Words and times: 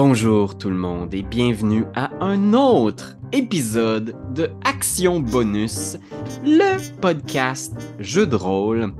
Bonjour 0.00 0.56
tout 0.56 0.70
le 0.70 0.76
monde 0.76 1.12
et 1.12 1.22
bienvenue 1.22 1.84
à 1.96 2.10
un 2.20 2.52
autre 2.52 3.16
épisode 3.32 4.14
de 4.32 4.48
Action 4.62 5.18
Bonus, 5.18 5.96
le 6.44 6.78
podcast 7.00 7.74
jeu 7.98 8.24
de 8.24 8.36
rôle 8.36 8.92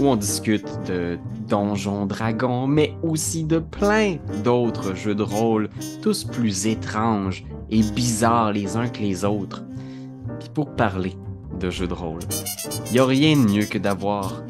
où 0.00 0.08
on 0.08 0.16
discute 0.16 0.66
de 0.88 1.20
Donjons 1.46 2.04
Dragons, 2.04 2.66
mais 2.66 2.96
aussi 3.04 3.44
de 3.44 3.60
plein 3.60 4.16
d'autres 4.42 4.96
jeux 4.96 5.14
de 5.14 5.22
rôle, 5.22 5.70
tous 6.02 6.24
plus 6.24 6.66
étranges 6.66 7.44
et 7.70 7.84
bizarres 7.84 8.52
les 8.52 8.76
uns 8.76 8.88
que 8.88 8.98
les 8.98 9.24
autres. 9.24 9.62
Puis 10.40 10.48
pour 10.52 10.74
parler 10.74 11.12
de 11.60 11.70
jeux 11.70 11.86
de 11.86 11.94
rôle, 11.94 12.22
il 12.86 12.94
n'y 12.94 12.98
a 12.98 13.06
rien 13.06 13.36
de 13.36 13.48
mieux 13.48 13.66
que 13.66 13.78
d'avoir 13.78 14.42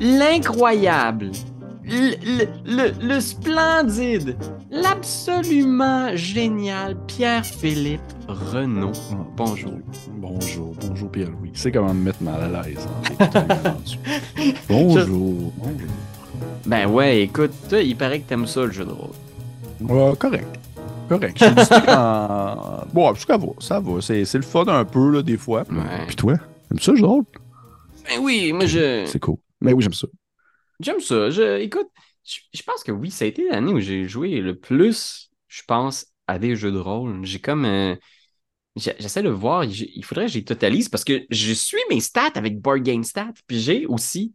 l'incroyable, 0.00 1.30
le, 1.90 2.14
le- 2.24 2.48
le- 2.64 3.06
le 3.14 3.20
splendide, 3.20 4.36
l'absolument 4.70 6.14
génial 6.16 6.96
Pierre-Philippe 7.06 8.00
Renaud. 8.28 8.92
Bonjour. 9.36 9.72
Bonjour, 10.12 10.74
bonjour 10.88 11.10
Pierre-Louis. 11.10 11.50
C'est 11.54 11.72
comment 11.72 11.92
me 11.94 12.04
mettre 12.04 12.22
mal 12.22 12.54
à 12.54 12.62
l'aise. 12.62 12.86
hein, 13.20 13.28
bonjour, 14.68 15.52
bonjour. 15.56 15.88
Ben 16.66 16.86
ouais, 16.88 17.22
écoute, 17.22 17.50
toi, 17.68 17.80
il 17.80 17.96
paraît 17.96 18.20
que 18.20 18.28
t'aimes 18.28 18.46
ça 18.46 18.64
le 18.64 18.70
jeu 18.72 18.84
de 18.84 18.92
rôle. 18.92 19.10
Ouais, 19.80 20.12
correct. 20.18 20.46
Correct. 21.08 21.36
Je 21.38 21.46
dis 21.50 21.86
quand... 21.86 22.84
Bon, 22.92 23.14
ça 23.14 23.36
va, 23.36 23.46
ça 23.58 23.80
va. 23.80 24.00
C'est, 24.00 24.24
c'est 24.24 24.38
le 24.38 24.44
fun 24.44 24.64
un 24.68 24.84
peu, 24.84 25.10
là, 25.10 25.22
des 25.22 25.36
fois. 25.36 25.64
Ouais. 25.70 26.06
Puis 26.06 26.16
toi, 26.16 26.34
t'aimes 26.68 26.78
ça, 26.78 26.92
le 26.92 26.96
jeu 26.98 27.02
de 27.02 27.06
rôle? 27.08 27.24
Ben 28.08 28.18
oui, 28.20 28.52
moi 28.52 28.66
je. 28.66 29.04
C'est 29.06 29.18
cool. 29.20 29.36
Mais 29.60 29.72
oui, 29.72 29.82
j'aime 29.82 29.92
ça. 29.92 30.06
J'aime 30.80 31.00
ça. 31.00 31.30
Je, 31.30 31.58
écoute, 31.60 31.88
je, 32.24 32.40
je 32.52 32.62
pense 32.62 32.82
que 32.82 32.92
oui, 32.92 33.10
ça 33.10 33.24
a 33.24 33.28
été 33.28 33.48
l'année 33.48 33.72
où 33.72 33.80
j'ai 33.80 34.08
joué 34.08 34.40
le 34.40 34.58
plus, 34.58 35.30
je 35.48 35.62
pense, 35.66 36.06
à 36.26 36.38
des 36.38 36.56
jeux 36.56 36.72
de 36.72 36.78
rôle. 36.78 37.24
J'ai 37.24 37.40
comme. 37.40 37.64
euh, 37.64 37.94
J'essaie 38.76 39.22
de 39.22 39.28
voir, 39.28 39.64
il 39.64 40.04
faudrait 40.04 40.26
que 40.26 40.32
j'y 40.32 40.44
totalise 40.44 40.88
parce 40.88 41.04
que 41.04 41.26
je 41.28 41.52
suis 41.52 41.76
mes 41.90 42.00
stats 42.00 42.30
avec 42.36 42.60
Board 42.60 42.82
Game 42.82 43.02
Stats, 43.02 43.32
puis 43.46 43.58
j'ai 43.60 43.84
aussi 43.84 44.32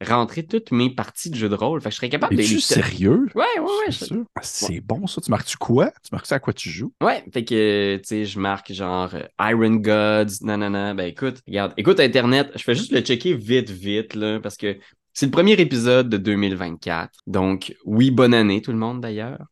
rentré 0.00 0.46
toutes 0.46 0.70
mes 0.70 0.88
parties 0.94 1.30
de 1.30 1.36
jeux 1.36 1.48
de 1.48 1.54
rôle. 1.54 1.80
Fait 1.80 1.88
que 1.88 1.92
je 1.92 1.96
serais 1.96 2.08
capable 2.08 2.36
de 2.36 2.42
Es-tu 2.42 2.60
sérieux? 2.60 3.26
Ouais, 3.34 3.44
ouais, 3.58 3.60
ouais. 3.60 3.92
C'est 3.92 4.08
je-? 4.08 4.14
Ah, 4.36 4.68
bon, 4.84 5.06
ça. 5.06 5.20
Tu 5.20 5.30
marques-tu 5.30 5.56
quoi? 5.56 5.90
Tu 6.02 6.10
marques 6.12 6.26
ça 6.26 6.36
à 6.36 6.38
quoi 6.40 6.52
tu 6.52 6.70
joues? 6.70 6.92
Ouais, 7.02 7.24
fait 7.32 7.44
que, 7.44 7.96
tu 7.96 8.02
sais, 8.04 8.24
je 8.24 8.38
marque 8.38 8.72
genre 8.72 9.14
euh, 9.14 9.50
Iron 9.50 9.76
Gods, 9.76 10.42
nanana. 10.42 10.94
Ben 10.94 11.06
écoute, 11.06 11.42
regarde, 11.46 11.74
écoute 11.76 12.00
Internet, 12.00 12.50
je 12.54 12.62
fais 12.62 12.74
juste 12.74 12.92
le 12.92 13.00
checker 13.00 13.34
vite, 13.34 13.70
vite, 13.70 14.14
là, 14.14 14.40
parce 14.40 14.56
que 14.56 14.78
c'est 15.12 15.26
le 15.26 15.32
premier 15.32 15.52
épisode 15.52 16.08
de 16.08 16.16
2024. 16.16 17.10
Donc, 17.26 17.76
oui, 17.84 18.10
bonne 18.10 18.34
année 18.34 18.62
tout 18.62 18.72
le 18.72 18.78
monde 18.78 19.00
d'ailleurs. 19.00 19.44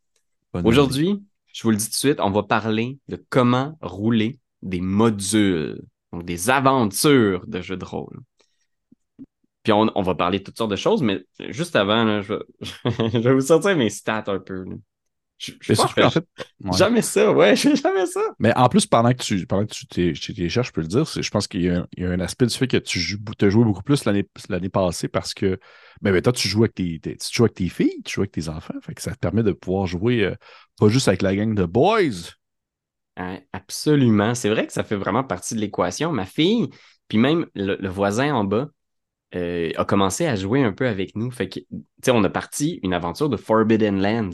Aujourd'hui, 0.65 1.23
je 1.53 1.63
vous 1.63 1.71
le 1.71 1.77
dis 1.77 1.85
tout 1.85 1.91
de 1.91 1.97
suite, 1.97 2.21
on 2.21 2.31
va 2.31 2.43
parler 2.43 2.99
de 3.09 3.23
comment 3.29 3.79
rouler 3.81 4.39
des 4.63 4.81
modules, 4.81 5.81
donc 6.13 6.25
des 6.25 6.51
aventures 6.51 7.47
de 7.47 7.61
jeux 7.61 7.77
de 7.77 7.85
rôle. 7.85 8.21
Puis 9.63 9.73
on, 9.73 9.91
on 9.95 10.03
va 10.03 10.15
parler 10.15 10.39
de 10.39 10.45
toutes 10.45 10.57
sortes 10.57 10.71
de 10.71 10.77
choses, 10.77 11.03
mais 11.03 11.25
juste 11.51 11.77
avant, 11.77 12.05
là, 12.05 12.23
je, 12.23 12.35
vais, 12.35 12.41
je 13.13 13.19
vais 13.19 13.35
vous 13.35 13.41
sortir 13.41 13.77
mes 13.77 13.91
stats 13.91 14.25
un 14.29 14.39
peu. 14.39 14.65
là. 14.65 14.77
Je, 15.41 15.53
pense 15.75 15.95
que 15.95 16.09
fait, 16.11 16.25
ouais. 16.65 16.77
Jamais 16.77 17.01
ça, 17.01 17.33
ouais, 17.33 17.57
jamais 17.57 18.05
ça. 18.05 18.21
Mais 18.39 18.55
en 18.57 18.69
plus, 18.69 18.85
pendant 18.87 19.13
que 19.13 19.23
tu, 19.23 19.47
pendant 19.47 19.65
que 19.65 19.73
tu 19.73 19.87
t'es- 19.87 20.15
cherches, 20.51 20.69
je 20.69 20.73
peux 20.73 20.83
le 20.83 20.87
dire, 20.87 21.05
je 21.07 21.31
pense 21.31 21.49
qu'il 21.49 21.63
y, 21.63 21.71
a 21.71 21.79
un- 21.81 21.87
il 21.97 22.03
y 22.03 22.07
a 22.07 22.11
un 22.11 22.21
aspect 22.21 22.47
du 22.47 22.55
fait 22.55 22.67
que 22.67 22.77
tu 22.77 23.01
joues, 23.01 23.17
as 23.41 23.49
joué 23.49 23.65
beaucoup 23.65 23.83
plus 23.83 24.05
l'année 24.05 24.69
passée 24.69 25.09
parce 25.09 25.33
que 25.33 25.59
ben, 26.03 26.13
ben, 26.13 26.21
toi, 26.21 26.33
tu 26.33 26.47
joues 26.47 26.65
avec 26.65 26.75
tes, 26.75 27.01
tes- 27.01 27.17
tu 27.17 27.35
joues 27.35 27.45
avec 27.45 27.55
tes 27.55 27.69
filles, 27.71 28.03
tu 28.05 28.15
joues 28.15 28.21
avec 28.21 28.33
tes 28.33 28.49
enfants. 28.51 28.75
Fait 28.83 28.95
que 28.95 29.01
ça 29.01 29.13
te 29.13 29.19
permet 29.19 29.43
de 29.43 29.53
pouvoir 29.53 29.87
jouer 29.87 30.25
euh, 30.25 30.35
pas 30.79 30.89
juste 30.89 31.09
avec 31.09 31.23
la 31.23 31.35
gang 31.35 31.55
de 31.55 31.65
boys. 31.65 32.35
Hein, 33.17 33.39
absolument. 33.53 34.35
C'est 34.35 34.49
vrai 34.49 34.67
que 34.67 34.73
ça 34.73 34.85
fait 34.85 34.97
vraiment 34.97 35.25
partie 35.25 35.55
de 35.55 35.61
l'équation. 35.61 36.13
Ma 36.13 36.27
fille, 36.27 36.69
puis 37.09 37.19
même 37.19 37.47
le, 37.55 37.77
le 37.77 37.89
voisin 37.89 38.35
en 38.35 38.45
bas, 38.45 38.69
euh, 39.35 39.71
a 39.77 39.85
commencé 39.85 40.27
à 40.27 40.37
jouer 40.37 40.63
un 40.65 40.73
peu 40.73 40.89
avec 40.89 41.17
nous. 41.17 41.31
Fait 41.31 41.49
que, 41.49 41.61
tu 41.61 41.67
sais, 42.05 42.11
on 42.13 42.25
a 42.25 42.31
parti 42.31 42.81
une 42.83 42.95
aventure 42.95 43.29
de 43.29 43.37
Forbidden 43.37 44.01
Lands. 44.01 44.31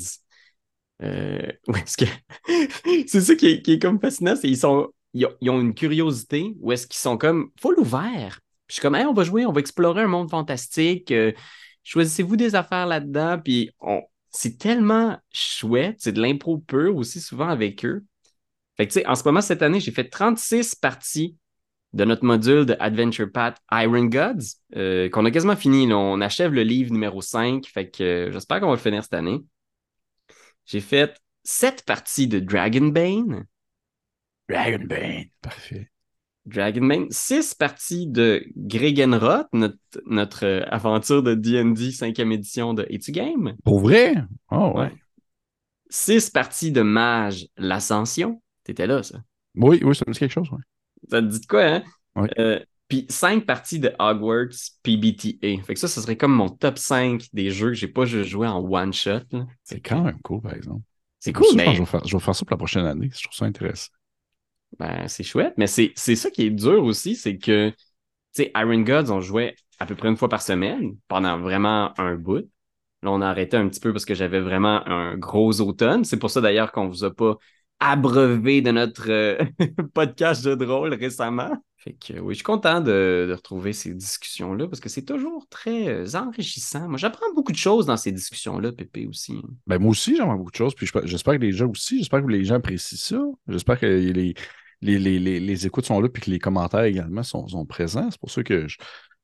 Euh, 1.03 1.53
que... 1.99 2.05
c'est 3.07 3.21
ça 3.21 3.35
qui 3.35 3.47
est, 3.47 3.63
qui 3.63 3.73
est 3.73 3.79
comme 3.79 4.01
fascinant, 4.01 4.35
c'est 4.37 4.49
qu'ils 4.49 4.57
sont, 4.57 4.89
ils 5.15 5.27
ont, 5.27 5.35
ils 5.41 5.49
une 5.49 5.75
curiosité 5.75 6.55
où 6.61 6.73
est-ce 6.73 6.87
qu'ils 6.87 6.99
sont 6.99 7.19
comme 7.19 7.51
full 7.61 7.79
ouverts. 7.79 8.41
Puis 8.67 8.69
je 8.69 8.75
suis 8.75 8.83
comme, 8.83 8.95
hey, 8.95 9.07
on 9.07 9.13
va 9.15 9.25
jouer, 9.25 9.47
on 9.47 9.53
va 9.53 9.61
explorer 9.61 10.03
un 10.03 10.09
monde 10.09 10.31
fantastique. 10.31 11.13
euh, 11.13 11.33
choisissez-vous 11.85 12.37
des 12.37 12.55
affaires 12.55 12.87
là-dedans. 12.87 13.39
Puis 13.43 13.71
on... 13.81 14.03
c'est 14.31 14.59
tellement 14.59 15.19
chouette. 15.33 15.97
C'est 15.99 16.13
de 16.13 16.21
l'impro 16.21 16.59
pur 16.59 16.97
aussi 16.97 17.21
souvent 17.21 17.49
avec 17.49 17.85
eux. 17.85 18.05
Fait 18.77 18.87
que, 18.87 18.93
tu 18.93 19.01
sais, 19.01 19.07
en 19.07 19.15
ce 19.15 19.25
moment, 19.25 19.41
cette 19.41 19.63
année, 19.63 19.81
j'ai 19.81 19.93
fait 19.93 20.09
36 20.09 20.75
parties 20.75 21.37
de 21.93 22.05
notre 22.05 22.25
module 22.25 22.67
de 22.67 22.77
Adventure 22.79 23.31
Path 23.33 23.57
Iron 23.73 24.05
Gods, 24.05 24.57
euh, 24.77 25.09
qu'on 25.09 25.25
a 25.25 25.31
quasiment 25.31 25.57
fini. 25.57 25.87
là. 25.87 25.97
On 25.97 26.21
achève 26.21 26.53
le 26.53 26.63
livre 26.63 26.93
numéro 26.93 27.23
5. 27.23 27.67
Fait 27.67 27.89
que 27.89 28.29
j'espère 28.33 28.61
qu'on 28.61 28.67
va 28.67 28.75
le 28.75 28.79
finir 28.79 29.03
cette 29.03 29.15
année. 29.15 29.43
J'ai 30.67 30.81
fait 30.81 31.17
7 31.45 31.85
parties 31.85 32.29
de 32.29 32.41
Dragonbane. 32.41 33.47
Dragonbane. 34.49 35.27
Parfait. 35.41 35.91
Dragonbane, 36.47 37.07
6 37.11 37.55
parties 37.55 38.07
de 38.07 38.45
Gregenroth, 38.57 39.49
notre, 39.53 39.79
notre 40.07 40.47
euh, 40.47 40.63
aventure 40.69 41.23
de 41.23 41.35
D&D 41.35 41.91
5e 41.91 42.33
édition 42.33 42.73
de 42.73 42.87
Etu 42.89 43.11
Game. 43.11 43.57
Pour 43.65 43.81
vrai? 43.81 44.15
Oh, 44.53 44.73
ouais. 44.77 44.83
Ouais. 44.85 44.93
6 45.91 46.31
parties 46.31 46.71
de 46.71 46.83
Mage 46.83 47.49
l'Ascension. 47.57 48.43
T'étais 48.63 48.87
là, 48.87 49.03
ça. 49.03 49.19
Oui, 49.57 49.81
oui, 49.83 49.95
ça 49.95 50.05
me 50.07 50.13
dit 50.13 50.19
quelque 50.19 50.33
chose. 50.33 50.51
ouais. 50.51 50.59
Ça 51.11 51.21
te 51.21 51.27
dit 51.27 51.41
de 51.41 51.47
quoi, 51.47 51.65
hein? 51.65 51.83
Ouais. 52.15 52.31
Euh, 52.39 52.61
puis 52.89 53.07
5 53.09 53.45
parties 53.45 53.81
de 53.81 53.93
Hogwarts 53.99 54.55
PBTA. 54.83 55.63
Fait 55.65 55.75
que 55.75 55.81
ça, 55.81 55.89
ce 55.89 56.01
serait 56.01 56.17
comme 56.17 56.33
mon 56.33 56.49
top 56.49 56.79
5 56.79 57.23
des 57.33 57.51
jeux 57.51 57.69
que 57.69 57.75
j'ai 57.75 57.89
pas 57.89 58.05
juste 58.05 58.31
joué 58.31 58.47
en 58.47 58.61
one-shot. 58.61 59.21
là. 59.33 59.47
C'est 59.65 59.81
quand 59.81 60.03
même 60.03 60.21
cool, 60.23 60.41
par 60.41 60.55
exemple. 60.55 60.83
C'est 61.19 61.33
cool, 61.33 61.47
mais 61.57 61.75
Je 61.75 61.81
vais, 61.81 61.87
faire, 61.87 62.07
je 62.07 62.17
vais 62.17 62.23
faire 62.23 62.35
ça 62.35 62.45
pour 62.45 62.55
la 62.55 62.59
prochaine 62.59 62.87
année. 62.87 63.11
Je 63.13 63.23
trouve 63.25 63.37
ça 63.37 63.47
intéressant. 63.47 63.91
ben, 64.79 65.09
c'est 65.09 65.25
chouette. 65.25 65.55
Mais 65.57 65.67
c'est 65.67 65.95
ça 65.97 66.31
qui 66.31 66.47
est 66.47 66.51
dur 66.51 66.85
aussi, 66.85 67.17
c'est 67.17 67.39
que, 67.39 67.71
tu 67.71 67.77
sais, 68.33 68.53
Iron 68.55 68.81
Gods, 68.83 69.11
on 69.11 69.21
jouait 69.21 69.57
à 69.79 69.87
peu 69.87 69.95
près 69.95 70.09
une 70.09 70.17
fois 70.17 70.29
par 70.29 70.43
semaine 70.43 70.97
pendant 71.09 71.39
vraiment 71.39 71.99
un 71.99 72.15
bout. 72.15 72.49
Là, 73.03 73.11
on 73.11 73.21
a 73.21 73.29
arrêté 73.29 73.57
un 73.57 73.69
petit 73.69 73.81
peu 73.81 73.93
parce 73.93 74.05
que 74.05 74.15
j'avais 74.15 74.41
vraiment 74.41 74.87
un 74.87 75.17
gros 75.17 75.61
automne. 75.61 76.05
C'est 76.05 76.19
pour 76.19 76.31
ça 76.31 76.41
d'ailleurs 76.41 76.73
qu'on 76.73 76.89
vous 76.89 77.05
a 77.05 77.13
pas 77.13 77.37
abreuvé 77.81 78.63
de 78.63 78.71
notre 78.71 79.11
euh, 79.11 79.45
podcast 79.95 80.47
de 80.47 80.65
rôle 80.65 80.95
récemment. 80.95 81.57
Fait 81.87 81.93
que 81.93 82.19
oui, 82.19 82.35
je 82.35 82.39
suis 82.39 82.43
content 82.45 82.81
de, 82.81 83.27
de 83.29 83.33
retrouver 83.33 83.73
ces 83.73 83.95
discussions-là 83.95 84.67
parce 84.67 84.81
que 84.81 84.89
c'est 84.89 85.05
toujours 85.05 85.47
très 85.49 85.87
euh, 85.87 86.07
enrichissant. 86.15 86.89
Moi, 86.89 86.99
j'apprends 86.99 87.33
beaucoup 87.33 87.53
de 87.53 87.57
choses 87.57 87.87
dans 87.87 87.97
ces 87.97 88.11
discussions-là, 88.11 88.73
Pépé 88.73 89.07
aussi. 89.07 89.41
Ben, 89.69 89.79
moi 89.79 89.91
aussi, 89.93 90.17
j'aimerais 90.17 90.37
beaucoup 90.37 90.51
de 90.51 90.57
choses. 90.57 90.75
Puis 90.75 90.87
je- 90.87 91.07
j'espère 91.07 91.35
que 91.35 91.43
les 91.43 91.53
gens 91.53 91.69
aussi, 91.69 91.99
j'espère 91.99 92.23
que 92.23 92.27
les 92.29 92.45
gens 92.45 92.57
apprécient 92.57 92.99
ça. 92.99 93.23
J'espère 93.47 93.79
que 93.79 93.87
les, 93.87 94.13
les, 94.83 94.99
les, 94.99 94.99
les, 95.21 95.39
les 95.39 95.67
écoutes 95.67 95.87
sont 95.87 96.01
là 96.01 96.09
puis 96.09 96.23
que 96.23 96.31
les 96.31 96.41
commentaires 96.41 96.83
également 96.83 97.23
sont, 97.23 97.47
sont 97.47 97.65
présents. 97.65 98.11
C'est 98.11 98.19
pour 98.19 98.33
ça 98.33 98.43
que 98.43 98.67
je, 98.67 98.79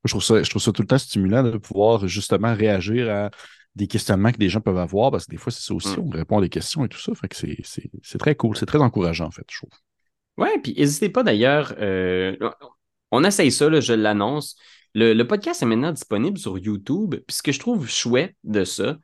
je, 0.05 0.09
trouve 0.13 0.23
ça, 0.23 0.41
je 0.41 0.49
trouve 0.49 0.61
ça 0.61 0.71
tout 0.71 0.83
le 0.83 0.87
temps 0.87 0.97
stimulant 0.97 1.43
de 1.43 1.57
pouvoir 1.57 2.07
justement 2.07 2.53
réagir 2.55 3.09
à 3.13 3.29
des 3.75 3.87
questionnements 3.87 4.31
que 4.31 4.37
des 4.37 4.47
gens 4.49 4.61
peuvent 4.61 4.77
avoir 4.77 5.11
parce 5.11 5.25
que 5.25 5.31
des 5.31 5.37
fois, 5.37 5.51
c'est 5.51 5.63
ça 5.63 5.73
aussi, 5.73 5.99
Mm. 5.99 6.03
on 6.05 6.09
répond 6.11 6.37
à 6.37 6.41
des 6.41 6.49
questions 6.49 6.85
et 6.85 6.87
tout 6.87 6.99
ça. 6.99 7.13
Fait 7.13 7.27
que 7.27 7.35
c'est 7.35 8.17
très 8.19 8.35
cool, 8.35 8.55
c'est 8.55 8.67
très 8.67 8.79
encourageant 8.79 9.25
en 9.25 9.31
fait, 9.31 9.45
je 9.51 9.57
trouve. 9.57 9.71
Ouais, 10.37 10.59
puis 10.61 10.73
n'hésitez 10.77 11.09
pas 11.09 11.23
d'ailleurs, 11.23 11.75
euh, 11.79 12.35
on 13.11 13.23
essaye 13.23 13.51
ça, 13.51 13.69
là, 13.69 13.79
je 13.79 13.93
l'annonce. 13.93 14.55
Le, 14.95 15.13
le 15.13 15.27
podcast 15.27 15.61
est 15.61 15.65
maintenant 15.65 15.91
disponible 15.91 16.37
sur 16.37 16.57
YouTube. 16.57 17.15
Puis 17.27 17.35
ce 17.35 17.43
que 17.43 17.51
je 17.51 17.59
trouve 17.59 17.87
chouette 17.87 18.35
de 18.43 18.63
ça, 18.63 18.97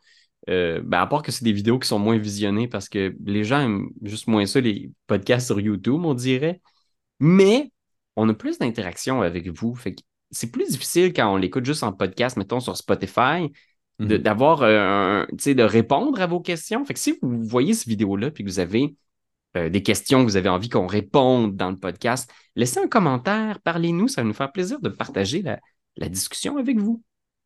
euh, 0.50 0.82
ben, 0.84 1.00
à 1.00 1.08
part 1.08 1.22
que 1.22 1.32
c'est 1.32 1.44
des 1.44 1.52
vidéos 1.52 1.78
qui 1.80 1.88
sont 1.88 2.00
moins 2.00 2.18
visionnées 2.18 2.68
parce 2.68 2.90
que 2.90 3.16
les 3.26 3.44
gens 3.44 3.62
aiment 3.62 3.90
juste 4.02 4.28
moins 4.28 4.46
ça, 4.46 4.60
les 4.60 4.92
podcasts 5.08 5.48
sur 5.48 5.60
YouTube, 5.60 6.04
on 6.04 6.14
dirait. 6.16 6.62
Mais 7.20 7.72
on 8.16 8.28
a 8.30 8.34
plus 8.34 8.58
d'interaction 8.58 9.22
avec 9.22 9.48
vous. 9.50 9.76
Fait 9.76 9.94
que 9.96 10.02
c'est 10.32 10.52
plus 10.52 10.70
difficile 10.70 11.14
quand 11.14 11.32
on 11.32 11.38
l'écoute 11.38 11.66
juste 11.66 11.84
en 11.84 11.92
podcast, 11.94 12.38
mettons 12.38 12.60
sur 12.60 12.76
Spotify, 12.78 13.50
de- 14.00 14.16
Mhm. 14.16 14.24
d'avoir 14.24 14.62
euh, 14.64 15.24
un, 15.24 15.28
tu 15.32 15.36
sais, 15.40 15.56
de 15.56 15.64
répondre 15.64 16.20
à 16.22 16.26
vos 16.28 16.40
questions. 16.40 16.84
Fait 16.86 16.94
que 16.94 17.00
si 17.00 17.18
vous 17.22 17.44
voyez 17.44 17.74
cette 17.74 17.88
vidéo-là 17.88 18.32
puis 18.32 18.44
que 18.44 18.50
vous 18.50 18.60
avez 18.60 18.96
euh, 19.58 19.70
des 19.70 19.84
questions 19.84 20.20
que 20.20 20.30
vous 20.30 20.38
avez 20.38 20.50
envie 20.50 20.70
qu'on 20.70 20.88
réponde 20.88 21.56
dans 21.56 21.70
le 21.72 21.78
podcast, 21.78 22.32
laissez 22.56 22.80
un 22.80 22.88
commentaire, 22.88 23.60
parlez-nous, 23.62 24.08
ça 24.08 24.22
va 24.22 24.28
nous 24.28 24.34
faire 24.34 24.52
plaisir 24.52 24.80
de 24.80 24.90
partager 24.90 25.42
la, 25.42 25.60
la 25.98 26.10
discussion 26.10 26.58
avec 26.58 26.78
vous. 26.80 27.02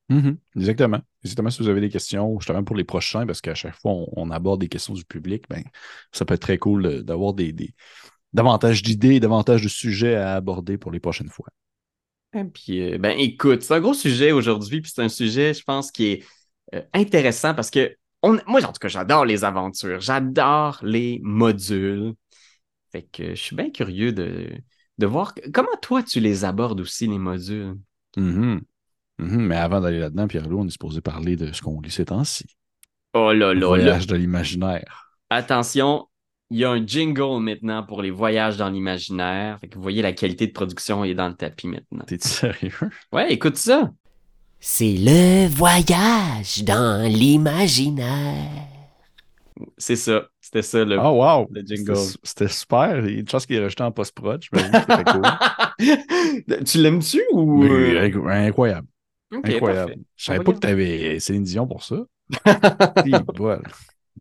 Mhm. 0.10 0.38
Exactement. 0.58 1.00
Exactement. 1.24 1.50
Si 1.50 1.62
vous 1.62 1.70
avez 1.70 1.82
des 1.82 1.90
questions, 1.90 2.38
justement 2.40 2.64
pour 2.64 2.76
les 2.76 2.84
prochains, 2.84 3.26
parce 3.26 3.40
qu'à 3.40 3.56
chaque 3.56 3.80
fois, 3.80 3.92
on, 3.92 4.08
on 4.18 4.32
aborde 4.32 4.60
des 4.60 4.68
questions 4.68 4.94
du 4.94 5.06
public, 5.06 5.46
ben, 5.50 5.64
ça 6.12 6.26
peut 6.26 6.34
être 6.34 6.42
très 6.42 6.58
cool 6.58 6.84
de- 6.84 7.02
d'avoir 7.02 7.34
des, 7.34 7.54
des- 7.54 7.74
davantage 8.34 8.84
d'idées, 8.84 9.20
davantage 9.20 9.64
de 9.64 9.70
sujets 9.70 10.16
à 10.16 10.36
aborder 10.36 10.78
pour 10.78 10.92
les 10.92 11.00
prochaines 11.00 11.30
fois. 11.30 11.48
Et 12.36 12.44
puis, 12.44 12.82
euh, 12.82 12.98
ben 12.98 13.18
écoute, 13.18 13.62
c'est 13.62 13.76
un 13.76 13.80
gros 13.80 13.94
sujet 13.94 14.32
aujourd'hui, 14.32 14.82
puis 14.82 14.92
c'est 14.94 15.04
un 15.04 15.10
sujet, 15.10 15.54
je 15.54 15.64
pense, 15.64 15.92
qui 15.92 16.06
est 16.08 16.26
euh, 16.74 16.82
intéressant 16.94 17.54
parce 17.54 17.70
que 17.70 17.96
on, 18.24 18.40
moi, 18.48 18.64
en 18.64 18.72
tout 18.72 18.80
cas, 18.80 18.88
j'adore 18.88 19.26
les 19.26 19.44
aventures. 19.44 20.00
J'adore 20.00 20.80
les 20.82 21.20
modules. 21.24 22.14
Fait 22.92 23.04
que 23.04 23.36
je 23.36 23.42
suis 23.42 23.56
bien 23.56 23.70
curieux 23.70 24.12
de, 24.12 24.50
de 24.98 25.06
voir 25.06 25.34
comment 25.54 25.76
toi, 25.82 26.04
tu 26.04 26.20
les 26.20 26.46
abordes 26.46 26.82
aussi, 26.82 27.08
les 27.08 27.20
modules? 27.20 27.76
Mhm. 28.18 28.62
Mhm. 29.20 29.42
Mais 29.48 29.58
avant 29.58 29.82
d'aller 29.82 30.00
là-dedans, 30.00 30.28
Pierre-Loup, 30.28 30.62
on 30.62 30.68
est 30.68 30.72
supposé 30.72 31.02
parler 31.02 31.36
de 31.36 31.52
ce 31.52 31.62
qu'on 31.62 31.80
lit 31.82 31.92
ces 31.92 32.06
temps-ci. 32.06 32.46
Oh 33.14 33.32
là 33.32 33.54
là 33.54 33.54
là. 33.54 33.68
voyage 33.68 34.08
de 34.08 34.16
l'imaginaire. 34.16 35.12
Attention, 35.30 36.08
il 36.50 36.60
y 36.60 36.66
a 36.66 36.72
un 36.72 36.86
jingle 36.86 37.40
maintenant 37.42 37.84
pour 37.84 38.02
les 38.02 38.12
voyages 38.12 38.58
dans 38.58 38.70
l'imaginaire. 38.70 39.60
Fait 39.60 39.68
que 39.68 39.76
vous 39.76 39.82
voyez, 39.82 40.02
la 40.02 40.14
qualité 40.14 40.48
de 40.48 40.52
production 40.52 41.04
est 41.04 41.14
dans 41.14 41.28
le 41.28 41.36
tapis 41.36 41.68
maintenant. 41.68 42.04
T'es 42.06 42.18
sérieux? 42.20 42.72
Ouais, 43.12 43.32
écoute 43.34 43.58
ça. 43.58 43.92
C'est 44.66 44.96
le 44.98 45.50
voyage 45.50 46.64
dans 46.64 47.06
l'imaginaire. 47.06 48.66
C'est 49.78 49.98
ça. 49.98 50.30
C'était 50.40 50.62
ça 50.62 50.86
le, 50.86 50.98
Ah, 50.98 51.12
wow! 51.12 51.50
le 51.52 51.62
jingle. 51.66 51.98
C'était- 52.24 52.48
super. 52.48 53.06
Il 53.06 53.12
y 53.14 53.18
a 53.18 53.20
une 53.20 53.28
chance 53.28 53.46
qu'il 53.46 53.58
est 53.58 53.64
rejeté 53.64 53.84
en 53.84 53.92
post-prod. 53.92 54.42
j'imagine 54.42 54.72
que 54.72 54.80
c'était 54.80 55.04
cool. 55.04 56.64
tu 56.66 56.78
l'aimes-tu 56.78 57.22
ou. 57.34 57.66
Euh, 57.66 58.08
inc- 58.08 58.32
incroyable. 58.48 58.88
incroyable. 59.34 59.92
parfait. 59.92 60.00
Je 60.16 60.24
savais 60.24 60.40
pas 60.46 60.54
que 60.54 60.60
tu 60.60 60.68
avais 60.68 61.20
Céline 61.20 61.44
Dion 61.44 61.68
pour 61.68 61.84
ça. 61.84 61.98
Voilà. 63.36 63.62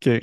OK. 0.04 0.20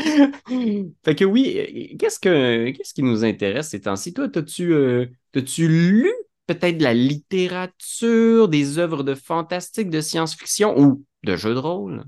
fait 1.06 1.16
que 1.16 1.24
oui, 1.24 1.56
euh, 1.58 1.96
qu'est-ce 1.98 2.20
que 2.20 2.72
qu'est-ce 2.72 2.94
qui 2.94 3.04
nous 3.04 3.24
intéresse 3.24 3.70
ces 3.70 3.80
temps-ci? 3.80 4.14
Toi, 4.14 4.28
t'as-tu 4.28 4.74
euh, 4.74 5.06
t'as-tu 5.32 5.70
lu 5.70 6.12
peut-être 6.50 6.78
de 6.80 6.84
la 6.84 6.94
littérature, 6.96 8.48
des 8.48 8.80
œuvres 8.80 9.04
de 9.04 9.14
fantastique, 9.14 9.90
de 9.90 10.02
science-fiction 10.02 10.80
ou 10.80 11.06
de 11.24 11.36
jeux 11.36 11.54
de 11.54 11.60
rôle? 11.60 12.04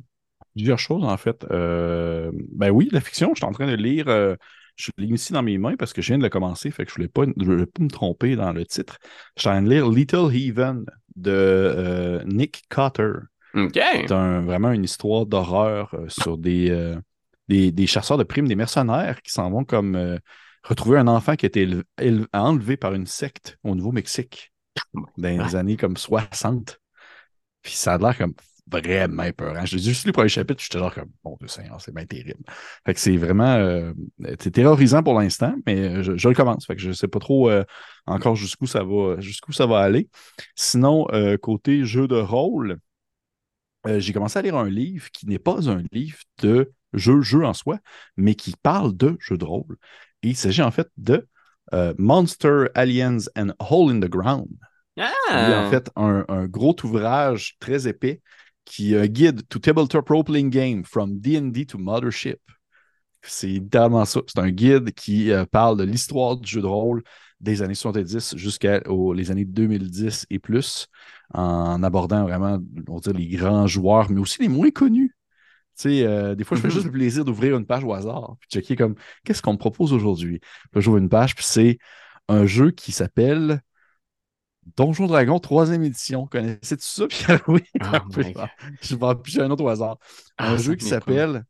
Plusieurs 0.56 0.80
choses, 0.80 1.04
en 1.04 1.16
fait. 1.18 1.46
Euh, 1.52 2.32
ben 2.52 2.72
oui, 2.72 2.90
la 2.92 3.02
fiction, 3.02 3.30
je 3.34 3.40
suis 3.40 3.46
en 3.46 3.52
train 3.52 3.68
de 3.68 3.76
lire. 3.76 4.08
euh, 4.08 4.36
je 4.76 4.90
l'ai 4.98 5.08
ici 5.08 5.32
dans 5.32 5.44
mes 5.44 5.58
mains 5.58 5.76
parce 5.76 5.94
que 5.94 6.02
je 6.02 6.08
viens 6.08 6.18
de 6.18 6.24
le 6.24 6.30
commencer, 6.30 6.72
fait 6.72 6.86
que 6.86 6.90
je 6.90 6.96
voulais 6.96 7.08
pas, 7.08 7.24
je 7.38 7.46
voulais 7.46 7.66
pas 7.68 7.84
me 7.84 7.90
tromper 7.90 8.36
dans 8.36 8.52
le 8.52 8.66
titre. 8.66 8.98
Je 9.36 9.42
suis 9.42 9.50
en 9.50 9.54
train 9.54 9.62
de 9.62 9.70
lire 9.70 9.88
Little 9.90 10.34
Heaven 10.36 10.86
de 11.16 11.32
euh, 11.32 12.24
Nick 12.26 12.64
Cotter. 12.70 13.12
C'est 13.54 14.12
un- 14.12 14.42
vraiment 14.42 14.72
une 14.72 14.84
histoire 14.84 15.26
d'horreur 15.26 15.96
sur 16.08 16.38
des, 16.38 16.96
des, 17.48 17.72
des 17.72 17.88
chasseurs 17.88 18.18
de 18.18 18.24
primes, 18.24 18.48
des 18.48 18.56
mercenaires 18.56 19.22
qui 19.22 19.32
s'en 19.32 19.52
vont 19.52 19.64
comme 19.66 20.18
euh, 20.66 20.68
retrouver 20.70 21.00
un 21.00 21.08
enfant 21.08 21.36
qui 21.36 21.46
a 21.46 21.48
été 21.48 21.68
enlevé 22.34 22.78
par 22.78 22.94
une 22.94 23.08
secte 23.08 23.58
au 23.64 23.76
Nouveau-Mexique 23.76 24.54
dans 25.18 25.46
les 25.48 25.56
années 25.56 25.78
comme 25.78 25.98
60. 25.98 26.80
Puis 27.62 27.74
ça 27.74 27.94
a 27.94 27.98
l'air 27.98 28.18
comme 28.18 28.34
vraiment 28.68 29.24
épeurant. 29.24 29.66
J'ai 29.66 29.80
juste 29.80 30.06
lu 30.06 30.10
le 30.10 30.14
premier 30.14 30.30
chapitre, 30.30 30.62
j'étais 30.64 30.80
genre 30.80 30.94
comme, 30.94 31.10
bon 31.24 31.36
Dieu 31.40 31.48
Seigneur, 31.48 31.80
c'est 31.82 31.94
bien 31.94 32.06
terrible. 32.06 32.44
Fait 32.86 32.94
que 32.94 33.00
c'est 33.00 33.18
vraiment, 33.18 33.56
euh, 33.56 33.94
c'est 34.40 34.52
terrorisant 34.52 35.04
pour 35.04 35.20
l'instant, 35.20 35.54
mais 35.66 36.04
je, 36.04 36.16
je 36.16 36.30
le 36.30 36.36
commence. 36.36 36.66
Fait 36.66 36.76
que 36.76 36.82
je 36.82 36.92
sais 36.92 37.08
pas 37.08 37.20
trop 37.20 37.50
euh, 37.50 37.64
encore 38.06 38.36
jusqu'où 38.36 38.68
ça 38.68 38.84
va, 38.84 39.20
jusqu'où 39.20 39.52
ça 39.52 39.66
va 39.66 39.80
aller. 39.80 40.10
Sinon, 40.56 41.08
euh, 41.12 41.38
côté 41.38 41.84
jeu 41.86 42.08
de 42.08 42.16
rôle, 42.16 42.78
euh, 43.88 44.00
j'ai 44.00 44.14
commencé 44.14 44.38
à 44.40 44.42
lire 44.42 44.56
un 44.56 44.70
livre 44.70 45.10
qui 45.12 45.28
n'est 45.28 45.40
pas 45.40 45.70
un 45.70 45.84
livre 45.92 46.20
de 46.42 46.72
jeu, 46.94 47.22
jeu 47.22 47.46
en 47.46 47.54
soi, 47.54 47.80
mais 48.16 48.36
qui 48.36 48.56
parle 48.62 48.96
de 48.96 49.18
jeu 49.20 49.38
de 49.38 49.46
rôle. 49.46 49.78
Et 50.24 50.30
il 50.30 50.36
s'agit 50.36 50.62
en 50.62 50.72
fait 50.72 50.88
de 50.98 51.28
euh, 51.74 51.94
Monster 51.98 52.66
Aliens 52.76 53.18
and 53.38 53.50
Hole 53.60 53.92
in 53.96 54.00
the 54.00 54.10
Ground. 54.10 54.48
Ah! 55.30 55.66
en 55.66 55.70
fait 55.70 55.90
un, 55.96 56.26
un 56.28 56.46
gros 56.48 56.76
ouvrage 56.84 57.56
très 57.60 57.88
épais 57.88 58.22
qui 58.66 58.94
euh, 58.96 59.08
guide 59.08 59.48
to 59.48 59.60
tabletop 59.60 60.08
role-playing 60.10 60.50
game 60.50 60.84
from 60.86 61.20
D&D 61.20 61.66
to 61.66 61.78
Mothership. 61.78 62.40
C'est 63.24 63.48
littéralement 63.48 64.06
ça. 64.06 64.22
C'est 64.28 64.40
un 64.40 64.50
guide 64.50 64.92
qui 64.94 65.32
euh, 65.32 65.46
parle 65.46 65.78
de 65.78 65.84
l'histoire 65.84 66.38
du 66.38 66.50
jeu 66.50 66.62
de 66.62 66.68
rôle 66.68 67.04
des 67.40 67.62
années 67.62 67.76
70 67.76 68.36
jusqu'à 68.36 68.82
aux- 68.88 69.14
les 69.14 69.32
années 69.32 69.46
2010 69.46 70.26
et 70.30 70.40
plus, 70.40 70.88
en 71.34 71.82
abordant 71.84 72.24
vraiment, 72.24 72.60
on 72.88 72.96
va 72.96 73.00
dire, 73.00 73.14
les 73.14 73.28
grands 73.28 73.68
joueurs, 73.68 74.10
mais 74.12 74.20
aussi 74.20 74.42
les 74.42 74.48
moins 74.48 74.72
connus. 74.72 75.11
Tu 75.82 75.90
sais, 75.90 76.04
euh, 76.06 76.36
des 76.36 76.44
fois, 76.44 76.56
je 76.58 76.62
fais 76.62 76.68
Mhm. 76.68 76.74
juste 76.74 76.86
le 76.86 76.92
plaisir 76.92 77.26
d'ouvrir 77.26 77.58
une 77.58 77.66
page 77.66 77.84
au 77.84 77.94
hasard, 77.94 78.36
puis 78.40 78.50
checker 78.50 78.76
comme, 78.76 78.96
qu'est-ce 79.24 79.42
qu'on 79.42 79.54
me 79.54 79.58
propose 79.58 79.94
aujourd'hui? 79.94 80.40
Puis 80.72 80.82
j'ouvre 80.82 80.98
une 80.98 81.10
page, 81.10 81.36
puis 81.36 81.46
c'est 81.48 81.80
un 82.28 82.46
jeu 82.46 82.72
qui 82.72 82.92
s'appelle 82.92 83.62
Donjon 84.78 85.08
Dragon, 85.08 85.40
troisième 85.40 85.84
édition. 85.84 86.28
Connaissais-tu 86.28 86.86
ça, 86.86 87.08
Pierre? 87.08 87.42
Oui. 87.48 87.64
Oh 87.82 87.98
je 88.82 88.96
vais 88.96 89.06
en 89.06 89.16
piger 89.16 89.42
un 89.42 89.50
autre 89.50 89.64
au 89.64 89.70
hasard. 89.70 89.98
Ah, 90.38 90.52
un 90.52 90.58
jeu 90.58 90.76
qui 90.76 90.86
s'appelle 90.86 91.44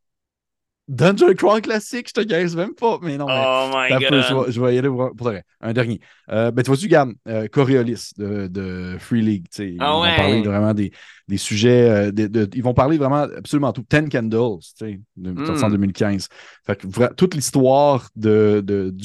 Dungeon 0.88 1.34
Crawl 1.34 1.60
Classic. 1.62 2.06
Je 2.08 2.12
te 2.12 2.20
gaise 2.26 2.56
même 2.56 2.74
pas, 2.74 2.98
mais 3.02 3.16
non, 3.16 3.26
mais 3.26 3.34
Oh 3.36 3.70
my 3.72 4.06
peu, 4.08 4.20
je, 4.20 4.34
god! 4.34 4.46
vais, 4.46 4.52
je 4.52 4.60
vais 4.60 4.74
y 4.74 4.78
aller 4.78 4.88
pour, 4.88 5.10
pour. 5.16 5.32
Un 5.60 5.72
dernier. 5.72 6.00
Euh, 6.30 6.50
ben, 6.50 6.62
tu 6.62 6.68
vois-tu, 6.70 6.88
Gam, 6.88 7.14
euh, 7.28 7.46
Coriolis 7.48 8.10
de, 8.18 8.48
de 8.48 8.96
Free 8.98 9.22
League. 9.22 9.46
sais, 9.50 9.70
Ils 9.70 9.76
Ah 9.80 9.92
vont 9.92 10.02
parler 10.02 10.42
de- 10.42 10.48
vraiment 10.48 10.74
des, 10.74 10.92
des 11.28 11.36
sujets. 11.38 11.88
euh, 11.88 12.10
de- 12.12 12.26
de- 12.26 12.50
ils 12.54 12.62
vont 12.62 12.74
parler 12.74 12.98
vraiment 12.98 13.22
absolument 13.36 13.72
tout. 13.72 13.82
Ten 13.84 14.08
Candles, 14.08 14.58
tu 14.76 14.86
sais, 14.86 15.00
de, 15.16 15.44
sorti 15.46 15.64
en 15.64 15.68
Mm. 15.68 15.72
2015. 15.72 16.28
Fait 16.66 16.76
que 16.76 16.86
vra- 16.86 17.14
toute 17.14 17.34
l'histoire 17.34 18.08
du 18.16 18.28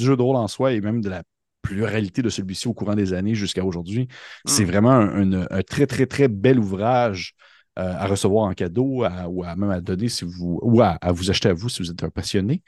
jeu 0.04 0.18
de 0.18 0.22
rôle 0.22 0.36
en 0.36 0.48
soi 0.48 0.74
et 0.74 0.82
même 0.82 1.02
de 1.02 1.10
la 1.10 1.24
pluralité 1.62 2.22
de 2.22 2.30
celui-ci 2.30 2.68
au 2.68 2.74
courant 2.74 2.96
des 2.96 3.14
années 3.14 3.36
jusqu'à 3.36 3.64
aujourd'hui, 3.64 4.08
c'est 4.46 4.64
Mm. 4.64 4.68
vraiment 4.68 4.92
un, 4.92 5.34
un- 5.34 5.48
un 5.50 5.62
très, 5.64 5.86
très, 5.86 6.06
très 6.06 6.28
bel 6.28 6.60
ouvrage. 6.60 7.34
Euh, 7.78 7.94
à 7.96 8.08
recevoir 8.08 8.46
en 8.46 8.54
cadeau 8.54 9.04
ou 9.28 9.44
à 9.44 9.56
même 9.56 9.70
à 9.70 9.82
donner 9.82 10.10
si 10.10 10.26
vous 10.26 10.60
ou 10.64 10.82
à, 10.82 10.98
vous 11.12 11.30
acheter 11.30 11.50
à 11.50 11.54
vous 11.54 11.70
si 11.70 11.84
vous 11.84 11.92
êtes 11.92 12.04
un 12.04 12.10
passionné. 12.10 12.64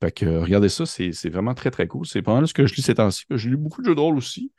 Fait 0.00 0.12
que 0.12 0.24
euh, 0.24 0.40
regardez 0.40 0.68
ça, 0.68 0.86
c'est 0.86 1.30
vraiment 1.30 1.54
très 1.54 1.72
très 1.72 1.88
cool. 1.88 2.06
C'est 2.06 2.22
pas 2.22 2.34
mal 2.34 2.46
ce 2.46 2.54
que 2.54 2.64
je 2.66 2.74
lis 2.76 2.82
ces 2.82 2.94
temps-ci. 2.94 3.24
J'ai 3.30 3.50
lu 3.50 3.56
beaucoup 3.56 3.82
de 3.82 3.86
jeux 3.86 3.96
de 3.96 4.00
rôle 4.00 4.16
aussi, 4.16 4.52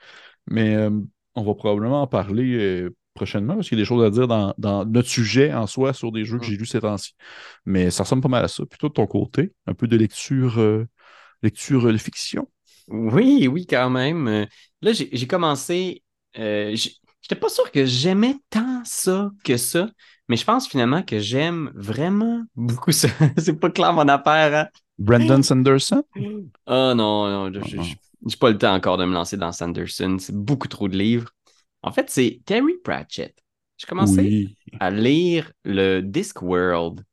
mais 0.45 0.75
euh, 0.75 0.89
on 1.35 1.44
va 1.44 1.53
probablement 1.53 2.01
en 2.01 2.07
parler 2.07 2.85
prochainement 3.13 3.55
parce 3.55 3.69
qu'il 3.69 3.77
y 3.77 3.81
a 3.81 3.83
des 3.83 3.88
choses 3.88 4.03
à 4.03 4.09
dire 4.09 4.27
dans, 4.27 4.53
dans 4.57 4.83
notre 4.83 5.07
sujet 5.07 5.53
en 5.53 5.67
soi 5.67 5.94
sur 5.94 6.11
des 6.11 6.25
jeux 6.25 6.38
que 6.38 6.45
j'ai 6.45 6.57
lus 6.57 6.65
ces 6.65 6.81
temps-ci. 6.81 7.13
Mais 7.65 7.89
ça 7.89 8.03
ressemble 8.03 8.23
pas 8.23 8.29
mal 8.29 8.44
à 8.44 8.49
ça. 8.49 8.65
Plutôt 8.65 8.89
de 8.89 8.94
ton 8.94 9.07
côté, 9.07 9.53
un 9.67 9.73
peu 9.73 9.88
de 9.88 9.95
lecture, 9.95 10.61
lecture 11.41 11.94
de 11.94 11.97
fiction? 11.97 12.49
Oui, 12.89 13.47
oui, 13.47 13.65
quand 13.65 13.89
même. 13.89 14.47
Là, 14.81 14.91
j'ai 14.91 15.27
commencé. 15.27 16.03
J'étais 17.23 17.35
pas 17.41 17.49
sûr 17.49 17.71
que 17.71 17.85
j'aimais 17.85 18.37
tant 18.51 18.83
ça 18.85 19.31
que 19.45 19.57
ça, 19.57 19.89
mais 20.29 20.37
je 20.37 20.45
pense 20.45 20.67
finalement 20.69 21.03
que 21.03 21.19
j'aime 21.19 21.71
vraiment 21.75 22.43
beaucoup 22.55 22.93
ça. 22.93 23.09
C'est 23.39 23.59
pas 23.59 23.71
clair 23.71 23.93
mon 23.93 24.09
affaire, 24.09 24.56
hein? 24.56 24.69
Brandon 24.99 25.44
Sanderson? 25.44 26.03
Oh 26.68 26.94
non, 26.95 27.30
non, 27.30 27.53
je- 27.53 27.61
je- 27.63 27.77
Ah, 27.77 27.83
je- 27.83 27.95
j'ai 28.27 28.37
pas 28.37 28.49
le 28.51 28.57
temps 28.57 28.73
encore 28.73 28.97
de 28.97 29.06
me 29.06 29.13
lancer 29.13 29.37
dans 29.37 29.51
Sanderson. 29.51 30.18
C'est 30.19 30.35
beaucoup 30.35 30.68
trop 30.68 30.87
de 30.87 30.97
livres. 30.97 31.30
En 31.81 31.92
fait, 31.92 32.09
c'est 32.09 32.42
Terry 32.45 32.73
Pratchett. 32.83 33.37
J'ai 33.77 33.87
commencé 33.87 34.21
Oui. 34.21 34.56
à 34.80 34.92
lire 34.92 35.51
le 35.65 36.01
Discworld. 36.01 37.03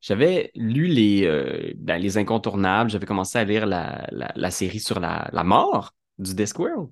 J'avais 0.00 0.50
lu 0.56 0.86
les, 0.88 1.24
euh, 1.26 1.72
ben, 1.76 1.98
les 1.98 2.18
incontournables, 2.18 2.90
j'avais 2.90 3.06
commencé 3.06 3.38
à 3.38 3.44
lire 3.44 3.66
la, 3.66 4.06
la- 4.12 4.32
la 4.36 4.50
série 4.50 4.80
sur 4.80 5.00
la, 5.00 5.28
la 5.32 5.44
mort 5.44 5.94
du 6.18 6.34
Discworld, 6.34 6.90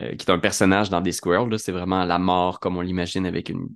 euh, 0.00 0.14
qui 0.16 0.26
est 0.26 0.30
un 0.30 0.38
personnage 0.38 0.90
dans 0.90 1.00
Discworld. 1.00 1.52
là. 1.52 1.58
C'est 1.58 1.72
vraiment 1.72 2.04
la 2.04 2.18
mort 2.18 2.60
comme 2.60 2.76
on 2.76 2.80
l'imagine 2.80 3.26
avec 3.26 3.48
une, 3.48 3.68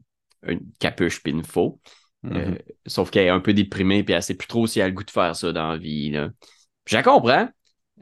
une 0.46 0.60
capuche 0.78 1.22
puis 1.22 1.32
une 1.32 1.44
faux. 1.44 1.80
Euh, 2.24 2.50
Mhm. 2.50 2.58
sauf 2.86 3.10
qu'elle 3.10 3.26
est 3.26 3.30
un 3.30 3.38
peu 3.40 3.52
déprimée 3.52 4.02
puis 4.02 4.12
elle 4.14 4.22
sait 4.22 4.34
plus 4.34 4.48
trop 4.48 4.66
si 4.66 4.80
elle 4.80 4.86
a 4.86 4.88
le 4.88 4.94
goût 4.94 5.04
de 5.04 5.10
faire 5.10 5.36
ça 5.36 5.52
dans 5.52 5.68
la 5.70 5.76
vie. 5.76 6.10
là. 6.10 6.30
Je 6.86 6.96
la 6.96 7.02
comprends. 7.02 7.48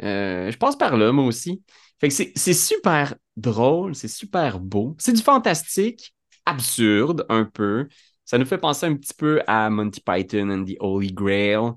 Euh, 0.03 0.51
je 0.51 0.57
passe 0.57 0.77
par 0.77 0.97
là, 0.97 1.13
moi 1.13 1.25
aussi. 1.27 1.63
Fait 2.01 2.09
que 2.09 2.15
c'est 2.15 2.55
super 2.55 3.15
drôle, 3.37 3.95
c'est 3.95 4.09
super 4.09 4.61
beau. 4.61 4.95
C'est 4.99 5.13
du 5.13 5.23
fantastique, 5.23 6.15
absurde 6.47 7.27
un 7.29 7.45
peu. 7.45 7.87
Ça 8.25 8.39
nous 8.39 8.47
fait 8.47 8.59
penser 8.59 8.87
un 8.87 8.97
petit 8.97 9.15
peu 9.15 9.43
à 9.47 9.69
Monty 9.69 10.01
Python 10.01 10.49
and 10.51 10.65
the 10.65 10.77
Holy 10.81 11.13
Grail. 11.13 11.73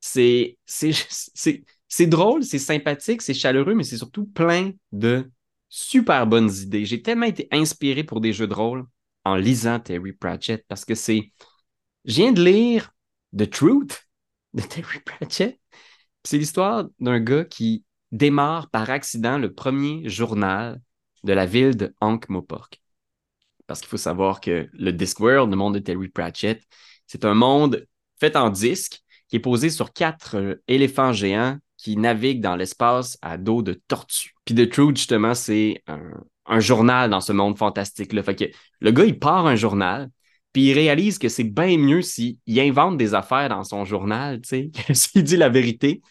C'est 0.00 0.56
drôle, 2.06 2.44
c'est 2.44 2.58
sympathique, 2.58 3.22
c'est 3.22 3.34
chaleureux, 3.34 3.74
mais 3.74 3.84
c'est 3.84 3.96
surtout 3.96 4.26
plein 4.26 4.72
de 4.92 5.28
super 5.68 6.26
bonnes 6.26 6.50
idées. 6.50 6.84
J'ai 6.84 7.02
tellement 7.02 7.26
été 7.26 7.48
inspiré 7.50 8.04
pour 8.04 8.20
des 8.20 8.32
jeux 8.32 8.46
de 8.46 8.54
rôle 8.54 8.86
en 9.24 9.36
lisant 9.36 9.80
Terry 9.80 10.12
Pratchett 10.12 10.64
parce 10.68 10.84
que 10.84 10.94
c'est. 10.94 11.32
Je 12.04 12.14
viens 12.14 12.32
de 12.32 12.42
lire 12.42 12.92
The 13.36 13.48
Truth 13.50 14.08
de 14.54 14.62
Terry 14.68 15.00
Pratchett. 15.00 15.60
C'est 16.24 16.38
l'histoire 16.38 16.84
d'un 17.00 17.20
gars 17.20 17.44
qui 17.44 17.84
démarre 18.12 18.70
par 18.70 18.90
accident 18.90 19.38
le 19.38 19.52
premier 19.52 20.08
journal 20.08 20.80
de 21.24 21.32
la 21.32 21.46
ville 21.46 21.76
de 21.76 21.94
Ankh-Morpork. 22.00 22.80
Parce 23.66 23.80
qu'il 23.80 23.88
faut 23.88 23.96
savoir 23.98 24.40
que 24.40 24.68
le 24.72 24.92
Discworld, 24.92 25.50
le 25.50 25.56
monde 25.56 25.74
de 25.74 25.78
Terry 25.78 26.08
Pratchett, 26.08 26.62
c'est 27.06 27.24
un 27.24 27.34
monde 27.34 27.86
fait 28.18 28.36
en 28.36 28.50
disque 28.50 29.00
qui 29.28 29.36
est 29.36 29.40
posé 29.40 29.70
sur 29.70 29.92
quatre 29.92 30.36
euh, 30.36 30.62
éléphants 30.68 31.12
géants 31.12 31.58
qui 31.78 31.96
naviguent 31.96 32.42
dans 32.42 32.56
l'espace 32.56 33.16
à 33.22 33.38
dos 33.38 33.62
de 33.62 33.80
tortues. 33.88 34.34
Puis 34.44 34.54
The 34.54 34.68
Truth, 34.68 34.96
justement, 34.98 35.34
c'est 35.34 35.82
un, 35.86 36.60
journal 36.60 37.10
dans 37.10 37.20
ce 37.20 37.32
monde 37.32 37.56
fantastique-là. 37.56 38.22
Fait 38.22 38.34
que 38.34 38.44
le 38.80 38.90
gars, 38.90 39.04
il 39.04 39.18
part 39.18 39.46
un 39.46 39.56
journal, 39.56 40.10
Puis 40.52 40.70
il 40.70 40.72
réalise 40.74 41.18
que 41.18 41.28
c'est 41.28 41.44
bien 41.44 41.78
mieux 41.78 42.02
s'il 42.02 42.38
invente 42.48 42.96
des 42.96 43.14
affaires 43.14 43.48
dans 43.48 43.64
son 43.64 43.84
journal, 43.84 44.40
tu 44.40 44.48
sais, 44.48 44.70
s'il 44.94 45.22
dit 45.24 45.36
la 45.36 45.48
vérité. 45.48 46.02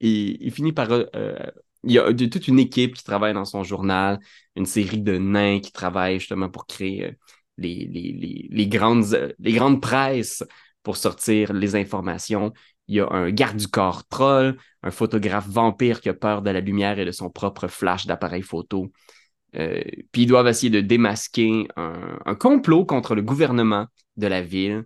Il 0.00 0.50
finit 0.52 0.72
par. 0.72 0.90
euh, 0.92 1.04
euh, 1.16 1.36
il 1.84 1.92
y 1.92 1.98
a 1.98 2.12
toute 2.12 2.48
une 2.48 2.58
équipe 2.58 2.94
qui 2.94 3.04
travaille 3.04 3.34
dans 3.34 3.44
son 3.44 3.64
journal, 3.64 4.20
une 4.56 4.66
série 4.66 5.00
de 5.00 5.18
nains 5.18 5.60
qui 5.60 5.72
travaillent 5.72 6.20
justement 6.20 6.48
pour 6.48 6.66
créer 6.66 7.06
euh, 7.06 7.12
les, 7.58 8.68
grandes, 8.68 9.34
les 9.38 9.52
grandes 9.52 9.80
presses 9.80 10.44
pour 10.82 10.96
sortir 10.96 11.52
les 11.52 11.76
informations. 11.76 12.52
Il 12.92 12.96
y 12.96 13.00
a 13.00 13.08
un 13.10 13.30
garde 13.30 13.56
du 13.56 13.68
corps 13.68 14.06
troll, 14.06 14.58
un 14.82 14.90
photographe 14.90 15.48
vampire 15.48 16.02
qui 16.02 16.10
a 16.10 16.14
peur 16.14 16.42
de 16.42 16.50
la 16.50 16.60
lumière 16.60 16.98
et 16.98 17.06
de 17.06 17.10
son 17.10 17.30
propre 17.30 17.66
flash 17.66 18.04
d'appareil 18.04 18.42
photo. 18.42 18.92
Euh, 19.56 19.82
puis 20.12 20.22
ils 20.22 20.26
doivent 20.26 20.46
essayer 20.46 20.68
de 20.68 20.82
démasquer 20.82 21.68
un, 21.76 22.18
un 22.26 22.34
complot 22.34 22.84
contre 22.84 23.14
le 23.14 23.22
gouvernement 23.22 23.86
de 24.18 24.26
la 24.26 24.42
ville 24.42 24.84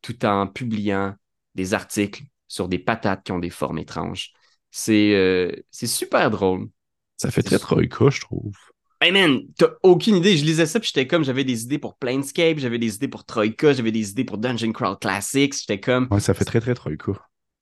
tout 0.00 0.24
en 0.24 0.46
publiant 0.46 1.14
des 1.54 1.74
articles 1.74 2.22
sur 2.48 2.68
des 2.68 2.78
patates 2.78 3.22
qui 3.22 3.32
ont 3.32 3.38
des 3.38 3.50
formes 3.50 3.78
étranges. 3.78 4.32
C'est 4.70 5.14
euh, 5.14 5.52
super 5.70 6.30
drôle. 6.30 6.70
Ça 7.18 7.30
fait 7.30 7.42
très 7.42 7.58
Troïka, 7.58 8.08
je 8.08 8.20
trouve. 8.22 8.56
Hey 9.02 9.12
man, 9.12 9.40
t'as 9.58 9.72
aucune 9.82 10.16
idée. 10.16 10.38
Je 10.38 10.44
lisais 10.46 10.64
ça, 10.64 10.80
puis 10.80 10.88
j'étais 10.88 11.06
comme, 11.06 11.22
j'avais 11.22 11.44
des 11.44 11.64
idées 11.64 11.78
pour 11.78 11.98
Planescape, 11.98 12.58
j'avais 12.58 12.78
des 12.78 12.94
idées 12.94 13.08
pour 13.08 13.26
Troika, 13.26 13.74
j'avais 13.74 13.92
des 13.92 14.10
idées 14.10 14.24
pour 14.24 14.38
Dungeon 14.38 14.72
Crawl 14.72 14.98
Classics. 14.98 15.54
J'étais 15.58 15.80
comme, 15.80 16.08
Ouais, 16.10 16.20
ça 16.20 16.32
fait 16.32 16.44
très, 16.46 16.60
très 16.60 16.74
Troïka. 16.74 17.12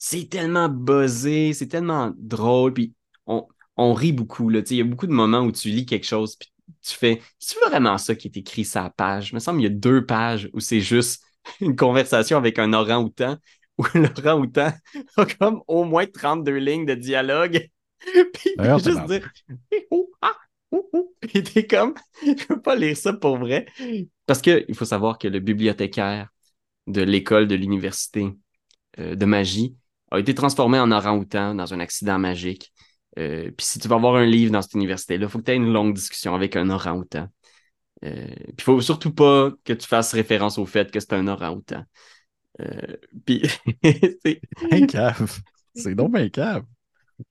C'est 0.03 0.31
tellement 0.31 0.71
buzzé, 0.71 1.53
c'est 1.53 1.69
tellement 1.69 2.13
drôle, 2.17 2.73
puis 2.73 2.95
on, 3.27 3.47
on 3.77 3.93
rit 3.93 4.13
beaucoup. 4.13 4.51
Il 4.51 4.73
y 4.73 4.81
a 4.81 4.85
beaucoup 4.85 5.07
de 5.07 5.13
moments 5.13 5.43
où 5.43 5.53
tu 5.53 5.69
lis 5.69 5.85
quelque 5.85 6.07
chose, 6.07 6.37
puis 6.37 6.51
tu 6.83 6.95
fais, 6.95 7.21
c'est 7.39 7.61
vraiment 7.61 7.99
ça 7.99 8.15
qui 8.15 8.29
est 8.29 8.37
écrit 8.39 8.65
sur 8.65 8.83
la 8.83 8.89
page? 8.89 9.31
Il 9.31 9.35
me 9.35 9.41
semble 9.41 9.59
qu'il 9.59 9.71
y 9.71 9.73
a 9.73 9.77
deux 9.77 10.07
pages 10.07 10.49
où 10.55 10.61
c'est 10.61 10.81
juste 10.81 11.23
une 11.61 11.77
conversation 11.77 12.39
avec 12.39 12.59
un 12.59 12.73
orang-outan, 12.73 13.37
où 13.77 13.85
l'orang-outan 13.95 14.73
a 15.19 15.27
comme 15.27 15.63
au 15.69 15.85
moins 15.85 16.07
32 16.07 16.57
lignes 16.57 16.87
de 16.87 16.95
dialogue. 16.95 17.69
Puis 18.01 18.51
il 18.59 18.79
juste 18.83 19.05
dire 19.05 19.31
hou, 19.91 20.11
ah. 20.23 20.35
Puis 21.21 21.43
t'es 21.43 21.67
comme, 21.67 21.93
je 22.25 22.47
peux 22.47 22.63
pas 22.63 22.75
lire 22.75 22.97
ça 22.97 23.13
pour 23.13 23.37
vrai. 23.37 23.67
Parce 24.25 24.41
qu'il 24.41 24.75
faut 24.75 24.87
savoir 24.87 25.19
que 25.19 25.29
le 25.29 25.41
bibliothécaire 25.41 26.31
de 26.87 27.03
l'école 27.03 27.47
de 27.47 27.55
l'université 27.55 28.31
euh, 28.99 29.15
de 29.15 29.25
magie 29.27 29.77
a 30.11 30.19
été 30.19 30.35
transformé 30.35 30.79
en 30.79 30.91
orang-outan 30.91 31.55
dans 31.55 31.73
un 31.75 31.81
accident 31.81 32.19
magique. 32.19 32.73
Euh, 33.19 33.51
Puis 33.57 33.67
si 33.67 33.79
tu 33.79 33.89
vas 33.89 33.97
avoir 33.97 34.17
un 34.17 34.27
livre 34.27 34.53
dans 34.53 34.63
cette 34.63 34.75
université-là, 34.75 35.27
il 35.27 35.31
faut 35.31 35.39
que 35.39 35.45
tu 35.45 35.53
aies 35.53 35.57
une 35.57 35.73
longue 35.73 35.95
discussion 35.95 36.35
avec 36.35 36.57
un 36.57 36.69
orang-outan. 36.71 37.29
Euh, 38.05 38.27
Puis 38.27 38.55
il 38.59 38.63
faut 38.65 38.81
surtout 38.81 39.13
pas 39.15 39.53
que 39.65 39.73
tu 39.73 39.87
fasses 39.87 40.13
référence 40.15 40.59
au 40.59 40.67
fait 40.67 40.91
que 40.91 41.01
c'est 41.01 41.13
un 41.15 41.27
orang-outan. 41.29 41.85
Euh, 42.61 42.97
Puis 43.27 43.43
c'est- 44.25 44.41
Un 44.73 44.87
cave. 44.87 45.41
C'est 45.75 45.95
donc 45.95 46.17
un 46.17 46.29
cave. 46.29 46.65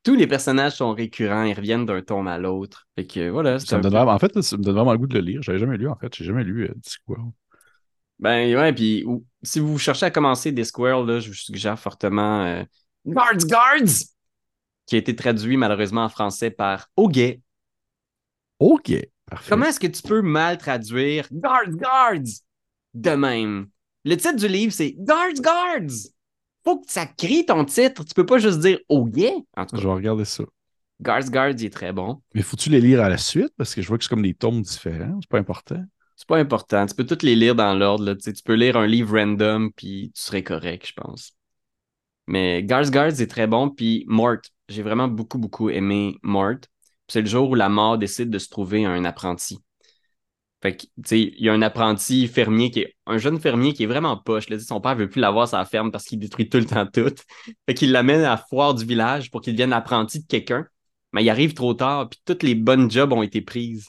tous 0.03 0.15
les 0.15 0.27
personnages 0.27 0.73
sont 0.75 0.93
récurrents, 0.93 1.43
ils 1.43 1.53
reviennent 1.53 1.85
d'un 1.85 2.01
tome 2.01 2.27
à 2.27 2.37
l'autre. 2.37 2.87
Fait 2.95 3.05
que 3.07 3.29
voilà, 3.29 3.59
Ça 3.59 3.77
me 3.77 3.83
donne 3.83 3.93
vraiment- 3.93 4.11
en 4.13 4.19
fait, 4.19 4.39
ça 4.41 4.57
me 4.57 4.63
donne 4.63 4.75
vraiment 4.75 4.91
le 4.93 4.97
goût 4.99 5.07
de 5.07 5.15
le 5.15 5.21
lire. 5.21 5.41
J'avais 5.41 5.59
jamais 5.59 5.77
lu, 5.77 5.87
en 5.89 5.95
fait. 5.95 6.13
J'ai 6.15 6.25
jamais 6.25 6.43
lu 6.43 6.69
Discworld. 6.77 7.31
Ben 8.19 8.55
ouais, 8.55 8.73
puis 8.73 9.05
si 9.43 9.59
vous 9.59 9.77
cherchez 9.77 10.05
à 10.05 10.11
commencer 10.11 10.51
Discworld, 10.51 11.07
là, 11.09 11.19
je 11.19 11.29
vous 11.29 11.33
suggère 11.35 11.79
fortement 11.79 12.43
euh, 12.45 12.63
Guards 13.05 13.45
Guards, 13.47 14.05
qui 14.85 14.95
a 14.95 14.97
été 14.97 15.15
traduit 15.15 15.57
malheureusement 15.57 16.03
en 16.03 16.09
français 16.09 16.51
par 16.51 16.89
Auguet. 16.95 17.41
OK. 18.59 18.91
Parfait. 19.25 19.49
Comment 19.49 19.65
est-ce 19.67 19.79
que 19.79 19.87
tu 19.87 20.01
peux 20.01 20.21
mal 20.21 20.57
traduire 20.57 21.27
Guards 21.31 21.69
Guards 21.71 22.41
de 22.93 23.11
même? 23.11 23.67
Le 24.05 24.15
titre 24.15 24.35
du 24.35 24.47
livre, 24.47 24.73
c'est 24.73 24.93
Guards 24.93 25.33
Guards. 25.41 26.09
Faut 26.63 26.79
que 26.79 26.91
ça 26.91 27.05
crie 27.05 27.45
ton 27.45 27.63
titre. 27.65 28.03
Tu 28.03 28.13
peux 28.13 28.25
pas 28.25 28.39
juste 28.39 28.59
dire 28.59 28.79
Auguet. 28.89 29.33
En 29.55 29.65
tout 29.65 29.77
Je 29.77 29.81
cas, 29.81 29.87
vais 29.87 29.93
regarder 29.93 30.25
ça. 30.25 30.43
Guards 31.01 31.29
Guards, 31.29 31.51
il 31.51 31.65
est 31.65 31.69
très 31.73 31.93
bon. 31.93 32.21
Mais 32.33 32.41
faut-tu 32.41 32.69
les 32.69 32.81
lire 32.81 33.01
à 33.01 33.09
la 33.09 33.17
suite? 33.17 33.53
Parce 33.57 33.73
que 33.73 33.81
je 33.81 33.87
vois 33.87 33.97
que 33.97 34.03
c'est 34.03 34.09
comme 34.09 34.21
des 34.23 34.33
tomes 34.33 34.61
différents. 34.61 35.19
C'est 35.21 35.29
pas 35.29 35.39
important. 35.39 35.83
C'est 36.19 36.27
pas 36.27 36.37
important. 36.37 36.85
Tu 36.85 36.95
peux 36.95 37.05
toutes 37.05 37.23
les 37.23 37.37
lire 37.37 37.55
dans 37.55 37.73
l'ordre. 37.73 38.13
Tu 38.13 38.43
peux 38.43 38.55
lire 38.55 38.75
un 38.75 38.85
livre 38.85 39.17
random, 39.17 39.71
puis 39.71 40.11
tu 40.13 40.21
serais 40.21 40.43
correct, 40.43 40.85
je 40.85 40.93
pense. 40.93 41.31
Mais 42.27 42.61
Guards 42.61 42.91
Guards 42.91 43.21
est 43.21 43.31
très 43.31 43.47
bon. 43.47 43.69
Puis 43.69 44.03
Mort, 44.05 44.41
j'ai 44.67 44.83
vraiment 44.83 45.07
beaucoup, 45.07 45.37
beaucoup 45.37 45.69
aimé 45.69 46.17
Mort. 46.21 46.57
C'est 47.07 47.21
le 47.21 47.27
jour 47.27 47.49
où 47.49 47.55
la 47.55 47.69
mort 47.69 47.97
décide 47.97 48.29
de 48.29 48.37
se 48.37 48.49
trouver 48.49 48.83
un 48.83 49.05
apprenti. 49.05 49.59
Fait 50.61 50.75
que, 50.75 50.81
tu 50.81 50.89
sais, 51.05 51.21
il 51.21 51.41
y 51.45 51.47
a 51.47 51.53
un 51.53 51.61
apprenti 51.61 52.27
fermier 52.27 52.69
qui 52.69 52.81
est 52.81 52.95
un 53.05 53.17
jeune 53.17 53.39
fermier 53.39 53.71
qui 53.71 53.83
est 53.83 53.87
vraiment 53.87 54.17
poche. 54.17 54.49
Là, 54.49 54.59
son 54.59 54.81
père 54.81 54.95
veut 54.95 55.09
plus 55.09 55.21
l'avoir 55.21 55.47
sa 55.47 55.63
ferme 55.63 55.89
parce 55.89 56.03
qu'il 56.03 56.19
détruit 56.19 56.49
tout 56.49 56.57
le 56.57 56.65
temps 56.65 56.85
tout. 56.85 57.15
Fait 57.65 57.73
qu'il 57.73 57.93
l'amène 57.93 58.19
à 58.19 58.31
la 58.31 58.37
foire 58.37 58.73
du 58.73 58.83
village 58.83 59.31
pour 59.31 59.39
qu'il 59.39 59.53
devienne 59.53 59.71
apprenti 59.71 60.19
de 60.19 60.27
quelqu'un. 60.27 60.67
Mais 61.13 61.23
il 61.23 61.29
arrive 61.29 61.53
trop 61.53 61.73
tard, 61.73 62.09
puis 62.09 62.19
toutes 62.25 62.43
les 62.43 62.55
bonnes 62.55 62.91
jobs 62.91 63.13
ont 63.13 63.23
été 63.23 63.39
prises. 63.39 63.87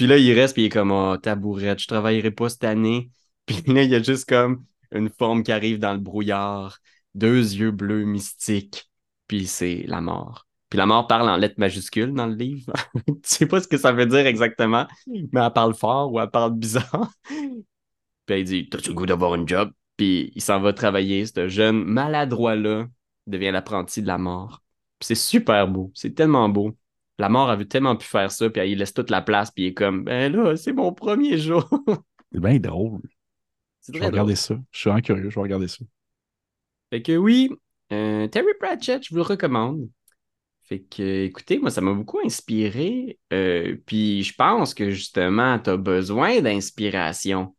Puis 0.00 0.06
là, 0.06 0.16
il 0.16 0.32
reste, 0.32 0.54
puis 0.54 0.62
il 0.62 0.64
est 0.64 0.70
comme, 0.70 0.92
oh, 0.92 1.18
tabourette, 1.18 1.78
je 1.78 1.86
travaillerai 1.86 2.30
pas 2.30 2.48
cette 2.48 2.64
année. 2.64 3.10
Puis 3.46 3.60
là, 3.66 3.82
il 3.82 3.90
y 3.90 3.94
a 3.94 4.02
juste 4.02 4.26
comme 4.26 4.64
une 4.92 5.10
forme 5.10 5.42
qui 5.42 5.52
arrive 5.52 5.78
dans 5.78 5.92
le 5.92 5.98
brouillard, 5.98 6.78
deux 7.14 7.52
yeux 7.52 7.70
bleus 7.70 8.06
mystiques, 8.06 8.90
puis 9.26 9.46
c'est 9.46 9.84
la 9.88 10.00
mort. 10.00 10.46
Puis 10.70 10.78
la 10.78 10.86
mort 10.86 11.06
parle 11.06 11.28
en 11.28 11.36
lettres 11.36 11.56
majuscules 11.58 12.14
dans 12.14 12.26
le 12.26 12.34
livre. 12.34 12.72
tu 13.08 13.14
sais 13.24 13.44
pas 13.44 13.60
ce 13.60 13.68
que 13.68 13.76
ça 13.76 13.92
veut 13.92 14.06
dire 14.06 14.24
exactement, 14.26 14.86
mais 15.06 15.26
elle 15.34 15.52
parle 15.52 15.74
fort 15.74 16.10
ou 16.10 16.18
elle 16.18 16.30
parle 16.30 16.54
bizarre. 16.54 17.12
puis 17.28 18.34
elle 18.34 18.44
dit, 18.44 18.70
t'as-tu 18.70 18.88
le 18.88 18.94
goût 18.94 19.04
d'avoir 19.04 19.34
une 19.34 19.46
job? 19.46 19.70
Puis 19.98 20.32
il 20.34 20.40
s'en 20.40 20.60
va 20.60 20.72
travailler. 20.72 21.26
Ce 21.26 21.46
jeune 21.50 21.84
maladroit-là 21.84 22.86
devient 23.26 23.50
l'apprenti 23.50 24.00
de 24.00 24.06
la 24.06 24.16
mort. 24.16 24.62
C'est 25.00 25.14
super 25.14 25.68
beau. 25.68 25.90
C'est 25.92 26.14
tellement 26.14 26.48
beau. 26.48 26.74
La 27.20 27.28
mort 27.28 27.50
avait 27.50 27.66
tellement 27.66 27.96
pu 27.96 28.06
faire 28.06 28.30
ça, 28.30 28.48
puis 28.48 28.62
elle, 28.62 28.70
il 28.70 28.78
laisse 28.78 28.94
toute 28.94 29.10
la 29.10 29.20
place, 29.20 29.50
puis 29.50 29.64
il 29.64 29.66
est 29.68 29.74
comme, 29.74 30.04
ben 30.04 30.32
là, 30.32 30.56
c'est 30.56 30.72
mon 30.72 30.92
premier 30.92 31.36
jour. 31.38 31.68
C'est 32.32 32.40
bien 32.40 32.58
drôle. 32.58 33.02
Je 33.92 33.98
vais 33.98 34.06
regarder 34.06 34.34
drôle. 34.34 34.36
ça. 34.36 34.54
Je 34.70 34.78
suis 34.78 34.88
vraiment 34.88 35.02
curieux. 35.02 35.28
Je 35.30 35.34
vais 35.34 35.40
regarder 35.42 35.68
ça. 35.68 35.84
Fait 36.90 37.02
que 37.02 37.16
oui, 37.16 37.50
euh, 37.92 38.26
Terry 38.28 38.54
Pratchett, 38.58 39.02
je 39.04 39.10
vous 39.10 39.16
le 39.16 39.22
recommande. 39.22 39.88
Fait 40.62 40.80
que, 40.80 41.24
écoutez, 41.24 41.58
moi, 41.58 41.70
ça 41.70 41.80
m'a 41.80 41.92
beaucoup 41.92 42.20
inspiré. 42.24 43.18
euh, 43.32 43.76
puis 43.84 44.22
je 44.22 44.32
pense 44.34 44.72
que 44.74 44.90
justement, 44.90 45.58
tu 45.58 45.70
as 45.70 45.76
besoin 45.76 46.40
d'inspiration 46.40 47.54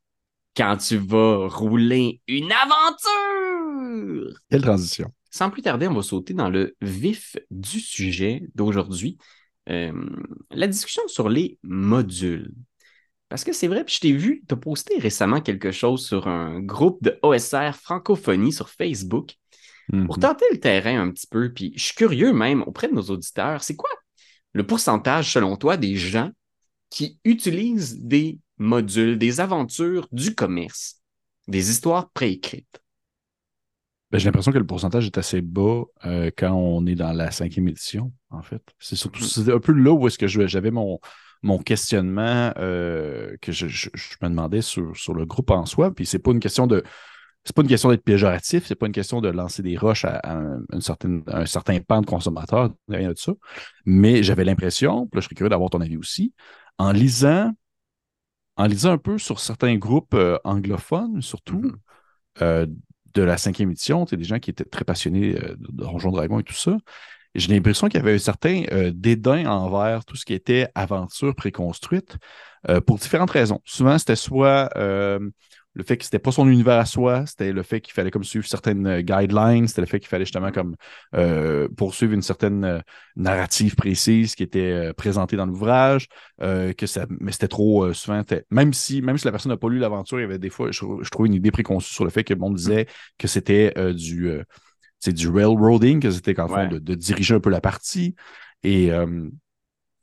quand 0.55 0.77
tu 0.77 0.97
vas 0.97 1.47
rouler 1.47 2.21
une 2.27 2.51
aventure. 2.51 4.39
Quelle 4.49 4.61
transition. 4.61 5.11
Sans 5.29 5.49
plus 5.49 5.61
tarder, 5.61 5.87
on 5.87 5.93
va 5.93 6.01
sauter 6.01 6.33
dans 6.33 6.49
le 6.49 6.75
vif 6.81 7.35
du 7.51 7.79
sujet 7.79 8.43
d'aujourd'hui. 8.55 9.17
Euh, 9.69 9.91
la 10.51 10.67
discussion 10.67 11.03
sur 11.07 11.29
les 11.29 11.57
modules. 11.63 12.51
Parce 13.29 13.43
que 13.43 13.53
c'est 13.53 13.67
vrai, 13.67 13.85
puis 13.85 13.95
je 13.95 13.99
t'ai 14.01 14.11
vu, 14.13 14.43
tu 14.47 14.53
as 14.53 14.57
posté 14.57 14.97
récemment 14.97 15.39
quelque 15.39 15.71
chose 15.71 16.05
sur 16.05 16.27
un 16.27 16.59
groupe 16.59 17.01
de 17.03 17.17
OSR 17.21 17.75
francophonie 17.75 18.51
sur 18.51 18.69
Facebook 18.69 19.35
pour 20.05 20.17
Mhm. 20.17 20.21
tenter 20.21 20.45
le 20.51 20.59
terrain 20.59 21.01
un 21.01 21.11
petit 21.11 21.27
peu. 21.27 21.53
Puis 21.53 21.73
je 21.75 21.83
suis 21.83 21.95
curieux 21.95 22.33
même 22.33 22.63
auprès 22.63 22.87
de 22.87 22.93
nos 22.93 23.03
auditeurs, 23.03 23.63
c'est 23.63 23.75
quoi 23.75 23.89
le 24.53 24.65
pourcentage 24.67 25.31
selon 25.33 25.55
toi 25.57 25.77
des 25.77 25.95
gens 25.95 26.31
qui 26.89 27.19
utilisent 27.23 27.99
des 28.01 28.39
modules, 28.57 29.17
des 29.17 29.39
aventures 29.39 30.07
du 30.11 30.35
commerce, 30.35 31.01
des 31.47 31.71
histoires 31.71 32.09
préécrites? 32.11 32.80
Ben, 34.11 34.19
j'ai 34.19 34.25
l'impression 34.25 34.51
que 34.51 34.57
le 34.57 34.65
pourcentage 34.65 35.05
est 35.05 35.17
assez 35.17 35.41
bas 35.41 35.83
euh, 36.05 36.31
quand 36.37 36.51
on 36.53 36.85
est 36.85 36.95
dans 36.95 37.13
la 37.13 37.31
cinquième 37.31 37.67
édition, 37.69 38.11
en 38.29 38.41
fait. 38.41 38.61
C'est 38.79 38.95
surtout 38.97 39.23
Mhm. 39.23 39.55
un 39.55 39.59
peu 39.59 39.71
là 39.71 39.91
où 39.91 40.05
est-ce 40.07 40.17
que 40.17 40.27
je- 40.27 40.47
j'avais 40.47 40.71
mon, 40.71 40.99
mon 41.43 41.57
questionnement 41.59 42.51
euh, 42.57 43.35
que 43.41 43.51
je, 43.53 43.67
je- 43.67 43.89
je 43.93 44.15
me 44.21 44.27
demandais 44.29 44.61
sur, 44.61 44.95
sur 44.97 45.13
le 45.13 45.25
groupe 45.25 45.49
en 45.51 45.65
soi. 45.65 45.93
Puis 45.93 46.05
c'est 46.05 46.19
pas 46.19 46.31
une 46.31 46.39
question 46.41 46.67
de. 46.67 46.83
C'est 47.45 47.55
pas 47.55 47.63
une 47.63 47.67
question 47.69 47.89
d'être 47.89 48.03
péjoratif, 48.03 48.65
c'est 48.67 48.75
pas 48.75 48.85
une 48.85 48.91
question 48.91 49.19
de 49.21 49.29
lancer 49.29 49.63
des 49.63 49.75
roches 49.75 50.05
à, 50.05 50.17
à 50.17 50.35
un, 50.37 50.61
une 50.73 50.81
certaine, 50.81 51.23
à 51.27 51.39
un 51.39 51.45
certain 51.47 51.79
pan 51.79 52.01
de 52.01 52.05
consommateurs, 52.05 52.71
rien 52.87 53.09
de 53.11 53.17
ça. 53.17 53.33
Mais 53.85 54.21
j'avais 54.23 54.43
l'impression, 54.43 55.09
là, 55.13 55.21
je 55.21 55.25
serais 55.25 55.35
curieux 55.35 55.49
d'avoir 55.49 55.71
ton 55.71 55.81
avis 55.81 55.97
aussi, 55.97 56.33
en 56.77 56.91
lisant, 56.91 57.51
en 58.57 58.65
lisant 58.65 58.91
un 58.91 58.97
peu 58.97 59.17
sur 59.17 59.39
certains 59.39 59.75
groupes 59.77 60.13
euh, 60.13 60.37
anglophones, 60.43 61.21
surtout, 61.21 61.61
Mhm. 61.61 61.77
euh, 62.41 62.67
de 63.13 63.21
la 63.21 63.37
cinquième 63.37 63.71
édition, 63.71 64.05
des 64.05 64.23
gens 64.23 64.39
qui 64.39 64.49
étaient 64.49 64.65
très 64.65 64.85
passionnés 64.85 65.35
euh, 65.35 65.55
de 65.57 65.67
Donjons 65.71 66.11
Dragons 66.11 66.39
et 66.39 66.43
tout 66.43 66.53
ça. 66.53 66.77
J'ai 67.33 67.53
l'impression 67.53 67.87
qu'il 67.87 67.99
y 67.99 68.03
avait 68.03 68.15
un 68.15 68.19
certain 68.19 68.63
euh, 68.71 68.91
dédain 68.93 69.45
envers 69.45 70.03
tout 70.03 70.15
ce 70.17 70.25
qui 70.25 70.33
était 70.33 70.67
aventure 70.75 71.33
préconstruite 71.33 72.17
euh, 72.69 72.81
pour 72.81 72.97
différentes 72.97 73.31
raisons. 73.31 73.61
Souvent, 73.63 73.97
c'était 73.97 74.17
soit 74.17 74.69
le 75.73 75.83
fait 75.83 75.97
que 75.97 76.03
c'était 76.03 76.19
pas 76.19 76.31
son 76.31 76.49
univers 76.49 76.77
à 76.77 76.85
soi, 76.85 77.25
c'était 77.25 77.53
le 77.53 77.63
fait 77.63 77.79
qu'il 77.79 77.93
fallait 77.93 78.11
comme 78.11 78.23
suivre 78.23 78.45
certaines 78.45 78.85
euh, 78.87 79.01
guidelines, 79.01 79.67
c'était 79.67 79.81
le 79.81 79.87
fait 79.87 79.99
qu'il 79.99 80.09
fallait 80.09 80.25
justement 80.25 80.51
comme 80.51 80.75
euh, 81.15 81.69
poursuivre 81.69 82.13
une 82.13 82.21
certaine 82.21 82.63
euh, 82.65 82.79
narrative 83.15 83.75
précise 83.75 84.35
qui 84.35 84.43
était 84.43 84.93
présentée 84.93 85.37
dans 85.37 85.45
l'ouvrage, 85.45 86.07
que 86.39 86.85
ça, 86.85 87.05
mais 87.19 87.31
c'était 87.31 87.47
trop 87.47 87.93
souvent, 87.93 88.21
même 88.49 88.73
si, 88.73 89.01
même 89.01 89.17
si 89.17 89.25
la 89.25 89.31
personne 89.31 89.51
n'a 89.51 89.57
pas 89.57 89.69
lu 89.69 89.79
l'aventure, 89.79 90.19
il 90.19 90.23
y 90.23 90.25
avait 90.25 90.39
des 90.39 90.49
fois, 90.49 90.71
je, 90.71 90.85
je 91.01 91.09
trouvais 91.09 91.27
une 91.27 91.35
idée 91.35 91.51
préconçue 91.51 91.93
sur 91.93 92.03
le 92.03 92.09
fait 92.09 92.23
que 92.23 92.33
le 92.33 92.39
monde 92.39 92.55
disait 92.55 92.87
que 93.17 93.27
c'était 93.27 93.73
du, 93.93 94.31
c'est 94.99 95.13
du 95.13 95.29
railroading, 95.29 95.99
que 95.99 96.11
c'était 96.11 96.33
qu'en 96.33 96.47
fond 96.47 96.67
de, 96.67 96.79
de, 96.79 96.95
diriger 96.95 97.35
un 97.35 97.39
peu 97.39 97.49
la 97.49 97.61
partie. 97.61 98.15
Et 98.63 98.91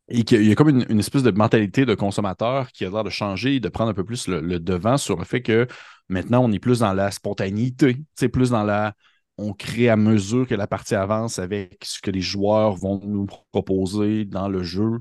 et 0.08 0.24
qu'il 0.24 0.44
y 0.44 0.52
a 0.52 0.54
comme 0.54 0.68
une, 0.68 0.98
espèce 0.98 1.22
de 1.22 1.30
mentalité 1.30 1.84
de 1.84 1.94
consommateur 1.94 2.72
qui 2.72 2.84
a 2.84 2.90
l'air 2.90 3.04
de 3.04 3.10
changer, 3.10 3.60
de 3.60 3.68
prendre 3.68 3.90
un 3.90 3.94
peu 3.94 4.04
plus 4.04 4.26
le, 4.26 4.58
devant 4.58 4.96
sur 4.96 5.18
le 5.18 5.24
fait 5.24 5.42
que 5.42 5.66
maintenant 6.08 6.42
on 6.42 6.50
est 6.52 6.58
plus 6.58 6.80
dans 6.80 6.94
la 6.94 7.10
spontanéité, 7.10 7.98
c'est 8.14 8.28
plus 8.28 8.50
dans 8.50 8.64
la 8.64 8.94
on 9.40 9.52
crée 9.52 9.88
à 9.88 9.96
mesure 9.96 10.48
que 10.48 10.54
la 10.54 10.66
partie 10.66 10.96
avance 10.96 11.38
avec 11.38 11.78
ce 11.84 12.00
que 12.00 12.10
les 12.10 12.20
joueurs 12.20 12.74
vont 12.74 13.00
nous 13.04 13.26
proposer 13.52 14.24
dans 14.24 14.48
le 14.48 14.62
jeu. 14.62 14.98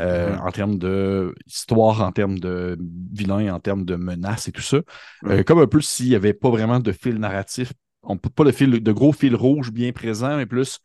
Euh, 0.00 0.36
mm-hmm. 0.36 0.46
en 0.46 0.50
termes 0.52 0.78
de 0.78 1.34
histoire, 1.44 2.02
en 2.02 2.12
termes 2.12 2.38
de 2.38 2.78
vilain, 3.12 3.52
en 3.52 3.58
termes 3.58 3.84
de 3.84 3.96
menaces 3.96 4.46
et 4.46 4.52
tout 4.52 4.62
ça. 4.62 4.78
Euh, 5.24 5.42
comme 5.42 5.58
un 5.58 5.66
peu 5.66 5.80
s'il 5.80 6.08
n'y 6.08 6.14
avait 6.14 6.34
pas 6.34 6.50
vraiment 6.50 6.78
de 6.78 6.92
fil 6.92 7.16
narratif, 7.16 7.72
on, 8.04 8.16
pas 8.16 8.44
de, 8.44 8.52
fil, 8.52 8.80
de 8.80 8.92
gros 8.92 9.12
fil 9.12 9.34
rouge 9.34 9.72
bien 9.72 9.90
présent, 9.90 10.36
mais 10.36 10.46
plus 10.46 10.78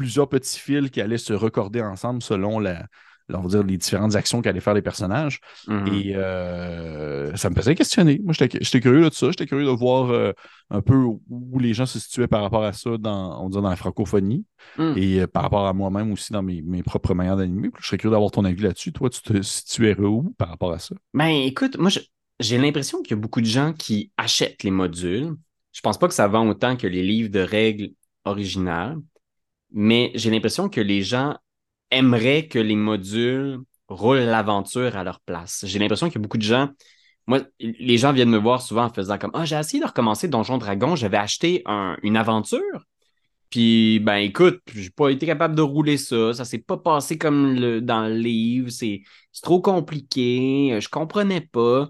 plusieurs 0.00 0.30
petits 0.30 0.58
fils 0.58 0.88
qui 0.88 1.02
allaient 1.02 1.18
se 1.18 1.34
recorder 1.34 1.82
ensemble 1.82 2.22
selon 2.22 2.58
la, 2.58 2.86
on 3.34 3.42
va 3.42 3.48
dire, 3.48 3.62
les 3.62 3.76
différentes 3.76 4.14
actions 4.14 4.40
qu'allaient 4.40 4.60
faire 4.60 4.72
les 4.72 4.80
personnages. 4.80 5.40
Mm-hmm. 5.68 5.94
Et 5.94 6.16
euh, 6.16 7.36
ça 7.36 7.50
me 7.50 7.54
faisait 7.54 7.74
questionner. 7.74 8.18
Moi, 8.24 8.32
j'étais 8.32 8.80
curieux 8.80 9.10
de 9.10 9.14
ça. 9.14 9.26
J'étais 9.28 9.44
curieux 9.44 9.66
de 9.66 9.70
voir 9.70 10.10
euh, 10.10 10.32
un 10.70 10.80
peu 10.80 10.94
où 10.94 11.58
les 11.58 11.74
gens 11.74 11.84
se 11.84 11.98
situaient 11.98 12.28
par 12.28 12.40
rapport 12.40 12.64
à 12.64 12.72
ça 12.72 12.96
dans, 12.96 13.44
on 13.44 13.50
dans 13.50 13.60
la 13.60 13.76
francophonie 13.76 14.46
mm. 14.78 14.94
et 14.96 15.20
euh, 15.20 15.26
par 15.26 15.42
rapport 15.42 15.66
à 15.66 15.74
moi-même 15.74 16.12
aussi 16.12 16.32
dans 16.32 16.42
mes, 16.42 16.62
propres 16.82 17.12
manières 17.12 17.36
d'animer. 17.36 17.68
Je 17.78 17.86
serais 17.86 17.98
curieux 17.98 18.12
d'avoir 18.12 18.30
ton 18.30 18.46
avis 18.46 18.62
là-dessus. 18.62 18.90
Toi, 18.90 19.10
tu 19.10 19.20
te 19.20 19.42
situerais 19.42 20.00
où 20.00 20.34
par 20.38 20.48
rapport 20.48 20.72
à 20.72 20.78
ça? 20.78 20.94
Ben, 21.12 21.28
écoute, 21.28 21.76
moi, 21.76 21.90
j'ai 22.40 22.56
l'impression 22.56 23.02
qu'il 23.02 23.10
y 23.10 23.18
a 23.18 23.20
beaucoup 23.20 23.42
de 23.42 23.46
gens 23.46 23.74
qui 23.74 24.12
achètent 24.16 24.62
les 24.62 24.70
modules. 24.70 25.34
Je 25.72 25.82
pense 25.82 25.98
pas 25.98 26.08
que 26.08 26.14
ça 26.14 26.26
vend 26.26 26.48
autant 26.48 26.74
que 26.78 26.86
les 26.86 27.02
livres 27.02 27.28
de 27.28 27.40
règles 27.40 27.90
originales 28.24 28.96
mais 29.72 30.12
j'ai 30.14 30.30
l'impression 30.30 30.68
que 30.68 30.80
les 30.80 31.02
gens 31.02 31.36
aimeraient 31.90 32.46
que 32.48 32.58
les 32.58 32.76
modules 32.76 33.58
roulent 33.88 34.18
l'aventure 34.18 34.96
à 34.96 35.04
leur 35.04 35.20
place. 35.20 35.64
J'ai 35.66 35.78
l'impression 35.78 36.08
a 36.08 36.18
beaucoup 36.18 36.38
de 36.38 36.42
gens. 36.42 36.68
Moi, 37.26 37.40
les 37.60 37.98
gens 37.98 38.12
viennent 38.12 38.30
me 38.30 38.38
voir 38.38 38.62
souvent 38.62 38.84
en 38.84 38.92
faisant 38.92 39.18
comme 39.18 39.30
Ah, 39.34 39.44
j'ai 39.44 39.56
essayé 39.56 39.80
de 39.80 39.86
recommencer 39.86 40.28
Donjon 40.28 40.58
Dragon, 40.58 40.96
j'avais 40.96 41.16
acheté 41.16 41.64
une 42.02 42.16
aventure. 42.16 42.86
Puis, 43.50 43.98
ben 44.00 44.16
écoute, 44.16 44.60
j'ai 44.72 44.90
pas 44.90 45.10
été 45.10 45.26
capable 45.26 45.56
de 45.56 45.62
rouler 45.62 45.96
ça. 45.96 46.32
Ça 46.34 46.44
s'est 46.44 46.58
pas 46.60 46.76
passé 46.76 47.18
comme 47.18 47.80
dans 47.80 48.06
le 48.06 48.14
livre. 48.14 48.70
C'est 48.70 49.02
trop 49.42 49.60
compliqué. 49.60 50.78
Je 50.80 50.88
comprenais 50.88 51.40
pas. 51.40 51.88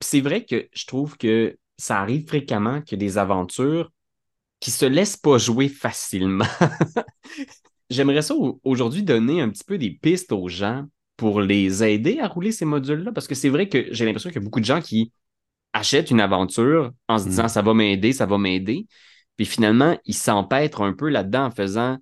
C'est 0.00 0.20
vrai 0.20 0.44
que 0.44 0.68
je 0.72 0.86
trouve 0.86 1.16
que 1.16 1.56
ça 1.78 2.00
arrive 2.00 2.26
fréquemment 2.28 2.82
que 2.82 2.96
des 2.96 3.16
aventures 3.18 3.90
qui 4.60 4.70
se 4.70 4.84
laisse 4.84 5.16
pas 5.16 5.38
jouer 5.38 5.68
facilement. 5.68 6.44
J'aimerais 7.90 8.22
ça 8.22 8.34
aujourd'hui 8.62 9.02
donner 9.02 9.40
un 9.40 9.48
petit 9.48 9.64
peu 9.64 9.78
des 9.78 9.90
pistes 9.90 10.32
aux 10.32 10.48
gens 10.48 10.86
pour 11.16 11.40
les 11.40 11.82
aider 11.82 12.20
à 12.20 12.28
rouler 12.28 12.52
ces 12.52 12.64
modules-là, 12.64 13.12
parce 13.12 13.26
que 13.26 13.34
c'est 13.34 13.48
vrai 13.48 13.68
que 13.68 13.92
j'ai 13.92 14.04
l'impression 14.04 14.30
qu'il 14.30 14.40
y 14.40 14.42
a 14.42 14.44
beaucoup 14.44 14.60
de 14.60 14.64
gens 14.64 14.80
qui 14.80 15.12
achètent 15.72 16.10
une 16.10 16.20
aventure 16.20 16.92
en 17.08 17.18
se 17.18 17.28
disant 17.28 17.44
mm. 17.44 17.48
ça 17.48 17.62
va 17.62 17.74
m'aider, 17.74 18.12
ça 18.12 18.26
va 18.26 18.38
m'aider, 18.38 18.86
puis 19.36 19.46
finalement 19.46 19.98
ils 20.04 20.14
s'empêtrent 20.14 20.82
un 20.82 20.92
peu 20.92 21.08
là-dedans 21.08 21.46
en 21.46 21.50
faisant 21.50 21.98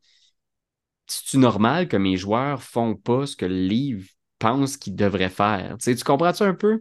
c'est-tu 1.09 1.38
normal 1.38 1.88
que 1.88 1.97
mes 1.97 2.17
joueurs 2.17 2.62
font 2.62 2.95
pas 2.95 3.27
ce 3.27 3.35
que 3.35 3.47
le 3.47 3.55
livre 3.55 4.07
pense 4.38 4.77
qu'ils 4.77 4.95
devraient 4.95 5.31
faire? 5.31 5.77
Tu, 5.79 5.85
sais, 5.85 5.95
tu 5.97 6.05
comprends 6.05 6.35
ça 6.35 6.45
un 6.45 6.55
peu? 6.55 6.81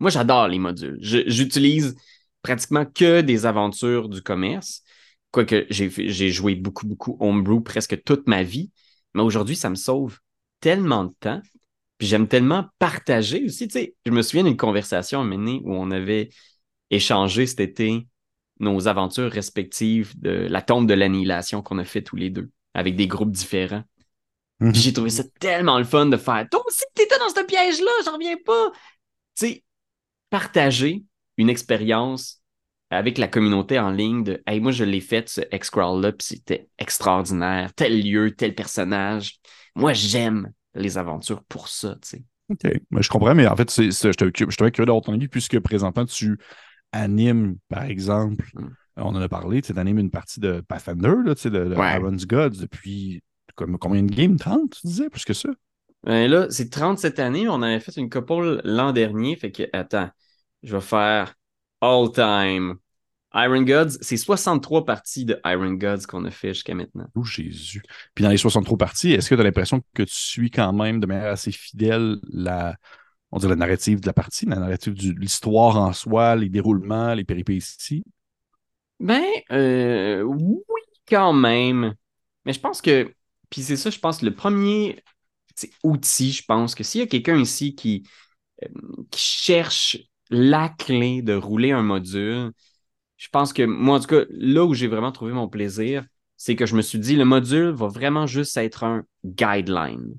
Moi, 0.00 0.10
j'adore 0.10 0.48
les 0.48 0.58
modules. 0.58 0.98
J'utilise 1.00 1.96
pratiquement 2.42 2.84
que 2.84 3.20
des 3.20 3.46
aventures 3.46 4.08
du 4.08 4.22
commerce. 4.22 4.82
Quoique 5.30 5.66
j'ai 5.68 6.30
joué 6.30 6.54
beaucoup, 6.54 6.86
beaucoup 6.86 7.16
homebrew 7.20 7.60
presque 7.60 8.02
toute 8.04 8.26
ma 8.26 8.42
vie. 8.42 8.70
Mais 9.14 9.22
aujourd'hui, 9.22 9.56
ça 9.56 9.68
me 9.70 9.74
sauve 9.74 10.18
tellement 10.60 11.04
de 11.04 11.14
temps. 11.20 11.42
Puis 11.98 12.06
j'aime 12.06 12.28
tellement 12.28 12.66
partager 12.78 13.44
aussi. 13.44 13.68
Tu 13.68 13.72
sais, 13.72 13.94
je 14.06 14.10
me 14.10 14.22
souviens 14.22 14.44
d'une 14.44 14.56
conversation 14.56 15.20
à 15.20 15.24
mener 15.24 15.60
où 15.64 15.74
on 15.74 15.90
avait 15.90 16.30
échangé 16.90 17.46
cet 17.46 17.60
été 17.60 18.06
nos 18.60 18.88
aventures 18.88 19.30
respectives 19.30 20.18
de 20.18 20.30
la 20.30 20.62
tombe 20.62 20.88
de 20.88 20.94
l'annihilation 20.94 21.62
qu'on 21.62 21.78
a 21.78 21.84
fait 21.84 22.02
tous 22.02 22.16
les 22.16 22.30
deux 22.30 22.50
avec 22.74 22.96
des 22.96 23.06
groupes 23.06 23.30
différents. 23.30 23.84
Mhm. 24.60 24.74
J'ai 24.74 24.92
trouvé 24.92 25.10
ça 25.10 25.24
tellement 25.38 25.78
le 25.78 25.84
fun 25.84 26.06
de 26.06 26.16
faire. 26.16 26.46
Toi 26.50 26.62
aussi, 26.66 26.84
t'étais 26.94 27.18
dans 27.18 27.28
ce 27.28 27.44
piège-là, 27.44 27.90
j'en 28.04 28.14
reviens 28.14 28.36
pas. 28.44 28.72
Tu 29.36 29.46
sais, 29.46 29.64
partager 30.30 31.04
une 31.36 31.48
expérience 31.48 32.37
avec 32.90 33.18
la 33.18 33.28
communauté 33.28 33.78
en 33.78 33.90
ligne 33.90 34.24
de 34.24 34.42
Hey, 34.46 34.60
moi 34.60 34.72
je 34.72 34.84
l'ai 34.84 35.00
fait 35.00 35.28
ce 35.28 35.40
X-Crawl-là, 35.52 36.12
puis 36.12 36.26
c'était 36.28 36.68
extraordinaire, 36.78 37.72
tel 37.74 38.02
lieu, 38.02 38.34
tel 38.34 38.54
personnage. 38.54 39.40
Moi, 39.74 39.92
j'aime 39.92 40.50
les 40.74 40.98
aventures 40.98 41.42
pour 41.44 41.68
ça, 41.68 41.96
tu 42.02 42.08
sais. 42.08 42.24
OK. 42.50 42.80
Mais 42.90 43.02
je 43.02 43.08
comprends, 43.10 43.34
mais 43.34 43.46
en 43.46 43.56
fait, 43.56 43.70
c'est, 43.70 43.90
je 43.90 44.10
suis 44.10 44.32
curieux 44.32 44.86
d'avoir 44.86 45.02
ton 45.02 45.12
avis, 45.12 45.28
puisque 45.28 45.58
présentement, 45.60 46.06
tu 46.06 46.38
animes, 46.92 47.56
par 47.68 47.84
exemple, 47.84 48.46
mm. 48.54 48.68
on 48.96 49.14
en 49.14 49.20
a 49.20 49.28
parlé, 49.28 49.60
tu 49.60 49.78
animes 49.78 49.98
une 49.98 50.10
partie 50.10 50.40
de 50.40 50.62
Pathfinder, 50.66 51.14
là, 51.24 51.34
de, 51.34 51.48
de 51.48 51.74
Iron's 51.74 52.26
Gods 52.26 52.60
depuis 52.60 53.22
combien 53.54 54.02
de 54.02 54.14
games? 54.14 54.36
30, 54.36 54.70
tu 54.80 54.86
disais, 54.86 55.10
plus 55.10 55.24
que 55.24 55.34
ça? 55.34 55.50
Ben 56.04 56.30
là, 56.30 56.46
c'est 56.48 56.70
30 56.70 56.98
cette 56.98 57.18
année, 57.18 57.48
on 57.48 57.60
avait 57.60 57.80
fait 57.80 57.96
une 57.96 58.08
couple 58.08 58.60
l'an 58.64 58.92
dernier, 58.92 59.36
fait 59.36 59.50
que, 59.50 59.64
attends, 59.72 60.08
je 60.62 60.76
vais 60.76 60.82
faire 60.82 61.34
all 61.80 62.10
time. 62.12 62.78
Iron 63.34 63.62
Gods, 63.62 63.98
c'est 64.00 64.16
63 64.16 64.86
parties 64.86 65.24
de 65.26 65.38
Iron 65.44 65.74
Gods 65.74 66.06
qu'on 66.08 66.24
a 66.24 66.30
fait 66.30 66.54
jusqu'à 66.54 66.74
maintenant. 66.74 67.06
Oh 67.14 67.24
Jésus. 67.24 67.82
Puis 68.14 68.24
dans 68.24 68.30
les 68.30 68.38
63 68.38 68.78
parties, 68.78 69.12
est-ce 69.12 69.28
que 69.28 69.34
tu 69.34 69.40
as 69.40 69.44
l'impression 69.44 69.82
que 69.94 70.02
tu 70.02 70.14
suis 70.14 70.50
quand 70.50 70.72
même 70.72 70.98
de 70.98 71.06
manière 71.06 71.32
assez 71.32 71.52
fidèle 71.52 72.16
la, 72.30 72.76
on 73.30 73.38
la 73.38 73.56
narrative 73.56 74.00
de 74.00 74.06
la 74.06 74.14
partie, 74.14 74.46
la 74.46 74.56
narrative 74.56 74.94
de 74.94 75.18
l'histoire 75.18 75.76
en 75.76 75.92
soi, 75.92 76.36
les 76.36 76.48
déroulements, 76.48 77.14
les 77.14 77.24
péripéties? 77.24 78.02
Ben, 78.98 79.24
euh, 79.52 80.22
oui, 80.22 80.82
quand 81.06 81.34
même. 81.34 81.94
Mais 82.44 82.52
je 82.54 82.60
pense 82.60 82.80
que, 82.80 83.12
puis 83.50 83.62
c'est 83.62 83.76
ça, 83.76 83.90
je 83.90 83.98
pense, 83.98 84.22
le 84.22 84.34
premier 84.34 85.02
outil, 85.82 86.32
je 86.32 86.44
pense 86.44 86.74
que 86.74 86.82
s'il 86.82 87.00
y 87.00 87.04
a 87.04 87.06
quelqu'un 87.06 87.38
ici 87.38 87.74
qui, 87.74 88.04
euh, 88.64 88.68
qui 89.10 89.20
cherche 89.20 89.98
la 90.30 90.68
clé 90.68 91.22
de 91.22 91.34
rouler 91.34 91.72
un 91.72 91.82
module. 91.82 92.52
Je 93.16 93.28
pense 93.30 93.52
que 93.52 93.62
moi, 93.62 93.96
en 93.96 94.00
tout 94.00 94.06
cas, 94.06 94.24
là 94.30 94.64
où 94.64 94.74
j'ai 94.74 94.86
vraiment 94.86 95.12
trouvé 95.12 95.32
mon 95.32 95.48
plaisir, 95.48 96.04
c'est 96.36 96.54
que 96.54 96.66
je 96.66 96.76
me 96.76 96.82
suis 96.82 96.98
dit, 96.98 97.16
le 97.16 97.24
module 97.24 97.70
va 97.70 97.88
vraiment 97.88 98.26
juste 98.26 98.56
être 98.56 98.84
un 98.84 99.04
guideline. 99.24 100.14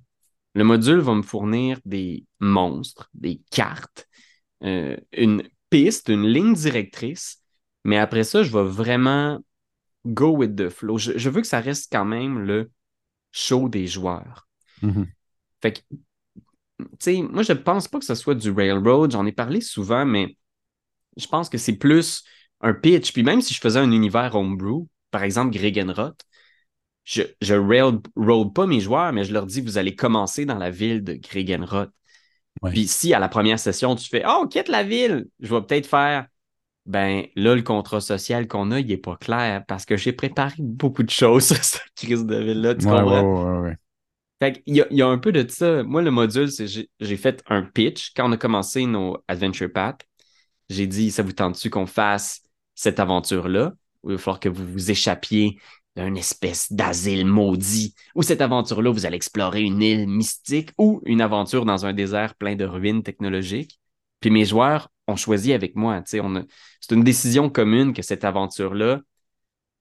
Le 0.53 0.63
module 0.63 0.99
va 0.99 1.13
me 1.15 1.21
fournir 1.21 1.79
des 1.85 2.25
monstres, 2.39 3.09
des 3.13 3.41
cartes, 3.51 4.07
euh, 4.63 4.97
une 5.13 5.43
piste, 5.69 6.09
une 6.09 6.27
ligne 6.27 6.53
directrice, 6.53 7.41
mais 7.85 7.97
après 7.97 8.23
ça, 8.23 8.43
je 8.43 8.51
vais 8.51 8.65
vraiment 8.65 9.39
go 10.05 10.31
with 10.35 10.55
the 10.55 10.69
flow. 10.69 10.97
Je, 10.97 11.29
veux 11.29 11.41
que 11.41 11.47
ça 11.47 11.61
reste 11.61 11.89
quand 11.91 12.05
même 12.05 12.39
le 12.39 12.71
show 13.31 13.69
des 13.69 13.87
joueurs. 13.87 14.47
Mm-hmm. 14.81 15.07
Fait 15.61 15.73
que 15.73 15.95
moi, 16.79 17.43
je 17.43 17.53
ne 17.53 17.57
pense 17.57 17.87
pas 17.87 17.99
que 17.99 18.05
ce 18.05 18.15
soit 18.15 18.35
du 18.35 18.51
railroad. 18.51 19.11
J'en 19.11 19.25
ai 19.25 19.31
parlé 19.31 19.61
souvent, 19.61 20.05
mais 20.05 20.37
je 21.17 21.27
pense 21.27 21.49
que 21.49 21.57
c'est 21.57 21.77
plus 21.77 22.23
un 22.61 22.73
pitch. 22.73 23.13
Puis 23.13 23.23
même 23.23 23.41
si 23.41 23.53
je 23.53 23.59
faisais 23.61 23.79
un 23.79 23.91
univers 23.91 24.35
homebrew, 24.35 24.87
par 25.11 25.23
exemple 25.23 25.51
Gregenroth, 25.51 26.21
je, 27.03 27.23
je 27.41 27.55
railroad 27.55 28.53
pas 28.53 28.67
mes 28.67 28.79
joueurs, 28.79 29.13
mais 29.13 29.23
je 29.23 29.33
leur 29.33 29.45
dis 29.45 29.61
vous 29.61 29.77
allez 29.77 29.95
commencer 29.95 30.45
dans 30.45 30.57
la 30.57 30.69
ville 30.71 31.03
de 31.03 31.13
Gregenroth. 31.13 31.91
Puis 32.69 32.87
si 32.87 33.13
à 33.13 33.19
la 33.19 33.29
première 33.29 33.59
session, 33.59 33.95
tu 33.95 34.07
fais 34.07 34.23
Oh, 34.27 34.47
quitte 34.47 34.67
la 34.67 34.83
ville, 34.83 35.27
je 35.39 35.53
vais 35.53 35.61
peut-être 35.61 35.87
faire 35.87 36.27
ben 36.85 37.25
là, 37.35 37.55
le 37.55 37.61
contrat 37.61 38.01
social 38.01 38.47
qu'on 38.47 38.71
a, 38.71 38.79
il 38.79 38.87
n'est 38.87 38.97
pas 38.97 39.15
clair 39.17 39.63
parce 39.67 39.85
que 39.85 39.97
j'ai 39.97 40.13
préparé 40.13 40.55
beaucoup 40.59 41.03
de 41.03 41.09
choses 41.11 41.47
sur 41.47 41.63
cette 41.63 41.83
crise 41.95 42.25
de 42.25 42.37
ville-là. 42.37 42.75
Tu 42.75 42.87
comprends? 42.87 43.27
Fait 44.39 44.63
il 44.65 44.75
y, 44.75 45.01
a, 45.01 45.07
un 45.07 45.17
peu 45.17 45.31
de 45.31 45.45
ça. 45.49 45.83
Moi, 45.83 46.01
le 46.01 46.11
module, 46.11 46.49
c'est 46.49 46.67
j'ai 46.67 47.17
fait 47.17 47.43
un 47.47 47.63
pitch. 47.63 48.13
Quand 48.15 48.29
on 48.29 48.31
a 48.31 48.37
commencé 48.37 48.85
nos 48.85 49.17
Adventure 49.27 49.71
Path, 49.71 50.07
j'ai 50.69 50.87
dit 50.87 51.11
ça 51.11 51.23
vous 51.23 51.33
tente-tu 51.33 51.69
qu'on 51.69 51.85
fasse 51.85 52.41
cette 52.75 52.99
aventure-là? 52.99 53.73
il 54.05 54.11
va 54.11 54.17
falloir 54.17 54.39
que 54.39 54.47
vous 54.47 54.65
vous 54.65 54.91
échappiez 54.91 55.59
d'une 55.97 56.15
espèce 56.15 56.71
d'asile 56.71 57.25
maudit. 57.25 57.93
Ou 58.15 58.23
cette 58.23 58.39
aventure-là, 58.39 58.91
vous 58.91 59.05
allez 59.05 59.17
explorer 59.17 59.61
une 59.61 59.81
île 59.81 60.07
mystique 60.07 60.71
ou 60.77 61.01
une 61.05 61.19
aventure 61.19 61.65
dans 61.65 61.85
un 61.85 61.91
désert 61.91 62.35
plein 62.35 62.55
de 62.55 62.63
ruines 62.63 63.03
technologiques. 63.03 63.79
Puis 64.21 64.29
mes 64.29 64.45
joueurs 64.45 64.89
on 65.09 65.15
choisit 65.15 65.53
avec 65.53 65.75
moi. 65.75 66.01
C'est 66.05 66.19
une 66.19 67.03
décision 67.03 67.49
commune 67.49 67.93
que 67.93 68.01
cette 68.01 68.23
aventure-là, 68.23 69.01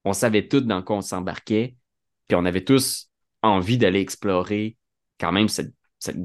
on 0.04 0.12
savait 0.12 0.48
tous 0.48 0.62
dans 0.62 0.82
quoi 0.82 0.96
on 0.96 1.00
s'embarquait, 1.02 1.76
puis 2.26 2.36
on 2.36 2.44
avait 2.44 2.64
tous 2.64 3.07
envie 3.42 3.78
d'aller 3.78 4.00
explorer 4.00 4.76
quand 5.18 5.32
même 5.32 5.48
cette, 5.48 5.72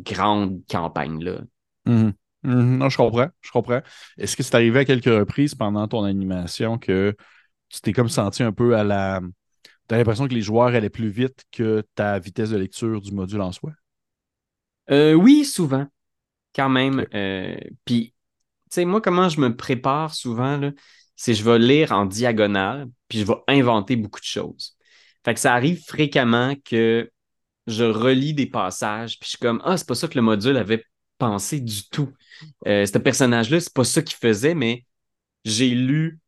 grande 0.03 0.61
campagne-là. 0.69 1.41
Mm-hmm. 1.87 2.13
Mm-hmm. 2.45 2.77
non, 2.77 2.89
je 2.89 2.97
comprends, 2.97 3.27
je 3.41 3.51
comprends. 3.51 3.81
Est-ce 4.17 4.37
que 4.37 4.43
c'est 4.43 4.55
arrivé 4.55 4.79
à 4.79 4.85
quelques 4.85 5.05
reprises 5.05 5.55
pendant 5.55 5.87
ton 5.87 6.03
animation 6.03 6.77
que 6.77 7.15
tu 7.69 7.81
t'es 7.81 7.93
comme 7.93 8.09
senti 8.09 8.43
un 8.43 8.51
peu 8.51 8.75
à 8.75 8.83
la. 8.83 9.21
Tu 9.87 9.95
as 9.95 9.97
l'impression 9.97 10.27
que 10.27 10.33
les 10.33 10.41
joueurs 10.41 10.67
allaient 10.67 10.89
plus 10.89 11.09
vite 11.09 11.43
que 11.51 11.83
ta 11.95 12.19
vitesse 12.19 12.51
de 12.51 12.57
lecture 12.57 13.01
du 13.01 13.11
module 13.11 13.41
en 13.41 13.51
soi? 13.51 13.71
Euh, 14.91 15.13
oui, 15.13 15.43
souvent. 15.43 15.87
Quand 16.55 16.69
même. 16.69 17.05
Euh, 17.13 17.57
puis, 17.83 18.13
tu 18.69 18.75
sais, 18.75 18.85
moi, 18.85 19.01
comment 19.01 19.27
je 19.27 19.41
me 19.41 19.55
prépare 19.55 20.13
souvent, 20.13 20.71
c'est 21.15 21.33
je 21.33 21.43
vais 21.43 21.57
lire 21.57 21.91
en 21.91 22.05
diagonale, 22.05 22.87
puis 23.07 23.19
je 23.19 23.25
vais 23.25 23.37
inventer 23.47 23.95
beaucoup 23.95 24.19
de 24.19 24.25
choses. 24.25 24.77
Fait 25.25 25.33
que 25.33 25.39
ça 25.39 25.53
arrive 25.53 25.83
fréquemment 25.85 26.55
que 26.65 27.09
je 27.67 27.83
relis 27.83 28.33
des 28.33 28.45
passages, 28.45 29.19
puis 29.19 29.25
je 29.25 29.29
suis 29.29 29.37
comme, 29.37 29.61
ah, 29.63 29.77
c'est 29.77 29.87
pas 29.87 29.95
ça 29.95 30.07
que 30.07 30.15
le 30.15 30.21
module 30.21 30.57
avait 30.57 30.83
pensé 31.17 31.59
du 31.61 31.87
tout. 31.89 32.11
Euh, 32.67 32.85
ce 32.85 32.97
personnage-là, 32.97 33.59
c'est 33.59 33.73
pas 33.73 33.85
ça 33.85 34.01
qu'il 34.01 34.17
faisait, 34.17 34.55
mais 34.55 34.85
j'ai 35.45 35.69
lu 35.69 36.19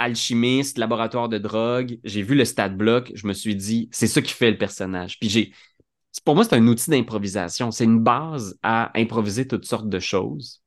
Alchimiste, 0.00 0.78
laboratoire 0.78 1.28
de 1.28 1.38
drogue, 1.38 1.98
j'ai 2.04 2.22
vu 2.22 2.36
le 2.36 2.44
stat 2.44 2.68
block, 2.68 3.10
je 3.14 3.26
me 3.26 3.32
suis 3.32 3.56
dit, 3.56 3.88
c'est 3.90 4.06
ça 4.06 4.22
qui 4.22 4.32
fait 4.32 4.52
le 4.52 4.58
personnage. 4.58 5.18
Puis 5.18 5.28
j'ai. 5.28 5.52
Pour 6.24 6.36
moi, 6.36 6.44
c'est 6.44 6.54
un 6.54 6.66
outil 6.68 6.90
d'improvisation. 6.90 7.70
C'est 7.72 7.84
une 7.84 8.00
base 8.00 8.56
à 8.62 8.96
improviser 8.98 9.46
toutes 9.46 9.64
sortes 9.64 9.88
de 9.88 9.98
choses. 9.98 10.62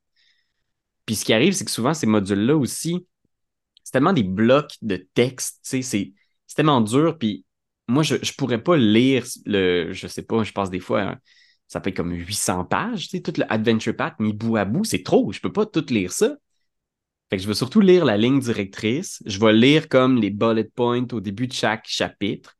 Puis 1.06 1.16
ce 1.16 1.24
qui 1.24 1.32
arrive, 1.32 1.54
c'est 1.54 1.64
que 1.64 1.70
souvent, 1.70 1.94
ces 1.94 2.06
modules-là 2.06 2.56
aussi, 2.56 3.06
c'est 3.82 3.92
tellement 3.92 4.12
des 4.12 4.22
blocs 4.22 4.76
de 4.82 4.96
texte, 5.14 5.58
c'est, 5.62 5.82
c'est 5.82 6.12
tellement 6.54 6.80
dur. 6.80 7.16
Puis 7.18 7.44
moi, 7.92 8.02
je 8.02 8.14
ne 8.16 8.36
pourrais 8.36 8.62
pas 8.62 8.76
lire 8.76 9.24
le, 9.46 9.92
je 9.92 10.06
sais 10.06 10.22
pas, 10.22 10.42
je 10.44 10.52
passe 10.52 10.70
des 10.70 10.80
fois, 10.80 11.02
hein, 11.02 11.18
ça 11.68 11.80
fait 11.80 11.92
comme 11.92 12.12
800 12.12 12.64
pages, 12.64 13.08
tu 13.08 13.16
sais, 13.18 13.22
tout 13.22 13.32
le 13.38 13.50
Adventure 13.52 13.96
Path 13.96 14.14
mis 14.20 14.32
bout 14.32 14.56
à 14.56 14.64
bout, 14.64 14.84
c'est 14.84 15.02
trop, 15.02 15.32
je 15.32 15.40
peux 15.40 15.52
pas 15.52 15.66
tout 15.66 15.84
lire 15.90 16.12
ça. 16.12 16.36
Fait 17.30 17.38
que 17.38 17.42
je 17.42 17.48
veux 17.48 17.54
surtout 17.54 17.80
lire 17.80 18.04
la 18.04 18.18
ligne 18.18 18.40
directrice. 18.40 19.22
Je 19.24 19.38
vais 19.38 19.54
lire 19.54 19.88
comme 19.88 20.20
les 20.20 20.28
bullet 20.30 20.64
points 20.64 21.06
au 21.12 21.20
début 21.20 21.46
de 21.46 21.52
chaque 21.54 21.86
chapitre. 21.88 22.56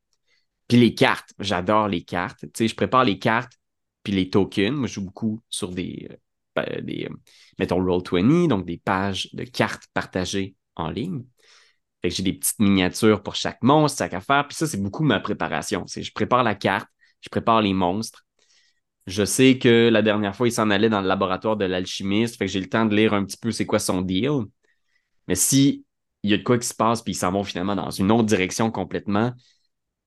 Puis 0.67 0.77
les 0.79 0.95
cartes, 0.95 1.33
j'adore 1.39 1.87
les 1.87 2.03
cartes. 2.03 2.41
Tu 2.41 2.49
sais, 2.55 2.67
je 2.67 2.75
prépare 2.75 3.03
les 3.03 3.19
cartes 3.19 3.53
puis 4.03 4.13
les 4.13 4.29
tokens. 4.31 4.75
Moi, 4.75 4.87
je 4.87 4.95
joue 4.95 5.05
beaucoup 5.05 5.41
sur 5.49 5.69
des, 5.71 6.09
euh, 6.57 6.81
des 6.81 7.07
euh, 7.09 7.15
mettons, 7.59 7.79
Roll20, 7.83 8.47
donc 8.47 8.65
des 8.65 8.77
pages 8.77 9.29
de 9.33 9.43
cartes 9.43 9.83
partagées 9.93 10.55
en 10.75 10.89
ligne. 10.89 11.23
Fait 12.03 12.09
que 12.09 12.15
j'ai 12.15 12.23
des 12.23 12.33
petites 12.33 12.59
miniatures 12.59 13.23
pour 13.23 13.35
chaque 13.35 13.63
monstre, 13.63 13.97
chaque 13.97 14.13
affaire. 14.13 14.47
Puis 14.47 14.55
ça, 14.55 14.67
c'est 14.67 14.81
beaucoup 14.81 15.03
ma 15.03 15.19
préparation. 15.19 15.85
Je 15.87 16.11
prépare 16.11 16.43
la 16.43 16.53
carte, 16.53 16.87
je 17.21 17.29
prépare 17.29 17.61
les 17.61 17.73
monstres. 17.73 18.25
Je 19.07 19.25
sais 19.25 19.57
que 19.57 19.89
la 19.89 20.01
dernière 20.01 20.35
fois, 20.35 20.47
il 20.47 20.51
s'en 20.51 20.69
allait 20.69 20.89
dans 20.89 21.01
le 21.01 21.07
laboratoire 21.07 21.57
de 21.57 21.65
l'alchimiste. 21.65 22.37
Fait 22.37 22.45
que 22.45 22.51
j'ai 22.51 22.59
le 22.59 22.69
temps 22.69 22.85
de 22.85 22.95
lire 22.95 23.13
un 23.13 23.25
petit 23.25 23.37
peu 23.37 23.51
c'est 23.51 23.65
quoi 23.65 23.79
son 23.79 24.01
deal. 24.01 24.43
Mais 25.27 25.35
si 25.35 25.85
il 26.23 26.31
y 26.31 26.33
a 26.33 26.37
de 26.37 26.43
quoi 26.43 26.57
qui 26.57 26.67
se 26.67 26.73
passe, 26.73 27.01
puis 27.01 27.13
ils 27.13 27.17
s'en 27.17 27.31
vont 27.31 27.43
finalement 27.43 27.75
dans 27.75 27.89
une 27.89 28.11
autre 28.11 28.25
direction 28.25 28.71
complètement, 28.71 29.33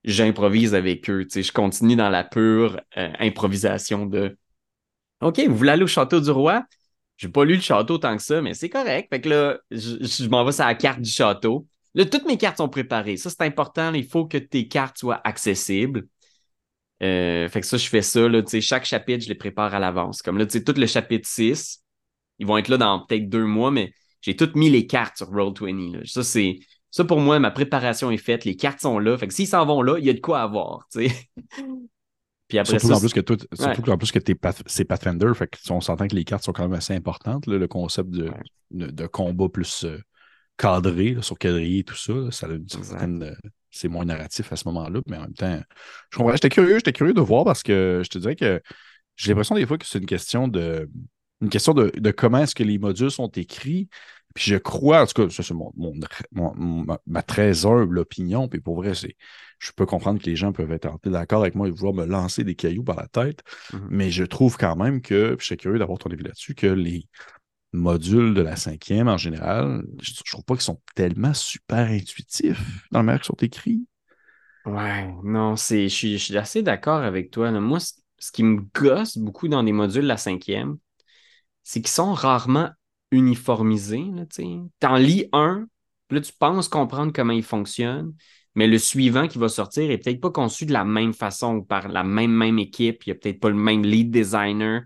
j'improvise 0.04 0.74
avec 0.74 1.10
eux. 1.10 1.26
Je 1.34 1.52
continue 1.52 1.96
dans 1.96 2.08
la 2.08 2.24
pure 2.24 2.80
euh, 2.96 3.12
improvisation 3.18 4.06
de 4.06 4.38
OK, 5.20 5.40
vous 5.48 5.56
voulez 5.56 5.70
aller 5.70 5.82
au 5.82 5.88
château 5.88 6.20
du 6.20 6.30
roi? 6.30 6.64
J'ai 7.16 7.28
pas 7.28 7.44
lu 7.44 7.54
le 7.54 7.60
château 7.60 7.96
tant 7.98 8.16
que 8.16 8.22
ça, 8.22 8.42
mais 8.42 8.52
c'est 8.52 8.68
correct. 8.68 9.08
Fait 9.10 9.20
que 9.20 9.28
là, 9.28 9.58
je, 9.70 10.28
m'en 10.28 10.44
vais 10.44 10.52
sur 10.52 10.66
la 10.66 10.74
carte 10.74 11.00
du 11.00 11.10
château. 11.10 11.66
Là, 11.96 12.04
toutes 12.04 12.26
mes 12.26 12.36
cartes 12.36 12.58
sont 12.58 12.68
préparées. 12.68 13.16
Ça, 13.16 13.30
c'est 13.30 13.40
important. 13.42 13.92
il 13.94 14.06
faut 14.06 14.26
que 14.26 14.36
tes 14.36 14.68
cartes 14.68 14.98
soient 14.98 15.20
accessibles. 15.24 16.06
Euh, 17.02 17.48
fait 17.48 17.62
que 17.62 17.66
ça, 17.66 17.78
je 17.78 17.88
fais 17.88 18.02
ça. 18.02 18.28
Là, 18.28 18.42
chaque 18.60 18.84
chapitre, 18.84 19.24
je 19.24 19.28
les 19.30 19.34
prépare 19.34 19.74
à 19.74 19.78
l'avance. 19.78 20.20
Comme 20.20 20.36
là, 20.36 20.46
tout 20.46 20.74
le 20.76 20.86
chapitre 20.86 21.26
6, 21.26 21.82
ils 22.38 22.46
vont 22.46 22.58
être 22.58 22.68
là 22.68 22.76
dans 22.76 23.06
peut-être 23.06 23.30
deux 23.30 23.46
mois, 23.46 23.70
mais 23.70 23.92
j'ai 24.20 24.36
toutes 24.36 24.56
mis 24.56 24.68
les 24.68 24.86
cartes 24.86 25.16
sur 25.16 25.32
Roll20. 25.32 26.06
Ça, 26.06 26.22
c'est. 26.22 26.58
Ça, 26.90 27.04
pour 27.04 27.20
moi, 27.20 27.38
ma 27.38 27.50
préparation 27.50 28.10
est 28.10 28.18
faite. 28.18 28.44
Les 28.44 28.56
cartes 28.56 28.80
sont 28.80 28.98
là. 28.98 29.16
Fait 29.16 29.26
que 29.26 29.34
s'ils 29.34 29.48
s'en 29.48 29.64
vont 29.64 29.80
là, 29.80 29.98
il 29.98 30.04
y 30.04 30.10
a 30.10 30.14
de 30.14 30.20
quoi 30.20 30.40
avoir. 30.40 30.86
Puis 32.48 32.58
après 32.58 32.78
surtout, 32.78 32.94
en 32.94 33.00
plus 33.00 33.12
que 33.12 33.20
tout, 33.20 33.38
surtout 33.52 33.90
en 33.90 33.98
plus 33.98 34.12
que 34.12 34.20
c'est 34.66 34.84
Pathfinder, 34.84 35.32
fait 35.34 35.48
que 35.48 35.58
on 35.70 35.80
s'entend 35.80 36.06
que 36.06 36.14
les 36.14 36.24
cartes 36.24 36.44
sont 36.44 36.52
quand 36.52 36.62
même 36.62 36.78
assez 36.78 36.94
importantes. 36.94 37.46
le 37.46 37.66
concept 37.66 38.10
de, 38.10 38.30
de, 38.70 39.06
combat 39.08 39.48
plus 39.48 39.84
euh, 39.84 39.98
cadré, 40.56 41.16
sur 41.20 41.38
quadrillé, 41.38 41.84
tout 41.84 41.96
ça, 41.96 42.12
ça 42.30 42.46
a 42.46 42.50
une 42.50 42.68
certaine. 42.68 43.22
Euh, 43.22 43.48
c'est 43.70 43.88
moins 43.88 44.06
narratif 44.06 44.52
à 44.52 44.56
ce 44.56 44.66
moment-là, 44.68 45.00
mais 45.06 45.18
en 45.18 45.22
même 45.22 45.34
temps, 45.34 45.60
je 46.10 46.18
J'étais 46.32 46.48
curieux, 46.48 46.76
j'étais 46.76 46.94
curieux 46.94 47.12
de 47.12 47.20
voir 47.20 47.44
parce 47.44 47.62
que 47.62 48.00
je 48.02 48.08
te 48.08 48.18
dirais 48.18 48.36
que 48.36 48.62
j'ai 49.16 49.30
l'impression 49.30 49.54
des 49.54 49.66
fois 49.66 49.76
que 49.76 49.84
c'est 49.84 49.98
une 49.98 50.06
question 50.06 50.48
de 50.48 50.88
une 51.42 51.50
question 51.50 51.74
de, 51.74 52.10
comment 52.12 52.38
est-ce 52.38 52.54
que 52.54 52.62
les 52.62 52.78
modules 52.78 53.10
sont 53.10 53.28
écrits. 53.28 53.88
Puis 54.34 54.50
je 54.50 54.56
crois, 54.56 55.02
en 55.02 55.06
tout 55.06 55.22
cas, 55.22 55.30
ça 55.30 55.42
c'est 55.42 55.54
mon, 55.54 55.72
ma, 57.06 57.22
très 57.22 57.64
humble 57.64 57.98
opinion, 57.98 58.48
puis 58.48 58.60
pour 58.60 58.76
vrai, 58.76 58.94
c'est, 58.94 59.16
je 59.58 59.70
peux 59.74 59.86
comprendre 59.86 60.20
que 60.20 60.26
les 60.26 60.36
gens 60.36 60.52
peuvent 60.52 60.72
être 60.72 60.98
d'accord 61.04 61.40
avec 61.40 61.54
moi 61.54 61.68
et 61.68 61.70
vouloir 61.70 61.94
me 61.94 62.04
lancer 62.04 62.44
des 62.44 62.54
cailloux 62.54 62.84
par 62.84 62.96
la 62.96 63.08
tête, 63.08 63.42
mm-hmm. 63.72 63.86
mais 63.88 64.10
je 64.10 64.24
trouve 64.24 64.58
quand 64.58 64.76
même 64.76 65.00
que, 65.00 65.36
je 65.38 65.44
suis 65.44 65.56
curieux 65.56 65.78
d'avoir 65.78 65.98
ton 65.98 66.10
avis 66.10 66.22
là-dessus, 66.22 66.54
que 66.54 66.66
les 66.66 67.06
modules 67.76 68.34
de 68.34 68.42
la 68.42 68.56
cinquième 68.56 69.08
en 69.08 69.16
général, 69.16 69.84
je, 70.00 70.12
ne 70.12 70.30
trouve 70.30 70.44
pas 70.44 70.54
qu'ils 70.54 70.62
sont 70.62 70.80
tellement 70.94 71.34
super 71.34 71.86
intuitifs 71.88 72.88
dans 72.90 73.00
la 73.00 73.02
manière 73.04 73.20
qu'ils 73.20 73.26
sont 73.26 73.42
écrits. 73.42 73.86
Ouais, 74.64 75.08
non, 75.22 75.54
c'est, 75.54 75.88
je, 75.88 76.16
suis, 76.16 76.36
assez 76.36 76.62
d'accord 76.62 77.02
avec 77.02 77.30
toi. 77.30 77.52
Moi, 77.52 77.78
ce 77.80 78.32
qui 78.32 78.42
me 78.42 78.62
gosse 78.74 79.16
beaucoup 79.16 79.46
dans 79.46 79.62
les 79.62 79.72
modules 79.72 80.02
de 80.02 80.08
la 80.08 80.16
cinquième, 80.16 80.78
c'est 81.62 81.80
qu'ils 81.80 81.88
sont 81.88 82.12
rarement 82.12 82.70
uniformisés. 83.12 84.04
Tu 84.30 84.42
en 84.82 84.96
lis 84.96 85.28
un, 85.32 85.66
puis 86.08 86.18
là, 86.18 86.20
tu 86.20 86.32
penses 86.32 86.68
comprendre 86.68 87.12
comment 87.12 87.32
il 87.32 87.44
fonctionne, 87.44 88.14
mais 88.56 88.66
le 88.66 88.78
suivant 88.78 89.28
qui 89.28 89.38
va 89.38 89.48
sortir 89.48 89.90
est 89.90 89.98
peut-être 89.98 90.20
pas 90.20 90.30
conçu 90.30 90.66
de 90.66 90.72
la 90.72 90.84
même 90.84 91.12
façon 91.12 91.62
par 91.62 91.88
la 91.88 92.02
même, 92.02 92.32
même 92.32 92.58
équipe. 92.58 93.06
Il 93.06 93.10
n'y 93.10 93.12
a 93.12 93.20
peut-être 93.20 93.40
pas 93.40 93.50
le 93.50 93.54
même 93.54 93.82
lead 93.82 94.10
designer. 94.10 94.82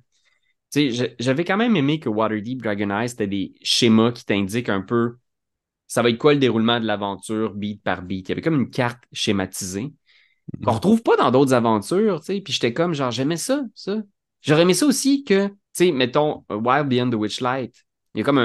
J'avais 0.75 1.45
quand 1.45 1.57
même 1.57 1.77
aimé 1.77 1.99
que 1.99 2.09
Waterdeep 2.09 2.63
Dragon 2.63 2.91
Eyes, 2.91 3.09
c'était 3.09 3.27
des 3.27 3.55
schémas 3.63 4.13
qui 4.13 4.25
t'indiquent 4.25 4.69
un 4.69 4.83
peu 4.83 5.17
ça 5.91 6.03
va 6.03 6.11
être 6.11 6.19
quoi 6.19 6.35
le 6.35 6.39
déroulement 6.39 6.79
de 6.79 6.87
l'aventure 6.87 7.53
beat 7.53 7.83
par 7.83 8.03
beat. 8.03 8.29
Il 8.29 8.31
y 8.31 8.33
avait 8.33 8.43
comme 8.43 8.61
une 8.61 8.71
carte 8.71 9.03
schématisée 9.13 9.93
qu'on 10.65 10.71
retrouve 10.71 11.03
pas 11.03 11.17
dans 11.17 11.33
d'autres 11.33 11.53
aventures. 11.53 12.21
Puis 12.25 12.45
j'étais 12.47 12.73
comme 12.73 12.95
genre, 12.95 13.11
j'aimais 13.11 13.37
ça, 13.37 13.65
ça. 13.75 14.01
J'aurais 14.41 14.63
aimé 14.63 14.75
ça 14.75 14.87
aussi 14.87 15.25
que 15.25 15.49
tu 15.49 15.55
sais, 15.73 15.93
mettons, 15.93 16.45
Wild 16.49 16.89
Beyond 16.89 17.11
the 17.11 17.15
Witchlight, 17.15 17.75
il 18.15 18.19
y 18.19 18.21
a 18.21 18.25
comme 18.25 18.39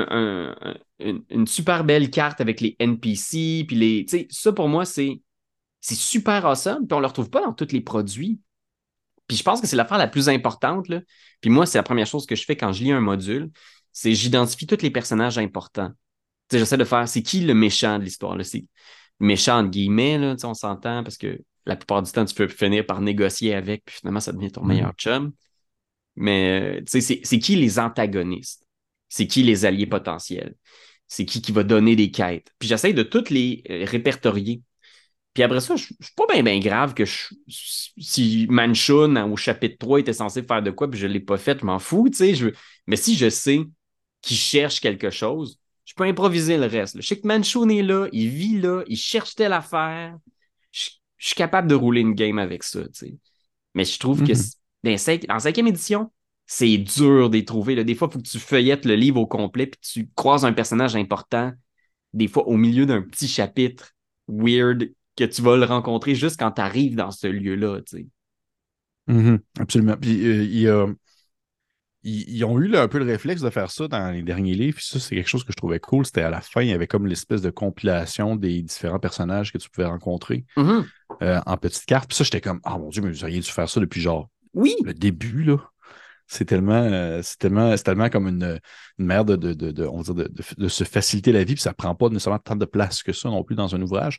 une, 1.00 1.48
super 1.48 1.84
belle 1.84 2.10
carte 2.10 2.42
avec 2.42 2.62
les 2.62 2.76
NPC, 2.80 3.66
puis 3.68 3.76
les. 3.76 4.06
Tu 4.06 4.18
sais, 4.18 4.28
ça 4.32 4.52
pour 4.52 4.68
moi, 4.68 4.84
c'est, 4.84 5.22
c'est 5.82 5.96
super 5.96 6.48
awesome, 6.48 6.88
puis 6.88 6.94
on 6.94 6.98
ne 6.98 7.02
le 7.02 7.08
retrouve 7.08 7.30
pas 7.30 7.42
dans 7.42 7.54
tous 7.54 7.72
les 7.72 7.82
produits. 7.82 8.40
Puis 9.28 9.38
je 9.38 9.44
pense 9.44 9.62
que 9.62 9.68
c'est 9.68 9.76
l'affaire 9.76 9.98
la 9.98 10.08
plus 10.08 10.30
importante, 10.30 10.88
là. 10.90 11.02
Puis 11.42 11.50
moi, 11.50 11.66
c'est 11.66 11.78
la 11.78 11.84
première 11.84 12.08
chose 12.08 12.26
que 12.26 12.36
je 12.36 12.44
fais 12.46 12.56
quand 12.56 12.72
je 12.72 12.84
lis 12.84 12.92
un 12.92 13.02
module, 13.02 13.50
c'est 13.92 14.14
j'identifie 14.14 14.68
tous 14.68 14.82
les 14.82 14.92
personnages 14.92 15.38
importants. 15.38 15.90
Tu 16.50 16.56
sais, 16.56 16.60
j'essaie 16.60 16.78
de 16.78 16.84
faire, 16.84 17.08
c'est 17.08 17.24
qui 17.24 17.42
le 17.42 17.54
méchant 17.54 17.98
de 17.98 18.04
l'histoire, 18.04 18.36
là? 18.36 18.44
C'est 18.44 18.66
méchant, 19.20 19.60
entre 19.60 19.72
guillemets, 19.72 20.18
là, 20.18 20.36
on 20.44 20.54
s'entend, 20.54 21.04
parce 21.04 21.18
que 21.18 21.42
la 21.66 21.76
plupart 21.76 22.04
du 22.04 22.12
temps, 22.12 22.26
tu 22.26 22.36
peux 22.36 22.48
finir 22.48 22.86
par 22.86 23.02
négocier 23.02 23.56
avec, 23.56 23.84
puis 23.86 23.96
finalement, 24.00 24.20
ça 24.20 24.32
devient 24.32 24.52
ton 24.52 24.64
mm. 24.64 24.68
meilleur 24.68 24.94
chum. 24.94 25.34
Mais 26.16 26.80
euh, 26.80 26.84
c'est 26.86 27.40
qui 27.40 27.56
les 27.56 27.80
antagonistes? 27.80 28.66
C'est 29.10 29.28
qui 29.28 29.44
les 29.44 29.66
alliés 29.66 29.88
potentiels? 29.88 30.56
C'est 31.08 31.26
qui 31.26 31.42
qui 31.42 31.52
va 31.52 31.64
donner 31.64 31.96
des 31.96 32.12
quêtes? 32.12 32.52
Puis 32.60 32.68
j'essaie 32.68 32.94
de 32.94 33.04
toutes 33.04 33.30
les 33.30 33.64
euh, 33.70 33.86
répertorier. 33.86 34.62
Puis 35.36 35.44
après 35.44 35.60
ça, 35.60 35.76
je 35.76 35.84
suis 35.84 36.16
pas 36.16 36.26
bien 36.32 36.42
ben 36.42 36.60
grave 36.60 36.94
que 36.94 37.04
si 37.46 38.48
Manchun 38.50 39.30
au 39.30 39.36
chapitre 39.36 39.78
3 39.78 40.00
était 40.00 40.14
censé 40.14 40.42
faire 40.42 40.64
de 40.64 40.72
quoi, 40.72 40.90
puis 40.90 41.00
je 41.00 41.06
l'ai 41.06 41.20
pas 41.20 41.38
fait, 41.38 41.60
je 41.60 41.66
m'en 41.66 41.78
fous, 41.78 42.08
tu 42.10 42.18
sais. 42.18 42.34
Je... 42.34 42.48
Mais 42.88 42.96
si 42.96 43.16
je 43.16 43.30
sais 43.30 43.60
qu'il 44.22 44.38
cherche 44.38 44.80
quelque 44.80 45.12
chose, 45.12 45.60
je 45.84 45.94
peux 45.94 46.06
improviser 46.06 46.58
le 46.58 46.66
reste. 46.66 47.00
Je 47.00 47.06
sais 47.06 47.20
que 47.20 47.28
Manchun 47.28 47.70
est 47.70 47.84
là, 47.84 48.08
il 48.12 48.30
vit 48.30 48.60
là, 48.60 48.84
il 48.88 48.98
cherche 48.98 49.36
telle 49.36 49.54
affaire. 49.54 50.18
Je, 50.72 50.90
suis 51.20 51.36
capable 51.36 51.68
de 51.68 51.76
rouler 51.76 52.02
une 52.02 52.14
game 52.14 52.40
avec 52.40 52.64
ça, 52.64 52.84
tu 52.84 52.90
sais. 52.94 53.18
Mais 53.76 53.84
je 53.84 54.00
trouve 54.00 54.24
que 54.24 54.32
mm-hmm 54.32 54.56
en 55.30 55.40
cinquième 55.40 55.68
édition, 55.68 56.12
c'est 56.46 56.78
dur 56.78 57.30
d'y 57.30 57.44
trouver. 57.44 57.84
Des 57.84 57.96
fois, 57.96 58.08
il 58.10 58.14
faut 58.14 58.20
que 58.20 58.28
tu 58.28 58.40
feuillettes 58.40 58.86
le 58.86 58.96
livre 58.96 59.20
au 59.20 59.28
complet 59.28 59.68
puis 59.68 59.80
tu 59.82 60.10
croises 60.16 60.46
un 60.46 60.54
personnage 60.54 60.96
important, 60.96 61.52
des 62.14 62.28
fois 62.28 62.48
au 62.48 62.56
milieu 62.56 62.86
d'un 62.86 63.02
petit 63.02 63.28
chapitre 63.28 63.94
weird 64.28 64.92
que 65.16 65.24
tu 65.24 65.42
vas 65.42 65.58
le 65.58 65.66
rencontrer 65.66 66.16
juste 66.16 66.40
quand 66.40 66.52
tu 66.52 66.62
arrives 66.62 66.96
dans 66.96 67.12
ce 67.12 67.28
lieu-là. 67.28 67.80
Mm-hmm. 69.08 69.40
absolument. 69.60 69.98
Puis 69.98 70.26
euh, 70.28 70.44
il 70.44 70.60
y 70.60 70.68
a. 70.68 70.88
ils, 72.04 72.30
ils 72.30 72.44
ont 72.46 72.60
eu 72.60 72.68
là, 72.68 72.84
un 72.84 72.88
peu 72.88 73.00
le 73.00 73.06
réflexe 73.06 73.42
de 73.42 73.50
faire 73.50 73.72
ça 73.72 73.88
dans 73.88 74.12
les 74.12 74.22
derniers 74.22 74.54
livres. 74.54 74.78
Puis 74.78 74.86
ça, 74.86 75.00
c'est 75.00 75.16
quelque 75.16 75.28
chose 75.30 75.44
que 75.44 75.52
je 75.52 75.58
trouvais 75.58 75.80
cool. 75.80 76.06
C'était 76.06 76.22
à 76.22 76.30
la 76.30 76.42
fin, 76.42 76.62
il 76.62 76.70
y 76.70 76.74
avait 76.74 76.88
comme 76.88 77.08
l'espèce 77.08 77.42
de 77.42 77.50
compilation 77.50 78.36
des 78.36 78.62
différents 78.62 79.00
personnages 79.00 79.52
que 79.52 79.58
tu 79.58 79.70
pouvais 79.70 79.88
rencontrer 79.88 80.46
Mhm. 80.58 80.86
euh, 81.24 81.40
en 81.46 81.58
petites 81.58 81.86
cartes. 81.86 82.10
Puis 82.10 82.18
ça, 82.18 82.24
j'étais 82.24 82.42
comme, 82.42 82.60
ah 82.64 82.78
mon 82.78 82.90
Dieu, 82.90 83.02
mais 83.02 83.10
vous 83.10 83.24
auriez 83.24 83.40
dû 83.40 83.50
faire 83.50 83.70
ça 83.70 83.80
depuis 83.80 84.02
genre 84.02 84.30
Oui, 84.54 84.76
le 84.84 84.94
début, 84.94 85.44
là. 85.44 85.58
C'est 86.28 86.46
tellement, 86.46 86.74
euh, 86.74 87.22
c'est 87.24 87.38
tellement, 87.38 87.78
c'est 87.78 87.84
tellement 87.84 88.10
comme 88.10 88.28
une, 88.28 88.60
une 88.98 89.06
manière 89.06 89.26
de, 89.26 89.36
de, 89.36 89.54
de, 89.54 89.72
de- 89.72 89.86
on 89.86 90.02
va 90.02 90.14
dire 90.14 90.28
de, 90.58 90.68
se 90.68 90.84
faciliter 90.84 91.32
la 91.32 91.44
vie, 91.44 91.54
puis 91.54 91.62
ça 91.62 91.74
prend 91.74 91.94
pas 91.94 92.10
nécessairement 92.10 92.40
tant 92.40 92.56
de 92.56 92.66
place 92.66 93.04
que 93.04 93.14
ça 93.14 93.30
non 93.30 93.44
plus 93.44 93.56
dans 93.56 93.76
un 93.76 93.82
ouvrage. 93.82 94.18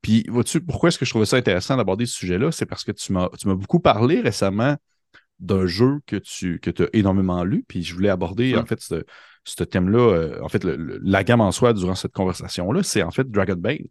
Puis, 0.00 0.24
vois-tu, 0.28 0.60
pourquoi 0.60 0.88
est-ce 0.88 0.98
que 0.98 1.04
je 1.04 1.10
trouvais 1.10 1.26
ça 1.26 1.36
intéressant 1.36 1.76
d'aborder 1.76 2.06
ce 2.06 2.14
sujet-là? 2.16 2.52
C'est 2.52 2.66
parce 2.66 2.84
que 2.84 2.92
tu 2.92 3.12
m'as, 3.12 3.28
tu 3.38 3.48
m'as 3.48 3.54
beaucoup 3.56 3.80
parlé 3.80 4.20
récemment 4.20 4.76
d'un 5.40 5.66
jeu 5.66 6.00
que 6.06 6.16
tu 6.16 6.60
que 6.60 6.70
as 6.84 6.88
énormément 6.92 7.44
lu, 7.44 7.64
puis 7.66 7.82
je 7.82 7.94
voulais 7.94 8.08
aborder, 8.08 8.56
en 8.56 8.66
fait, 8.66 8.80
ce, 8.80 9.04
ce 9.44 9.64
thème-là, 9.64 9.98
euh, 10.00 10.42
en 10.42 10.48
fait, 10.48 10.64
le- 10.64 10.76
le- 10.76 11.00
la 11.02 11.24
gamme 11.24 11.40
en 11.40 11.52
soi 11.52 11.72
durant 11.72 11.94
cette 11.94 12.12
conversation-là, 12.12 12.82
c'est 12.82 13.02
en 13.02 13.10
fait 13.10 13.30
Dragon 13.30 13.56
Bane. 13.56 13.86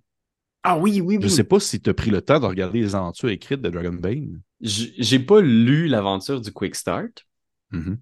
ah 0.63 0.77
oui, 0.77 1.01
oui, 1.01 1.17
Je 1.21 1.27
oui. 1.27 1.29
sais 1.29 1.43
pas 1.43 1.59
si 1.59 1.79
tu 1.81 1.89
as 1.89 1.93
pris 1.93 2.11
le 2.11 2.21
temps 2.21 2.39
de 2.39 2.45
regarder 2.45 2.79
les 2.81 2.95
aventures 2.95 3.29
écrites 3.29 3.61
de 3.61 3.69
Dragon 3.69 3.93
Bane. 3.93 4.41
J'ai 4.61 5.19
pas 5.19 5.41
lu 5.41 5.87
l'aventure 5.87 6.41
du 6.41 6.51
Quick 6.51 6.75
Start. 6.75 7.26
Mhm. 7.71 7.99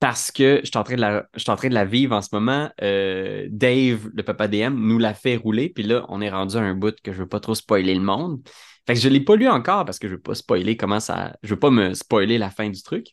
parce 0.00 0.30
que 0.30 0.60
je 0.62 0.66
suis 0.68 0.78
en 0.78 0.84
train 0.84 0.94
de 0.94 1.00
la, 1.00 1.26
je 1.34 1.40
suis 1.40 1.50
en 1.50 1.56
train 1.56 1.68
de 1.68 1.74
la 1.74 1.84
vivre 1.84 2.14
en 2.14 2.22
ce 2.22 2.28
moment. 2.32 2.70
Euh, 2.82 3.48
Dave, 3.50 4.08
le 4.14 4.22
papa 4.22 4.46
DM, 4.46 4.74
nous 4.76 4.98
l'a 4.98 5.12
fait 5.14 5.36
rouler, 5.36 5.70
puis 5.70 5.82
là, 5.82 6.06
on 6.08 6.20
est 6.20 6.30
rendu 6.30 6.56
à 6.56 6.60
un 6.60 6.74
bout 6.74 6.94
que 7.02 7.12
je 7.12 7.18
veux 7.18 7.28
pas 7.28 7.40
trop 7.40 7.54
spoiler 7.56 7.94
le 7.94 8.00
monde. 8.00 8.40
Fait 8.86 8.94
que 8.94 9.00
je 9.00 9.08
l'ai 9.08 9.20
pas 9.20 9.34
lu 9.36 9.48
encore 9.48 9.84
parce 9.84 9.98
que 9.98 10.06
je 10.08 10.14
veux 10.14 10.20
pas 10.20 10.34
spoiler 10.36 10.76
comment 10.76 11.00
ça, 11.00 11.36
je 11.42 11.50
veux 11.50 11.58
pas 11.58 11.70
me 11.70 11.94
spoiler 11.94 12.38
la 12.38 12.48
fin 12.50 12.70
du 12.70 12.80
truc. 12.82 13.08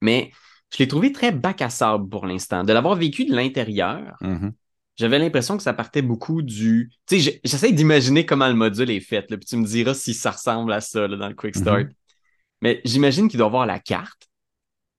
Mais 0.00 0.30
je 0.72 0.78
l'ai 0.78 0.86
trouvé 0.88 1.10
très 1.12 1.32
bac 1.32 1.60
à 1.62 1.68
sable 1.70 2.08
pour 2.08 2.26
l'instant. 2.26 2.62
De 2.62 2.72
l'avoir 2.72 2.94
vécu 2.94 3.24
de 3.24 3.34
l'intérieur, 3.34 4.16
Mhm. 4.20 4.52
j'avais 4.96 5.18
l'impression 5.18 5.56
que 5.56 5.62
ça 5.64 5.72
partait 5.72 6.02
beaucoup 6.02 6.42
du. 6.42 6.90
Tu 7.06 7.20
sais, 7.20 7.40
j'essaie 7.42 7.72
d'imaginer 7.72 8.24
comment 8.24 8.46
le 8.48 8.54
module 8.54 8.90
est 8.90 9.00
fait, 9.00 9.28
là, 9.30 9.36
puis 9.36 9.46
tu 9.46 9.56
me 9.56 9.66
diras 9.66 9.94
si 9.94 10.14
ça 10.14 10.30
ressemble 10.30 10.72
à 10.72 10.80
ça 10.80 11.08
là, 11.08 11.16
dans 11.16 11.28
le 11.28 11.34
Quick 11.34 11.56
Start. 11.56 11.86
Mhm. 11.86 11.92
Mais 12.62 12.80
j'imagine 12.84 13.28
qu'il 13.28 13.38
doit 13.38 13.46
avoir 13.48 13.66
la 13.66 13.80
carte 13.80 14.27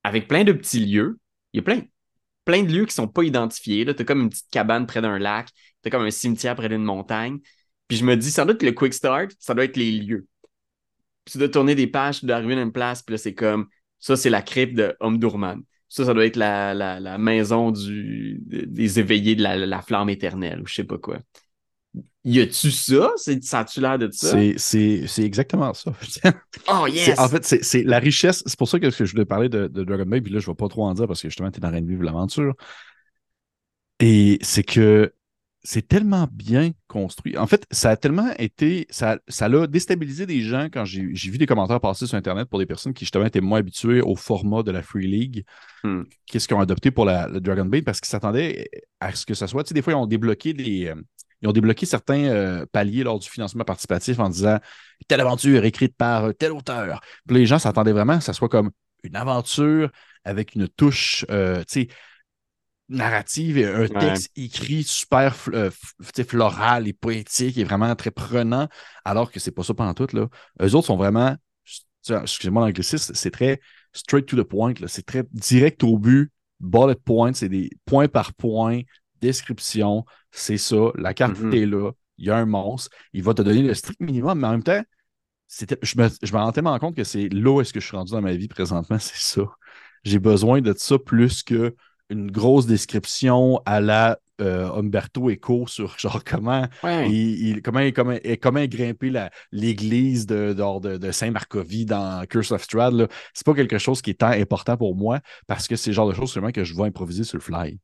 avec 0.04 0.28
plein 0.28 0.44
de 0.44 0.52
petits 0.52 0.84
lieux. 0.84 1.18
Il 1.52 1.58
y 1.58 1.60
a 1.60 1.62
plein, 1.62 1.82
plein 2.44 2.62
de 2.62 2.72
lieux 2.72 2.86
qui 2.86 2.94
sont 2.94 3.08
pas 3.08 3.22
identifiés. 3.22 3.84
Tu 3.84 3.90
as 3.90 4.04
comme 4.04 4.22
une 4.22 4.30
petite 4.30 4.50
cabane 4.50 4.86
près 4.86 5.00
d'un 5.00 5.18
lac, 5.18 5.48
tu 5.82 5.88
as 5.88 5.90
comme 5.90 6.02
un 6.02 6.10
cimetière 6.10 6.54
près 6.56 6.68
d'une 6.68 6.84
montagne. 6.84 7.38
Puis 7.88 7.98
je 7.98 8.04
me 8.04 8.16
dis, 8.16 8.30
ça 8.30 8.44
doit 8.44 8.54
être 8.54 8.62
le 8.62 8.72
Quick 8.72 8.94
Start, 8.94 9.32
ça 9.38 9.54
doit 9.54 9.64
être 9.64 9.76
les 9.76 9.90
lieux. 9.92 10.26
Puis 11.24 11.32
tu 11.32 11.38
dois 11.38 11.48
tourner 11.48 11.74
des 11.74 11.86
pages, 11.86 12.20
tu 12.20 12.26
dois 12.26 12.36
arriver 12.36 12.54
à 12.54 12.62
une 12.62 12.72
place, 12.72 13.02
puis 13.02 13.14
là, 13.14 13.18
c'est 13.18 13.34
comme 13.34 13.68
ça, 13.98 14.16
c'est 14.16 14.30
la 14.30 14.42
crypte 14.42 14.74
de 14.74 14.96
Omdurman. 15.00 15.62
Ça, 15.88 16.04
ça 16.04 16.14
doit 16.14 16.24
être 16.24 16.36
la, 16.36 16.72
la, 16.72 17.00
la 17.00 17.18
maison 17.18 17.72
du, 17.72 18.38
des 18.40 19.00
éveillés 19.00 19.34
de 19.34 19.42
la, 19.42 19.56
la 19.56 19.82
flamme 19.82 20.08
éternelle, 20.08 20.60
ou 20.62 20.66
je 20.66 20.74
sais 20.74 20.84
pas 20.84 20.98
quoi. 20.98 21.18
Y 22.24 22.40
a-tu 22.40 22.70
ça? 22.70 23.10
C'est- 23.16 23.42
Ça 23.42 23.60
a-tu 23.60 23.80
l'air 23.80 23.98
de 23.98 24.10
ça? 24.12 24.36
C'est, 24.56 25.06
exactement 25.18 25.72
ça. 25.74 25.92
Oh 26.68 26.86
yes! 26.86 27.18
en 27.18 27.28
fait, 27.28 27.44
c'est, 27.44 27.82
la 27.82 27.98
richesse. 27.98 28.42
C'est 28.46 28.58
pour 28.58 28.68
ça 28.68 28.78
que, 28.78 28.90
je 28.90 29.10
voulais 29.10 29.24
parler 29.24 29.48
de, 29.48 29.66
de 29.66 29.84
Dragon 29.84 30.06
Ball, 30.06 30.22
puis 30.22 30.32
là, 30.32 30.38
je 30.38 30.46
ne 30.46 30.52
vais 30.52 30.56
pas 30.56 30.68
trop 30.68 30.84
en 30.84 30.94
dire 30.94 31.06
parce 31.06 31.22
que 31.22 31.28
justement, 31.28 31.50
tu 31.50 31.60
es 31.60 31.64
en 31.64 31.70
train 31.70 31.80
de 31.80 31.88
vivre 31.88 32.02
l'aventure. 32.02 32.54
Et 34.00 34.38
c'est 34.42 34.62
que 34.62 35.12
c'est 35.62 35.86
tellement 35.86 36.26
bien 36.32 36.72
construit. 36.88 37.36
En 37.36 37.46
fait, 37.46 37.66
ça 37.70 37.90
a 37.90 37.96
tellement 37.96 38.32
été. 38.38 38.86
Ça, 38.90 39.18
ça 39.28 39.48
l'a 39.48 39.66
déstabilisé 39.66 40.24
des 40.24 40.40
gens 40.40 40.68
quand 40.72 40.86
j'ai, 40.86 41.02
vu 41.02 41.36
des 41.36 41.46
commentaires 41.46 41.80
passer 41.80 42.06
sur 42.06 42.16
Internet 42.16 42.48
pour 42.48 42.58
des 42.58 42.66
personnes 42.66 42.94
qui 42.94 43.04
justement 43.04 43.26
étaient 43.26 43.42
moins 43.42 43.58
habituées 43.58 44.00
au 44.00 44.16
format 44.16 44.62
de 44.62 44.70
la 44.70 44.82
Free 44.82 45.06
League. 45.06 45.44
Hmm. 45.84 46.02
Qu'est-ce 46.26 46.48
qu'ils 46.48 46.56
ont 46.56 46.60
adopté 46.60 46.90
pour 46.90 47.04
la, 47.04 47.28
le 47.28 47.40
Dragon 47.40 47.66
Ball? 47.66 47.82
Parce 47.82 48.00
qu'ils 48.00 48.08
s'attendaient 48.08 48.70
à 49.00 49.14
ce 49.14 49.26
que 49.26 49.34
ça 49.34 49.46
soit. 49.46 49.62
Tu 49.64 49.68
sais, 49.68 49.74
des 49.74 49.82
fois, 49.82 49.92
ils 49.92 49.96
ont 49.96 50.06
débloqué 50.06 50.54
des. 50.54 50.94
Ils 51.42 51.48
ont 51.48 51.52
débloqué 51.52 51.86
certains 51.86 52.24
euh, 52.24 52.66
paliers 52.70 53.02
lors 53.02 53.18
du 53.18 53.28
financement 53.28 53.64
participatif 53.64 54.18
en 54.18 54.28
disant 54.28 54.58
telle 55.08 55.20
aventure 55.20 55.64
écrite 55.64 55.96
par 55.96 56.26
euh, 56.26 56.32
tel 56.32 56.52
auteur. 56.52 57.00
Puis 57.26 57.36
les 57.36 57.46
gens 57.46 57.58
s'attendaient 57.58 57.92
vraiment 57.92 58.18
que 58.18 58.24
ça 58.24 58.32
soit 58.32 58.48
comme 58.48 58.70
une 59.02 59.16
aventure 59.16 59.90
avec 60.24 60.54
une 60.54 60.68
touche 60.68 61.24
euh, 61.30 61.60
tu 61.60 61.64
sais, 61.68 61.88
narrative 62.88 63.56
et 63.56 63.66
un 63.66 63.86
texte 63.86 64.30
écrit 64.36 64.82
super 64.82 65.34
euh, 65.54 65.70
floral 66.26 66.88
et 66.88 66.92
poétique 66.92 67.56
et 67.56 67.64
vraiment 67.64 67.94
très 67.94 68.10
prenant, 68.10 68.68
alors 69.04 69.30
que 69.30 69.40
c'est 69.40 69.52
pas 69.52 69.62
ça 69.62 69.74
pendant 69.74 69.94
tout. 69.94 70.08
Là. 70.12 70.26
Eux 70.60 70.74
autres 70.74 70.88
sont 70.88 70.96
vraiment, 70.96 71.36
excusez-moi 72.08 72.66
l'anglicisme, 72.66 73.14
c'est 73.14 73.30
très 73.30 73.60
straight 73.92 74.26
to 74.26 74.36
the 74.36 74.46
point. 74.46 74.74
C'est 74.86 75.06
très 75.06 75.22
direct 75.30 75.84
au 75.84 75.98
but, 75.98 76.32
bullet 76.58 76.96
point, 76.96 77.32
c'est 77.32 77.48
des 77.48 77.70
points 77.86 78.08
par 78.08 78.34
point, 78.34 78.80
description, 79.20 80.04
c'est 80.30 80.58
ça, 80.58 80.90
la 80.96 81.14
carte 81.14 81.38
Mhm. 81.38 81.54
est 81.54 81.66
là, 81.66 81.90
il 82.18 82.26
y 82.26 82.30
a 82.30 82.36
un 82.36 82.46
monstre, 82.46 82.90
il 83.12 83.22
va 83.22 83.34
te 83.34 83.42
donner 83.42 83.62
le 83.62 83.74
strict 83.74 84.00
minimum, 84.00 84.38
mais 84.40 84.46
en 84.48 84.52
même 84.52 84.62
temps, 84.62 84.82
je 85.48 85.98
me, 86.00 86.08
je 86.22 86.32
me 86.32 86.38
rends 86.38 86.52
tellement 86.52 86.78
compte 86.78 86.94
que 86.96 87.04
c'est 87.04 87.28
là 87.28 87.50
où 87.50 87.60
est-ce 87.60 87.72
que 87.72 87.80
je 87.80 87.86
suis 87.86 87.96
rendu 87.96 88.12
dans 88.12 88.20
ma 88.22 88.34
vie 88.34 88.48
présentement, 88.48 88.98
c'est 89.00 89.16
ça. 89.16 89.42
J'ai 90.04 90.18
besoin 90.18 90.60
de 90.60 90.72
ça 90.76 90.98
plus 90.98 91.42
que 91.42 91.74
une 92.08 92.30
grosse 92.30 92.66
description 92.66 93.60
à 93.66 93.80
la 93.80 94.18
euh, 94.40 94.70
Umberto 94.72 95.30
Eco 95.30 95.66
sur 95.66 95.96
genre 95.98 96.24
comment 96.24 96.66
Ouais. 96.82 97.08
il, 97.10 97.48
il- 97.48 97.62
comment, 97.62 97.88
comment, 97.94 98.16
comment 98.40 98.64
la- 99.02 99.30
l'église 99.52 100.26
de, 100.26 100.54
de, 100.54 101.10
Saint-Marcovi 101.10 101.84
dans 101.84 102.24
Curse 102.26 102.50
of 102.52 102.62
Strahd. 102.62 102.94
là. 102.94 103.06
C'est 103.34 103.44
pas 103.44 103.54
quelque 103.54 103.78
chose 103.78 104.00
qui 104.02 104.10
est 104.10 104.14
tant 104.14 104.30
important 104.30 104.76
pour 104.76 104.96
moi 104.96 105.20
parce 105.46 105.68
que 105.68 105.76
c'est 105.76 105.90
le 105.90 105.94
genre 105.94 106.08
de 106.08 106.14
choses 106.14 106.32
seulement 106.32 106.52
que 106.52 106.64
je 106.64 106.74
vais 106.74 106.84
improviser 106.84 107.22
sur 107.24 107.36
le 107.36 107.42
fly. 107.42 107.78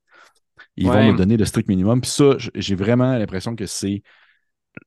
Ils 0.76 0.90
Ouais. 0.90 0.92
vont 0.92 1.04
me 1.04 1.12
donner 1.12 1.36
le 1.36 1.44
strict 1.44 1.68
minimum. 1.68 2.00
Puis 2.00 2.10
ça, 2.10 2.36
j'ai 2.54 2.74
vraiment 2.74 3.16
l'impression 3.16 3.56
que 3.56 3.66
c'est 3.66 4.02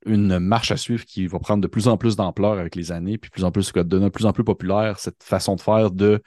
une 0.06 0.40
marche 0.40 0.72
à 0.72 0.78
suivre 0.78 1.06
qui 1.06 1.28
va 1.28 1.40
prendre 1.40 1.62
de 1.62 1.68
plus 1.68 1.88
en 1.88 1.98
plus 1.98 2.16
d'ampleur 2.16 2.54
avec 2.60 2.76
les 2.76 2.92
années, 2.92 3.18
puis 3.18 3.30
plus 3.32 3.44
en 3.44 3.52
plus, 3.52 3.72
de 3.74 3.84
devenir 3.84 4.10
de 4.10 4.14
plus 4.14 4.26
en 4.26 4.34
plus 4.34 4.44
populaire, 4.44 5.00
cette 5.00 5.24
façon 5.24 5.56
de 5.56 5.62
faire 5.62 5.92
de 5.92 6.22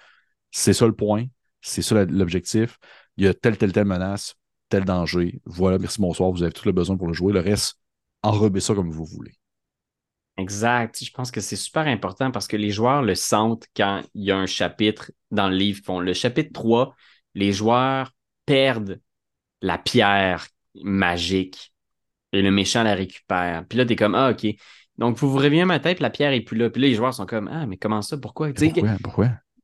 c'est 0.51 0.73
ça 0.73 0.87
le 0.87 0.95
point, 0.95 1.27
c'est 1.61 1.83
ça 1.83 2.05
l'objectif, 2.05 2.79
il 3.17 3.25
y 3.25 3.29
a 3.29 3.35
telle, 3.35 3.57
telle, 3.59 3.73
telle 3.73 3.87
menace, 3.87 4.35
tel 4.69 4.85
danger, 4.85 5.41
voilà, 5.47 5.79
merci, 5.79 6.01
bonsoir, 6.01 6.31
vous 6.33 6.43
avez 6.43 6.53
tout 6.53 6.67
le 6.67 6.73
besoin 6.73 6.97
pour 6.97 7.09
le 7.09 7.15
jouer, 7.15 7.33
le 7.33 7.41
reste, 7.41 7.77
enrobez 8.23 8.61
ça 8.61 8.75
comme 8.75 8.91
vous 8.91 9.05
voulez. 9.07 9.33
Exact. 10.39 11.05
Je 11.05 11.11
pense 11.11 11.31
que 11.31 11.41
c'est 11.41 11.57
super 11.57 11.87
important 11.87 12.31
parce 12.31 12.47
que 12.49 12.57
les 12.57 12.71
joueurs 12.71 13.03
le 13.03 13.15
sentent 13.15 13.67
quand 13.77 14.03
il 14.15 14.25
y 14.25 14.31
a 14.31 14.37
un 14.37 14.47
chapitre 14.47 15.13
dans 15.31 15.49
le 15.49 15.57
livre. 15.57 16.01
Le 16.01 16.15
chapitre 16.15 16.51
3, 16.53 16.97
les 17.35 17.53
joueurs 17.53 18.13
perdent 18.47 19.01
la 19.63 19.79
pierre 19.79 20.47
magique 20.83 21.73
et 22.33 22.43
le 22.43 22.51
méchant 22.51 22.83
la 22.83 22.95
récupère. 22.95 23.65
Puis 23.69 23.79
là, 23.79 23.87
t'es 23.87 23.97
comme, 23.97 24.15
ah, 24.15 24.31
OK. 24.33 24.47
Donc, 24.99 25.17
vous 25.19 25.31
vous 25.31 25.39
réveillez 25.39 25.63
un 25.63 25.67
matin, 25.67 25.95
puis 25.95 26.03
la 26.03 26.11
pierre 26.11 26.33
est 26.33 26.41
plus 26.43 26.57
là. 26.59 26.71
Puis 26.71 26.83
là, 26.83 26.89
les 26.89 26.95
joueurs 26.95 27.15
sont 27.15 27.27
comme, 27.27 27.49
ah, 27.53 27.67
mais 27.67 27.77
comment 27.79 28.03
ça? 28.03 28.19
Pourquoi? 28.19 28.53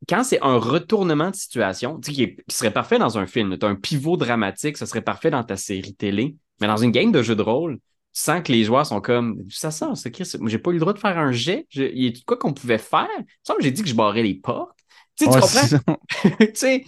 Quand 0.08 0.22
c'est 0.24 0.40
un 0.42 0.56
retournement 0.56 1.30
de 1.30 1.36
situation, 1.36 2.00
tu 2.00 2.10
sais, 2.10 2.14
qui, 2.14 2.22
est- 2.22 2.36
qui 2.48 2.54
serait 2.56 2.72
parfait 2.72 2.98
dans 2.98 3.18
un 3.18 3.26
film, 3.26 3.58
tu 3.58 3.66
un 3.66 3.74
pivot 3.74 4.16
dramatique, 4.16 4.76
ça 4.76 4.86
serait 4.86 5.02
parfait 5.02 5.30
dans 5.30 5.44
ta 5.44 5.56
série 5.56 5.94
télé, 5.94 6.36
mais 6.60 6.66
dans 6.66 6.76
une 6.76 6.92
game 6.92 7.12
de 7.12 7.22
jeu 7.22 7.34
de 7.36 7.42
rôle, 7.42 7.76
tu 8.14 8.22
sens 8.22 8.42
que 8.42 8.52
les 8.52 8.64
joueurs 8.64 8.86
sont 8.86 9.00
comme 9.00 9.42
ça 9.50 9.70
sort, 9.70 9.96
c'est 9.96 10.12
j'ai 10.46 10.58
pas 10.58 10.70
eu 10.70 10.74
le 10.74 10.80
droit 10.80 10.92
de 10.92 10.98
faire 10.98 11.18
un 11.18 11.32
jet, 11.32 11.66
Je- 11.70 11.82
il 11.82 12.04
y 12.04 12.08
a 12.08 12.12
quoi 12.26 12.36
qu'on 12.38 12.54
pouvait 12.54 12.78
faire? 12.78 13.08
Que 13.46 13.54
j'ai 13.60 13.70
dit 13.70 13.82
que 13.82 13.88
je 13.88 13.94
barrais 13.94 14.22
les 14.22 14.34
portes. 14.34 14.78
Tu 15.16 15.24
sais, 15.24 15.30
tu 15.30 15.34
Ouais, 15.34 15.40
comprends? 15.40 15.68
ça. 15.68 15.78
tu 16.40 16.50
sais, 16.54 16.84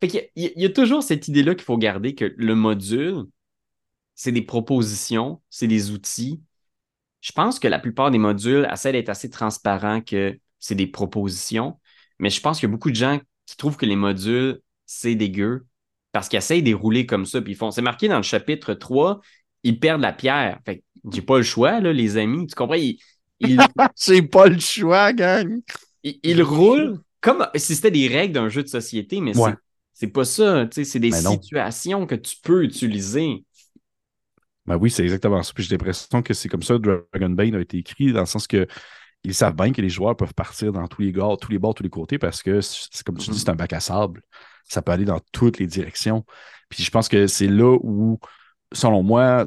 fait 0.00 0.08
qu'il 0.08 0.20
y 0.36 0.46
a- 0.46 0.50
il 0.56 0.62
y, 0.62 0.66
a- 0.66 0.70
toujours 0.70 1.02
cette 1.02 1.28
idée-là 1.28 1.54
qu'il 1.54 1.64
faut 1.64 1.78
garder 1.78 2.14
que 2.14 2.34
le 2.36 2.54
module, 2.54 3.24
c'est 4.14 4.32
des 4.32 4.42
propositions, 4.42 5.42
c'est 5.50 5.66
des 5.68 5.90
outils. 5.90 6.42
Je 7.20 7.32
pense 7.32 7.58
que 7.60 7.68
la 7.68 7.78
plupart 7.78 8.10
des 8.10 8.18
modules 8.18 8.68
essaient 8.72 8.92
d'être 8.92 9.08
assez 9.10 9.30
transparents 9.30 10.00
que 10.00 10.38
c'est 10.60 10.74
des 10.74 10.86
propositions, 10.86 11.78
mais 12.18 12.30
je 12.30 12.40
pense 12.40 12.58
qu'il 12.60 12.68
y 12.68 12.72
a 12.72 12.74
beaucoup 12.74 12.90
de 12.90 12.96
gens 12.96 13.20
qui 13.46 13.56
trouvent 13.56 13.76
que 13.76 13.86
les 13.86 13.96
modules, 13.96 14.60
c'est 14.86 15.14
dégueu 15.14 15.66
parce 16.12 16.28
qu'ils 16.28 16.38
essayent 16.38 16.62
de 16.62 16.74
rouler 16.74 17.06
comme 17.06 17.26
ça, 17.26 17.42
puis 17.42 17.52
ils 17.52 17.56
font. 17.56 17.70
C'est 17.70 17.82
marqué 17.82 18.08
dans 18.08 18.16
le 18.18 18.22
chapitre 18.22 18.74
3, 18.74 19.20
ils 19.64 19.78
perdent 19.80 20.02
la 20.02 20.12
pierre. 20.12 20.60
Fait 20.66 20.78
que 20.78 20.84
j'ai 21.12 21.22
pas 21.22 21.38
le 21.38 21.44
choix, 21.44 21.80
là, 21.80 21.92
les 21.92 22.16
amis. 22.16 22.46
Tu 22.46 22.54
comprends? 22.54 22.74
Ils, 22.76 22.98
ils, 23.40 23.72
J'ai 23.96 24.22
pas 24.22 24.46
le 24.48 24.58
choix, 24.58 25.12
gang! 25.12 25.60
ils- 26.02 26.20
ils 26.22 26.42
roulent 26.42 27.00
comme 27.20 27.46
si 27.54 27.74
c'était 27.76 27.90
des 27.90 28.08
règles 28.08 28.34
d'un 28.34 28.48
jeu 28.48 28.62
de 28.62 28.68
société, 28.68 29.20
mais 29.20 29.34
Ouais. 29.34 29.54
c'est 29.54 29.60
c'est 30.00 30.06
pas 30.06 30.24
ça. 30.24 30.66
tu 30.66 30.76
sais, 30.76 30.84
C'est 30.84 30.98
des 30.98 31.12
situations 31.12 32.06
que 32.06 32.14
tu 32.14 32.36
peux 32.42 32.64
utiliser. 32.64 33.44
Ben 34.64 34.76
oui, 34.76 34.90
c'est 34.90 35.02
exactement 35.02 35.42
ça. 35.42 35.52
Puis 35.54 35.64
j'ai 35.64 35.72
l'impression 35.72 36.22
que 36.22 36.32
c'est 36.32 36.48
comme 36.48 36.62
ça 36.62 36.74
que 36.74 37.06
Dragon 37.12 37.30
Bane 37.34 37.54
a 37.54 37.60
été 37.60 37.76
écrit, 37.76 38.12
dans 38.12 38.20
le 38.20 38.26
sens 38.26 38.46
que 38.46 38.66
ils 39.24 39.34
savent 39.34 39.54
bien 39.54 39.72
que 39.72 39.82
les 39.82 39.90
joueurs 39.90 40.16
peuvent 40.16 40.32
partir 40.32 40.72
dans 40.72 40.88
tous 40.88 41.02
les 41.02 41.12
bords, 41.12 41.36
tous 41.38 41.52
les 41.52 41.58
bords, 41.58 41.74
tous 41.74 41.82
les 41.82 41.90
côtés, 41.90 42.18
parce 42.18 42.42
que 42.42 42.62
c'est 42.62 43.04
comme 43.04 43.18
tu 43.18 43.30
dis, 43.30 43.38
c'est 43.38 43.50
un 43.50 43.54
bac 43.56 43.74
à 43.74 43.80
sable. 43.80 44.22
Ça 44.68 44.80
peut 44.80 44.92
aller 44.92 45.04
dans 45.04 45.20
toutes 45.32 45.58
les 45.58 45.66
directions. 45.66 46.24
Puis 46.70 46.82
je 46.82 46.90
pense 46.90 47.08
que 47.08 47.26
c'est 47.26 47.48
là 47.48 47.76
où, 47.82 48.18
selon 48.72 49.02
moi, 49.02 49.46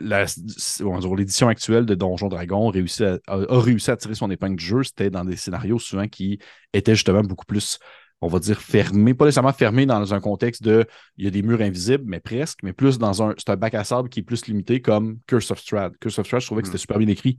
l'édition 0.00 1.48
actuelle 1.48 1.86
de 1.86 1.94
Donjon 1.94 2.28
Dragon 2.28 2.68
réussit 2.68 3.02
à- 3.02 3.18
a, 3.28 3.34
a 3.56 3.60
réussi 3.60 3.90
à 3.90 3.96
tirer 3.96 4.14
son 4.14 4.30
épingle 4.30 4.56
du 4.56 4.64
jeu. 4.64 4.82
C'était 4.82 5.10
dans 5.10 5.24
des 5.24 5.36
scénarios 5.36 5.78
souvent 5.78 6.08
qui 6.08 6.38
étaient 6.72 6.94
justement 6.94 7.22
beaucoup 7.22 7.46
plus 7.46 7.78
on 8.22 8.28
va 8.28 8.38
dire, 8.38 8.60
fermé, 8.60 9.14
pas 9.14 9.24
nécessairement 9.24 9.52
fermé 9.52 9.86
dans 9.86 10.12
un 10.14 10.20
contexte 10.20 10.62
de 10.62 10.84
il 11.16 11.24
y 11.24 11.28
a 11.28 11.30
des 11.30 11.42
murs 11.42 11.60
invisibles, 11.62 12.04
mais 12.06 12.20
presque, 12.20 12.58
mais 12.62 12.72
plus 12.72 12.98
dans 12.98 13.22
un. 13.22 13.34
C'est 13.38 13.50
un 13.50 13.56
bac 13.56 13.74
à 13.74 13.84
sable 13.84 14.08
qui 14.08 14.20
est 14.20 14.22
plus 14.22 14.46
limité 14.46 14.82
comme 14.82 15.18
Curse 15.26 15.50
of 15.50 15.58
Strahd. 15.60 15.96
Curse 15.98 16.18
of 16.18 16.26
Strahd, 16.26 16.42
je 16.42 16.46
trouvais 16.46 16.62
que 16.62 16.68
c'était 16.68 16.76
Mm. 16.76 16.80
super 16.80 16.98
bien 16.98 17.08
écrit, 17.08 17.38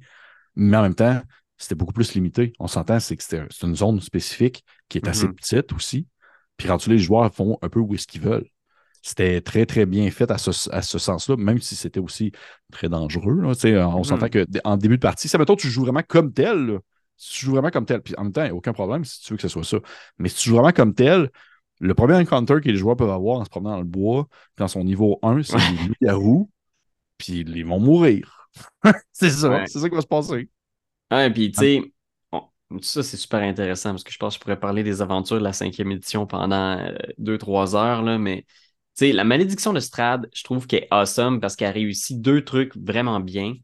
mais 0.55 0.77
en 0.77 0.81
même 0.83 0.95
temps, 0.95 1.21
c'était 1.57 1.75
beaucoup 1.75 1.93
plus 1.93 2.13
limité. 2.15 2.53
On 2.59 2.67
s'entend, 2.67 2.99
c'est 2.99 3.15
que 3.15 3.23
c'est 3.23 3.45
une 3.61 3.75
zone 3.75 4.01
spécifique 4.01 4.63
qui 4.89 4.97
est 4.97 5.07
assez 5.07 5.27
Mhm. 5.27 5.35
petite 5.35 5.71
aussi. 5.73 6.07
Puis 6.57 6.67
rendu 6.67 6.89
les 6.89 6.97
joueurs 6.97 7.33
font 7.33 7.57
un 7.61 7.69
peu 7.69 7.79
où 7.79 7.93
est-ce 7.93 8.07
qu'ils 8.07 8.21
veulent. 8.21 8.47
C'était 9.03 9.41
très, 9.41 9.65
très 9.65 9.85
bien 9.87 10.09
fait 10.11 10.29
à 10.29 10.37
ce, 10.37 10.51
à 10.71 10.81
ce 10.83 10.99
sens-là, 10.99 11.35
même 11.37 11.59
si 11.59 11.75
c'était 11.75 11.99
aussi 11.99 12.31
très 12.71 12.87
dangereux. 12.89 13.39
là. 13.41 13.47
On 13.95 14.03
s'entend 14.03 14.27
qu'en 14.29 14.77
début 14.77 14.97
de 14.97 15.01
partie, 15.01 15.27
ça 15.27 15.37
mettons, 15.39 15.55
tu 15.55 15.69
joues 15.69 15.81
vraiment 15.81 16.03
comme 16.07 16.33
tel. 16.33 16.57
là. 16.67 16.79
Si 17.23 17.33
tu 17.39 17.45
joues 17.45 17.51
vraiment 17.51 17.69
comme 17.69 17.85
tel, 17.85 18.01
puis 18.01 18.15
en 18.17 18.23
même 18.23 18.33
temps, 18.33 18.41
il 18.41 18.45
n'y 18.45 18.51
a 18.51 18.55
aucun 18.55 18.73
problème 18.73 19.05
si 19.05 19.21
tu 19.21 19.33
veux 19.33 19.37
que 19.37 19.43
ce 19.43 19.47
soit 19.47 19.63
ça. 19.63 19.77
Mais 20.17 20.29
si 20.29 20.37
tu 20.37 20.49
joues 20.49 20.55
vraiment 20.55 20.71
comme 20.71 20.93
tel, 20.95 21.29
le 21.79 21.93
premier 21.93 22.15
encounter 22.15 22.55
que 22.61 22.69
les 22.69 22.77
joueurs 22.77 22.95
peuvent 22.95 23.09
avoir 23.11 23.39
en 23.39 23.45
se 23.45 23.49
promenant 23.49 23.71
dans 23.73 23.79
le 23.79 23.85
bois, 23.85 24.27
dans 24.57 24.67
son 24.67 24.83
niveau 24.83 25.19
1, 25.23 25.43
c'est 25.43 25.57
des 25.57 25.87
loups-garous, 25.87 26.49
puis 27.17 27.39
ils 27.41 27.65
vont 27.65 27.79
mourir. 27.79 28.49
c'est 29.11 29.29
ça, 29.31 29.49
Ouais. 29.49 29.65
c'est 29.65 29.79
ça 29.79 29.89
qui 29.89 29.95
va 29.95 30.01
se 30.01 30.07
passer. 30.07 30.49
Ouais, 31.11 31.29
puis 31.31 31.51
tu 31.51 31.59
sais, 31.59 31.93
bon, 32.31 32.49
ça 32.81 33.03
c'est 33.03 33.17
super 33.17 33.41
intéressant 33.41 33.91
parce 33.91 34.03
que 34.03 34.11
je 34.11 34.17
pense 34.17 34.33
que 34.35 34.39
je 34.39 34.41
pourrais 34.41 34.59
parler 34.59 34.83
des 34.83 35.01
aventures 35.01 35.37
de 35.39 35.43
la 35.43 35.51
cinquième 35.53 35.91
édition 35.91 36.25
pendant 36.25 36.77
euh, 36.79 36.91
deux, 37.17 37.37
trois 37.37 37.75
heures, 37.75 38.01
là, 38.01 38.17
mais 38.17 38.43
tu 38.97 39.07
sais, 39.07 39.11
la 39.11 39.23
malédiction 39.25 39.73
de 39.73 39.79
Strad, 39.81 40.29
je 40.33 40.43
trouve 40.43 40.67
qu'elle 40.67 40.83
est 40.83 40.87
awesome 40.91 41.41
parce 41.41 41.55
qu'elle 41.55 41.73
réussit 41.73 42.21
deux 42.21 42.43
trucs 42.43 42.75
vraiment 42.77 43.19
bien. 43.19 43.55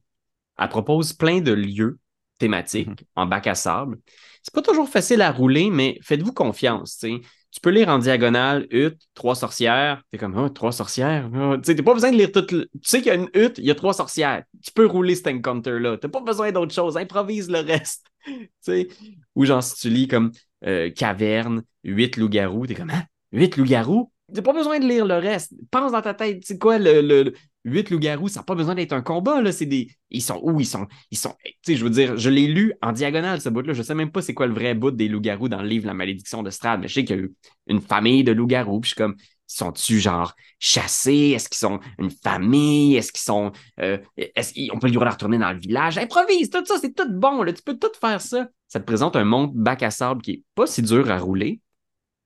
Elle 0.59 0.69
propose 0.69 1.13
plein 1.13 1.41
de 1.41 1.53
lieux 1.53 1.99
thématiques 2.37 2.87
Mhm. 2.89 2.95
en 3.15 3.25
bac 3.25 3.47
à 3.47 3.55
sable. 3.55 3.97
C'est 4.43 4.53
pas 4.53 4.61
toujours 4.61 4.89
facile 4.89 5.21
à 5.21 5.31
rouler, 5.31 5.69
mais 5.69 5.97
faites-vous 6.01 6.33
confiance, 6.33 6.97
tu. 6.99 7.19
Tu 7.49 7.61
peux 7.61 7.69
lire 7.69 7.87
en 7.89 7.97
diagonale, 7.97 8.67
hutte, 8.71 9.01
trois 9.13 9.33
sorcières. 9.33 10.03
T'es 10.11 10.17
comme, 10.17 10.37
oh, 10.37 10.49
trois 10.49 10.71
sorcières? 10.71 11.29
Oh, 11.33 11.55
Tu 11.57 11.75
pas 11.81 11.93
besoin 11.93 12.11
de 12.11 12.17
lire 12.17 12.31
tout. 12.31 12.45
le- 12.51 12.65
Tu 12.65 12.79
sais 12.83 12.97
qu'il 12.99 13.07
y 13.07 13.11
a 13.11 13.15
une 13.15 13.29
hutte, 13.33 13.57
il 13.57 13.65
y 13.65 13.71
a 13.71 13.75
trois 13.75 13.93
sorcières. 13.93 14.43
Tu 14.63 14.71
peux 14.71 14.85
rouler 14.85 15.15
cet 15.15 15.27
encounter-là. 15.27 15.97
T'as 15.97 16.09
pas 16.09 16.19
besoin 16.21 16.51
d'autre 16.51 16.73
chose. 16.73 16.97
Improvise 16.97 17.49
le 17.49 17.59
reste. 17.59 18.05
tu 18.65 18.87
ou 19.35 19.45
genre, 19.45 19.63
si 19.63 19.75
tu 19.75 19.89
lis 19.89 20.07
comme 20.07 20.31
euh, 20.65 20.89
caverne, 20.91 21.63
huit 21.83 22.17
loups-garous, 22.17 22.67
t'es 22.67 22.75
comme, 22.75 22.89
hein, 22.89 23.03
huit 23.31 23.55
loups-garous? 23.57 24.11
T'as 24.33 24.41
pas 24.41 24.53
besoin 24.53 24.77
de 24.79 24.85
lire 24.85 25.05
le 25.05 25.15
reste. 25.15 25.53
Pense 25.71 25.93
dans 25.93 26.01
ta 26.01 26.13
tête, 26.13 26.43
c'est 26.45 26.57
quoi 26.59 26.77
le, 26.77 27.01
le, 27.01 27.33
le- 27.67 27.73
huit 27.73 27.89
loups-garous? 27.89 28.29
Ça 28.29 28.39
n'a 28.39 28.43
pas 28.43 28.55
besoin 28.55 28.75
d'être 28.75 28.93
un 28.93 29.01
combat, 29.01 29.41
là. 29.41 29.51
C'est 29.51 29.65
des. 29.65 29.89
Ils 30.09 30.21
sont 30.21 30.39
où? 30.43 30.59
Ils 30.59 30.65
sont. 30.65 30.87
Ils 31.11 31.17
sont. 31.17 31.35
Tu 31.43 31.53
sais, 31.73 31.75
je 31.75 31.83
veux 31.83 31.89
dire, 31.89 32.17
je 32.17 32.29
l'ai 32.29 32.47
lu 32.47 32.73
en 32.81 32.91
diagonale, 32.91 33.41
ce 33.41 33.49
bout-là. 33.49 33.73
Je 33.73 33.81
sais 33.81 33.95
même 33.95 34.11
pas 34.11 34.21
c'est 34.21 34.33
quoi 34.33 34.47
le 34.47 34.53
vrai 34.53 34.73
bout 34.73 34.91
des 34.91 35.07
loups-garous 35.07 35.49
dans 35.49 35.61
le 35.61 35.67
livre 35.67 35.85
La 35.87 35.93
malédiction 35.93 36.43
de 36.43 36.49
Strad, 36.49 36.81
mais 36.81 36.87
je 36.87 36.93
sais 36.93 37.05
qu'il 37.05 37.15
y 37.15 37.19
a 37.19 37.21
eu 37.23 37.33
une 37.67 37.81
famille 37.81 38.23
de 38.23 38.31
loups-garous. 38.31 38.79
Puis 38.81 38.89
je 38.89 38.95
suis 38.95 39.03
comme, 39.03 39.15
sont-tu 39.47 39.99
genre 39.99 40.35
chassés? 40.59 41.31
Est-ce 41.35 41.49
qu'ils 41.49 41.57
sont 41.57 41.79
une 41.99 42.11
famille? 42.11 42.95
Est-ce 42.95 43.11
qu'ils 43.11 43.21
sont. 43.21 43.51
euh, 43.79 43.97
est-ce 44.17 44.53
peut 44.79 44.87
lui 44.87 44.97
retourner 44.97 45.37
dans 45.37 45.51
le 45.51 45.59
village? 45.59 45.97
Improvise, 45.97 46.49
tout 46.49 46.65
ça, 46.65 46.75
c'est 46.79 46.93
tout 46.93 47.11
bon, 47.11 47.43
là. 47.43 47.53
Tu 47.53 47.63
peux 47.63 47.77
tout 47.77 47.91
faire 47.99 48.21
ça. 48.21 48.47
Ça 48.67 48.79
te 48.79 48.85
présente 48.85 49.15
un 49.15 49.23
monde 49.23 49.53
bac 49.55 49.81
à 49.83 49.91
sable 49.91 50.21
qui 50.21 50.31
est 50.31 50.43
pas 50.55 50.67
si 50.67 50.81
dur 50.81 51.09
à 51.09 51.17
rouler. 51.17 51.61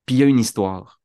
Puis 0.05 0.15
il 0.15 0.19
y 0.19 0.23
a 0.23 0.25
une 0.25 0.39
histoire. 0.39 0.99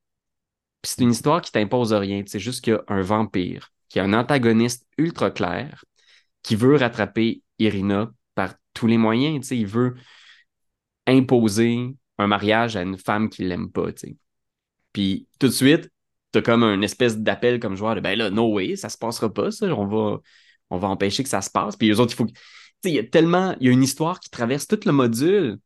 Puis 0.83 0.92
c'est 0.96 1.03
une 1.03 1.11
histoire 1.11 1.42
qui 1.42 1.53
t'impose 1.53 1.92
rien. 1.92 2.22
C'est 2.27 2.38
juste 2.38 2.62
qu'il 2.64 2.72
y 2.72 2.77
a 2.77 2.83
un 2.88 3.03
vampire, 3.03 3.72
qui 3.88 4.01
a 4.01 4.05
un 4.05 4.12
antagoniste 4.12 4.87
ultra 4.99 5.31
clair, 5.31 5.85
qui 6.42 6.57
veut 6.57 6.77
rattraper 6.77 7.42
Irina 7.59 8.11
par 8.35 8.55
tous 8.75 8.87
les 8.87 8.99
moyens. 8.99 9.51
Il 9.51 9.66
veut 9.66 9.94
imposer 11.07 11.94
un 12.18 12.27
mariage 12.27 12.77
à 12.77 12.83
une 12.83 12.99
femme 12.99 13.29
qu'il 13.29 13.49
l'aime 13.49 13.70
pas. 13.70 13.88
Puis 14.92 15.29
tout 15.38 15.49
de 15.49 15.53
suite, 15.53 15.90
t'as 16.33 16.42
comme 16.42 16.64
une 16.64 16.85
espèce 16.85 17.18
d'appel 17.18 17.61
comme 17.61 17.77
joueur 17.77 17.94
de 17.94 18.01
ben 18.01 18.16
là, 18.16 18.31
no 18.31 18.53
way, 18.53 18.77
ça 18.77 18.88
se 18.88 18.99
passera 18.99 19.33
pas, 19.33 19.51
ça. 19.51 19.66
On 19.66 19.87
va, 19.87 20.20
on 20.70 20.79
va 20.79 20.88
empêcher 20.88 21.22
que 21.22 21.29
ça 21.29 21.42
se 21.42 21.51
passe. 21.51 21.77
Puis 21.77 21.88
les 21.88 22.01
autres, 22.01 22.12
il 22.12 22.16
faut. 22.16 22.27
il 22.85 22.92
y 22.92 22.99
a 22.99 23.05
tellement. 23.05 23.57
Il 23.61 23.66
y 23.66 23.70
a 23.70 23.72
une 23.72 23.83
histoire 23.83 24.20
qui 24.20 24.31
traverse 24.31 24.66
tout 24.66 24.81
le 24.85 24.92
module, 24.92 25.59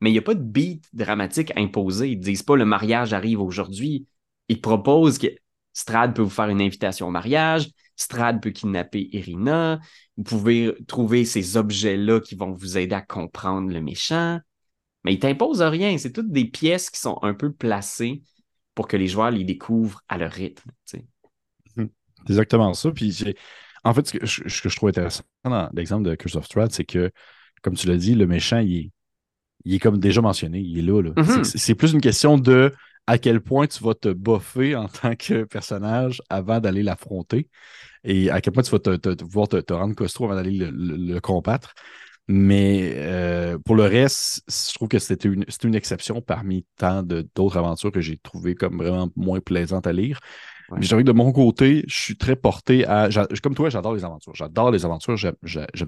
mais 0.00 0.10
il 0.10 0.12
n'y 0.12 0.18
a 0.18 0.22
pas 0.22 0.34
de 0.34 0.42
beat 0.42 0.86
dramatique 0.92 1.52
imposé. 1.56 2.10
Ils 2.10 2.20
disent 2.20 2.42
pas 2.42 2.56
le 2.56 2.64
mariage 2.64 3.12
arrive 3.12 3.40
aujourd'hui. 3.40 4.06
Ils 4.48 4.60
proposent 4.60 5.18
que 5.18 5.28
Strad 5.76 6.14
peut 6.14 6.22
vous 6.22 6.30
faire 6.30 6.48
une 6.48 6.62
invitation 6.62 7.06
au 7.06 7.10
mariage, 7.10 7.68
Strad 7.96 8.40
peut 8.40 8.48
kidnapper 8.48 9.10
Irina, 9.12 9.78
vous 10.16 10.22
pouvez 10.24 10.74
trouver 10.88 11.26
ces 11.26 11.58
objets-là 11.58 12.20
qui 12.20 12.34
vont 12.34 12.50
vous 12.50 12.78
aider 12.78 12.94
à 12.94 13.02
comprendre 13.02 13.70
le 13.70 13.82
méchant. 13.82 14.40
Mais 15.04 15.12
ils 15.12 15.18
t'imposent 15.18 15.60
rien. 15.60 15.98
C'est 15.98 16.12
toutes 16.12 16.32
des 16.32 16.46
pièces 16.46 16.88
qui 16.88 16.98
sont 16.98 17.18
un 17.20 17.34
peu 17.34 17.52
placées 17.52 18.22
pour 18.74 18.88
que 18.88 18.96
les 18.96 19.06
joueurs 19.06 19.30
les 19.30 19.44
découvrent 19.44 20.00
à 20.08 20.16
leur 20.16 20.32
rythme. 20.32 20.70
tu 20.86 20.98
sais. 20.98 21.04
C'est 21.76 21.90
exactement 22.30 22.72
ça. 22.72 22.90
Puis 22.90 23.34
en 23.84 23.92
fait, 23.92 24.06
ce 24.06 24.12
que 24.14 24.26
je, 24.26 24.48
ce 24.48 24.62
que 24.62 24.68
je 24.70 24.76
trouve 24.76 24.88
intéressant 24.88 25.24
dans 25.44 25.68
l'exemple 25.74 26.08
de 26.08 26.14
Curse 26.14 26.36
of 26.36 26.46
Strahd, 26.46 26.72
c'est 26.72 26.86
que, 26.86 27.10
comme 27.60 27.74
tu 27.74 27.86
l'as 27.86 27.98
dit, 27.98 28.14
le 28.14 28.26
méchant, 28.26 28.58
il 28.60 28.76
est, 28.78 28.90
il 29.66 29.74
est 29.74 29.78
comme 29.78 29.98
déjà 29.98 30.22
mentionné, 30.22 30.58
il 30.58 30.78
est 30.78 30.82
là. 30.82 31.02
là. 31.02 31.12
Mhm. 31.16 31.44
C'est 31.44 31.74
plus 31.74 31.92
une 31.92 32.00
question 32.00 32.38
de 32.38 32.74
à 33.06 33.18
quel 33.18 33.40
point 33.40 33.66
tu 33.66 33.82
vas 33.84 33.94
te 33.94 34.08
boffer 34.08 34.74
en 34.76 34.88
tant 34.88 35.14
que 35.14 35.44
personnage 35.44 36.22
avant 36.28 36.60
d'aller 36.60 36.82
l'affronter 36.82 37.48
et 38.04 38.30
à 38.30 38.40
quel 38.40 38.52
point 38.52 38.62
tu 38.62 38.70
vas 38.70 38.78
te, 38.78 38.96
te- 38.96 39.10
te- 39.10 39.24
pouvoir 39.24 39.48
te, 39.48 39.56
te 39.58 39.72
rendre 39.72 39.94
costaud 39.94 40.24
avant 40.24 40.34
d'aller 40.34 40.52
le, 40.52 40.70
le- 40.70 40.96
le 41.14 41.20
combattre. 41.20 41.74
Mais 42.28 42.94
euh, 42.96 43.56
pour 43.64 43.76
le 43.76 43.84
reste, 43.84 44.42
je 44.48 44.74
trouve 44.74 44.88
que 44.88 44.98
c'était 44.98 45.28
une, 45.28 45.74
exception 45.74 46.20
parmi 46.20 46.66
tant 46.76 47.02
d'autres 47.04 47.56
aventures 47.56 47.92
que 47.92 48.00
j'ai 48.00 48.16
trouvées 48.16 48.56
comme 48.56 48.78
vraiment 48.78 49.08
moins 49.14 49.38
plaisantes 49.38 49.86
à 49.86 49.92
lire. 49.92 50.18
Ouais. 50.70 50.78
Mais 50.78 50.82
je 50.82 50.88
dirais 50.88 51.02
que 51.02 51.06
de 51.06 51.12
mon 51.12 51.30
côté, 51.30 51.84
je 51.86 51.94
suis 51.94 52.16
très 52.16 52.34
porté 52.34 52.84
à. 52.84 53.08
Comme 53.40 53.54
toi, 53.54 53.70
j'adore 53.70 53.94
les 53.94 54.04
aventures. 54.04 54.34
J'adore 54.34 54.72
les 54.72 54.84
aventures. 54.84 55.16
J'aime 55.16 55.36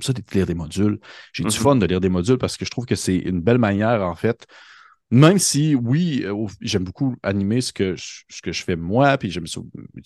ça 0.01 0.13
de 0.13 0.23
lire 0.33 0.47
des 0.47 0.55
modules. 0.55 1.01
J'ai 1.33 1.43
du 1.43 1.57
fun 1.57 1.75
de 1.75 1.87
lire 1.87 2.01
des 2.01 2.09
modules 2.09 2.39
parce 2.39 2.57
que 2.57 2.65
je 2.65 2.71
trouve 2.71 2.87
que 2.87 2.95
c'est 2.95 3.17
une 3.17 3.41
belle 3.41 3.59
manière, 3.59 4.03
en 4.03 4.15
fait. 4.15 4.47
Même 5.11 5.39
si, 5.39 5.75
oui, 5.75 6.23
euh, 6.25 6.47
j'aime 6.61 6.85
beaucoup 6.85 7.17
animer 7.23 7.63
ce 7.63 7.73
que, 7.73 7.97
je, 7.97 8.25
ce 8.29 8.43
que 8.43 8.53
je 8.53 8.63
fais 8.63 8.77
moi, 8.77 9.17
puis 9.17 9.31
j'aime 9.31 9.47
ça, 9.47 9.61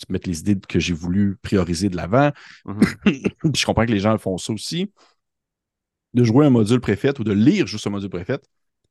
mettre 0.08 0.28
les 0.28 0.40
idées 0.40 0.56
que 0.60 0.78
j'ai 0.78 0.94
voulu 0.94 1.36
prioriser 1.42 1.88
de 1.88 1.96
l'avant. 1.96 2.30
Mhm. 2.64 2.80
Puis 3.04 3.52
je 3.56 3.66
comprends 3.66 3.84
que 3.84 3.90
les 3.90 3.98
gens 3.98 4.16
font 4.18 4.38
ça 4.38 4.52
aussi. 4.52 4.92
De 6.14 6.22
jouer 6.24 6.46
un 6.46 6.50
module 6.50 6.80
préfet 6.80 7.18
ou 7.18 7.24
de 7.24 7.32
lire 7.32 7.66
juste 7.66 7.86
un 7.86 7.90
module 7.90 8.10
préfet, 8.10 8.38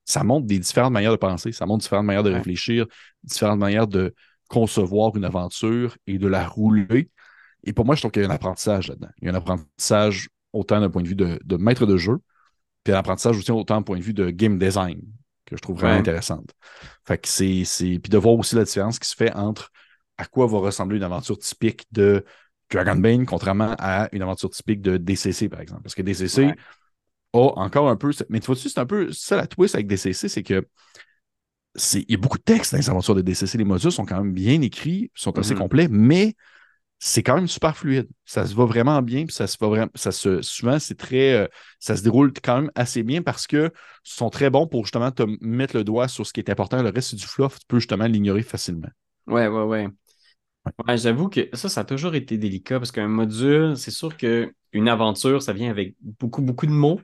ça 0.06 0.24
montre 0.24 0.48
des 0.48 0.60
différentes 0.60 0.92
manières 0.92 1.12
de 1.12 1.18
penser, 1.18 1.52
ça 1.52 1.66
montre 1.66 1.84
différentes 1.84 2.06
manières 2.06 2.24
de 2.24 2.32
réfléchir, 2.32 2.88
différentes 3.24 3.60
manières 3.60 3.88
de 3.88 4.14
concevoir 4.50 5.16
une 5.16 5.24
aventure 5.24 5.96
et 6.08 6.18
de 6.18 6.28
la 6.28 6.46
rouler. 6.46 7.10
Et 7.64 7.74
pour 7.74 7.86
moi, 7.86 7.96
je 7.96 8.02
trouve 8.02 8.12
qu'il 8.12 8.24
y 8.24 8.26
a 8.26 8.28
un 8.28 8.32
apprentissage 8.32 8.88
là-dedans. 8.90 9.10
Il 9.22 9.28
y 9.28 9.30
a 9.30 9.32
un 9.32 9.36
apprentissage 9.36 10.30
autant 10.52 10.82
d'un 10.82 10.90
point 10.90 11.04
de 11.04 11.08
vue 11.08 11.16
de, 11.16 11.40
de 11.44 11.58
maître 11.58 11.86
de 11.86 11.96
jeu, 11.96 12.18
puis 12.84 12.94
un 12.94 12.98
apprentissage 12.98 13.38
aussi 13.38 13.52
autant 13.52 13.76
d'un 13.76 13.84
point 13.84 13.98
de 13.98 14.04
vue 14.04 14.14
de 14.14 14.30
game 14.30 14.58
design, 14.58 15.00
que 15.52 15.58
je 15.58 15.62
trouve 15.62 15.78
vraiment 15.78 15.94
Ouais. 15.94 16.00
intéressante. 16.00 16.50
Fait 17.06 17.18
que 17.18 17.28
c'est. 17.28 17.64
c'est- 17.66 18.00
Puis 18.00 18.10
de 18.10 18.18
voir 18.18 18.36
aussi 18.36 18.56
la 18.56 18.64
différence 18.64 18.98
qui 19.00 19.08
se 19.08 19.16
fait 19.16 19.32
entre 19.34 19.72
à 20.18 20.26
quoi 20.26 20.48
va 20.48 20.60
ressembler 20.60 20.98
une 20.98 21.04
aventure 21.04 21.38
typique 21.38 21.86
de 21.92 22.26
Dragonbane, 22.72 23.26
contrairement 23.26 23.76
à 23.80 24.08
une 24.12 24.22
aventure 24.22 24.50
typique 24.50 24.82
de 24.82 24.98
DCC, 24.98 25.50
par 25.50 25.60
exemple. 25.62 25.82
Parce 25.84 25.96
que 25.96 26.02
DCC 26.02 26.46
Ouais. 26.46 26.56
a 27.34 27.38
encore 27.38 27.90
un 27.90 27.96
peu. 27.96 28.12
Mais 28.30 28.40
tu 28.40 28.48
vois-tu, 28.48 28.70
c'est 28.70 28.80
un 28.80 28.86
peu 28.86 29.12
ça 29.12 29.36
la 29.36 29.48
twist 29.48 29.76
avec 29.76 29.88
DCC, 29.88 30.30
c'est 30.30 30.44
que 30.44 30.66
c'est- 31.76 32.02
il 32.08 32.12
y 32.12 32.16
a 32.16 32.18
beaucoup 32.18 32.38
de 32.38 32.44
textes 32.44 32.72
dans 32.74 32.78
les 32.78 32.90
aventures 32.90 33.16
de 33.16 33.22
DCC. 33.22 33.58
Les 33.58 33.64
modules 33.64 33.92
sont 33.92 34.06
quand 34.06 34.18
même 34.22 34.34
bien 34.34 34.62
écrits, 34.62 35.12
sont 35.16 35.38
assez 35.40 35.54
Mhm. 35.54 35.60
complets, 35.60 35.88
mais 35.90 36.36
c'est 37.04 37.24
quand 37.24 37.36
même 37.36 37.48
super 37.48 37.76
fluide. 37.76 38.08
Ça 38.26 38.46
se 38.46 38.54
va 38.56 38.66
vraiment 38.66 39.02
bien, 39.02 39.26
puis 39.26 39.34
ça 39.34 39.48
se 39.48 39.58
va 39.60 39.68
vraiment. 39.68 39.92
Ça 39.96 40.12
se, 40.12 40.42
souvent, 40.44 40.80
c'est 40.80 40.96
très. 40.96 41.34
euh, 41.34 41.48
ça 41.80 41.98
se 41.98 42.04
déroule 42.04 42.32
quand 42.44 42.62
même 42.62 42.72
assez 42.76 43.04
bien 43.04 43.24
parce 43.24 43.48
que 43.48 43.72
sont 44.04 44.30
très 44.30 44.50
bons 44.52 44.68
pour 44.68 44.86
justement 44.86 45.12
te 45.12 45.24
mettre 45.42 45.76
le 45.78 45.84
doigt 45.84 46.08
sur 46.08 46.26
ce 46.28 46.34
qui 46.34 46.40
est 46.42 46.50
important. 46.52 46.82
Le 46.84 46.90
reste, 46.90 47.12
c'est 47.12 47.16
du 47.18 47.26
fluff, 47.28 47.60
tu 47.60 47.66
peux 47.68 47.80
justement 47.80 48.06
l'ignorer 48.08 48.44
facilement. 48.44 48.90
Ouais, 49.28 49.48
ouais, 49.48 49.64
ouais. 49.64 49.88
Ouais, 50.88 50.98
j'avoue 50.98 51.30
que 51.30 51.50
ça, 51.56 51.70
ça 51.70 51.82
a 51.82 51.86
toujours 51.86 52.16
été 52.16 52.38
délicat 52.38 52.80
parce 52.80 52.92
qu'un 52.92 53.08
module, 53.08 53.78
c'est 53.78 53.92
sûr 53.92 54.18
qu'une 54.18 54.90
aventure, 54.90 55.42
ça 55.42 55.54
vient 55.54 55.70
avec 55.72 55.96
beaucoup, 56.02 56.42
beaucoup 56.42 56.68
de 56.68 56.72
mots. 56.72 57.02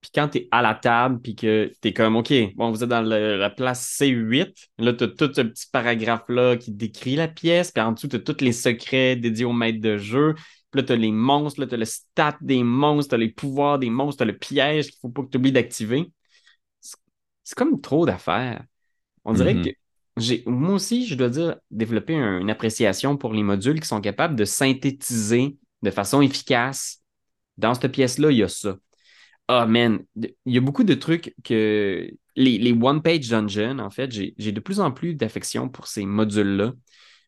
Puis 0.00 0.10
quand 0.14 0.28
tu 0.28 0.38
es 0.38 0.48
à 0.52 0.62
la 0.62 0.74
table, 0.74 1.20
puis 1.20 1.34
que 1.34 1.72
tu 1.82 1.88
es 1.88 1.92
comme, 1.92 2.16
OK, 2.16 2.32
bon, 2.54 2.70
vous 2.70 2.84
êtes 2.84 2.88
dans 2.88 3.02
le- 3.02 3.36
la 3.36 3.50
place 3.50 3.98
C8, 3.98 4.54
là, 4.78 4.92
tu 4.92 5.04
as 5.04 5.08
tout 5.08 5.32
ce 5.34 5.40
petit 5.40 5.66
paragraphe-là 5.72 6.56
qui 6.56 6.70
décrit 6.70 7.16
la 7.16 7.26
pièce, 7.26 7.72
puis 7.72 7.82
en 7.82 7.92
dessous, 7.92 8.06
tu 8.08 8.16
as 8.16 8.20
tous 8.20 8.40
les 8.40 8.52
secrets 8.52 9.16
dédiés 9.16 9.44
au 9.44 9.52
maître 9.52 9.80
de 9.80 9.96
jeu. 9.96 10.34
Puis 10.70 10.80
là, 10.80 10.86
tu 10.86 10.92
as 10.92 10.96
les 10.96 11.10
monstres, 11.10 11.60
là, 11.60 11.66
tu 11.66 11.74
as 11.74 11.78
le 11.78 11.84
stat 11.84 12.36
des 12.40 12.62
monstres, 12.62 13.10
tu 13.10 13.14
as 13.16 13.18
les 13.18 13.30
pouvoirs 13.30 13.78
des 13.78 13.90
monstres, 13.90 14.18
tu 14.18 14.22
as 14.22 14.32
le 14.32 14.38
piège 14.38 14.86
qu'il 14.86 14.98
faut 15.00 15.08
pas 15.08 15.22
que 15.22 15.30
tu 15.30 15.38
oublies 15.38 15.52
d'activer. 15.52 16.10
C'est- 16.80 17.54
comme 17.56 17.80
trop 17.80 18.06
d'affaires. 18.06 18.62
On 19.24 19.32
dirait 19.32 19.54
Mhm. 19.54 19.64
que 19.64 19.70
j'ai, 20.16 20.42
moi 20.46 20.74
aussi, 20.74 21.06
je 21.06 21.14
dois 21.14 21.28
dire, 21.28 21.56
développer 21.70 22.14
un- 22.14 22.38
une 22.40 22.50
appréciation 22.50 23.16
pour 23.16 23.32
les 23.32 23.42
modules 23.42 23.80
qui 23.80 23.88
sont 23.88 24.00
capables 24.00 24.36
de 24.36 24.44
synthétiser 24.44 25.56
de 25.82 25.90
façon 25.90 26.20
efficace. 26.20 27.02
Dans 27.56 27.74
cette 27.74 27.90
pièce-là, 27.90 28.30
il 28.30 28.38
y 28.38 28.42
a 28.42 28.48
ça. 28.48 28.76
Ah, 29.48 29.66
man, 29.66 30.04
il 30.16 30.34
y 30.46 30.58
a 30.58 30.60
beaucoup 30.60 30.84
de 30.84 30.94
trucs 30.94 31.34
que. 31.44 32.10
Les, 32.36 32.56
les 32.58 32.72
one-page 32.72 33.28
dungeons, 33.28 33.80
en 33.80 33.90
fait, 33.90 34.12
j'ai 34.12 34.52
de 34.52 34.60
plus 34.60 34.78
en 34.78 34.92
plus 34.92 35.14
d'affection 35.14 35.68
pour 35.68 35.88
ces 35.88 36.06
modules-là, 36.06 36.72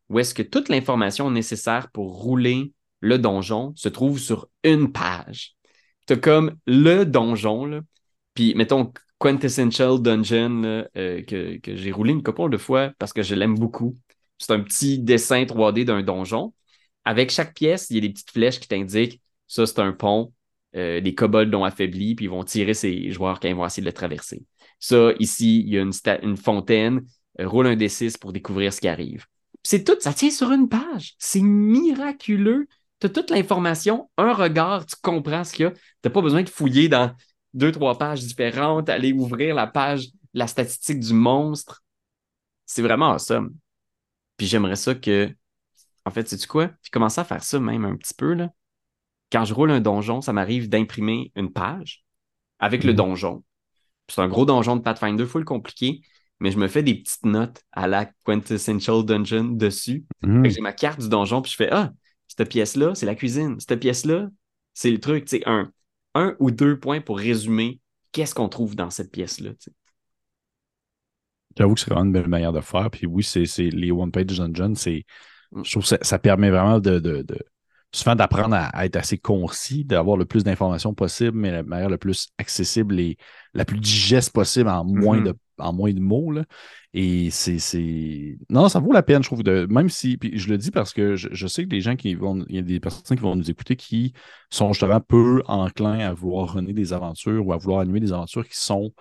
où 0.08 0.18
est-ce 0.20 0.34
que 0.34 0.42
toute 0.42 0.68
l'information 0.68 1.30
nécessaire 1.32 1.90
pour 1.92 2.22
rouler 2.22 2.72
le 3.00 3.18
donjon 3.18 3.72
se 3.76 3.88
trouve 3.88 4.20
sur 4.20 4.48
une 4.64 4.92
page. 4.92 5.56
T'as 6.06 6.16
comme 6.16 6.56
le 6.66 7.04
donjon, 7.04 7.66
là, 7.66 7.80
puis 8.34 8.54
mettons 8.54 8.92
Quintessential 9.18 10.00
Dungeon 10.00 10.62
euh, 10.96 11.22
que, 11.24 11.58
que 11.58 11.76
j'ai 11.76 11.92
roulé 11.92 12.12
une 12.12 12.22
couple 12.22 12.50
de 12.50 12.58
fois 12.58 12.92
parce 12.98 13.12
que 13.12 13.22
je 13.22 13.34
l'aime 13.34 13.56
beaucoup. 13.58 13.96
C'est 14.38 14.52
un 14.52 14.60
petit 14.60 14.98
dessin 15.00 15.44
3D 15.44 15.84
d'un 15.84 16.02
donjon. 16.02 16.54
Avec 17.04 17.30
chaque 17.30 17.54
pièce, 17.54 17.88
il 17.90 17.96
y 17.96 17.98
a 17.98 18.02
des 18.02 18.10
petites 18.10 18.30
flèches 18.30 18.60
qui 18.60 18.68
t'indiquent 18.68 19.20
ça, 19.48 19.66
c'est 19.66 19.80
un 19.80 19.92
pont. 19.92 20.32
Euh, 20.76 21.00
les 21.00 21.14
kobolds 21.14 21.50
l'ont 21.50 21.64
affaibli, 21.64 22.14
puis 22.14 22.26
ils 22.26 22.30
vont 22.30 22.44
tirer 22.44 22.74
ces 22.74 23.10
joueurs 23.10 23.40
quand 23.40 23.48
ils 23.48 23.54
vont 23.54 23.66
essayer 23.66 23.82
de 23.82 23.88
le 23.88 23.92
traverser. 23.92 24.44
Ça, 24.78 25.12
ici, 25.18 25.60
il 25.60 25.68
y 25.68 25.78
a 25.78 25.82
une, 25.82 26.36
fontaine. 26.36 27.04
Euh, 27.40 27.48
roule 27.48 27.66
un 27.66 27.76
D6 27.76 28.18
pour 28.18 28.32
découvrir 28.32 28.72
ce 28.72 28.80
qui 28.80 28.88
arrive. 28.88 29.26
C'est 29.62 29.84
tout, 29.84 29.96
ça 30.00 30.12
tient 30.12 30.30
sur 30.30 30.52
une 30.52 30.68
page. 30.68 31.14
C'est 31.18 31.42
miraculeux. 31.42 32.66
Tu 33.00 33.06
as 33.06 33.10
toute 33.10 33.30
l'information, 33.30 34.10
un 34.16 34.32
regard, 34.32 34.86
tu 34.86 34.96
comprends 35.02 35.44
ce 35.44 35.52
qu'il 35.52 35.64
y 35.64 35.68
a. 35.68 35.72
Tu 36.02 36.10
pas 36.10 36.22
besoin 36.22 36.42
de 36.42 36.48
fouiller 36.48 36.88
dans 36.88 37.14
deux, 37.52 37.72
trois 37.72 37.98
pages 37.98 38.20
différentes, 38.20 38.88
aller 38.88 39.12
ouvrir 39.12 39.54
la 39.54 39.66
page, 39.66 40.08
la 40.34 40.46
statistique 40.46 41.00
du 41.00 41.12
monstre. 41.12 41.82
C'est 42.66 42.82
vraiment 42.82 43.12
awesome. 43.12 43.54
Puis 44.36 44.46
j'aimerais 44.46 44.76
ça 44.76 44.94
que, 44.94 45.30
en 46.04 46.10
fait, 46.10 46.28
sais-tu 46.28 46.46
quoi? 46.46 46.70
J'ai 46.82 46.90
commencé 46.90 47.20
à 47.20 47.24
faire 47.24 47.42
ça 47.42 47.58
même 47.58 47.84
un 47.84 47.96
petit 47.96 48.14
peu, 48.14 48.34
là. 48.34 48.50
Quand 49.32 49.44
je 49.44 49.54
roule 49.54 49.70
un 49.70 49.80
donjon, 49.80 50.20
ça 50.20 50.32
m'arrive 50.32 50.68
d'imprimer 50.68 51.32
une 51.36 51.52
page 51.52 52.04
avec 52.58 52.84
le 52.84 52.92
Mhm. 52.92 52.96
donjon. 52.96 53.44
C'est 54.08 54.20
un 54.20 54.28
gros 54.28 54.44
donjon 54.44 54.76
de 54.76 54.82
Pathfinder, 54.82 55.24
full 55.26 55.44
compliqué, 55.44 56.02
mais 56.40 56.50
je 56.50 56.58
me 56.58 56.66
fais 56.68 56.82
des 56.82 56.94
petites 56.96 57.24
notes 57.24 57.62
à 57.72 57.86
la 57.86 58.06
Quintessential 58.24 59.04
Dungeon 59.04 59.44
dessus. 59.44 60.04
Mhm. 60.22 60.48
J'ai 60.50 60.60
ma 60.60 60.72
carte 60.72 61.00
du 61.00 61.08
donjon, 61.08 61.42
puis 61.42 61.52
je 61.52 61.56
fais 61.56 61.68
Ah, 61.70 61.92
cette 62.26 62.48
pièce-là, 62.48 62.94
c'est 62.94 63.06
la 63.06 63.14
cuisine. 63.14 63.58
Cette 63.60 63.78
pièce-là, 63.80 64.28
c'est 64.74 64.90
le 64.90 64.98
truc. 64.98 65.26
Tu 65.26 65.36
sais, 65.38 65.42
un, 65.46 65.70
un 66.14 66.34
ou 66.40 66.50
deux 66.50 66.78
points 66.80 67.00
pour 67.00 67.18
résumer 67.18 67.80
qu'est-ce 68.12 68.34
qu'on 68.34 68.48
trouve 68.48 68.74
dans 68.74 68.90
cette 68.90 69.12
pièce-là. 69.12 69.50
J'avoue 71.56 71.74
que 71.74 71.80
c'est 71.80 71.90
vraiment 71.90 72.04
une 72.06 72.12
belle 72.12 72.28
manière 72.28 72.52
de 72.52 72.60
faire. 72.60 72.90
Puis 72.90 73.06
oui, 73.06 73.22
c'est 73.22 73.44
les 73.70 73.90
one-page 73.90 74.26
dungeons, 74.38 74.74
c'est. 74.74 75.04
Mm. 75.52 75.62
Je 75.64 75.70
trouve 75.72 75.82
que 75.82 75.88
ça, 75.88 75.98
ça 76.02 76.18
permet 76.18 76.50
vraiment 76.50 76.78
de, 76.80 76.98
de, 76.98 77.22
de- 77.22 77.44
souvent 77.92 78.14
d'apprendre 78.14 78.54
à, 78.54 78.66
à 78.68 78.86
être 78.86 78.96
assez 78.96 79.18
concis, 79.18 79.84
d'avoir 79.84 80.16
le 80.16 80.24
plus 80.24 80.44
d'informations 80.44 80.94
possible, 80.94 81.36
mais 81.36 81.50
la 81.50 81.62
manière 81.62 81.88
la 81.90 81.98
plus 81.98 82.28
accessible 82.38 82.98
et 83.00 83.16
la 83.54 83.64
plus 83.64 83.78
digeste 83.80 84.32
possible 84.32 84.68
en 84.68 84.84
moins 84.84 85.18
Mhm. 85.18 85.24
de 85.24 85.34
en 85.58 85.74
moins 85.74 85.92
de 85.92 86.00
mots. 86.00 86.32
là. 86.32 86.44
Et 86.94 87.28
c'est. 87.30 87.58
c'est- 87.58 88.38
Non, 88.48 88.68
ça 88.70 88.78
vaut 88.80 88.92
la 88.92 89.02
peine, 89.02 89.22
je 89.22 89.28
trouve. 89.28 89.42
De... 89.42 89.66
Même 89.68 89.90
si. 89.90 90.16
Puis 90.16 90.38
je 90.38 90.48
le 90.48 90.56
dis 90.56 90.70
parce 90.70 90.94
que 90.94 91.16
je, 91.16 91.28
je 91.32 91.46
sais 91.46 91.64
que 91.64 91.68
des 91.68 91.82
gens 91.82 91.96
qui 91.96 92.14
vont. 92.14 92.44
Il 92.48 92.56
y 92.56 92.58
a 92.58 92.62
des 92.62 92.80
personnes 92.80 93.16
qui 93.18 93.22
vont 93.22 93.36
nous 93.36 93.50
écouter 93.50 93.76
qui 93.76 94.14
sont 94.50 94.72
justement 94.72 95.00
peu 95.00 95.42
enclins 95.46 95.98
à 96.00 96.14
vouloir 96.14 96.54
runner 96.54 96.72
des 96.72 96.92
aventures 96.94 97.46
ou 97.46 97.52
à 97.52 97.58
vouloir 97.58 97.80
animer 97.80 98.00
des 98.00 98.12
aventures 98.12 98.48
qui 98.48 98.56
sont 98.56 98.92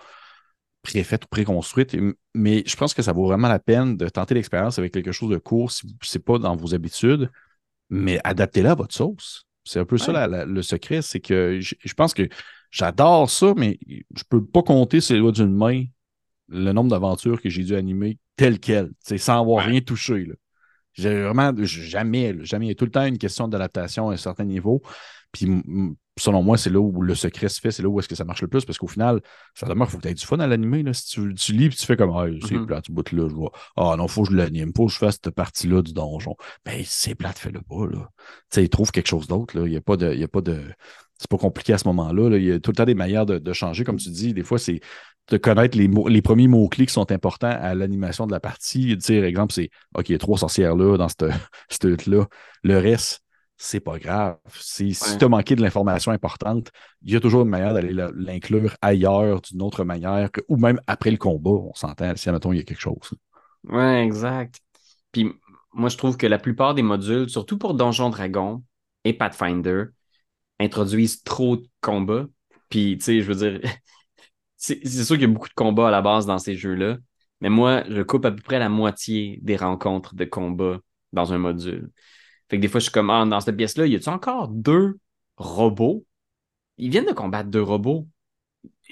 préfaites 0.82 1.24
ou 1.24 1.28
préconstruites. 1.28 1.96
Mais 2.34 2.62
je 2.66 2.76
pense 2.76 2.94
que 2.94 3.02
ça 3.02 3.12
vaut 3.12 3.26
vraiment 3.26 3.48
la 3.48 3.58
peine 3.58 3.96
de 3.96 4.08
tenter 4.08 4.34
l'expérience 4.34 4.78
avec 4.78 4.92
quelque 4.92 5.12
chose 5.12 5.30
de 5.30 5.38
court 5.38 5.70
si 5.70 5.86
c'est 6.02 6.24
pas 6.24 6.38
dans 6.38 6.56
vos 6.56 6.74
habitudes, 6.74 7.30
mais 7.90 8.18
adaptez-la 8.24 8.72
à 8.72 8.74
votre 8.74 8.94
sauce. 8.94 9.44
C'est 9.64 9.78
un 9.80 9.84
peu 9.84 9.98
ça 9.98 10.08
Ouais. 10.08 10.12
la- 10.14 10.26
la- 10.26 10.44
le 10.46 10.62
secret, 10.62 11.02
c'est 11.02 11.20
que 11.20 11.60
je, 11.60 11.74
je 11.84 11.94
pense 11.94 12.14
que 12.14 12.28
j'adore 12.70 13.28
ça, 13.28 13.52
mais 13.56 13.78
je 14.16 14.22
peux 14.28 14.44
pas 14.44 14.62
compter 14.62 15.00
sur 15.00 15.14
les 15.14 15.20
doigts 15.20 15.32
d'une 15.32 15.54
main 15.54 15.84
le 16.48 16.72
nombre 16.72 16.90
d'aventures 16.90 17.40
que 17.40 17.48
j'ai 17.50 17.62
dû 17.62 17.74
animer 17.76 18.18
tel 18.36 18.58
quel, 18.58 18.90
sans 19.18 19.40
avoir 19.40 19.64
Ouais. 19.64 19.72
rien 19.72 19.80
touché. 19.80 20.24
là. 20.24 20.34
J'ai 20.94 21.22
vraiment 21.22 21.52
jamais, 21.64 22.32
là, 22.32 22.42
jamais. 22.44 22.66
Il 22.66 22.68
y 22.70 22.72
a 22.72 22.74
tout 22.74 22.84
le 22.84 22.90
temps 22.90 23.04
une 23.04 23.18
question 23.18 23.46
d'adaptation 23.46 24.10
à 24.10 24.14
un 24.14 24.16
certain 24.16 24.44
niveau. 24.44 24.82
Puis 25.30 25.46
selon 26.18 26.42
moi, 26.42 26.58
c'est 26.58 26.70
là 26.70 26.78
où 26.80 27.00
le 27.02 27.14
secret 27.14 27.48
se 27.48 27.60
fait, 27.60 27.70
c'est 27.70 27.82
là 27.82 27.88
où 27.88 27.98
est-ce 27.98 28.08
que 28.08 28.14
ça 28.14 28.24
marche 28.24 28.42
le 28.42 28.48
plus, 28.48 28.64
parce 28.64 28.78
qu'au 28.78 28.86
final, 28.88 29.20
ça 29.54 29.66
demeure 29.66 29.86
qu'il 29.86 29.92
faut 29.92 29.98
que 29.98 30.02
tu 30.02 30.08
aies 30.08 30.14
du 30.14 30.26
fun 30.26 30.38
à 30.40 30.46
l'animer. 30.46 30.82
là. 30.82 30.92
Si 30.92 31.06
tu, 31.06 31.34
tu 31.34 31.52
lis 31.52 31.66
et 31.66 31.68
tu 31.70 31.86
fais 31.86 31.96
comme 31.96 32.10
Ah, 32.14 32.26
c'est 32.46 32.54
Mhm. 32.56 32.66
plate, 32.66 32.86
ce 32.86 32.92
bout-là, 32.92 33.28
je 33.28 33.34
vois. 33.34 33.52
Ah 33.76 33.94
non, 33.96 34.06
faut 34.08 34.24
que 34.24 34.30
je 34.30 34.36
l'anime, 34.36 34.72
faut 34.76 34.86
que 34.86 34.92
je 34.92 34.98
fasse 34.98 35.18
cette 35.22 35.34
partie-là 35.34 35.82
du 35.82 35.92
donjon. 35.92 36.36
Ben, 36.64 36.82
c'est 36.84 37.14
plate, 37.14 37.38
fais-le 37.38 37.60
pas, 37.62 37.86
là. 37.86 38.08
Tu 38.50 38.60
sais, 38.62 38.68
trouve 38.68 38.90
quelque 38.90 39.08
chose 39.08 39.26
d'autre, 39.26 39.56
là. 39.58 39.66
Il 39.66 39.70
n'y 39.70 39.76
a 39.76 39.80
pas 39.80 39.96
de. 39.96 40.12
il 40.12 40.20
y 40.20 40.24
a 40.24 40.28
pas 40.28 40.40
de... 40.42 40.62
C'est 41.18 41.28
pas 41.30 41.36
compliqué 41.38 41.72
à 41.74 41.78
ce 41.78 41.86
moment-là. 41.88 42.30
là. 42.30 42.36
Il 42.38 42.44
y 42.44 42.52
a 42.52 42.58
tout 42.60 42.70
le 42.70 42.76
temps 42.76 42.84
des 42.86 42.94
manières 42.94 43.26
de, 43.26 43.38
de 43.38 43.52
changer, 43.52 43.84
comme 43.84 43.96
tu 43.98 44.08
dis. 44.10 44.32
Des 44.34 44.42
fois, 44.42 44.58
c'est 44.58 44.80
de 45.28 45.36
connaître 45.36 45.76
les, 45.78 45.86
mots- 45.86 46.08
les 46.08 46.22
premiers 46.22 46.48
mots-clés 46.48 46.86
qui 46.86 46.92
sont 46.94 47.12
importants 47.12 47.50
à 47.60 47.74
l'animation 47.74 48.26
de 48.26 48.32
la 48.32 48.40
partie. 48.40 48.96
Tu 48.98 49.16
par 49.18 49.24
exemple, 49.24 49.52
c'est 49.52 49.70
OK, 49.94 50.08
il 50.08 50.12
y 50.12 50.14
a 50.14 50.18
trois 50.18 50.38
sorcières 50.38 50.74
là 50.76 50.96
dans 50.96 51.08
cette, 51.08 51.26
cette 51.68 51.84
hutte-là. 51.84 52.26
Le 52.62 52.78
reste, 52.78 53.22
c'est 53.62 53.80
pas 53.80 53.98
grave. 53.98 54.38
Si, 54.54 54.96
tu 55.18 55.24
as 55.24 55.28
manqué 55.28 55.54
de 55.54 55.60
l'information 55.62 56.12
importante, 56.12 56.70
il 57.02 57.12
y 57.12 57.16
a 57.16 57.20
toujours 57.20 57.42
une 57.42 57.48
manière 57.50 57.74
d'aller 57.74 57.92
l'inclure 58.14 58.74
ailleurs 58.80 59.42
d'une 59.42 59.60
autre 59.62 59.84
manière, 59.84 60.30
que- 60.32 60.40
ou 60.48 60.56
même 60.56 60.80
après 60.86 61.10
le 61.10 61.18
combat, 61.18 61.50
on 61.50 61.74
s'entend, 61.74 62.16
si, 62.16 62.28
admettons, 62.28 62.52
il 62.52 62.58
y 62.58 62.60
a 62.60 62.64
quelque 62.64 62.80
chose. 62.80 63.12
Ouais, 63.64 64.04
exact. 64.04 64.60
Puis 65.12 65.32
moi, 65.72 65.88
je 65.88 65.96
trouve 65.96 66.16
que 66.16 66.26
la 66.26 66.38
plupart 66.38 66.74
des 66.74 66.82
modules, 66.82 67.28
surtout 67.30 67.58
pour 67.58 67.74
Donjon 67.74 68.10
Dragon 68.10 68.62
et 69.04 69.12
Pathfinder, 69.12 69.84
introduisent 70.60 71.22
trop 71.24 71.56
de 71.58 71.66
combats. 71.80 72.26
Puis, 72.70 72.98
tu 72.98 73.04
sais, 73.04 73.22
je 73.22 73.32
veux 73.32 73.50
dire, 73.50 73.60
c'est 74.56 74.80
c'est 74.86 75.04
sûr 75.04 75.16
qu'il 75.16 75.22
y 75.22 75.30
a 75.30 75.34
beaucoup 75.34 75.48
de 75.48 75.54
combats 75.54 75.88
à 75.88 75.90
la 75.90 76.02
base 76.02 76.26
dans 76.26 76.38
ces 76.38 76.56
jeux-là, 76.56 76.98
mais 77.40 77.50
moi, 77.50 77.84
je 77.88 78.02
coupe 78.02 78.24
à 78.26 78.32
peu 78.32 78.42
près 78.42 78.58
la 78.58 78.68
moitié 78.68 79.38
des 79.42 79.56
rencontres 79.56 80.14
de 80.14 80.24
combats 80.24 80.78
dans 81.12 81.32
un 81.32 81.38
module. 81.38 81.90
Fait 82.50 82.56
que 82.56 82.62
des 82.62 82.68
fois, 82.68 82.80
je 82.80 82.84
suis 82.84 82.92
comme, 82.92 83.10
ah, 83.10 83.24
dans 83.24 83.40
cette 83.40 83.56
pièce-là, 83.56 83.86
y 83.86 83.94
a-tu 83.94 84.08
encore 84.08 84.48
deux 84.48 84.98
robots? 85.36 86.04
Ils 86.78 86.90
viennent 86.90 87.06
de 87.06 87.12
combattre 87.12 87.48
deux 87.48 87.62
robots. 87.62 88.06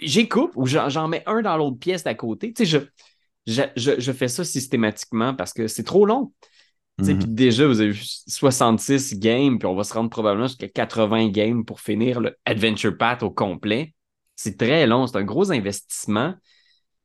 J'y 0.00 0.28
coupe 0.28 0.52
ou 0.54 0.66
j'en 0.66 1.08
mets 1.08 1.24
un 1.26 1.42
dans 1.42 1.56
l'autre 1.56 1.78
pièce 1.78 2.04
d'à 2.04 2.14
côté. 2.14 2.52
Tu 2.52 2.64
sais, 2.64 2.70
je, 3.46 3.52
je, 3.52 3.62
je, 3.76 4.00
je 4.00 4.12
fais 4.12 4.28
ça 4.28 4.44
systématiquement 4.44 5.34
parce 5.34 5.52
que 5.52 5.66
c'est 5.66 5.82
trop 5.82 6.06
long. 6.06 6.32
Tu 6.98 7.04
sais, 7.04 7.14
Mhm. 7.14 7.18
Puis 7.20 7.28
déjà, 7.28 7.66
vous 7.66 7.80
avez 7.80 7.90
vu 7.90 8.04
66 8.04 9.18
games, 9.18 9.58
puis 9.58 9.66
on 9.66 9.74
va 9.74 9.84
se 9.84 9.94
rendre 9.94 10.10
probablement 10.10 10.48
jusqu'à 10.48 10.68
80 10.68 11.28
games 11.28 11.64
pour 11.64 11.80
finir 11.80 12.20
le 12.20 12.36
Adventure 12.44 12.96
Path 12.96 13.22
au 13.22 13.30
complet. 13.30 13.94
C'est 14.36 14.56
très 14.56 14.86
long, 14.86 15.06
c'est 15.06 15.16
un 15.16 15.24
gros 15.24 15.50
investissement. 15.52 16.34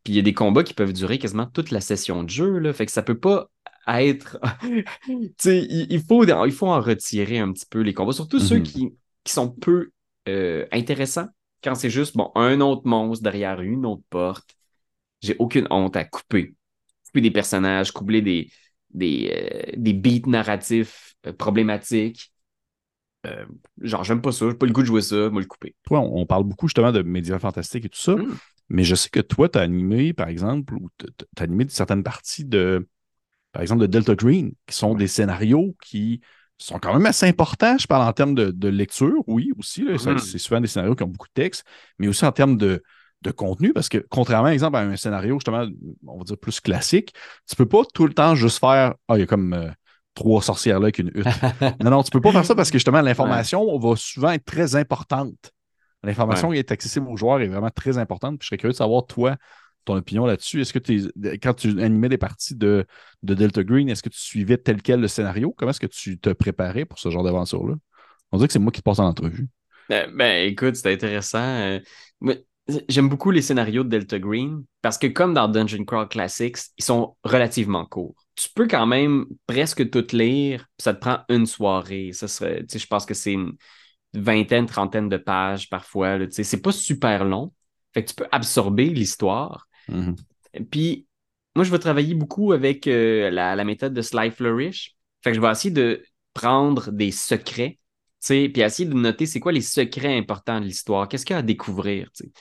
Puis 0.04 0.14
il 0.14 0.16
y 0.16 0.20
a 0.20 0.24
des 0.24 0.34
combats 0.34 0.64
qui 0.64 0.74
peuvent 0.74 0.93
durer 0.93 1.18
quasiment 1.18 1.45
toute 1.45 1.72
la 1.72 1.82
session 1.82 2.24
de 2.24 2.30
jeu. 2.30 2.60
Là. 2.60 2.74
Fait 2.74 2.86
que 2.86 2.91
ça 2.91 3.04
peut 3.04 3.20
pas 3.20 3.49
être. 3.88 4.38
tu 5.05 5.34
sais, 5.38 5.59
il, 5.69 5.88
il 5.91 6.01
faut, 6.03 6.23
il 6.25 6.51
faut 6.51 6.67
en 6.67 6.81
retirer 6.81 7.39
un 7.39 7.51
petit 7.51 7.65
peu 7.69 7.81
les 7.81 7.93
combats, 7.93 8.13
surtout 8.13 8.39
ceux 8.39 8.59
Mhm. 8.59 8.63
qui, 8.63 8.89
qui 9.23 9.34
sont 9.34 9.49
peu 9.49 9.91
euh, 10.29 10.65
intéressants. 10.71 11.27
Quand 11.63 11.75
c'est 11.75 11.89
juste, 11.89 12.15
bon, 12.17 12.31
un 12.36 12.61
autre 12.61 12.84
monstre 12.86 13.23
derrière 13.23 13.61
une 13.61 13.86
autre 13.86 14.03
porte. 14.09 14.55
J'ai 15.21 15.36
aucune 15.39 15.67
honte 15.69 15.95
à 15.95 16.05
couper. 16.05 16.55
Couper 17.07 17.21
des 17.21 17.31
personnages, 17.31 17.91
coubler 17.91 18.21
des, 18.21 18.49
des, 18.93 19.31
euh, 19.34 19.71
des 19.77 19.93
beats 19.93 20.29
narratifs 20.29 21.15
euh, 21.27 21.34
problématiques. 21.34 22.31
Euh, 23.25 23.45
genre, 23.81 24.03
j'aime 24.03 24.21
pas 24.21 24.31
ça, 24.34 24.49
j'ai 24.49 24.55
pas 24.55 24.65
le 24.65 24.73
goût 24.73 24.81
de 24.81 24.88
jouer 24.88 25.01
ça, 25.01 25.29
moi 25.29 25.41
le 25.41 25.47
couper. 25.47 25.75
Toi, 25.84 26.01
on, 26.01 26.21
on 26.21 26.25
parle 26.25 26.43
beaucoup 26.43 26.67
justement 26.67 26.91
de 26.91 27.01
médias 27.01 27.39
fantastiques 27.39 27.86
et 27.86 27.89
tout 27.89 27.99
ça, 27.99 28.15
Mm. 28.15 28.38
mais 28.69 28.84
je 28.84 28.95
sais 28.95 29.09
que 29.09 29.21
toi, 29.21 29.47
tu 29.47 29.57
as 29.59 29.61
animé, 29.61 30.13
par 30.13 30.27
exemple, 30.27 30.73
ou 30.75 30.89
tu 30.97 31.05
as 31.38 31.43
animé 31.43 31.65
certaines 31.69 32.03
parties 32.03 32.43
de, 32.45 32.88
par 33.54 33.62
exemple, 33.62 33.82
de 33.82 33.88
Delta 33.88 34.16
Green, 34.16 34.51
qui 34.68 34.76
sont 34.76 34.91
Ouais. 34.91 34.97
des 34.97 35.08
scénarios 35.08 35.76
qui 35.82 36.20
sont 36.58 36.80
quand 36.80 36.93
même 36.93 37.06
assez 37.06 37.26
importants. 37.28 37.78
Je 37.78 37.88
parle 37.88 38.08
en 38.08 38.14
termes 38.14 38.36
de, 38.36 38.51
de 38.51 38.68
lecture, 38.68 39.24
oui, 39.28 39.51
aussi. 39.58 39.84
Mhm. 39.84 40.18
C'est 40.20 40.38
souvent 40.39 40.60
des 40.62 40.68
scénarios 40.68 40.95
qui 40.95 41.04
ont 41.04 41.08
beaucoup 41.08 41.28
de 41.28 41.34
texte, 41.41 41.64
mais 41.99 42.08
aussi 42.08 42.26
en 42.26 42.32
termes 42.34 42.58
de, 42.58 42.84
de 43.22 43.32
contenu, 43.32 43.72
parce 43.74 43.89
que 43.89 43.99
contrairement, 44.10 44.45
par 44.45 44.51
exemple, 44.54 44.78
à 44.78 44.82
un 44.82 44.95
scénario, 44.97 45.36
justement, 45.36 45.66
on 46.08 46.18
va 46.18 46.24
dire 46.26 46.38
plus 46.38 46.60
classique, 46.60 47.14
tu 47.49 47.56
peux 47.56 47.66
pas 47.68 47.84
tout 47.93 48.06
le 48.08 48.14
temps 48.14 48.36
juste 48.36 48.60
faire 48.60 48.95
Ah, 49.08 49.18
il 49.18 49.22
y 49.22 49.24
a 49.24 49.26
comme 49.28 49.54
euh, 49.54 49.70
trois 50.14 50.41
sorcières 50.41 50.80
là 50.80 50.86
avec 50.86 50.99
une 50.99 51.12
hutte. 51.14 51.26
Non, 51.84 51.91
non, 51.91 52.04
tu 52.04 52.12
peux 52.12 52.22
pas 52.22 52.32
faire 52.32 52.45
ça 52.45 52.56
parce 52.56 52.70
que 52.72 52.78
justement, 52.78 53.01
l'information 53.01 53.78
va 53.80 53.95
souvent 53.95 54.32
être 54.32 54.45
très 54.45 54.76
importante. 54.76 55.51
L'information 56.04 56.51
qui 56.51 56.58
est 56.58 56.72
accessible 56.72 57.08
aux 57.08 57.16
joueurs 57.16 57.39
est 57.41 57.47
vraiment 57.47 57.70
très 57.70 57.97
importante. 57.97 58.38
Puis 58.38 58.45
je 58.45 58.47
serais 58.49 58.58
curieux 58.58 58.74
de 58.74 58.78
savoir, 58.78 59.06
toi, 59.08 59.38
ton 59.86 59.95
opinion 59.95 60.25
là-dessus? 60.25 60.61
Est-ce 60.61 60.73
que 60.73 60.79
t'es- 60.79 61.38
quand 61.39 61.53
tu 61.53 61.69
animais 61.81 62.09
des 62.09 62.17
parties 62.17 62.55
de, 62.55 62.86
de 63.23 63.34
Delta 63.34 63.63
Green, 63.63 63.89
est-ce 63.89 64.03
que 64.03 64.09
tu 64.09 64.19
suivais 64.19 64.57
tel 64.57 64.81
quel 64.81 65.01
le 65.01 65.07
scénario? 65.07 65.53
Comment 65.57 65.71
est-ce 65.71 65.79
que 65.79 65.88
tu 65.88 66.19
te 66.19 66.29
préparais 66.29 66.86
pour 66.86 66.99
ce 66.99 67.09
genre 67.09 67.23
d'aventure-là? 67.23 67.75
On 68.31 68.38
dirait 68.38 68.47
que 68.47 68.53
c'est 68.53 68.59
moi 68.59 68.71
qui 68.71 68.81
te 68.81 68.86
passe 68.86 68.99
en 68.99 69.05
entrevue. 69.05 69.47
Euh, 69.91 70.07
ben, 70.13 70.47
écoute, 70.47 70.75
c'est 70.75 70.91
intéressant. 70.91 71.39
Euh, 71.39 71.79
J'aime 72.88 73.09
beaucoup 73.09 73.31
les 73.31 73.41
scénarios 73.41 73.84
de 73.84 73.89
Delta 73.89 74.17
Green 74.17 74.63
parce 74.81 74.97
que, 74.97 75.07
comme 75.07 75.34
dans 75.34 75.49
Dungeon 75.49 75.84
Crawl 75.84 76.07
Classics, 76.07 76.57
ils 76.77 76.84
sont 76.84 77.17
relativement 77.25 77.86
courts. 77.86 78.15
Tu 78.36 78.47
peux 78.55 78.67
quand 78.69 78.86
même 78.86 79.25
presque 79.47 79.89
tout 79.89 80.05
lire, 80.13 80.65
ça 80.77 80.93
te 80.93 80.99
prend 81.01 81.19
une 81.27 81.45
soirée. 81.45 82.11
Ça 82.13 82.29
serait, 82.29 82.65
je 82.73 82.88
pense 82.88 83.05
que 83.05 83.13
c'est 83.13 83.34
une, 83.34 83.57
vingtaine, 84.13 84.65
trentaine 84.65 85.09
de 85.09 85.17
pages 85.17 85.69
parfois. 85.69 86.17
C'est 86.29 86.61
pas 86.61 86.71
super 86.71 87.25
long. 87.25 87.51
Fait 87.93 88.03
que 88.03 88.09
tu 88.09 88.15
peux 88.15 88.27
absorber 88.31 88.86
l'histoire. 88.86 89.67
Mhm. 89.89 90.15
Puis, 90.69 91.07
moi, 91.55 91.65
je 91.65 91.71
vais 91.71 91.79
travailler 91.79 92.15
beaucoup 92.15 92.51
avec 92.51 92.88
euh, 92.88 93.29
la, 93.29 93.63
méthode 93.63 93.93
de 93.93 94.01
Sly 94.01 94.31
Flourish. 94.31 94.95
Fait 95.23 95.31
que 95.31 95.36
je 95.36 95.41
vais 95.41 95.51
essayer 95.51 95.71
de 95.73 96.03
prendre 96.34 96.91
des 96.91 97.11
secrets, 97.11 97.79
puis 98.27 98.61
essayer 98.61 98.88
de 98.88 98.93
noter 98.93 99.25
c'est 99.25 99.39
quoi 99.39 99.51
les 99.51 99.61
secrets 99.61 100.17
importants 100.17 100.59
de 100.59 100.65
l'histoire. 100.65 101.07
Qu'est-ce 101.07 101.25
qu'il 101.25 101.34
y 101.34 101.38
a 101.38 101.39
à 101.39 101.43
découvrir, 101.43 102.09
tu 102.15 102.25
sais. 102.25 102.31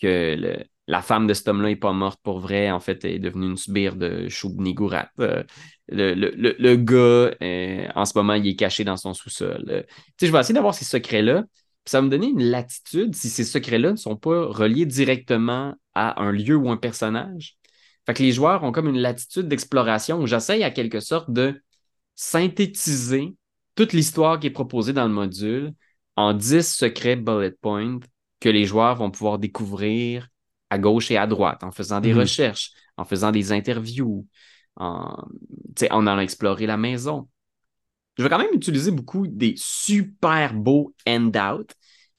Que 0.00 0.36
le- 0.38 0.64
la 0.86 1.02
femme 1.02 1.26
de 1.26 1.34
cet 1.34 1.48
homme-là 1.48 1.68
n'est 1.68 1.76
pas 1.76 1.92
morte 1.92 2.20
pour 2.22 2.40
vrai, 2.40 2.70
en 2.70 2.80
fait, 2.80 3.04
elle 3.04 3.12
est 3.12 3.18
devenue 3.18 3.46
une 3.46 3.56
sbire 3.58 3.94
de 3.94 4.28
Choubni-Gourat. 4.28 5.10
Euh, 5.20 5.44
le, 5.88 6.14
le, 6.14 6.56
le, 6.58 6.76
gars, 6.76 7.36
euh, 7.42 7.88
en 7.94 8.04
ce 8.06 8.16
moment, 8.16 8.34
il 8.34 8.46
est 8.46 8.56
caché 8.56 8.84
dans 8.84 8.96
son 8.96 9.12
sous-sol. 9.12 9.84
Je 10.20 10.26
vais 10.26 10.38
essayer 10.40 10.54
d'avoir 10.54 10.74
ces 10.74 10.86
secrets-là. 10.86 11.44
Ça 11.84 11.98
va 11.98 12.06
me 12.06 12.10
donner 12.10 12.28
une 12.28 12.42
latitude 12.42 13.14
si 13.14 13.28
ces 13.28 13.44
secrets-là 13.44 13.92
ne 13.92 13.96
sont 13.96 14.16
pas 14.16 14.46
reliés 14.46 14.86
directement 14.86 15.74
à 15.98 16.22
un 16.22 16.32
lieu 16.32 16.56
ou 16.56 16.70
un 16.70 16.76
personnage. 16.76 17.56
Fait 18.06 18.14
que 18.14 18.22
les 18.22 18.32
joueurs 18.32 18.64
ont 18.64 18.72
comme 18.72 18.88
une 18.88 18.98
latitude 18.98 19.48
d'exploration 19.48 20.20
où 20.20 20.26
j'essaye 20.26 20.64
à 20.64 20.70
quelque 20.70 21.00
sorte 21.00 21.30
de 21.30 21.62
synthétiser 22.14 23.36
toute 23.74 23.92
l'histoire 23.92 24.40
qui 24.40 24.48
est 24.48 24.50
proposée 24.50 24.92
dans 24.92 25.06
le 25.06 25.12
module 25.14 25.72
en 26.16 26.34
10 26.34 26.62
secrets 26.74 27.16
bullet 27.16 27.52
points 27.52 28.00
que 28.40 28.48
les 28.48 28.64
joueurs 28.64 28.96
vont 28.96 29.10
pouvoir 29.10 29.38
découvrir 29.38 30.28
à 30.70 30.78
gauche 30.78 31.10
et 31.10 31.16
à 31.16 31.26
droite 31.26 31.62
en 31.64 31.70
faisant 31.70 32.00
des 32.00 32.12
Mhm. 32.12 32.20
recherches, 32.20 32.72
en 32.96 33.04
faisant 33.04 33.30
des 33.32 33.52
interviews, 33.52 34.26
en, 34.76 35.16
en 35.90 36.06
allant 36.06 36.20
explorer 36.20 36.66
la 36.66 36.76
maison. 36.76 37.28
Je 38.16 38.22
vais 38.24 38.28
quand 38.28 38.38
même 38.38 38.54
utiliser 38.54 38.90
beaucoup 38.90 39.26
des 39.26 39.54
super 39.56 40.54
beaux 40.54 40.94
handouts, 41.08 41.66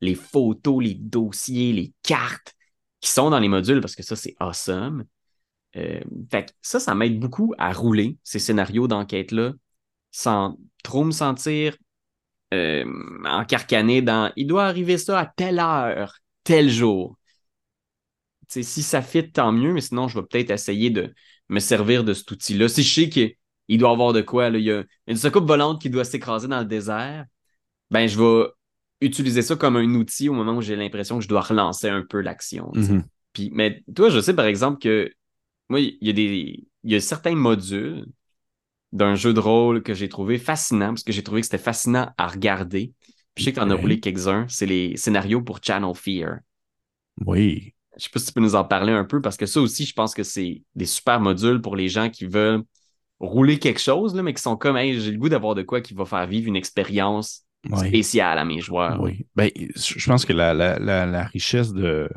les 0.02 0.16
photos, 0.16 0.84
les 0.84 0.96
dossiers, 0.96 1.74
les 1.74 1.94
cartes 2.04 2.56
qui 3.02 3.10
sont 3.10 3.30
dans 3.30 3.40
les 3.40 3.48
modules 3.48 3.82
parce 3.82 3.96
que 3.96 4.04
ça, 4.04 4.16
c'est 4.16 4.36
awesome. 4.40 5.06
Euh, 5.76 6.02
fait 6.32 6.56
ça, 6.62 6.80
ça 6.80 6.96
m'aide 6.96 7.20
beaucoup 7.20 7.54
à 7.58 7.72
rouler 7.74 8.18
ces 8.24 8.40
scénarios 8.40 8.88
d'enquête-là 8.88 9.54
sans 10.12 10.58
trop 10.84 11.04
me 11.04 11.12
sentir 11.12 11.78
euh, 12.54 12.86
encarcané 13.26 14.02
dans 14.02 14.32
il 14.36 14.48
doit 14.48 14.66
arriver 14.66 14.98
ça 14.98 15.20
à 15.20 15.26
telle 15.28 15.60
heure, 15.60 16.16
tel 16.44 16.70
jour. 16.70 17.18
Si 18.48 18.64
ça 18.64 19.04
fit, 19.04 19.32
tant 19.32 19.52
mieux, 19.52 19.74
mais 19.74 19.82
sinon, 19.82 20.08
je 20.08 20.20
vais 20.20 20.26
peut-être 20.26 20.50
essayer 20.50 20.90
de 20.90 21.14
me 21.50 21.60
servir 21.60 22.04
de 22.04 22.14
cet 22.14 22.32
outil-là. 22.32 22.68
Si 22.68 22.82
je 22.82 22.94
sais 22.94 23.10
qu'il 23.10 23.36
il 23.68 23.78
doit 23.78 23.92
avoir 23.92 24.12
de 24.14 24.22
quoi, 24.22 24.48
il 24.50 24.62
y 24.64 24.72
a 24.72 24.84
une 25.06 25.18
soucoupe 25.18 25.46
volante 25.48 25.80
qui 25.80 25.92
doit 25.92 26.04
s'écraser 26.04 26.48
dans 26.48 26.60
le 26.60 26.66
désert, 26.66 27.26
ben 27.92 28.08
je 28.08 28.20
vais 28.20 28.50
utiliser 29.02 29.42
ça 29.42 29.56
comme 29.56 29.76
un 29.78 29.94
outil 29.96 30.30
au 30.30 30.34
moment 30.34 30.58
où 30.58 30.62
j'ai 30.62 30.76
l'impression 30.76 31.18
que 31.18 31.24
je 31.24 31.30
dois 31.30 31.42
relancer 31.42 31.90
un 31.90 32.04
peu 32.08 32.22
l'action. 32.22 32.72
Mhm. 32.74 33.04
Puis, 33.34 33.52
mais 33.54 33.84
toi, 33.96 34.10
je 34.10 34.20
sais 34.20 34.36
par 34.36 34.46
exemple 34.46 34.80
que 34.80 35.12
moi, 35.70 35.80
il 35.80 35.98
y 36.02 36.10
a 36.10 36.14
des. 36.14 36.66
Il 36.84 36.92
y 36.92 36.96
a 36.96 37.02
certains 37.02 37.36
modules 37.36 38.06
d'un 38.92 39.16
jeu 39.16 39.34
de 39.34 39.40
rôle 39.40 39.84
que 39.84 39.94
j'ai 39.94 40.10
trouvé 40.10 40.38
fascinant, 40.38 40.90
parce 40.90 41.04
que 41.04 41.12
j'ai 41.12 41.24
trouvé 41.24 41.42
que 41.42 41.46
c'était 41.46 41.58
fascinant 41.58 42.12
à 42.18 42.28
regarder. 42.28 42.94
Puis 43.36 43.44
je 43.44 43.46
sais 43.46 43.52
que 43.52 43.60
tu 43.60 43.66
en 43.66 43.70
as 43.70 43.76
roulé 43.76 44.00
quelques-uns. 44.00 44.46
C'est 44.48 44.66
les 44.66 44.98
scénarios 44.98 45.42
pour 45.42 45.60
Channel 45.62 45.94
Fear. 45.94 46.40
Oui. 47.26 47.74
Je 47.98 48.06
sais 48.06 48.10
pas 48.10 48.20
si 48.20 48.28
tu 48.28 48.34
peux 48.34 48.42
nous 48.42 48.56
en 48.56 48.64
parler 48.64 48.94
un 48.94 49.04
peu, 49.04 49.22
parce 49.22 49.38
que 49.38 49.46
ça 49.46 49.60
aussi, 49.60 49.86
je 49.86 49.94
pense 49.94 50.16
que 50.16 50.24
c'est 50.24 50.64
des 50.74 50.86
super 50.86 51.20
modules 51.20 51.62
pour 51.62 51.76
les 51.76 51.90
gens 51.90 52.10
qui 52.10 52.26
veulent 52.26 52.64
rouler 53.20 53.60
quelque 53.60 53.82
chose, 53.82 54.16
là, 54.16 54.24
mais 54.24 54.34
qui 54.34 54.42
sont 54.42 54.56
comme 54.56 54.78
Hey, 54.78 55.00
j'ai 55.00 55.12
le 55.12 55.18
goût 55.18 55.30
d'avoir 55.30 55.54
de 55.54 55.62
quoi 55.62 55.82
qui 55.82 55.94
va 55.94 56.06
faire 56.06 56.26
vivre 56.26 56.48
une 56.48 56.56
expérience 56.56 57.44
Oui. 57.70 57.88
spéciale 57.88 58.38
à 58.38 58.46
mes 58.46 58.62
joueurs. 58.62 59.02
Oui. 59.02 59.26
Ben, 59.36 59.50
je 59.56 60.06
pense 60.06 60.26
que 60.26 60.34
la, 60.34 60.54
la, 60.54 60.80
la, 60.80 61.06
la 61.06 61.24
richesse 61.24 61.74
de 61.74 62.10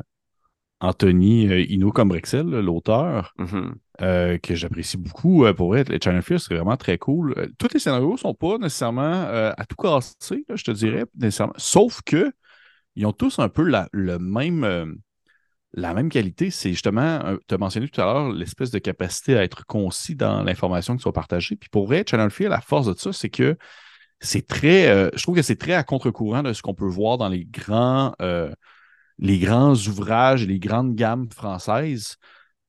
Anthony 0.79 1.47
euh, 1.47 1.61
Hino 1.61 1.91
Combrexel, 1.91 2.45
l'auteur, 2.47 3.33
Mhm. 3.37 3.75
euh, 4.01 4.37
que 4.37 4.55
j'apprécie 4.55 4.97
beaucoup, 4.97 5.45
euh, 5.45 5.53
pour 5.53 5.75
les 5.75 5.83
Channel 6.03 6.21
Fear, 6.21 6.39
c'est 6.39 6.53
vraiment 6.53 6.77
très 6.77 6.97
cool. 6.97 7.33
Euh, 7.37 7.47
tous 7.57 7.73
les 7.73 7.79
scénarios 7.79 8.17
sont 8.17 8.33
pas 8.33 8.57
nécessairement 8.57 9.01
euh, 9.01 9.51
à 9.57 9.65
tout 9.65 9.75
casser, 9.75 10.45
là, 10.49 10.55
je 10.55 10.63
te 10.63 10.71
dirais, 10.71 11.05
nécessairement. 11.15 11.53
Sauf 11.57 12.01
que 12.05 12.31
ils 12.95 13.05
ont 13.05 13.13
tous 13.13 13.39
un 13.39 13.49
peu 13.49 13.63
la, 13.63 13.87
le 13.91 14.19
même, 14.19 14.63
euh, 14.63 14.85
la 15.73 15.93
même 15.93 16.09
qualité. 16.09 16.51
C'est 16.51 16.69
justement, 16.71 17.19
tu 17.47 17.55
as 17.55 17.57
mentionné 17.57 17.87
tout 17.87 17.99
à 18.01 18.05
l'heure, 18.05 18.31
l'espèce 18.31 18.69
de 18.71 18.79
capacité 18.79 19.37
à 19.37 19.43
être 19.43 19.65
concis 19.65 20.15
dans 20.15 20.43
l'information 20.43 20.95
qui 20.95 21.01
soit 21.01 21.13
partagée. 21.13 21.55
Puis 21.55 21.69
pour 21.69 21.87
vrai, 21.87 22.03
Channel 22.07 22.29
Fear, 22.29 22.49
la 22.49 22.61
force 22.61 22.87
de 22.87 22.93
ça, 22.97 23.11
c'est 23.13 23.29
que 23.29 23.57
c'est 24.23 24.47
très, 24.47 24.87
euh, 24.87 25.09
je 25.15 25.23
trouve 25.23 25.35
que 25.35 25.41
c'est 25.41 25.57
très 25.57 25.73
à 25.73 25.83
contre-courant 25.83 26.43
de 26.43 26.53
ce 26.53 26.61
qu'on 26.61 26.73
peut 26.73 26.87
voir 26.87 27.17
dans 27.17 27.29
les 27.29 27.45
grands, 27.45 28.13
euh, 28.21 28.51
les 29.19 29.39
grands 29.39 29.75
ouvrages, 29.75 30.47
les 30.47 30.59
grandes 30.59 30.95
gammes 30.95 31.29
françaises. 31.31 32.15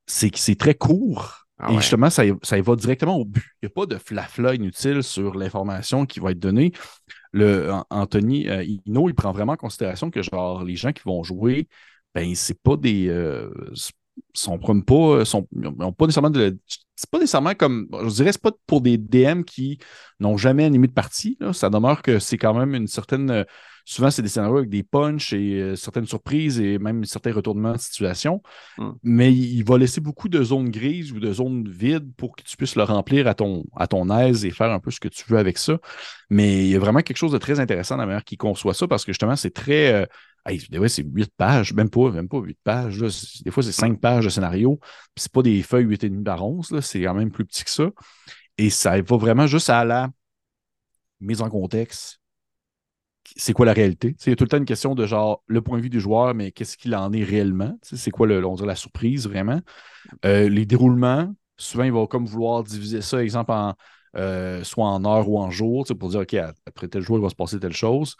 C'est 0.06 0.30
que 0.30 0.38
c'est 0.38 0.56
très 0.56 0.74
court. 0.74 1.46
Ah 1.58 1.72
et 1.72 1.76
justement, 1.76 2.10
ça, 2.10 2.24
ça 2.42 2.58
y 2.58 2.60
va 2.60 2.76
directement 2.76 3.16
au 3.16 3.24
but. 3.24 3.44
Il 3.62 3.66
n'y 3.66 3.72
a 3.72 3.74
pas 3.74 3.86
de 3.86 3.96
flafla 3.96 4.54
inutile 4.54 5.02
sur 5.02 5.34
l'information 5.36 6.04
qui 6.04 6.20
va 6.20 6.32
être 6.32 6.38
donnée. 6.38 6.72
Le, 7.32 7.72
An- 7.72 7.86
Anthony 7.90 8.48
euh, 8.48 8.64
Hino, 8.64 9.08
il 9.08 9.14
prend 9.14 9.32
vraiment 9.32 9.52
en 9.52 9.56
considération 9.56 10.10
que 10.10 10.22
genre 10.22 10.64
les 10.64 10.76
gens 10.76 10.92
qui 10.92 11.02
vont 11.04 11.22
jouer, 11.22 11.68
ben 12.14 12.34
c'est 12.34 12.60
pas 12.60 12.76
des. 12.76 13.08
Euh, 13.08 13.50
sont 14.34 14.58
pas. 14.58 15.24
Sont, 15.24 15.48
ils 15.56 15.66
ont 15.66 15.92
pas 15.92 16.06
nécessairement 16.06 16.30
de. 16.30 16.58
C'est 16.96 17.10
pas 17.10 17.18
nécessairement 17.18 17.54
comme. 17.54 17.88
Je 18.04 18.08
dirais, 18.14 18.32
c'est 18.32 18.40
pas 18.42 18.52
pour 18.66 18.80
des 18.80 18.98
DM 18.98 19.42
qui 19.42 19.78
n'ont 20.20 20.36
jamais 20.36 20.64
animé 20.64 20.86
de 20.86 20.92
partie. 20.92 21.36
là. 21.40 21.52
Ça 21.52 21.68
demeure 21.70 22.02
que 22.02 22.18
c'est 22.18 22.38
quand 22.38 22.54
même 22.54 22.74
une 22.74 22.86
certaine. 22.86 23.30
euh, 23.30 23.44
Souvent, 23.86 24.10
c'est 24.10 24.22
des 24.22 24.28
scénarios 24.30 24.56
avec 24.56 24.70
des 24.70 24.82
punchs 24.82 25.34
et 25.34 25.60
euh, 25.60 25.76
certaines 25.76 26.06
surprises 26.06 26.58
et 26.58 26.78
même 26.78 27.04
certains 27.04 27.32
retournements 27.34 27.72
de 27.74 27.78
situation. 27.78 28.40
Mm. 28.78 28.90
Mais 29.02 29.30
il 29.32 29.56
il 29.58 29.64
va 29.64 29.76
laisser 29.76 30.00
beaucoup 30.00 30.30
de 30.30 30.42
zones 30.42 30.70
grises 30.70 31.12
ou 31.12 31.20
de 31.20 31.30
zones 31.32 31.68
vides 31.68 32.10
pour 32.16 32.34
que 32.34 32.42
tu 32.44 32.56
puisses 32.56 32.76
le 32.76 32.82
remplir 32.84 33.26
à 33.26 33.34
ton, 33.34 33.64
à 33.76 33.86
ton 33.86 34.08
aise 34.16 34.46
et 34.46 34.50
faire 34.50 34.70
un 34.70 34.80
peu 34.80 34.90
ce 34.90 35.00
que 35.00 35.08
tu 35.08 35.24
veux 35.28 35.36
avec 35.38 35.58
ça. 35.58 35.78
Mais 36.30 36.64
il 36.64 36.70
y 36.70 36.76
a 36.76 36.78
vraiment 36.78 37.00
quelque 37.00 37.18
chose 37.18 37.32
de 37.32 37.38
très 37.38 37.60
intéressant 37.60 37.96
dans 37.96 38.02
la 38.02 38.06
manière 38.06 38.24
qu'il 38.24 38.38
conçoit 38.38 38.72
ça 38.72 38.88
parce 38.88 39.04
que 39.04 39.12
justement, 39.12 39.36
c'est 39.36 39.52
très. 39.52 39.92
euh, 39.92 40.06
fois, 40.76 40.88
c'est 40.88 41.02
8 41.02 41.32
pages, 41.36 41.72
même 41.72 41.90
pas, 41.90 42.10
même 42.10 42.28
pas 42.28 42.38
8 42.38 42.58
pages. 42.62 42.98
Des 43.44 43.50
fois, 43.50 43.62
c'est 43.62 43.72
5 43.72 44.00
pages 44.00 44.24
de 44.24 44.30
scénario. 44.30 44.78
Puis 45.14 45.22
c'est 45.22 45.32
pas 45.32 45.42
des 45.42 45.62
feuilles 45.62 45.86
8,5 45.86 46.24
par 46.24 46.44
11, 46.44 46.70
là, 46.70 46.82
c'est 46.82 47.02
quand 47.02 47.14
même 47.14 47.30
plus 47.30 47.44
petit 47.44 47.64
que 47.64 47.70
ça. 47.70 47.90
Et 48.58 48.70
ça 48.70 49.00
va 49.00 49.16
vraiment 49.16 49.46
juste 49.46 49.70
à 49.70 49.84
la 49.84 50.10
mise 51.20 51.42
en 51.42 51.50
contexte. 51.50 52.20
C'est 53.36 53.54
quoi 53.54 53.64
la 53.64 53.72
réalité? 53.72 54.14
Il 54.26 54.30
y 54.30 54.32
a 54.32 54.36
tout 54.36 54.44
le 54.44 54.48
temps 54.48 54.58
une 54.58 54.66
question 54.66 54.94
de 54.94 55.06
genre 55.06 55.42
le 55.46 55.62
point 55.62 55.78
de 55.78 55.82
vue 55.82 55.90
du 55.90 56.00
joueur, 56.00 56.34
mais 56.34 56.52
qu'est-ce 56.52 56.76
qu'il 56.76 56.94
en 56.94 57.10
est 57.12 57.24
réellement? 57.24 57.76
C'est 57.82 58.10
quoi 58.10 58.26
la 58.26 58.76
surprise 58.76 59.26
vraiment? 59.26 59.60
Euh, 60.26 60.48
les 60.48 60.66
déroulements, 60.66 61.34
souvent, 61.56 61.84
il 61.84 61.92
va 61.92 62.06
comme 62.06 62.26
vouloir 62.26 62.62
diviser 62.62 63.00
ça, 63.00 63.22
exemple, 63.22 63.52
en, 63.52 63.74
euh, 64.16 64.62
soit 64.62 64.86
en 64.86 65.04
heures 65.06 65.28
ou 65.28 65.38
en 65.38 65.50
jours, 65.50 65.86
pour 65.98 66.10
dire, 66.10 66.20
OK, 66.20 66.34
après 66.66 66.88
tel 66.88 67.02
jour, 67.02 67.16
il 67.16 67.22
va 67.22 67.30
se 67.30 67.34
passer 67.34 67.58
telle 67.58 67.72
chose. 67.72 68.16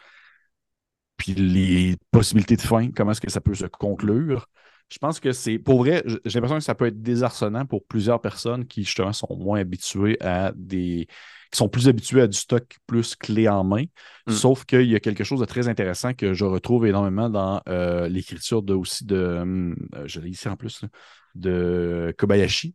Puis 1.17 1.35
les 1.35 1.97
possibilités 2.11 2.57
de 2.57 2.63
fin, 2.63 2.91
comment 2.91 3.13
est-ce 3.13 3.21
que 3.21 3.31
ça 3.31 3.41
peut 3.41 3.55
se 3.55 3.67
conclure? 3.67 4.49
Je 4.91 4.99
pense 4.99 5.19
que 5.19 5.33
c'est, 5.33 5.59
pour 5.59 5.79
vrai, 5.79 6.03
j'ai 6.25 6.39
l'impression 6.39 6.59
que 6.59 6.65
ça 6.65 6.75
peut 6.75 6.87
être 6.87 7.01
désarçonnant 7.03 7.67
pour 7.67 7.85
plusieurs 7.87 8.21
personnes 8.21 8.67
qui, 8.67 8.85
justement, 8.85 9.13
sont 9.13 9.35
moins 9.37 9.61
habituées 9.61 10.21
à 10.21 10.53
des. 10.55 11.09
qui 11.51 11.57
sont 11.57 11.69
plus 11.69 11.89
habituées 11.89 12.21
à 12.21 12.27
du 12.27 12.37
stock 12.37 12.77
plus 12.87 13.17
clé 13.17 13.49
en 13.49 13.65
main. 13.65 13.85
Mm. 14.27 14.33
Sauf 14.33 14.65
qu'il 14.65 14.89
y 14.89 14.95
a 14.95 15.01
quelque 15.01 15.25
chose 15.25 15.41
de 15.41 15.47
très 15.47 15.69
intéressant 15.69 16.13
que 16.13 16.35
je 16.35 16.45
retrouve 16.45 16.87
énormément 16.87 17.31
dans 17.31 17.63
euh, 17.69 18.09
l'écriture 18.09 18.63
de 18.63 18.75
aussi 18.75 19.05
de. 19.05 19.39
hum, 19.41 19.77
euh, 19.95 20.05
je 20.07 20.21
l'ai 20.21 20.31
ici 20.31 20.49
en 20.49 20.57
plus, 20.57 20.83
là, 20.83 20.89
de 21.35 22.15
Kobayashi. 22.19 22.75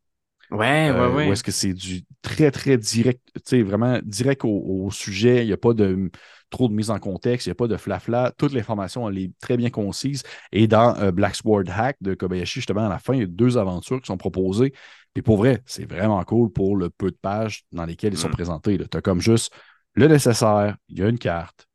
Ouais, 0.52 0.90
Euh, 0.90 1.10
ouais, 1.12 1.16
ouais. 1.16 1.28
Où 1.28 1.32
est-ce 1.34 1.44
que 1.44 1.52
c'est 1.52 1.74
du 1.74 2.04
très, 2.24 2.50
très 2.52 2.78
direct, 2.78 3.22
tu 3.36 3.42
sais, 3.46 3.62
vraiment 3.64 4.00
direct 4.04 4.44
au, 4.46 4.50
au 4.86 4.92
sujet. 4.92 5.44
Il 5.44 5.48
n'y 5.48 5.54
a 5.54 5.58
pas 5.58 5.74
de 5.74 6.10
trop 6.50 6.68
de 6.68 6.74
mise 6.74 6.90
en 6.90 6.98
contexte, 7.00 7.46
il 7.46 7.50
n'y 7.50 7.52
a 7.52 7.56
pas 7.56 7.68
de 7.68 7.78
flafla. 7.78 8.34
Toute 8.38 8.54
l'information, 8.54 9.08
elle 9.08 9.20
est 9.20 9.32
très 9.40 9.58
bien 9.58 9.70
concise. 9.70 10.24
Et 10.52 10.68
dans 10.68 10.96
euh, 10.98 11.12
Black 11.12 11.36
Sword 11.36 11.66
Hack 11.70 11.98
de 12.02 12.16
Kobayashi, 12.16 12.56
justement, 12.62 12.86
à 12.88 12.90
la 12.90 12.98
fin, 13.00 13.14
il 13.14 13.20
y 13.20 13.24
a 13.24 13.28
deux 13.28 13.58
aventures 13.60 14.02
qui 14.02 14.08
sont 14.08 14.18
proposées. 14.18 14.74
Et 15.16 15.22
pour 15.22 15.38
vrai, 15.38 15.62
c'est 15.68 15.86
vraiment 15.86 16.24
cool 16.24 16.52
pour 16.52 16.76
le 16.76 16.90
peu 16.90 17.12
de 17.12 17.18
pages 17.22 17.64
dans 17.72 17.86
lesquelles 17.86 18.14
ils 18.14 18.18
sont 18.18 18.30
Mm. 18.30 18.32
présentés. 18.32 18.78
Tu 18.78 18.98
as 18.98 19.02
comme 19.02 19.22
juste 19.22 19.54
le 19.94 20.08
nécessaire, 20.08 20.78
il 20.88 21.00
y 21.00 21.04
a 21.04 21.10
une 21.10 21.20
carte, 21.20 21.68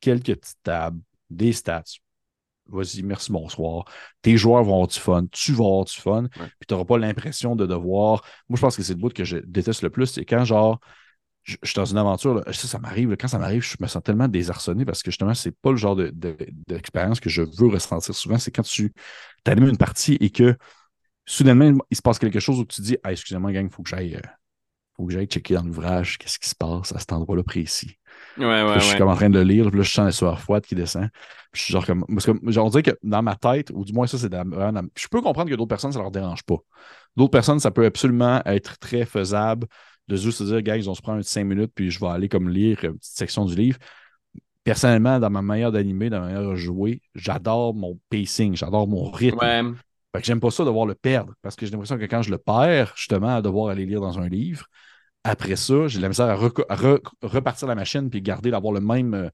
quelques 0.00 0.36
petites 0.36 0.62
tables, 0.62 1.00
des 1.30 1.52
stats. 1.52 1.84
Vas-y, 2.72 3.02
merci, 3.02 3.32
bonsoir. 3.32 3.84
Tes 4.22 4.36
joueurs 4.36 4.62
vont 4.62 4.74
avoir 4.74 4.86
du 4.88 4.98
fun, 4.98 5.26
tu 5.32 5.52
vas 5.52 5.64
avoir 5.64 5.84
du 5.86 5.92
fun, 5.94 6.28
puis 6.30 6.66
tu 6.68 6.74
n'auras 6.74 6.84
pas 6.84 6.98
l'impression 6.98 7.56
de 7.56 7.66
devoir. 7.66 8.22
Moi, 8.48 8.56
je 8.56 8.60
pense 8.60 8.76
que 8.76 8.82
c'est 8.82 8.94
le 8.94 9.00
bout 9.00 9.12
que 9.12 9.24
je 9.24 9.38
déteste 9.38 9.82
le 9.82 9.90
plus, 9.90 10.06
c'est 10.06 10.24
quand, 10.24 10.44
genre, 10.44 10.78
je, 11.44 11.56
je 11.62 11.68
suis 11.70 11.76
dans 11.76 11.86
une 11.86 11.98
aventure, 11.98 12.34
là, 12.34 12.44
ça, 12.52 12.68
ça 12.68 12.78
m'arrive, 12.80 13.16
quand 13.18 13.28
ça 13.28 13.38
m'arrive, 13.38 13.62
je 13.62 13.76
me 13.80 13.86
sens 13.88 14.02
tellement 14.02 14.28
désarçonné 14.28 14.84
parce 14.84 15.02
que 15.02 15.10
justement, 15.10 15.34
c'est 15.34 15.52
pas 15.52 15.70
le 15.72 15.76
genre 15.78 15.96
de- 15.96 16.10
de- 16.14 16.36
d'expérience 16.68 17.20
que 17.20 17.30
je 17.30 17.42
veux 17.42 17.68
ressentir 17.68 18.14
souvent. 18.14 18.38
C'est 18.38 18.50
quand 18.52 18.62
tu 18.64 18.92
animes 19.46 19.68
une 19.70 19.78
partie 19.78 20.16
et 20.20 20.30
que 20.30 20.56
soudainement, 21.26 21.72
il 21.90 21.96
se 21.96 22.02
passe 22.02 22.18
quelque 22.18 22.40
chose 22.40 22.60
où 22.60 22.66
tu 22.66 22.76
te 22.76 22.82
dis 22.82 22.98
ah, 23.04 23.12
excusez-moi, 23.12 23.52
gang, 23.52 23.66
il 23.66 23.72
faut 23.74 23.82
que 23.84 23.90
j'aille. 23.90 24.16
euh, 24.16 24.20
faut 24.96 25.06
que 25.06 25.12
j'aille 25.14 25.26
checker 25.26 25.54
dans 25.54 25.64
l'ouvrage 25.64 26.18
qu'est-ce 26.18 26.38
qui 26.40 26.48
se 26.48 26.56
passe 26.56 26.92
à 26.92 27.00
cet 27.00 27.12
endroit-là 27.12 27.44
précis. 27.44 27.98
Ouais, 28.38 28.44
ouais, 28.46 28.64
Puis 28.64 28.68
là, 28.68 28.78
je 28.78 28.84
suis 28.84 28.92
ouais. 28.92 28.98
comme 28.98 29.08
en 29.08 29.16
train 29.16 29.30
de 29.30 29.38
le 29.38 29.44
lire, 29.44 29.68
puis 29.68 29.78
là, 29.78 29.82
je 29.82 29.90
sens 29.90 30.04
la 30.04 30.12
sueur 30.12 30.40
froide 30.40 30.64
qui 30.64 30.74
descend. 30.74 31.08
Puis 31.52 31.60
je 31.60 31.62
suis 31.64 31.72
genre 31.72 31.84
comme. 31.84 32.04
Parce 32.08 32.26
que, 32.26 32.32
genre, 32.50 32.66
on 32.66 32.70
dirait 32.70 32.82
que 32.82 32.96
dans 33.02 33.22
ma 33.22 33.36
tête, 33.36 33.70
ou 33.74 33.84
du 33.84 33.92
moins 33.92 34.06
ça, 34.06 34.18
c'est 34.18 34.28
dans, 34.28 34.44
Je 34.96 35.08
peux 35.08 35.20
comprendre 35.20 35.50
que 35.50 35.56
d'autres 35.56 35.68
personnes, 35.68 35.92
ça 35.92 35.98
leur 35.98 36.10
dérange 36.10 36.42
pas. 36.44 36.56
D'autres 37.16 37.30
personnes, 37.30 37.60
ça 37.60 37.70
peut 37.70 37.84
absolument 37.84 38.40
être 38.46 38.78
très 38.78 39.04
faisable 39.04 39.66
de 40.08 40.16
juste 40.16 40.38
se 40.38 40.44
dire, 40.44 40.62
gars, 40.62 40.76
ils 40.76 40.88
ont 40.88 40.94
se 40.94 41.02
prendre 41.02 41.18
un 41.18 41.22
5 41.22 41.44
minutes, 41.44 41.72
puis 41.74 41.90
je 41.90 42.00
vais 42.00 42.08
aller 42.08 42.28
comme 42.28 42.48
lire 42.48 42.78
une 42.84 42.98
petite 42.98 43.16
section 43.16 43.44
du 43.44 43.54
livre. 43.54 43.78
Personnellement, 44.64 45.18
dans 45.18 45.30
ma 45.30 45.42
manière 45.42 45.72
d'animer, 45.72 46.10
dans 46.10 46.20
ma 46.20 46.26
manière 46.26 46.48
de 46.48 46.54
jouer, 46.54 47.00
j'adore 47.14 47.74
mon 47.74 47.98
pacing, 48.10 48.56
j'adore 48.56 48.86
mon 48.86 49.10
rythme. 49.10 49.38
Ouais. 49.38 49.62
Fait 50.14 50.20
que 50.20 50.26
j'aime 50.26 50.40
pas 50.40 50.50
ça 50.50 50.64
devoir 50.64 50.86
le 50.86 50.94
perdre 50.94 51.34
parce 51.40 51.54
que 51.54 51.64
j'ai 51.64 51.72
l'impression 51.72 51.96
que 51.96 52.04
quand 52.04 52.22
je 52.22 52.30
le 52.30 52.38
perds, 52.38 52.92
justement, 52.96 53.36
à 53.36 53.42
devoir 53.42 53.70
aller 53.70 53.86
lire 53.86 54.00
dans 54.00 54.18
un 54.18 54.28
livre, 54.28 54.66
après 55.24 55.56
ça, 55.56 55.86
j'ai 55.88 55.98
de 55.98 56.02
la 56.02 56.08
misère 56.08 56.26
à, 56.26 56.36
re- 56.36 57.00
repartir 57.22 57.68
la 57.68 57.74
machine 57.74 58.08
puis 58.10 58.22
garder, 58.22 58.50
d'avoir 58.50 58.72
le 58.72 58.80
même, 58.80 59.14
euh, 59.14 59.28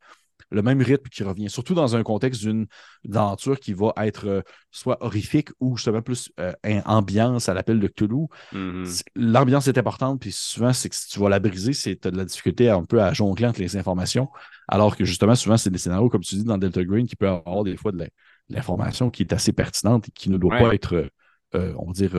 le 0.51 0.63
même 0.63 0.81
rythme 0.83 1.09
qui 1.11 1.23
revient. 1.25 1.49
Surtout 1.49 1.75
dans 1.75 1.97
un 1.97 2.03
contexte 2.03 2.41
d'une 2.43 2.67
aventure 3.13 3.59
qui 3.59 3.73
va 3.73 3.93
être 3.99 4.27
euh, 4.29 4.43
soit 4.71 4.97
horrifique 5.05 5.49
ou 5.61 5.77
justement 5.77 6.03
plus 6.03 6.31
euh, 6.41 6.53
ambiance 6.85 7.49
à 7.49 7.55
l'appel 7.55 7.81
de 7.81 7.87
Cthulhu. 7.89 8.27
Mhm. 8.53 8.85
C'est- 8.85 9.05
L'ambiance 9.17 9.67
est 9.69 9.79
importante, 9.79 10.21
puis 10.21 10.33
souvent, 10.33 10.73
c'est 10.73 10.89
que 10.89 10.97
si 10.97 11.09
tu 11.09 11.19
vas 11.21 11.29
la 11.29 11.39
briser, 11.41 11.73
c'est 11.73 11.97
tu 12.01 12.09
as 12.09 12.11
de 12.11 12.17
la 12.17 12.25
difficulté 12.25 12.69
un 12.71 12.85
peu 12.85 13.01
à 13.03 13.13
jongler 13.13 13.47
entre 13.47 13.61
les 13.61 13.77
informations. 13.77 14.29
Alors 14.69 14.97
que 14.97 15.05
justement, 15.05 15.35
souvent, 15.35 15.57
c'est 15.57 15.71
des 15.71 15.79
scénarios, 15.79 16.09
comme 16.09 16.23
tu 16.23 16.35
dis, 16.37 16.45
dans 16.45 16.59
Delta 16.59 16.85
Green, 16.85 17.07
qui 17.07 17.17
peut 17.17 17.29
avoir 17.29 17.65
des 17.65 17.77
fois 17.77 17.93
de 17.93 18.07
l'information 18.49 19.11
qui 19.11 19.23
est 19.23 19.33
assez 19.33 19.53
pertinente 19.53 20.09
et 20.09 20.13
qui 20.13 20.31
ne 20.31 20.37
doit 20.39 20.55
Ouais. 20.55 20.63
pas 20.63 20.75
être, 20.75 21.09
on 21.55 21.87
va 21.87 21.93
dire, 21.93 22.13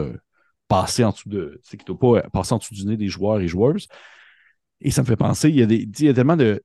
passée 0.67 1.03
en 1.03 1.11
dessous 1.11 1.29
de. 1.29 1.61
Qui 1.69 1.77
doit 1.85 2.21
pas 2.21 2.29
passer 2.29 2.53
en 2.53 2.57
dessous 2.57 2.73
du 2.73 2.85
nez 2.85 2.97
des 2.97 3.07
joueurs 3.07 3.39
et 3.39 3.47
joueuses. 3.47 3.87
Et 4.81 4.91
ça 4.91 5.01
me 5.01 5.07
fait 5.07 5.15
penser, 5.15 5.49
il 5.49 5.55
y 5.55 5.63
a, 5.63 5.65
des, 5.65 5.87
il 5.99 6.05
y 6.05 6.09
a 6.09 6.13
tellement 6.13 6.37
de. 6.37 6.63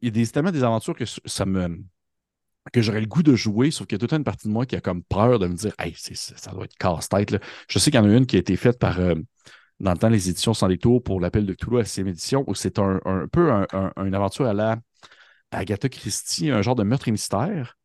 Il 0.00 0.06
y 0.06 0.08
a 0.08 0.12
des, 0.12 0.26
tellement 0.28 0.52
des 0.52 0.64
aventures 0.64 0.94
que 0.96 1.04
ça 1.06 1.46
me 1.46 1.82
que 2.72 2.82
j'aurais 2.82 3.00
le 3.00 3.06
goût 3.06 3.22
de 3.22 3.34
jouer, 3.34 3.70
sauf 3.70 3.86
qu'il 3.86 3.96
y 3.96 3.98
a 3.98 4.00
toute 4.00 4.12
une 4.12 4.24
partie 4.24 4.46
de 4.48 4.52
moi 4.52 4.66
qui 4.66 4.76
a 4.76 4.80
comme 4.80 5.02
peur 5.02 5.38
de 5.38 5.46
me 5.46 5.54
dire 5.54 5.72
Hey, 5.78 5.94
ça, 5.96 6.50
doit 6.52 6.64
être 6.64 6.76
casse-tête. 6.76 7.36
Je 7.68 7.78
sais 7.78 7.90
qu'il 7.90 8.00
y 8.00 8.02
en 8.02 8.08
a 8.08 8.12
une 8.14 8.26
qui 8.26 8.36
a 8.36 8.38
été 8.40 8.56
faite 8.56 8.78
par 8.78 8.98
euh, 9.00 9.14
dans 9.80 9.92
le 9.92 9.98
temps 9.98 10.08
les 10.08 10.28
éditions 10.30 10.54
sans 10.54 10.68
détour 10.68 11.02
pour 11.02 11.20
l'appel 11.20 11.46
de 11.46 11.54
Cthulhu 11.54 11.76
à 11.76 11.78
la 11.80 11.84
sixième 11.84 12.08
édition, 12.08 12.44
où 12.46 12.54
c'est 12.54 12.78
un, 12.78 13.00
un 13.04 13.26
peu 13.28 13.50
un- 13.52 13.66
une 13.96 14.14
aventure 14.14 14.46
à 14.46 14.54
la 14.54 14.78
Agatha 15.50 15.88
Christie, 15.88 16.50
un 16.50 16.62
genre 16.62 16.74
de 16.76 16.82
meurtre 16.82 17.08
et 17.08 17.12
mystère, 17.12 17.76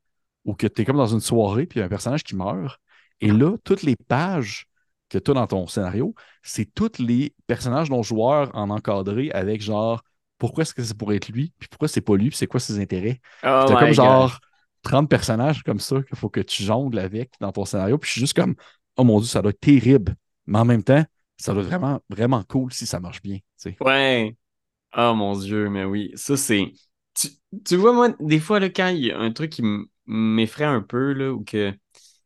où 0.46 0.56
tu 0.56 0.66
es 0.66 0.86
comme 0.86 0.98
dans 0.98 1.08
une 1.08 1.22
soirée, 1.22 1.66
puis 1.66 1.80
il 1.80 1.82
y 1.82 1.84
a 1.84 1.86
un 1.86 1.90
personnage 1.90 2.24
qui 2.24 2.36
meurt. 2.36 2.80
Et 3.22 3.32
là, 3.32 3.58
toutes 3.64 3.84
les 3.84 3.96
pages 3.96 4.68
que 5.14 5.20
tu 5.20 5.32
as 5.32 5.34
dans 5.34 5.48
ton 5.48 5.68
scénario, 5.68 6.14
c'est 6.42 6.66
tous 6.74 7.00
les 7.00 7.36
personnages 7.48 7.90
non 7.90 8.04
joueurs 8.04 8.52
en 8.56 8.70
encadré 8.70 9.32
avec 9.32 9.62
genre 9.62 10.04
pourquoi 10.38 10.64
est-ce 10.64 10.74
que 10.74 10.84
c'est 10.84 10.98
pour 10.98 11.14
être 11.14 11.30
lui, 11.30 11.54
puis 11.58 11.70
pourquoi 11.70 11.88
c'est 11.88 12.02
pas 12.02 12.16
lui, 12.18 12.30
puis 12.30 12.38
c'est 12.38 12.48
quoi 12.48 12.60
ses 12.60 12.80
intérêts? 12.80 13.22
Oh 13.44 13.66
T'as 13.66 13.76
comme 13.78 13.94
God. 13.94 13.94
genre 13.94 14.40
30 14.84 15.10
personnages 15.10 15.64
comme 15.64 15.80
ça 15.80 16.02
qu'il 16.04 16.18
faut 16.18 16.30
que 16.30 16.42
tu 16.42 16.64
jongles 16.64 17.00
avec 17.00 17.32
dans 17.40 17.52
ton 17.52 17.66
scénario. 17.66 17.98
Puis 17.98 18.08
je 18.08 18.12
suis 18.14 18.22
juste 18.22 18.34
comme, 18.36 18.56
oh 18.98 19.04
mon 19.04 19.20
Dieu, 19.20 19.28
ça 19.28 19.42
doit 19.42 19.52
être 19.52 19.60
terrible. 19.60 20.16
Mais 20.46 20.60
en 20.60 20.66
même 20.66 20.84
temps, 20.84 21.04
ça 21.38 21.54
doit 21.54 21.62
être 21.62 21.70
vraiment, 21.70 22.02
vraiment 22.10 22.44
cool 22.44 22.74
si 22.74 22.86
ça 22.86 23.00
marche 23.00 23.22
bien. 23.22 23.40
Ouais. 23.80 24.36
Oh 24.96 25.14
mon 25.16 25.38
Dieu, 25.38 25.70
mais 25.70 25.86
oui. 25.86 26.12
Ça, 26.16 26.38
c'est. 26.38 26.72
Tu, 27.16 27.30
tu 27.66 27.76
vois, 27.78 27.94
moi, 27.94 28.10
des 28.20 28.40
fois, 28.40 28.60
là, 28.60 28.70
quand 28.70 28.90
il 28.90 29.06
y 29.06 29.12
a 29.12 29.20
un 29.20 29.32
truc 29.32 29.52
qui 29.52 29.64
m'effraie 30.06 30.66
un 30.66 30.82
peu, 30.82 31.14
là, 31.14 31.32
ou 31.32 31.44
que 31.44 31.74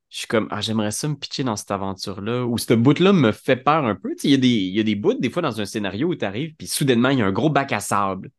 je 0.09 0.19
suis 0.19 0.27
comme, 0.27 0.47
ah, 0.51 0.61
j'aimerais 0.61 0.91
ça 0.91 1.07
me 1.07 1.15
pitcher 1.15 1.43
dans 1.43 1.55
cette 1.57 1.71
aventure-là, 1.71 2.45
ou 2.45 2.57
ce 2.57 2.73
bout-là 2.73 3.13
me 3.13 3.31
fait 3.31 3.57
peur 3.57 3.85
un 3.85 3.95
peu. 3.95 4.15
Tu 4.15 4.27
Il 4.27 4.31
y, 4.31 4.33
a 4.35 4.37
des- 4.37 4.47
y 4.49 4.79
a 4.79 4.83
des 4.83 4.95
bouts, 4.95 5.13
des 5.15 5.29
fois, 5.29 5.41
dans 5.41 5.59
un 5.59 5.65
scénario 5.65 6.07
où 6.09 6.15
tu 6.15 6.25
arrives, 6.25 6.55
puis 6.55 6.67
soudainement, 6.67 7.09
il 7.09 7.19
y 7.19 7.21
a 7.21 7.25
un 7.25 7.31
gros 7.31 7.49
bac 7.49 7.73
à 7.73 7.79
sable. 7.81 8.31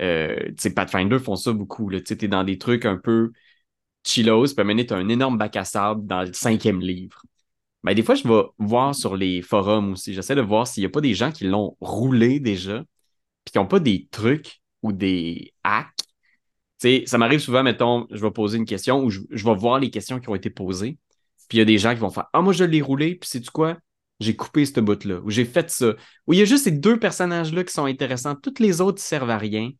Euh, 0.00 0.36
tu 0.58 0.72
Pathfinder 0.72 1.18
font 1.18 1.36
ça 1.36 1.52
beaucoup. 1.52 1.90
Tu 1.92 2.16
t'es 2.16 2.28
dans 2.28 2.44
des 2.44 2.58
trucs 2.58 2.84
un 2.86 2.96
peu 2.96 3.32
chillos, 4.04 4.44
puis 4.44 4.54
moment 4.58 4.70
donné, 4.70 4.86
t'as 4.86 4.96
un 4.96 5.08
énorme 5.08 5.38
bac 5.38 5.56
à 5.56 5.64
sable 5.64 6.06
dans 6.06 6.22
le 6.22 6.32
cinquième 6.32 6.80
livre. 6.80 7.22
Ben, 7.82 7.94
des 7.94 8.02
fois, 8.02 8.14
je 8.14 8.28
vais 8.28 8.42
voir 8.58 8.94
sur 8.94 9.16
les 9.16 9.42
forums 9.42 9.92
aussi. 9.92 10.14
J'essaie 10.14 10.34
de 10.34 10.42
voir 10.42 10.66
s'il 10.66 10.82
n'y 10.82 10.86
a 10.86 10.90
pas 10.90 11.00
des 11.00 11.14
gens 11.14 11.32
qui 11.32 11.44
l'ont 11.44 11.76
roulé 11.80 12.40
déjà, 12.40 12.84
puis 13.44 13.52
qui 13.52 13.58
n'ont 13.58 13.66
pas 13.66 13.80
des 13.80 14.08
trucs 14.10 14.60
ou 14.82 14.92
des 14.92 15.54
hacks. 15.64 15.88
Ça 16.80 17.18
m'arrive 17.18 17.40
souvent, 17.40 17.62
mettons, 17.62 18.06
je 18.10 18.20
vais 18.20 18.30
poser 18.30 18.56
une 18.56 18.64
question 18.64 19.04
ou 19.04 19.10
je, 19.10 19.20
vais 19.30 19.54
voir 19.54 19.78
les 19.78 19.90
questions 19.90 20.18
qui 20.18 20.28
ont 20.30 20.34
été 20.34 20.48
posées. 20.48 20.98
Puis 21.48 21.58
il 21.58 21.60
y 21.60 21.62
a 21.62 21.66
des 21.66 21.78
gens 21.78 21.92
qui 21.92 22.00
vont 22.00 22.10
faire 22.10 22.28
Ah, 22.32 22.40
moi, 22.40 22.52
je 22.52 22.64
l'ai 22.64 22.80
roulé, 22.80 23.16
puis 23.16 23.28
sais-tu 23.28 23.50
quoi? 23.50 23.76
J'ai 24.18 24.36
coupé 24.36 24.64
ce 24.64 24.80
bout-là, 24.80 25.20
ou 25.20 25.30
j'ai 25.30 25.44
fait 25.44 25.70
ça. 25.70 25.94
Ou 26.26 26.32
il 26.32 26.38
y 26.38 26.42
a 26.42 26.44
juste 26.44 26.64
ces 26.64 26.70
deux 26.70 26.98
personnages-là 26.98 27.64
qui 27.64 27.72
sont 27.72 27.84
intéressants. 27.84 28.34
Toutes 28.34 28.60
les 28.60 28.80
autres 28.80 28.98
ne 28.98 29.00
servent 29.00 29.30
à 29.30 29.38
rien. 29.38 29.70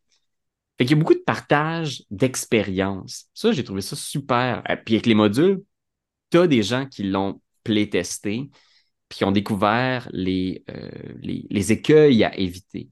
Fait 0.79 0.85
qu'il 0.85 0.97
y 0.97 0.99
a 0.99 1.01
beaucoup 1.01 1.15
de 1.15 1.23
partage 1.25 2.03
d'expérience. 2.11 3.27
Ça, 3.35 3.53
j'ai 3.53 3.65
trouvé 3.65 3.83
ça 3.83 3.97
super. 3.97 4.63
Et 4.69 4.77
puis 4.77 4.95
avec 4.95 5.07
les 5.07 5.15
modules, 5.15 5.63
tu 6.31 6.39
as 6.39 6.47
des 6.47 6.63
gens 6.63 6.87
qui 6.87 7.05
l'ont 7.05 7.41
playtesté, 7.65 8.51
puis 9.09 9.19
qui 9.19 9.25
ont 9.25 9.33
découvert 9.33 10.09
les, 10.13 10.65
euh, 10.71 10.91
les, 11.21 11.47
les 11.51 11.73
écueils 11.73 12.25
à 12.25 12.37
éviter. 12.39 12.89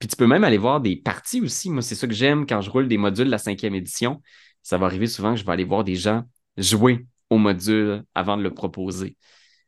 Puis 0.00 0.08
tu 0.08 0.16
peux 0.16 0.26
même 0.26 0.42
aller 0.42 0.58
voir 0.58 0.80
des 0.80 0.96
parties 0.96 1.40
aussi. 1.40 1.70
Moi, 1.70 1.82
c'est 1.82 1.94
ça 1.94 2.08
que 2.08 2.14
j'aime 2.14 2.46
quand 2.46 2.60
je 2.62 2.70
roule 2.70 2.88
des 2.88 2.98
modules 2.98 3.26
de 3.26 3.30
la 3.30 3.38
cinquième 3.38 3.74
édition. 3.74 4.20
Ça 4.62 4.78
va 4.78 4.86
arriver 4.86 5.06
souvent 5.06 5.34
que 5.34 5.40
je 5.40 5.44
vais 5.44 5.52
aller 5.52 5.64
voir 5.64 5.84
des 5.84 5.94
gens 5.94 6.24
jouer 6.56 7.06
au 7.28 7.38
module 7.38 8.02
avant 8.14 8.36
de 8.36 8.42
le 8.42 8.52
proposer. 8.52 9.16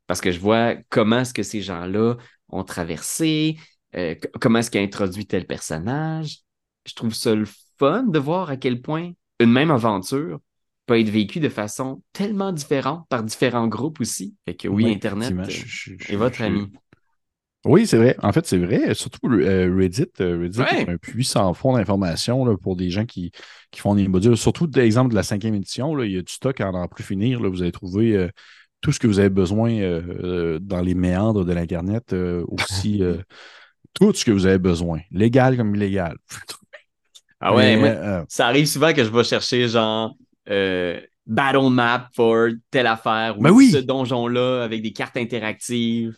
Parce 0.07 0.21
que 0.21 0.33
je 0.33 0.41
vois 0.41 0.75
comment 0.89 1.21
est-ce 1.21 1.35
que 1.35 1.43
ces 1.43 1.61
gens-là 1.61 2.17
ont 2.49 2.65
traversé, 2.65 3.57
euh, 3.95 4.15
comment 4.41 4.59
est-ce 4.59 4.71
qu'ils 4.71 4.81
ont 4.81 4.85
introduit 4.85 5.27
tel 5.27 5.47
personnage. 5.47 6.39
Je 6.87 6.95
trouve 6.95 7.15
ça 7.15 7.35
le 7.35 7.47
fun 7.79 8.05
de 8.05 8.19
voir 8.19 8.51
à 8.51 8.57
quel 8.57 8.81
point 8.81 9.13
une 9.39 9.53
même 9.53 9.71
aventure 9.71 10.41
peut 10.87 10.99
être 10.99 11.09
vécue 11.09 11.41
de 11.41 11.49
façon 11.49 12.03
tellement 12.13 12.53
différente 12.53 13.07
par 13.09 13.23
différents 13.23 13.69
groupes 13.69 14.01
aussi. 14.01 14.35
Fait 14.47 14.55
que 14.55 14.69
oui, 14.69 14.85
Ouais, 14.85 14.95
Internet 14.95 15.35
est 16.09 16.17
votre 16.17 16.43
ami. 16.43 16.73
Oui, 17.65 17.87
c'est 17.87 17.97
vrai. 17.97 18.17
En 18.23 18.33
fait, 18.33 18.45
c'est 18.47 18.59
vrai. 18.59 18.93
Surtout 18.95 19.21
euh, 19.31 19.73
Reddit. 19.77 20.07
euh, 20.21 20.41
Reddit 20.41 20.59
Ouais. 20.59 20.83
est 20.83 20.89
un 20.89 20.97
puits 20.97 21.25
sans 21.25 21.55
fond 21.55 21.75
d'informations 21.77 22.45
là, 22.45 22.57
pour 22.61 22.75
des 22.75 22.91
gens 22.91 23.05
qui, 23.07 23.31
qui 23.71 23.81
font 23.81 23.95
des 23.95 24.09
modules. 24.09 24.37
Surtout, 24.37 24.69
l'exemple 24.75 25.11
de 25.11 25.15
la 25.15 25.23
cinquième 25.23 25.55
édition, 25.55 25.95
là, 25.95 26.05
il 26.05 26.13
y 26.13 26.19
a 26.19 26.23
du 26.23 26.33
stock 26.33 26.61
à 26.61 26.73
n'en 26.73 26.89
plus 26.89 27.05
finir. 27.05 27.41
Là, 27.41 27.49
vous 27.49 27.63
allez 27.63 27.71
trouver 27.71 28.17
euh, 28.17 28.29
tout 28.81 28.91
ce 28.91 28.99
que 28.99 29.07
vous 29.07 29.21
avez 29.21 29.29
besoin 29.31 29.71
euh, 29.75 30.59
dans 30.61 30.81
les 30.81 30.95
méandres 30.95 31.45
de 31.45 31.53
l'Internet. 31.53 32.13
aussi, 32.49 33.01
tout 33.95 34.13
ce 34.13 34.25
que 34.25 34.33
vous 34.33 34.47
avez 34.47 34.59
besoin, 34.59 35.01
légal 35.13 35.57
comme 35.57 35.75
illégal. 35.77 36.17
Ah 37.41 37.55
ouais, 37.55 37.77
Mais, 37.77 37.95
moi, 37.95 38.25
ça 38.29 38.47
arrive 38.49 38.67
souvent 38.67 38.93
que 38.93 39.05
je 39.05 39.11
vais 39.11 39.25
chercher 39.25 39.69
genre 39.69 40.17
Battle 41.27 41.71
Map 41.71 42.09
for 42.15 42.49
telle 42.73 42.89
affaire 42.89 43.39
ou 43.39 43.43
Ben 43.43 43.51
oui. 43.51 43.71
ce 43.71 43.79
donjon-là 43.79 44.65
avec 44.65 44.83
des 44.83 44.93
cartes 44.93 45.17
interactives. 45.17 46.17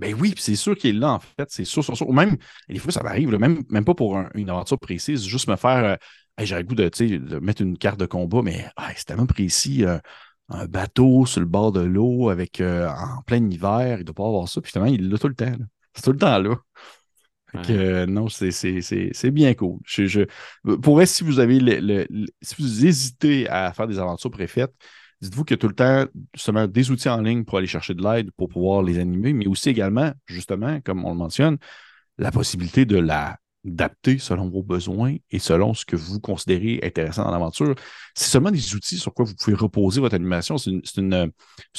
Ben 0.00 0.14
oui, 0.18 0.32
puis 0.32 0.42
c'est 0.42 0.56
sûr 0.56 0.76
qu'il 0.76 0.96
est 0.96 0.98
là, 0.98 1.12
en 1.12 1.20
fait. 1.20 1.46
C'est 1.50 1.64
sûr, 1.64 1.84
sûr, 1.84 1.96
sûr. 1.96 2.08
Ou 2.08 2.12
même, 2.12 2.36
des 2.68 2.78
fois, 2.78 2.92
ça 2.92 3.02
m'arrive, 3.02 3.28
même, 3.36 3.62
même 3.68 3.84
pas 3.84 3.94
pour 3.94 4.16
un- 4.16 4.30
une 4.34 4.48
aventure 4.50 4.78
précise, 4.78 5.24
juste 5.24 5.48
me 5.48 5.56
faire. 5.56 5.84
euh, 5.84 5.96
Hey, 6.38 6.46
J'aurais 6.46 6.62
le 6.62 6.66
goût 6.68 6.74
de, 6.74 6.88
de 7.18 7.38
mettre 7.40 7.60
une 7.60 7.76
carte 7.76 8.00
de 8.00 8.06
combat, 8.06 8.40
mais 8.42 8.66
hey, 8.78 8.94
c'est 8.96 9.04
tellement 9.04 9.26
précis. 9.26 9.84
euh, 9.84 9.98
un 10.48 10.66
bateau 10.66 11.26
sur 11.26 11.40
le 11.40 11.46
bord 11.46 11.70
de 11.72 11.80
l'eau 11.80 12.28
avec 12.30 12.60
euh, 12.60 12.88
en 12.88 13.22
plein 13.22 13.44
hiver, 13.50 13.98
il 14.00 14.04
doit 14.04 14.14
pas 14.14 14.26
avoir 14.26 14.48
ça. 14.48 14.60
Puis 14.60 14.72
finalement, 14.72 14.92
il 14.92 15.08
l'a 15.10 15.18
tout 15.18 15.28
le 15.28 15.34
temps. 15.34 15.52
C'est 15.94 16.02
tout 16.02 16.12
le 16.12 16.18
temps 16.18 16.38
là. 16.38 16.56
Fait 17.52 17.58
que, 17.58 17.72
Ouais. 17.72 17.78
euh, 17.78 18.06
non, 18.06 18.28
c'est 18.28 19.30
bien 19.32 19.54
cool. 19.54 19.80
Je, 19.84 20.06
je, 20.06 20.20
pour 20.76 20.94
vrai, 20.94 21.06
si 21.06 21.24
vous 21.24 21.40
avez 21.40 21.58
le, 21.58 21.80
le- 21.80 22.06
le- 22.08 22.26
si 22.42 22.54
vous 22.60 22.86
hésitez 22.86 23.48
à 23.48 23.72
faire 23.72 23.88
des 23.88 23.98
aventures 23.98 24.30
préfaites, 24.30 24.72
dites-vous 25.20 25.44
qu'il 25.44 25.54
y 25.54 25.58
a 25.58 25.58
tout 25.58 25.68
le 25.68 25.74
temps 25.74 26.06
justement 26.34 26.66
des 26.66 26.90
outils 26.90 27.08
en 27.08 27.20
ligne 27.20 27.44
pour 27.44 27.58
aller 27.58 27.66
chercher 27.66 27.94
de 27.94 28.02
l'aide 28.02 28.30
pour 28.32 28.48
pouvoir 28.48 28.82
les 28.82 28.98
animer, 28.98 29.32
mais 29.32 29.46
aussi 29.46 29.68
également, 29.68 30.12
justement, 30.26 30.80
comme 30.80 31.04
on 31.04 31.10
le 31.10 31.18
mentionne, 31.18 31.58
la 32.18 32.30
possibilité 32.30 32.84
de 32.84 32.98
la 32.98 33.38
d'adapter 33.64 34.18
selon 34.18 34.48
vos 34.48 34.62
besoins 34.62 35.16
et 35.30 35.38
selon 35.38 35.74
ce 35.74 35.84
que 35.84 35.96
vous 35.96 36.20
considérez 36.20 36.80
intéressant 36.82 37.24
dans 37.24 37.30
l'aventure. 37.30 37.74
C'est 38.14 38.30
seulement 38.30 38.50
des 38.50 38.74
outils 38.74 38.96
sur 38.96 39.12
quoi 39.12 39.24
vous 39.24 39.34
pouvez 39.34 39.54
reposer 39.54 40.00
votre 40.00 40.14
animation. 40.14 40.56
C'est 40.56 40.70
une, 40.96 41.32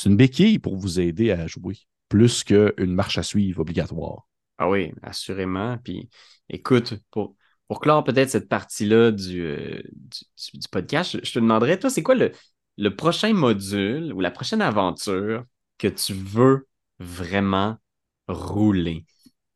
une, 0.05 0.15
béquille 0.15 0.59
pour 0.59 0.77
vous 0.77 0.99
aider 0.99 1.31
à 1.31 1.47
jouer, 1.47 1.77
plus 2.07 2.43
qu'une 2.43 2.93
marche 2.93 3.17
à 3.17 3.23
suivre 3.23 3.61
obligatoire. 3.61 4.27
Ah 4.57 4.69
oui, 4.69 4.91
assurément. 5.01 5.77
Puis 5.83 6.07
écoute, 6.49 6.93
pour, 7.09 7.35
pour 7.67 7.79
clore 7.79 8.03
peut-être 8.03 8.29
cette 8.29 8.47
partie-là 8.47 9.11
du, 9.11 9.41
euh, 9.41 9.81
du, 10.53 10.67
podcast, 10.71 11.17
je 11.23 11.31
te 11.31 11.39
demanderais, 11.39 11.79
toi, 11.79 11.89
c'est 11.89 12.03
quoi 12.03 12.15
le, 12.15 12.31
le 12.81 12.95
prochain 12.95 13.33
module 13.33 14.11
ou 14.11 14.21
la 14.21 14.31
prochaine 14.31 14.61
aventure 14.61 15.45
que 15.77 15.87
tu 15.87 16.13
veux 16.13 16.67
vraiment 16.99 17.77
rouler? 18.27 19.05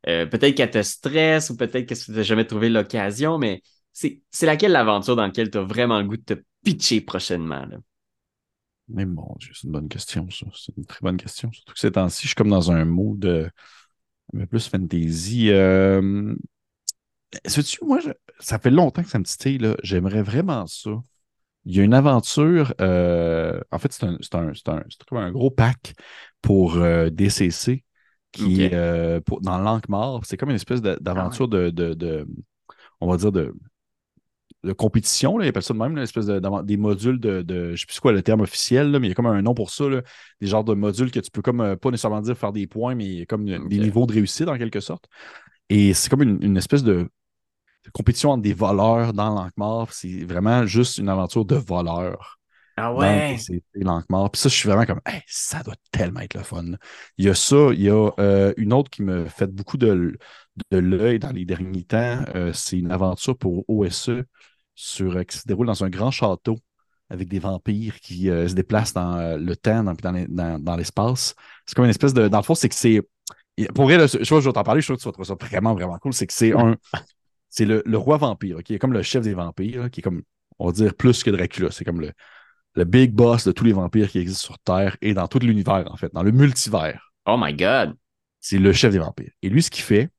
Euh, 0.07 0.27
peut-être 0.27 0.55
qu'elle 0.55 0.69
te 0.69 0.83
stresse 0.83 1.49
ou 1.49 1.57
peut-être 1.57 1.87
que 1.89 1.95
tu 1.95 2.11
n'as 2.11 2.21
jamais 2.21 2.45
trouvé 2.45 2.69
l'occasion, 2.69 3.39
mais 3.39 3.63
c'est 3.91 4.21
c'est 4.29 4.45
laquelle 4.45 4.73
l'aventure 4.73 5.15
dans 5.15 5.23
laquelle 5.25 5.49
tu 5.49 5.57
as 5.57 5.63
vraiment 5.63 5.99
le 5.99 6.05
goût 6.05 6.17
de 6.17 6.35
te 6.35 6.43
pitcher 6.63 7.01
prochainement? 7.01 7.65
là? 7.65 7.77
Mais 8.87 9.05
mon 9.05 9.35
Dieu, 9.39 9.51
c'est 9.55 9.65
une 9.65 9.71
bonne 9.71 9.89
question, 9.89 10.29
ça. 10.29 10.45
C'est 10.55 10.77
une 10.77 10.85
très 10.85 10.99
bonne 11.01 11.17
question. 11.17 11.51
Surtout 11.51 11.73
que 11.73 11.79
ces 11.79 11.91
temps-ci, 11.91 12.21
je 12.23 12.27
suis 12.27 12.35
comme 12.35 12.49
dans 12.49 12.71
un 12.71 12.85
un 14.33 14.39
peu 14.39 14.45
plus 14.45 14.67
fantasy. 14.67 15.49
Euh, 15.49 16.35
sais-tu, 17.45 17.83
moi, 17.83 17.99
ça 18.39 18.59
fait 18.59 18.69
longtemps 18.69 19.01
que 19.01 19.09
ça 19.09 19.17
me 19.17 19.23
titille, 19.23 19.57
là. 19.57 19.75
J'aimerais 19.81 20.21
vraiment 20.21 20.67
ça. 20.67 20.91
Il 21.65 21.75
y 21.75 21.79
a 21.79 21.83
une 21.83 21.93
aventure, 21.93 22.73
euh, 22.81 23.59
en 23.71 23.79
fait, 23.79 23.91
c'est 23.91 24.03
un, 24.05 24.17
un, 24.33 24.51
un- 24.67 25.17
un 25.17 25.31
gros 25.31 25.49
pack 25.51 25.95
pour 26.41 26.77
euh, 26.77 27.09
DCC 27.09 27.83
qui 28.31 28.69
euh, 28.73 29.19
pour, 29.21 29.41
dans 29.41 29.57
l'Ankh-Mort. 29.59 30.25
C'est 30.25 30.37
comme 30.37 30.49
une 30.51 30.55
espèce 30.57 30.81
d'aventure 30.81 31.47
de, 31.47 31.69
de, 31.71 31.93
de- 31.95 32.27
on 33.01 33.09
va 33.09 33.17
dire, 33.17 33.31
de, 33.31 33.53
de 34.63 34.73
compétition, 34.73 35.37
là, 35.37 35.45
ils 35.45 35.49
appellent 35.49 35.61
ça 35.61 35.73
de 35.75 35.79
même, 35.79 35.93
là, 35.95 36.01
une 36.01 36.03
espèce 36.05 36.25
de, 36.25 36.41
des 36.63 36.77
modules 36.77 37.19
de, 37.19 37.43
de, 37.43 37.75
je 37.75 37.81
sais 37.81 37.85
plus 37.85 37.99
quoi 37.99 38.11
le 38.11 38.23
terme 38.23 38.41
officiel, 38.41 38.89
là, 38.91 38.99
mais 38.99 39.07
il 39.07 39.09
y 39.09 39.11
a 39.11 39.15
comme 39.15 39.27
un 39.27 39.41
nom 39.43 39.53
pour 39.53 39.69
ça, 39.69 39.87
là, 39.87 40.01
des 40.41 40.47
genres 40.47 40.63
de 40.63 40.73
modules 40.73 41.11
que 41.11 41.19
tu 41.19 41.29
peux 41.29 41.43
comme, 41.43 41.61
euh, 41.61 41.75
pas 41.75 41.91
nécessairement 41.91 42.21
dire 42.21 42.35
faire 42.35 42.51
des 42.51 42.65
points, 42.65 42.95
mais 42.95 43.25
comme 43.27 43.45
des 43.45 43.79
niveaux 43.79 44.07
de 44.07 44.13
réussite 44.13 44.47
en 44.47 44.57
quelque 44.57 44.79
sorte. 44.79 45.07
Et 45.69 45.93
c'est 45.93 46.09
comme 46.09 46.23
une, 46.23 46.39
une 46.43 46.57
espèce 46.57 46.83
de 46.83 47.09
compétition 47.93 48.31
entre 48.31 48.43
des 48.43 48.53
voleurs 48.53 49.13
dans 49.13 49.33
l'Ankh-Mort. 49.35 49.91
C'est 49.93 50.23
vraiment 50.25 50.65
juste 50.65 50.97
une 50.97 51.09
aventure 51.09 51.45
de 51.45 51.55
voleurs 51.55 52.39
Ah 52.77 52.91
ouais? 52.93 53.39
DCC 53.39 53.63
l'Ankh-Mort. 53.75 54.31
Puis 54.31 54.41
ça, 54.41 54.49
je 54.49 54.55
suis 54.55 54.69
vraiment 54.69 54.85
comme, 54.85 55.01
Hey, 55.05 55.21
ça 55.27 55.63
doit 55.63 55.75
tellement 55.91 56.21
être 56.21 56.35
le 56.35 56.43
fun. 56.43 56.65
Il 57.17 57.25
y 57.25 57.29
a 57.29 57.35
ça, 57.35 57.69
il 57.73 57.81
y 57.81 57.89
a 57.89 58.11
euh, 58.19 58.53
une 58.57 58.73
autre 58.73 58.89
qui 58.89 59.03
me 59.03 59.25
fait 59.25 59.47
beaucoup 59.47 59.77
de, 59.77 60.17
de 60.71 60.77
l'œil 60.77 61.19
dans 61.19 61.31
les 61.31 61.45
derniers 61.45 61.83
temps. 61.83 62.23
Euh, 62.35 62.53
c'est 62.53 62.77
une 62.79 62.91
aventure 62.91 63.37
pour 63.37 63.63
OSE 63.69 64.23
sur, 64.75 65.17
euh, 65.17 65.23
qui 65.23 65.37
se 65.37 65.47
déroule 65.47 65.67
dans 65.67 65.83
un 65.83 65.89
grand 65.89 66.11
château 66.11 66.57
avec 67.09 67.27
des 67.29 67.39
vampires 67.39 67.99
qui 67.99 68.25
se 68.25 68.53
déplacent 68.55 68.93
dans 68.93 69.37
le 69.39 69.55
temps, 69.55 69.83
dans, 69.83 69.93
dans 69.93 70.25
dans- 70.27 70.59
dans 70.59 70.75
l'espace. 70.75 71.35
C'est 71.65 71.75
comme 71.75 71.85
une 71.85 71.91
espèce 71.91 72.13
de. 72.15 72.27
Dans 72.27 72.39
le 72.39 72.43
fond, 72.43 72.55
c'est 72.55 72.67
que 72.69 72.75
c'est. 72.75 73.01
Pour 73.73 73.85
vrai, 73.85 73.97
je 74.07 74.29
vois, 74.29 74.41
je 74.41 74.49
vais 74.49 74.53
t'en 74.53 74.63
parler, 74.63 74.81
je 74.81 74.85
suis 74.85 74.93
sûr 74.93 74.97
que 74.97 75.01
tu 75.03 75.07
vas 75.07 75.11
trouver 75.13 75.27
ça 75.27 75.35
vraiment, 75.47 75.73
vraiment 75.75 75.97
cool. 75.99 76.13
C'est 76.13 76.27
que 76.27 76.33
c'est 76.33 76.53
un. 76.53 76.75
C'est 77.55 77.63
le, 77.63 77.81
le 77.85 77.97
roi 77.97 78.17
vampire, 78.17 78.61
qui 78.63 78.73
est 78.73 78.79
comme 78.79 78.91
le 78.91 79.01
chef 79.01 79.23
des 79.23 79.33
vampires, 79.33 79.89
qui 79.89 80.01
est 80.01 80.03
comme, 80.03 80.23
on 80.59 80.67
va 80.67 80.73
dire, 80.73 80.93
plus 80.93 81.23
que 81.23 81.29
Dracula. 81.29 81.71
C'est 81.71 81.85
comme 81.85 82.01
le, 82.01 82.11
le 82.73 82.83
big 82.83 83.13
boss 83.13 83.45
de 83.45 83.53
tous 83.53 83.63
les 83.63 83.71
vampires 83.71 84.09
qui 84.09 84.19
existent 84.19 84.47
sur 84.47 84.59
Terre 84.59 84.97
et 85.01 85.13
dans 85.13 85.29
tout 85.29 85.39
l'univers, 85.39 85.89
en 85.89 85.95
fait, 85.95 86.13
dans 86.13 86.23
le 86.23 86.31
multivers. 86.31 87.13
Oh 87.25 87.37
my 87.39 87.53
God. 87.53 87.95
C'est 88.41 88.57
le 88.57 88.73
chef 88.73 88.91
des 88.91 88.99
vampires. 88.99 89.31
Et 89.41 89.47
lui, 89.47 89.63
ce 89.63 89.71
qu'il 89.71 89.83
fait, 89.85 90.09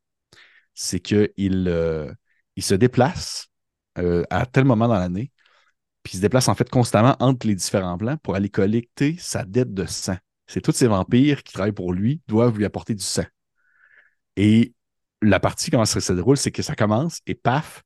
c'est 0.72 0.98
qu'il 0.98 1.66
euh, 1.68 2.10
il 2.56 2.62
se 2.62 2.74
déplace 2.74 3.48
euh, 3.98 4.24
à 4.30 4.46
tel 4.46 4.64
moment 4.64 4.88
dans 4.88 4.98
l'année, 4.98 5.30
puis 6.02 6.14
il 6.14 6.16
se 6.16 6.22
déplace 6.22 6.48
en 6.48 6.54
fait 6.54 6.70
constamment 6.70 7.16
entre 7.20 7.46
les 7.46 7.54
différents 7.54 7.98
plans 7.98 8.16
pour 8.22 8.34
aller 8.34 8.48
collecter 8.48 9.16
sa 9.18 9.44
dette 9.44 9.74
de 9.74 9.84
sang. 9.84 10.16
C'est 10.46 10.62
tous 10.62 10.72
ces 10.72 10.86
vampires 10.86 11.42
qui 11.42 11.52
travaillent 11.52 11.72
pour 11.72 11.92
lui 11.92 12.22
doivent 12.28 12.56
lui 12.56 12.64
apporter 12.64 12.94
du 12.94 13.04
sang. 13.04 13.24
Et 14.36 14.72
la 15.22 15.40
partie, 15.40 15.70
comment 15.70 15.84
ça 15.84 16.00
se 16.00 16.12
déroule, 16.12 16.36
c'est 16.36 16.52
que 16.52 16.62
ça 16.62 16.74
commence 16.74 17.20
et 17.26 17.34
paf, 17.34 17.82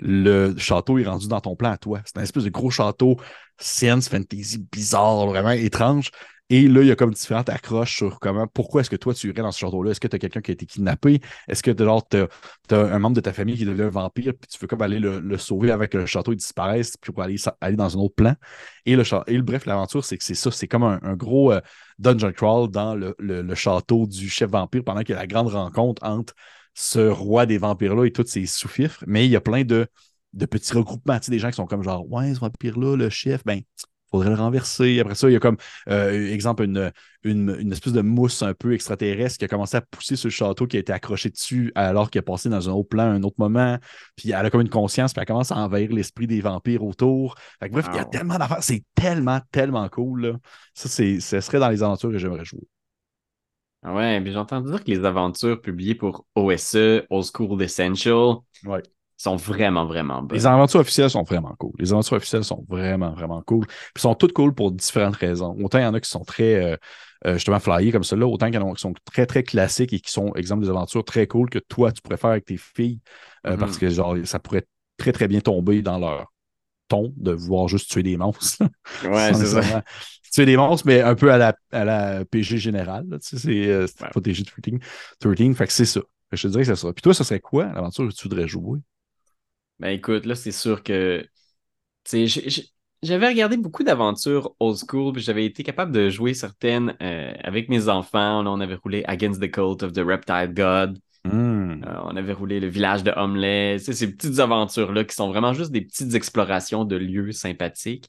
le 0.00 0.56
château 0.56 0.98
est 0.98 1.04
rendu 1.04 1.28
dans 1.28 1.40
ton 1.40 1.56
plan 1.56 1.72
à 1.72 1.78
toi. 1.78 2.00
C'est 2.04 2.18
un 2.18 2.22
espèce 2.22 2.44
de 2.44 2.50
gros 2.50 2.70
château 2.70 3.16
science 3.58 4.08
fantasy 4.08 4.64
bizarre, 4.70 5.26
vraiment 5.26 5.50
étrange. 5.50 6.10
Et 6.50 6.66
là, 6.66 6.80
il 6.80 6.86
y 6.86 6.90
a 6.90 6.96
comme 6.96 7.12
différentes 7.12 7.50
accroches 7.50 7.96
sur 7.96 8.20
comment, 8.20 8.46
pourquoi 8.46 8.80
est-ce 8.80 8.88
que 8.88 8.96
toi 8.96 9.12
tu 9.12 9.28
irais 9.28 9.42
dans 9.42 9.52
ce 9.52 9.58
château-là? 9.58 9.90
Est-ce 9.90 10.00
que 10.00 10.08
tu 10.08 10.16
as 10.16 10.18
quelqu'un 10.18 10.40
qui 10.40 10.50
a 10.50 10.54
été 10.54 10.64
kidnappé? 10.64 11.20
Est-ce 11.46 11.62
que 11.62 11.70
tu 11.70 11.82
as, 11.82 12.76
un 12.76 12.98
membre 12.98 13.16
de 13.16 13.20
ta 13.20 13.34
famille 13.34 13.56
qui 13.56 13.64
est 13.64 13.66
devenu 13.66 13.82
un 13.82 13.90
vampire, 13.90 14.32
puis 14.32 14.48
tu 14.48 14.58
veux 14.58 14.66
comme 14.66 14.80
aller 14.80 14.98
le, 14.98 15.36
sauver 15.36 15.70
avec 15.70 15.92
le 15.92 16.06
château, 16.06 16.32
il 16.32 16.36
disparaisse, 16.36 16.96
puis 16.96 17.12
pour 17.12 17.22
aller, 17.22 17.36
aller 17.60 17.76
dans 17.76 17.94
un 17.94 18.00
autre 18.00 18.14
plan? 18.14 18.34
Et 18.86 18.96
le, 18.96 19.02
et 19.26 19.36
le 19.36 19.42
bref, 19.42 19.66
l'aventure, 19.66 20.04
c'est 20.04 20.16
que 20.16 20.24
c'est 20.24 20.34
ça, 20.34 20.50
c'est 20.50 20.68
comme 20.68 20.84
un, 20.84 21.16
gros 21.16 21.52
euh, 21.52 21.60
dungeon 21.98 22.32
crawl 22.32 22.70
dans 22.70 22.94
le, 22.94 23.14
le- 23.18 23.42
le 23.42 23.54
château 23.54 24.06
du 24.06 24.30
chef 24.30 24.50
vampire 24.50 24.84
pendant 24.84 25.00
qu'il 25.00 25.14
y 25.14 25.18
a 25.18 25.20
la 25.20 25.26
grande 25.26 25.48
rencontre 25.48 26.02
entre 26.02 26.32
ce 26.78 27.00
roi 27.00 27.44
des 27.44 27.58
vampires-là 27.58 28.04
et 28.04 28.12
tous 28.12 28.26
ses 28.26 28.46
sous-fifres. 28.46 29.02
Mais 29.08 29.26
il 29.26 29.30
y 29.32 29.36
a 29.36 29.40
plein 29.40 29.64
de, 29.64 29.88
de 30.32 30.46
petits 30.46 30.74
regroupements, 30.74 31.18
tu 31.18 31.26
sais, 31.26 31.32
des 31.32 31.40
gens 31.40 31.48
qui 31.50 31.56
sont 31.56 31.66
comme 31.66 31.82
genre, 31.82 32.08
ouais, 32.10 32.34
ce 32.34 32.38
vampire-là, 32.38 32.94
le 32.96 33.10
chef, 33.10 33.42
ben, 33.44 33.62
faudrait 34.12 34.30
le 34.30 34.36
renverser. 34.36 35.00
Après 35.00 35.16
ça, 35.16 35.28
il 35.28 35.32
y 35.32 35.36
a 35.36 35.40
comme, 35.40 35.56
euh, 35.88 36.32
exemple, 36.32 36.62
une, 36.62 36.92
une, 37.24 37.56
une 37.58 37.72
espèce 37.72 37.92
de 37.92 38.00
mousse 38.00 38.42
un 38.42 38.54
peu 38.54 38.74
extraterrestre 38.74 39.38
qui 39.38 39.44
a 39.44 39.48
commencé 39.48 39.76
à 39.76 39.80
pousser 39.80 40.14
sur 40.14 40.28
le 40.28 40.32
château, 40.32 40.68
qui 40.68 40.76
a 40.76 40.80
été 40.80 40.92
accroché 40.92 41.30
dessus 41.30 41.72
alors 41.74 42.10
qu'il 42.10 42.20
a 42.20 42.22
passé 42.22 42.48
dans 42.48 42.68
un 42.68 42.72
autre 42.72 42.88
plan, 42.88 43.02
un 43.02 43.24
autre 43.24 43.36
moment. 43.38 43.76
Puis 44.14 44.30
elle 44.30 44.46
a 44.46 44.48
comme 44.48 44.60
une 44.60 44.70
conscience, 44.70 45.12
puis 45.12 45.20
elle 45.20 45.26
commence 45.26 45.50
à 45.50 45.56
envahir 45.56 45.90
l'esprit 45.92 46.28
des 46.28 46.40
vampires 46.40 46.84
autour. 46.84 47.34
Fait 47.58 47.68
que 47.68 47.72
bref, 47.72 47.88
il 47.92 47.96
y 47.96 48.00
a 48.00 48.04
tellement 48.04 48.38
d'affaires. 48.38 48.62
C'est 48.62 48.84
tellement, 48.94 49.40
tellement 49.50 49.88
cool. 49.88 50.26
Là. 50.26 50.32
Ça, 50.74 50.88
c'est, 50.88 51.18
ce 51.18 51.40
serait 51.40 51.58
dans 51.58 51.70
les 51.70 51.82
aventures 51.82 52.12
que 52.12 52.18
j'aimerais 52.18 52.44
jouer. 52.44 52.68
Ah 53.82 53.94
ouais, 53.94 54.20
j'ai 54.24 54.36
entendu 54.36 54.70
dire 54.70 54.82
que 54.84 54.90
les 54.90 55.04
aventures 55.04 55.60
publiées 55.60 55.94
pour 55.94 56.26
OSE, 56.34 57.02
Old 57.10 57.24
School 57.32 57.62
Essential, 57.62 58.36
Ouais. 58.66 58.82
sont 59.16 59.36
vraiment, 59.36 59.86
vraiment 59.86 60.22
bonnes. 60.22 60.36
Les 60.36 60.46
aventures 60.46 60.80
officielles 60.80 61.10
sont 61.10 61.22
vraiment 61.22 61.54
cool. 61.58 61.72
Les 61.78 61.92
aventures 61.92 62.16
officielles 62.16 62.44
sont 62.44 62.64
vraiment, 62.68 63.12
vraiment 63.12 63.40
cool. 63.42 63.66
Puis 63.94 64.02
sont 64.02 64.14
toutes 64.14 64.32
cool 64.32 64.54
pour 64.54 64.72
différentes 64.72 65.16
raisons. 65.16 65.56
Autant 65.62 65.78
il 65.78 65.82
y 65.82 65.86
en 65.86 65.94
a 65.94 66.00
qui 66.00 66.10
sont 66.10 66.24
très, 66.24 66.54
euh, 66.56 66.76
euh, 67.26 67.34
justement, 67.34 67.60
flyés 67.60 67.92
comme 67.92 68.04
cela, 68.04 68.26
autant 68.26 68.46
qu'il 68.46 68.56
y 68.56 68.58
en 68.58 68.70
a 68.70 68.74
qui 68.74 68.80
sont 68.80 68.94
très, 69.04 69.26
très 69.26 69.42
classiques 69.44 69.92
et 69.92 70.00
qui 70.00 70.10
sont, 70.10 70.32
exemple, 70.34 70.62
des 70.64 70.70
aventures 70.70 71.04
très 71.04 71.26
cool 71.26 71.48
que 71.48 71.58
toi, 71.60 71.92
tu 71.92 72.02
pourrais 72.02 72.16
faire 72.16 72.30
avec 72.30 72.44
tes 72.46 72.56
filles. 72.56 73.00
euh. 73.46 73.56
Parce 73.56 73.78
que, 73.78 73.88
genre, 73.88 74.16
ça 74.24 74.38
pourrait 74.40 74.66
très, 74.96 75.12
très 75.12 75.28
bien 75.28 75.40
tomber 75.40 75.82
dans 75.82 75.98
leur 75.98 76.32
ton 76.88 77.12
de 77.16 77.32
vouloir 77.32 77.68
juste 77.68 77.90
tuer 77.90 78.02
des 78.02 78.16
monstres. 78.16 78.62
Ouais, 79.02 79.32
c'est 79.34 79.46
ça. 79.46 79.82
Tuer 80.32 80.46
des 80.46 80.56
monstres, 80.56 80.86
mais 80.86 81.00
un 81.00 81.14
peu 81.14 81.32
à 81.32 81.38
la, 81.38 81.54
à 81.72 81.84
la 81.84 82.24
PG 82.24 82.58
générale. 82.58 83.06
tu 83.10 83.18
sais, 83.22 83.38
c'est 83.38 83.66
euh, 83.68 83.86
Ouais. 84.00 84.08
PG-13. 84.22 84.80
13, 85.20 85.54
fait 85.56 85.66
que 85.66 85.72
c'est 85.72 85.86
ça. 85.86 86.00
Que 86.30 86.36
Je 86.36 86.42
te 86.42 86.48
dirais 86.48 86.62
que 86.64 86.68
c'est 86.74 86.76
ça. 86.76 86.92
Puis 86.92 87.02
toi, 87.02 87.14
ce 87.14 87.24
serait 87.24 87.40
quoi 87.40 87.66
l'aventure 87.72 88.06
que 88.08 88.12
tu 88.14 88.24
voudrais 88.28 88.46
jouer? 88.48 88.80
Ben 89.78 89.88
écoute, 89.90 90.26
là, 90.26 90.34
c'est 90.34 90.52
sûr 90.52 90.82
que. 90.82 91.26
J'avais 93.02 93.28
regardé 93.28 93.56
beaucoup 93.56 93.84
d'aventures 93.84 94.54
old 94.58 94.76
school, 94.76 95.12
puis 95.12 95.22
j'avais 95.22 95.44
été 95.46 95.62
capable 95.62 95.92
de 95.92 96.10
jouer 96.10 96.34
certaines 96.34 96.96
euh, 97.00 97.32
avec 97.44 97.68
mes 97.68 97.88
enfants. 97.88 98.42
Là, 98.42 98.50
on 98.50 98.60
avait 98.60 98.74
roulé 98.74 99.04
Against 99.06 99.40
the 99.40 99.50
Cult 99.50 99.82
of 99.84 99.92
the 99.92 100.00
Reptile 100.00 100.52
God. 100.52 100.98
Hmm. 101.32 101.82
Euh, 101.84 102.00
on 102.04 102.16
avait 102.16 102.32
roulé 102.32 102.60
le 102.60 102.68
village 102.68 103.04
de. 103.04 103.10
Tu 103.78 103.84
sais, 103.84 103.92
ces 103.92 104.12
petites 104.14 104.38
aventures-là 104.38 105.04
qui 105.04 105.14
sont 105.14 105.28
vraiment 105.28 105.52
juste 105.52 105.70
des 105.70 105.82
petites 105.82 106.14
explorations 106.14 106.84
de 106.84 106.96
lieux 106.96 107.32
sympathiques. 107.32 108.08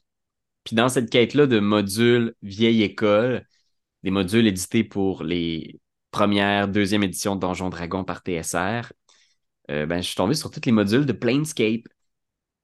Puis 0.64 0.76
dans 0.76 0.88
cette 0.88 1.10
quête-là 1.10 1.46
de 1.46 1.58
modules 1.58 2.34
vieille 2.42 2.82
école, 2.82 3.46
des 4.02 4.10
modules 4.10 4.46
édités 4.46 4.84
pour 4.84 5.22
les 5.24 5.80
premières, 6.10 6.68
deuxième 6.68 7.02
édition 7.02 7.36
de 7.36 7.40
Donjon 7.40 7.70
Dragon 7.70 8.04
par 8.04 8.22
TSR, 8.22 8.92
euh, 9.70 9.86
ben, 9.86 10.00
je 10.00 10.06
suis 10.08 10.16
tombé 10.16 10.34
sur 10.34 10.50
tous 10.50 10.60
les 10.66 10.72
modules 10.72 11.06
de 11.06 11.12
Planescape. 11.12 11.82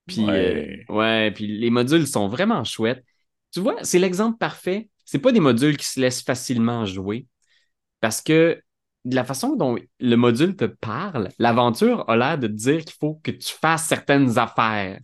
Puis, 0.07 0.25
Ouais. 0.25 0.85
euh, 0.89 0.95
ouais, 0.95 1.31
puis 1.33 1.47
les 1.59 1.71
modules 1.71 2.07
sont 2.07 2.29
vraiment 2.29 2.65
chouettes. 2.65 3.05
Tu 3.53 3.61
vois, 3.61 3.77
c'est 3.83 3.99
l'exemple 3.99 4.39
parfait. 4.39 4.89
C'est 5.05 5.19
pas 5.19 5.33
des 5.33 5.41
modules 5.41 5.77
qui 5.77 5.87
se 5.87 6.01
laissent 6.01 6.23
facilement 6.23 6.85
jouer 6.85 7.27
parce 8.01 8.21
que 8.23 8.61
la 9.13 9.25
façon 9.25 9.57
dont 9.57 9.77
le 10.01 10.17
module 10.17 10.57
te 10.57 10.65
parle, 10.65 11.29
l'aventure 11.39 12.09
a 12.09 12.17
l'air 12.17 12.39
de 12.39 12.47
te 12.47 12.53
dire 12.53 12.85
qu'il 12.85 12.97
faut 12.99 13.21
que 13.23 13.31
tu 13.31 13.53
fasses 13.53 13.87
certaines 13.87 14.39
affaires, 14.39 15.01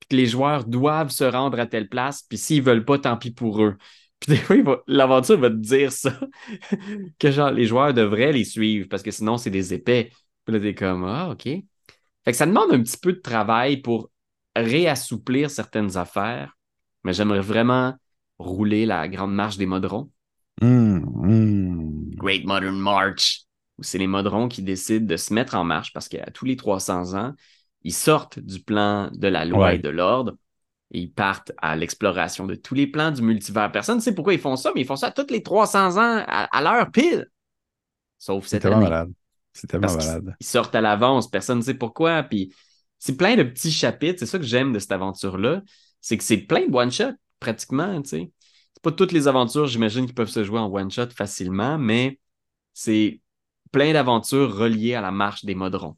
puis 0.00 0.08
que 0.10 0.16
les 0.16 0.26
joueurs 0.26 0.64
doivent 0.64 1.10
se 1.10 1.24
rendre 1.24 1.58
à 1.58 1.66
telle 1.66 1.88
place, 1.88 2.22
puis 2.22 2.38
s'ils 2.38 2.62
veulent 2.62 2.84
pas, 2.84 2.98
tant 2.98 3.16
pis 3.16 3.30
pour 3.30 3.62
eux. 3.62 3.76
Puis 4.20 4.34
des 4.34 4.36
fois, 4.38 4.82
l'aventure 4.86 5.38
va 5.38 5.50
te 5.50 5.56
dire 5.56 5.92
ça, 5.92 6.18
que 7.18 7.30
genre 7.30 7.50
les 7.50 7.66
joueurs 7.66 7.92
devraient 7.92 8.32
les 8.32 8.44
suivre 8.44 8.88
parce 8.88 9.02
que 9.02 9.10
sinon 9.10 9.36
c'est 9.36 9.50
des 9.50 9.74
épais. 9.74 10.10
Puis 10.46 10.54
là, 10.54 10.60
t'es 10.60 10.74
comme 10.74 11.04
ah 11.04 11.28
ok. 11.30 11.42
Fait 11.42 11.64
que 12.24 12.32
ça 12.32 12.46
demande 12.46 12.72
un 12.72 12.82
petit 12.82 12.96
peu 12.96 13.12
de 13.12 13.20
travail 13.20 13.82
pour 13.82 14.10
réassouplir 14.56 15.50
certaines 15.50 15.98
affaires, 15.98 16.56
mais 17.04 17.12
j'aimerais 17.12 17.40
vraiment 17.40 17.94
rouler 18.38 18.86
la 18.86 19.06
grande 19.06 19.34
marche 19.34 19.58
des 19.58 19.66
modrons. 19.66 20.10
Hmm, 20.60 20.98
hmm. 20.98 22.10
Great 22.16 22.44
Modern 22.46 22.76
March, 22.78 23.42
où 23.78 23.82
c'est 23.82 23.98
les 23.98 24.06
modrons 24.06 24.48
qui 24.48 24.62
décident 24.62 25.06
de 25.06 25.16
se 25.16 25.34
mettre 25.34 25.54
en 25.54 25.64
marche 25.64 25.92
parce 25.92 26.08
qu'à 26.08 26.30
tous 26.30 26.44
les 26.46 26.56
300 26.56 27.14
ans, 27.14 27.34
ils 27.82 27.92
sortent 27.92 28.38
du 28.38 28.62
plan 28.62 29.10
de 29.12 29.28
la 29.28 29.44
loi 29.44 29.66
Ouais. 29.66 29.76
et 29.76 29.78
de 29.78 29.88
l'ordre 29.90 30.36
et 30.92 31.00
ils 31.00 31.12
partent 31.12 31.52
à 31.58 31.76
l'exploration 31.76 32.46
de 32.46 32.54
tous 32.54 32.74
les 32.74 32.86
plans 32.86 33.10
du 33.10 33.20
multivers. 33.20 33.70
Personne 33.72 33.96
ne 33.96 34.00
sait 34.02 34.14
pourquoi 34.14 34.34
ils 34.34 34.40
font 34.40 34.56
ça, 34.56 34.70
mais 34.74 34.82
ils 34.82 34.86
font 34.86 34.96
ça 34.96 35.10
tous 35.10 35.26
les 35.30 35.42
300 35.42 35.96
ans 35.98 36.24
à, 36.26 36.44
à 36.56 36.62
l'heure 36.62 36.90
pile. 36.90 37.28
Sauf 38.18 38.46
cette 38.46 38.64
année. 38.64 38.76
malade. 38.84 39.12
C'est 39.52 39.66
tellement 39.66 39.88
Parce 39.88 40.06
malade. 40.06 40.34
ils 40.40 40.46
sortent 40.46 40.74
à 40.74 40.80
l'avance, 40.80 41.28
personne 41.30 41.58
ne 41.58 41.62
sait 41.62 41.74
pourquoi. 41.74 42.22
Puis 42.22 42.54
c'est 42.98 43.16
plein 43.16 43.36
de 43.36 43.42
petits 43.42 43.72
chapitres. 43.72 44.20
C'est 44.20 44.26
ça 44.26 44.38
que 44.38 44.44
j'aime 44.44 44.72
de 44.72 44.78
cette 44.78 44.92
aventure-là. 44.92 45.62
C'est 46.00 46.16
que 46.16 46.24
c'est 46.24 46.38
plein 46.38 46.66
de 46.66 46.74
one-shot, 46.74 47.12
pratiquement. 47.40 48.00
tu 48.02 48.08
sais. 48.08 48.30
C'est 48.76 48.82
pas 48.82 48.92
toutes 48.92 49.12
les 49.12 49.26
aventures, 49.26 49.66
j'imagine, 49.66 50.04
qui 50.06 50.12
peuvent 50.12 50.28
se 50.28 50.44
jouer 50.44 50.58
en 50.58 50.70
one-shot 50.70 51.08
facilement, 51.16 51.78
mais 51.78 52.18
c'est 52.74 53.22
plein 53.72 53.94
d'aventures 53.94 54.54
reliées 54.54 54.92
à 54.92 55.00
la 55.00 55.10
marche 55.10 55.46
des 55.46 55.54
modrons. 55.54 55.96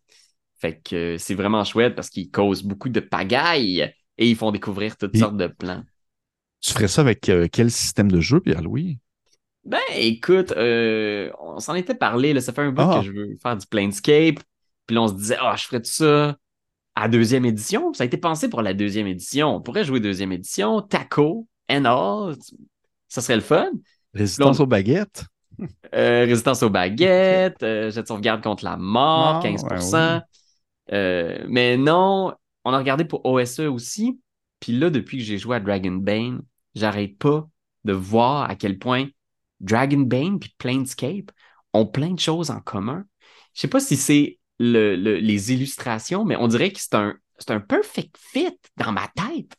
Fait 0.60 0.80
que 0.80 1.16
c'est 1.18 1.34
vraiment 1.34 1.64
chouette 1.64 1.96
parce 1.96 2.08
qu'ils 2.08 2.30
causent 2.30 2.62
beaucoup 2.62 2.88
de 2.88 3.00
pagaille 3.00 3.92
et 4.16 4.30
ils 4.30 4.36
font 4.36 4.52
découvrir 4.52 4.96
toutes 4.96 5.16
Et- 5.16 5.18
sortes 5.18 5.36
de 5.36 5.48
plans. 5.48 5.82
Tu 6.60 6.72
ferais 6.72 6.86
ça 6.86 7.00
avec 7.00 7.28
euh, 7.28 7.48
quel 7.50 7.68
système 7.72 8.10
de 8.12 8.20
jeu, 8.20 8.38
Pierre-Louis? 8.38 8.98
Ben, 9.64 9.78
écoute, 9.96 10.52
euh, 10.52 11.32
on 11.40 11.58
s'en 11.58 11.74
était 11.74 11.96
parlé, 11.96 12.32
là, 12.32 12.40
ça 12.40 12.52
fait 12.52 12.62
un 12.62 12.70
bout 12.70 12.82
Ah. 12.82 13.00
que 13.00 13.06
je 13.06 13.10
veux 13.12 13.36
faire 13.42 13.56
du 13.56 13.66
Planescape. 13.66 14.38
Puis 14.86 14.94
là, 14.94 15.02
on 15.02 15.08
se 15.08 15.14
disait, 15.14 15.36
ah, 15.40 15.56
je 15.56 15.64
ferais 15.64 15.82
tout 15.82 15.90
ça 15.90 16.36
à 16.94 17.08
deuxième 17.08 17.44
édition. 17.44 17.92
Ça 17.92 18.04
a 18.04 18.06
été 18.06 18.18
pensé 18.18 18.48
pour 18.48 18.62
la 18.62 18.72
deuxième 18.72 19.08
édition. 19.08 19.48
On 19.54 19.60
pourrait 19.60 19.84
jouer 19.84 19.98
deuxième 19.98 20.30
édition, 20.32 20.80
taco, 20.80 21.48
and 21.70 21.84
all. 21.84 22.36
Ça 23.08 23.20
serait 23.20 23.36
le 23.36 23.42
fun. 23.42 23.70
Résistance 24.14 24.60
on- 24.60 24.64
aux 24.64 24.66
baguettes. 24.66 25.24
Euh, 25.94 26.24
résistance 26.24 26.62
aux 26.62 26.70
baguettes, 26.70 27.62
euh, 27.64 27.90
jet 27.90 28.02
de 28.02 28.06
sauvegarde 28.06 28.42
contre 28.42 28.64
la 28.64 28.76
mort, 28.76 29.34
Mort, 29.34 29.42
15%. 29.42 30.16
ouais, 30.16 30.20
Euh, 30.92 31.44
mais 31.48 31.76
non, 31.76 32.32
on 32.64 32.72
a 32.72 32.78
regardé 32.78 33.04
pour 33.04 33.24
OSE 33.26 33.60
aussi. 33.60 34.20
Puis 34.60 34.72
là, 34.72 34.88
depuis 34.90 35.18
que 35.18 35.24
j'ai 35.24 35.36
joué 35.38 35.56
à 35.56 35.60
Dragonbane, 35.60 36.42
j'arrête 36.74 37.18
pas 37.18 37.48
de 37.84 37.92
voir 37.92 38.48
à 38.48 38.54
quel 38.56 38.78
point 38.78 39.08
Dragonbane 39.60 40.38
puis 40.38 40.54
Planescape 40.58 41.30
ont 41.72 41.86
plein 41.86 42.10
de 42.12 42.20
choses 42.20 42.50
en 42.50 42.60
commun. 42.60 43.04
Je 43.54 43.62
sais 43.62 43.68
pas 43.68 43.80
si 43.80 43.96
c'est 43.96 44.38
le- 44.60 44.96
le- 44.96 45.16
les 45.18 45.52
illustrations, 45.52 46.24
mais 46.24 46.36
on 46.36 46.48
dirait 46.48 46.70
que 46.72 46.80
c'est 46.80 46.94
un, 46.94 47.14
c'est 47.38 47.50
un 47.50 47.60
perfect 47.60 48.16
fit 48.18 48.56
dans 48.76 48.92
ma 48.92 49.08
tête. 49.08 49.52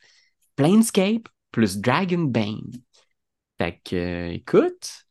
Planescape 0.56 1.28
plus 1.50 1.78
Dragonbane. 1.78 2.70
Fait 3.58 3.80
que, 3.84 3.96
euh, 3.96 4.32
écoute, 4.32 5.06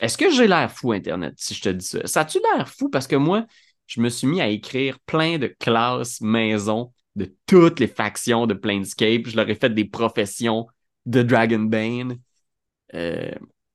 est-ce 0.00 0.16
que 0.16 0.30
j'ai 0.30 0.46
l'air 0.46 0.72
fou, 0.72 0.92
Internet, 0.92 1.34
si 1.36 1.54
je 1.54 1.62
te 1.62 1.68
dis 1.68 1.84
ça? 1.84 2.06
Ça 2.06 2.20
a-tu 2.22 2.38
l'air 2.40 2.68
fou? 2.68 2.88
Parce 2.88 3.06
que 3.06 3.16
moi, 3.16 3.46
je 3.86 4.00
me 4.00 4.08
suis 4.08 4.26
mis 4.26 4.40
à 4.40 4.48
écrire 4.48 4.98
plein 5.00 5.38
de 5.38 5.48
classes 5.48 6.20
maison 6.20 6.92
de 7.14 7.34
toutes 7.46 7.80
les 7.80 7.86
factions 7.86 8.46
de 8.46 8.54
Planescape. 8.54 9.26
Je 9.26 9.36
leur 9.36 9.48
ai 9.48 9.54
fait 9.54 9.70
des 9.70 9.84
professions 9.84 10.66
de 11.04 11.22
Dragonbane. 11.22 12.18
Euh, 12.94 13.30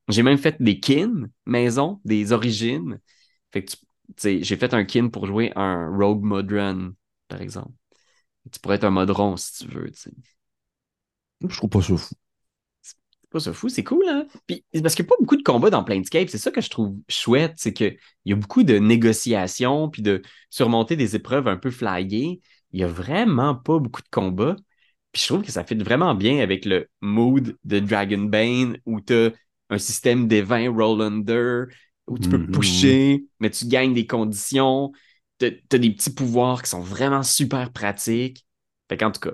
j'ai 0.07 0.23
même 0.23 0.37
fait 0.37 0.61
des 0.61 0.79
kin 0.79 1.29
maison, 1.45 2.01
des 2.05 2.31
origines. 2.31 2.99
Fait 3.53 3.63
que 3.63 3.71
tu, 4.17 4.43
j'ai 4.43 4.57
fait 4.57 4.73
un 4.73 4.83
kin 4.85 5.09
pour 5.09 5.25
jouer 5.27 5.51
un 5.55 5.95
Rogue 5.95 6.23
Modron, 6.23 6.93
par 7.27 7.41
exemple. 7.41 7.73
Tu 8.51 8.59
pourrais 8.59 8.75
être 8.75 8.85
un 8.85 8.91
Modron 8.91 9.37
si 9.37 9.65
tu 9.65 9.71
veux, 9.71 9.91
tu 9.91 9.99
sais. 9.99 10.11
Je 11.47 11.55
trouve 11.55 11.69
pas 11.69 11.81
ça 11.81 11.97
fou. 11.97 12.15
C'est 12.81 13.29
pas 13.29 13.39
ça 13.39 13.53
fou, 13.53 13.69
c'est 13.69 13.83
cool, 13.83 14.03
hein? 14.09 14.25
Puis, 14.45 14.63
parce 14.81 14.95
qu'il 14.95 15.05
n'y 15.05 15.09
a 15.09 15.11
pas 15.11 15.15
beaucoup 15.19 15.37
de 15.37 15.43
combats 15.43 15.69
dans 15.69 15.83
Planescape. 15.83 16.29
C'est 16.29 16.37
ça 16.37 16.51
que 16.51 16.61
je 16.61 16.69
trouve 16.69 16.95
chouette, 17.07 17.53
c'est 17.57 17.73
qu'il 17.73 17.97
y 18.25 18.33
a 18.33 18.35
beaucoup 18.35 18.63
de 18.63 18.77
négociations, 18.77 19.89
puis 19.89 20.01
de 20.01 20.21
surmonter 20.49 20.95
des 20.95 21.15
épreuves 21.15 21.47
un 21.47 21.57
peu 21.57 21.71
flyées. 21.71 22.41
Il 22.71 22.77
n'y 22.77 22.83
a 22.83 22.87
vraiment 22.87 23.55
pas 23.55 23.79
beaucoup 23.79 24.01
de 24.01 24.09
combats. 24.09 24.55
Puis 25.11 25.21
je 25.23 25.27
trouve 25.27 25.43
que 25.43 25.51
ça 25.51 25.63
fit 25.63 25.75
vraiment 25.75 26.15
bien 26.15 26.39
avec 26.39 26.65
le 26.65 26.87
mood 27.01 27.57
de 27.63 27.79
Dragonbane, 27.79 28.77
où 28.85 29.01
tu 29.01 29.13
as 29.13 29.31
un 29.69 29.77
système 29.77 30.27
des 30.27 30.41
20 30.41 30.69
roll 30.69 31.01
under, 31.01 31.67
où 32.07 32.17
tu 32.17 32.27
peux 32.27 32.37
Mhm. 32.37 32.51
pusher, 32.51 33.25
mais 33.39 33.49
tu 33.49 33.65
gagnes 33.67 33.93
des 33.93 34.07
conditions. 34.07 34.91
Tu 35.39 35.45
as 35.71 35.77
des 35.77 35.91
petits 35.91 36.13
pouvoirs 36.13 36.61
qui 36.61 36.69
sont 36.69 36.81
vraiment 36.81 37.23
super 37.23 37.71
pratiques. 37.71 38.45
Fait 38.89 38.97
qu'en 38.97 39.11
tout 39.11 39.21
cas, 39.21 39.31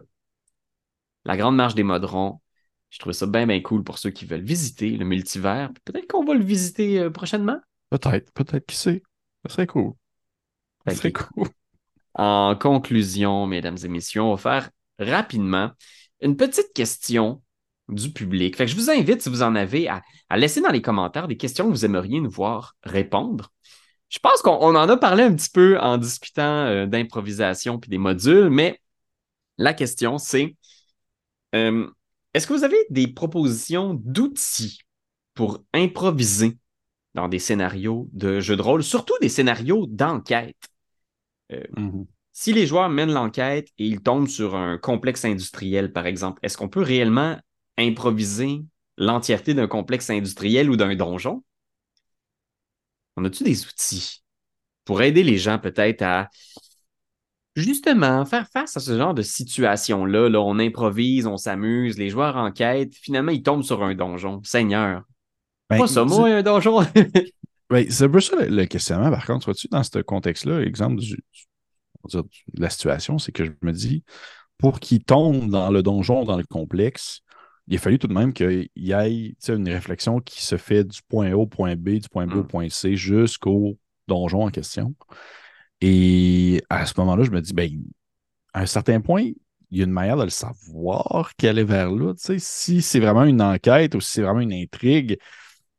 la 1.28 1.36
grande 1.36 1.57
marche 1.57 1.75
des 1.75 1.84
modrons, 1.84 2.39
je 2.89 2.99
trouve 2.99 3.11
ça 3.11 3.25
bien, 3.25 3.45
bien 3.45 3.59
cool 3.61 3.84
pour 3.84 3.97
ceux 3.97 4.11
qui 4.11 4.25
veulent 4.25 4.41
visiter 4.41 4.91
le 4.91 5.03
multivers. 5.03 5.71
Peut-être 5.84 6.07
qu'on 6.07 6.23
va 6.23 6.34
le 6.34 6.43
visiter 6.43 6.99
euh, 6.99 7.09
prochainement. 7.09 7.59
Peut-être, 7.89 8.32
peut-être, 8.32 8.65
qui 8.65 8.78
sait? 8.78 9.03
Ça 9.45 9.53
serait 9.53 9.67
cool. 9.67 9.91
Ça 10.88 10.95
serait 10.95 11.11
cool. 11.11 11.49
En 12.13 12.55
conclusion, 12.55 13.45
mesdames 13.45 13.78
et 13.84 13.88
messieurs, 13.89 14.21
on 14.21 14.36
va 14.36 14.38
faire 14.38 14.69
rapidement 14.99 15.71
une 16.21 16.38
petite 16.38 16.71
question 16.73 17.43
du 17.89 18.09
public. 18.11 18.55
Fait 18.55 18.65
que 18.65 18.71
je 18.71 18.78
vous 18.78 18.89
invite, 18.89 19.21
si 19.21 19.30
vous 19.30 19.43
en 19.43 19.53
avez, 19.53 19.89
à, 19.89 20.01
à 20.30 20.38
laisser 20.38 20.61
dans 20.61 20.71
les 20.71 20.82
commentaires 20.82 21.28
des 21.28 21.38
questions 21.38 21.65
que 21.65 21.71
vous 21.71 21.86
aimeriez 21.86 22.21
nous 22.21 22.30
voir 22.30 22.75
répondre. 22.84 23.51
Je 24.07 24.19
pense 24.19 24.41
qu'on 24.41 24.57
on 24.61 24.75
en 24.75 24.88
a 24.88 24.95
parlé 24.95 25.23
un 25.23 25.36
petit 25.36 25.49
peu 25.49 25.78
en 25.78 25.97
discutant 25.97 26.67
euh, 26.67 26.86
d'improvisation 26.86 27.80
puis 27.80 27.89
des 27.89 27.97
modules, 27.97 28.49
mais 28.49 28.80
la 29.57 29.73
question, 29.73 30.17
c'est 30.17 30.55
euh, 31.56 31.89
est-ce 32.34 32.48
que 32.48 32.54
vous 32.54 32.64
avez 32.64 32.78
des 32.89 33.08
propositions 33.08 33.93
d'outils 34.04 34.80
pour 35.34 35.64
improviser 35.74 36.58
dans 37.14 37.28
des 37.28 37.39
scénarios 37.39 38.10
de 38.14 38.39
jeux 38.39 38.56
de 38.56 38.62
rôle, 38.62 38.84
surtout 38.84 39.16
des 39.22 39.30
scénarios 39.30 39.86
d'enquête? 39.88 40.58
Mhm. 41.50 42.06
Si 42.34 42.54
les 42.54 42.68
joueurs 42.68 42.89
mènent 42.89 43.14
l'enquête 43.14 43.70
et 43.80 43.88
ils 43.88 44.02
tombent 44.02 44.28
sur 44.28 44.56
un 44.56 44.78
complexe 44.78 45.26
industriel, 45.26 45.91
par 45.91 46.06
exemple, 46.06 46.39
est-ce 46.43 46.56
qu'on 46.58 46.70
peut 46.70 46.84
réellement 46.84 47.39
improviser 47.78 48.64
l'entièreté 48.98 49.56
d'un 49.56 49.68
complexe 49.68 50.10
industriel 50.12 50.70
ou 50.70 50.76
d'un 50.76 50.95
donjon? 50.95 51.43
On 53.16 53.26
a-tu 53.26 53.43
des 53.43 53.66
outils 53.66 54.24
pour 54.86 55.02
aider 55.02 55.24
les 55.24 55.39
gens 55.39 55.58
peut-être 55.58 56.04
à 56.04 56.30
justement 57.58 58.26
faire 58.26 58.47
face 58.47 58.78
à 58.78 58.80
ce 58.80 58.97
genre 58.97 59.14
de 59.14 59.22
situation-là? 59.22 60.30
Là, 60.30 60.39
on 60.41 60.60
improvise, 60.60 61.28
on 61.28 61.38
s'amuse, 61.38 61.97
les 61.97 62.10
joueurs 62.10 62.38
enquêtent, 62.38 62.95
finalement 62.95 63.32
ils 63.32 63.43
tombent 63.43 63.64
sur 63.64 63.84
un 63.84 63.95
donjon. 63.95 64.41
Seigneur, 64.43 65.03
Ben, 65.70 65.80
pas 65.80 65.88
ça, 65.88 66.05
moi, 66.05 66.30
un 66.30 66.43
donjon? 66.43 66.82
Ben, 67.70 67.86
c'est 67.89 68.05
un 68.05 68.10
peu 68.10 68.22
ça 68.22 68.36
le, 68.45 68.66
questionnement, 68.66 69.10
par 69.12 69.26
contre. 69.26 69.45
Vois-tu, 69.45 69.68
dans 69.68 69.84
ce 69.84 69.99
contexte-là, 69.99 70.62
exemple 70.62 70.95
du- 70.95 71.18
du- 71.18 72.18
de 72.18 72.62
la 72.62 72.70
situation, 72.70 73.20
c'est 73.20 73.34
que 73.34 73.43
je 73.43 73.51
me 73.62 73.74
dis, 73.74 74.03
pour 74.58 74.80
qu'il 74.80 75.03
tombe 75.03 75.49
dans 75.49 75.70
le 75.70 75.84
donjon, 75.84 76.24
dans 76.24 76.38
le 76.38 76.45
complexe, 76.45 77.22
il 77.68 77.76
a 77.76 77.80
fallu 77.80 77.99
tout 77.99 78.08
de 78.08 78.14
même 78.14 78.32
qu'il 78.32 78.70
y 78.78 78.91
ait 78.93 79.34
une 79.49 79.70
réflexion 79.70 80.22
qui 80.22 80.45
se 80.45 80.55
fait 80.55 80.86
du 80.86 81.01
point 81.10 81.32
A 81.32 81.36
au 81.36 81.45
point 81.45 81.76
B, 81.76 81.89
du 81.89 82.08
point 82.10 82.26
B 82.26 82.36
au 82.36 82.43
Mm. 82.43 82.47
point 82.47 82.70
C, 82.70 82.95
jusqu'au 82.95 83.78
donjon 84.08 84.43
en 84.45 84.49
question. 84.49 84.95
Et 85.82 86.61
à 86.69 86.86
ce 86.86 86.93
moment-là, 86.99 87.23
je 87.23 87.32
me 87.32 87.41
dis, 87.41 87.53
ben, 87.53 87.69
à 88.53 88.61
un 88.61 88.65
certain 88.65 89.01
point, 89.01 89.23
il 89.71 89.78
y 89.78 89.82
a 89.82 89.86
une 89.86 89.91
manière 89.91 90.17
de 90.17 90.23
le 90.23 90.30
savoir 90.30 91.36
qu'elle 91.38 91.59
est 91.59 91.63
vers 91.63 91.91
là. 91.91 92.13
tu 92.15 92.21
sais. 92.23 92.39
Si 92.39 92.82
c'est 92.82 92.99
vraiment 92.99 93.25
une 93.25 93.41
enquête 93.41 93.95
ou 93.95 94.01
si 94.01 94.13
c'est 94.13 94.21
vraiment 94.23 94.41
une 94.41 94.53
intrigue, 94.53 95.17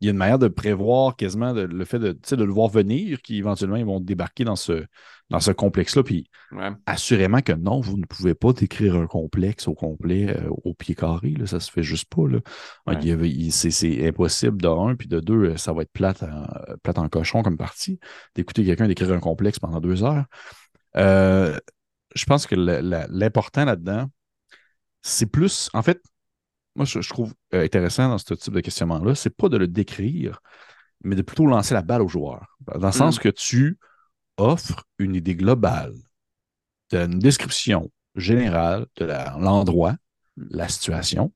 il 0.01 0.07
y 0.07 0.09
a 0.09 0.13
une 0.13 0.19
manière 0.19 0.39
de 0.39 0.49
prévoir 0.49 1.17
quasiment 1.17 1.53
le 1.53 1.85
fait 1.85 1.99
de, 1.99 2.13
de 2.13 2.45
le 2.45 2.53
voir 2.53 2.69
venir, 2.69 3.23
qu'éventuellement, 3.23 3.77
ils 3.77 3.85
vont 3.87 4.01
débarquer 4.01 4.45
dans 4.45 4.57
ce, 4.57 4.87
dans 5.31 5.41
ce 5.41 5.51
complexe-là. 5.51 6.03
Puis 6.03 6.31
Ouais. 6.53 6.71
assurément 6.87 7.43
que 7.43 7.53
non, 7.53 7.81
vous 7.81 7.99
ne 7.99 8.07
pouvez 8.07 8.35
pas 8.35 8.53
décrire 8.53 8.97
un 8.97 9.07
complexe 9.07 9.69
au 9.69 9.75
complet 9.75 10.35
euh, 10.35 10.49
au 10.65 10.73
pied 10.75 10.95
carré. 10.95 11.31
Là, 11.31 11.47
ça 11.47 11.61
se 11.61 11.71
fait 11.71 11.83
juste 11.83 12.07
pas. 12.09 12.27
Là. 12.27 12.39
Ouais. 12.87 12.97
Il- 13.03 13.53
c'est, 13.53 14.07
impossible 14.09 14.61
de 14.63 14.69
un, 14.69 14.95
puis 14.97 15.09
de 15.09 15.21
deux, 15.21 15.51
euh, 15.51 15.57
ça 15.57 15.73
va 15.73 15.83
être 15.83 15.93
plate 15.93 16.23
en, 16.23 16.47
plate 16.83 16.99
en 16.99 17.09
cochon 17.09 17.43
comme 17.43 17.59
partie, 17.59 18.01
d'écouter 18.35 18.65
quelqu'un 18.65 18.89
décrire 18.89 19.13
un 19.13 19.21
complexe 19.21 19.59
pendant 19.59 19.81
deux 19.81 20.03
heures. 20.03 20.25
Euh, 20.97 21.59
je 22.15 22.25
pense 22.25 22.47
que 22.47 22.55
l'important 22.55 23.67
là-dedans, 23.67 24.07
c'est 25.03 25.27
plus, 25.27 25.69
en 25.75 25.83
fait, 25.83 26.01
moi, 26.75 26.85
je, 26.87 27.01
je 27.01 27.09
trouve 27.11 27.35
intéressant 27.53 28.09
dans 28.09 28.19
ce 28.19 28.35
type 28.35 28.55
de 28.55 28.61
questionnement-là, 28.61 29.15
c'est 29.15 29.37
pas 29.37 29.49
de 29.49 29.57
le 29.59 29.69
décrire, 29.69 30.41
mais 31.05 31.17
de 31.17 31.23
plutôt 31.23 31.47
lancer 31.47 31.75
la 31.75 31.83
balle 31.83 32.03
au 32.03 32.09
joueur. 32.09 32.57
Dans 32.61 32.87
le 32.87 32.93
sens 32.93 33.19
que 33.19 33.29
tu 33.29 33.79
offres 34.39 34.85
une 34.99 35.15
idée 35.15 35.37
globale, 35.37 35.95
une 36.93 37.19
description 37.19 37.91
générale 38.17 38.87
de 38.97 39.05
l'endroit, 39.05 39.97
la 40.37 40.69
situation, 40.69 41.33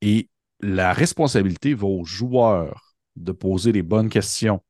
et 0.00 0.28
la 0.60 0.92
responsabilité 0.92 1.74
va 1.74 1.86
au 1.86 2.04
joueur 2.04 2.94
de 3.16 3.32
poser 3.32 3.72
les 3.72 3.82
bonnes 3.82 4.08
questions 4.08 4.62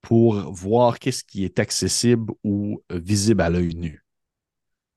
pour 0.00 0.34
voir 0.52 0.98
qu'est-ce 0.98 1.24
qui 1.24 1.44
est 1.44 1.58
accessible 1.58 2.32
ou 2.44 2.82
visible 2.90 3.42
à 3.42 3.50
l'œil 3.50 3.74
nu. 3.74 4.04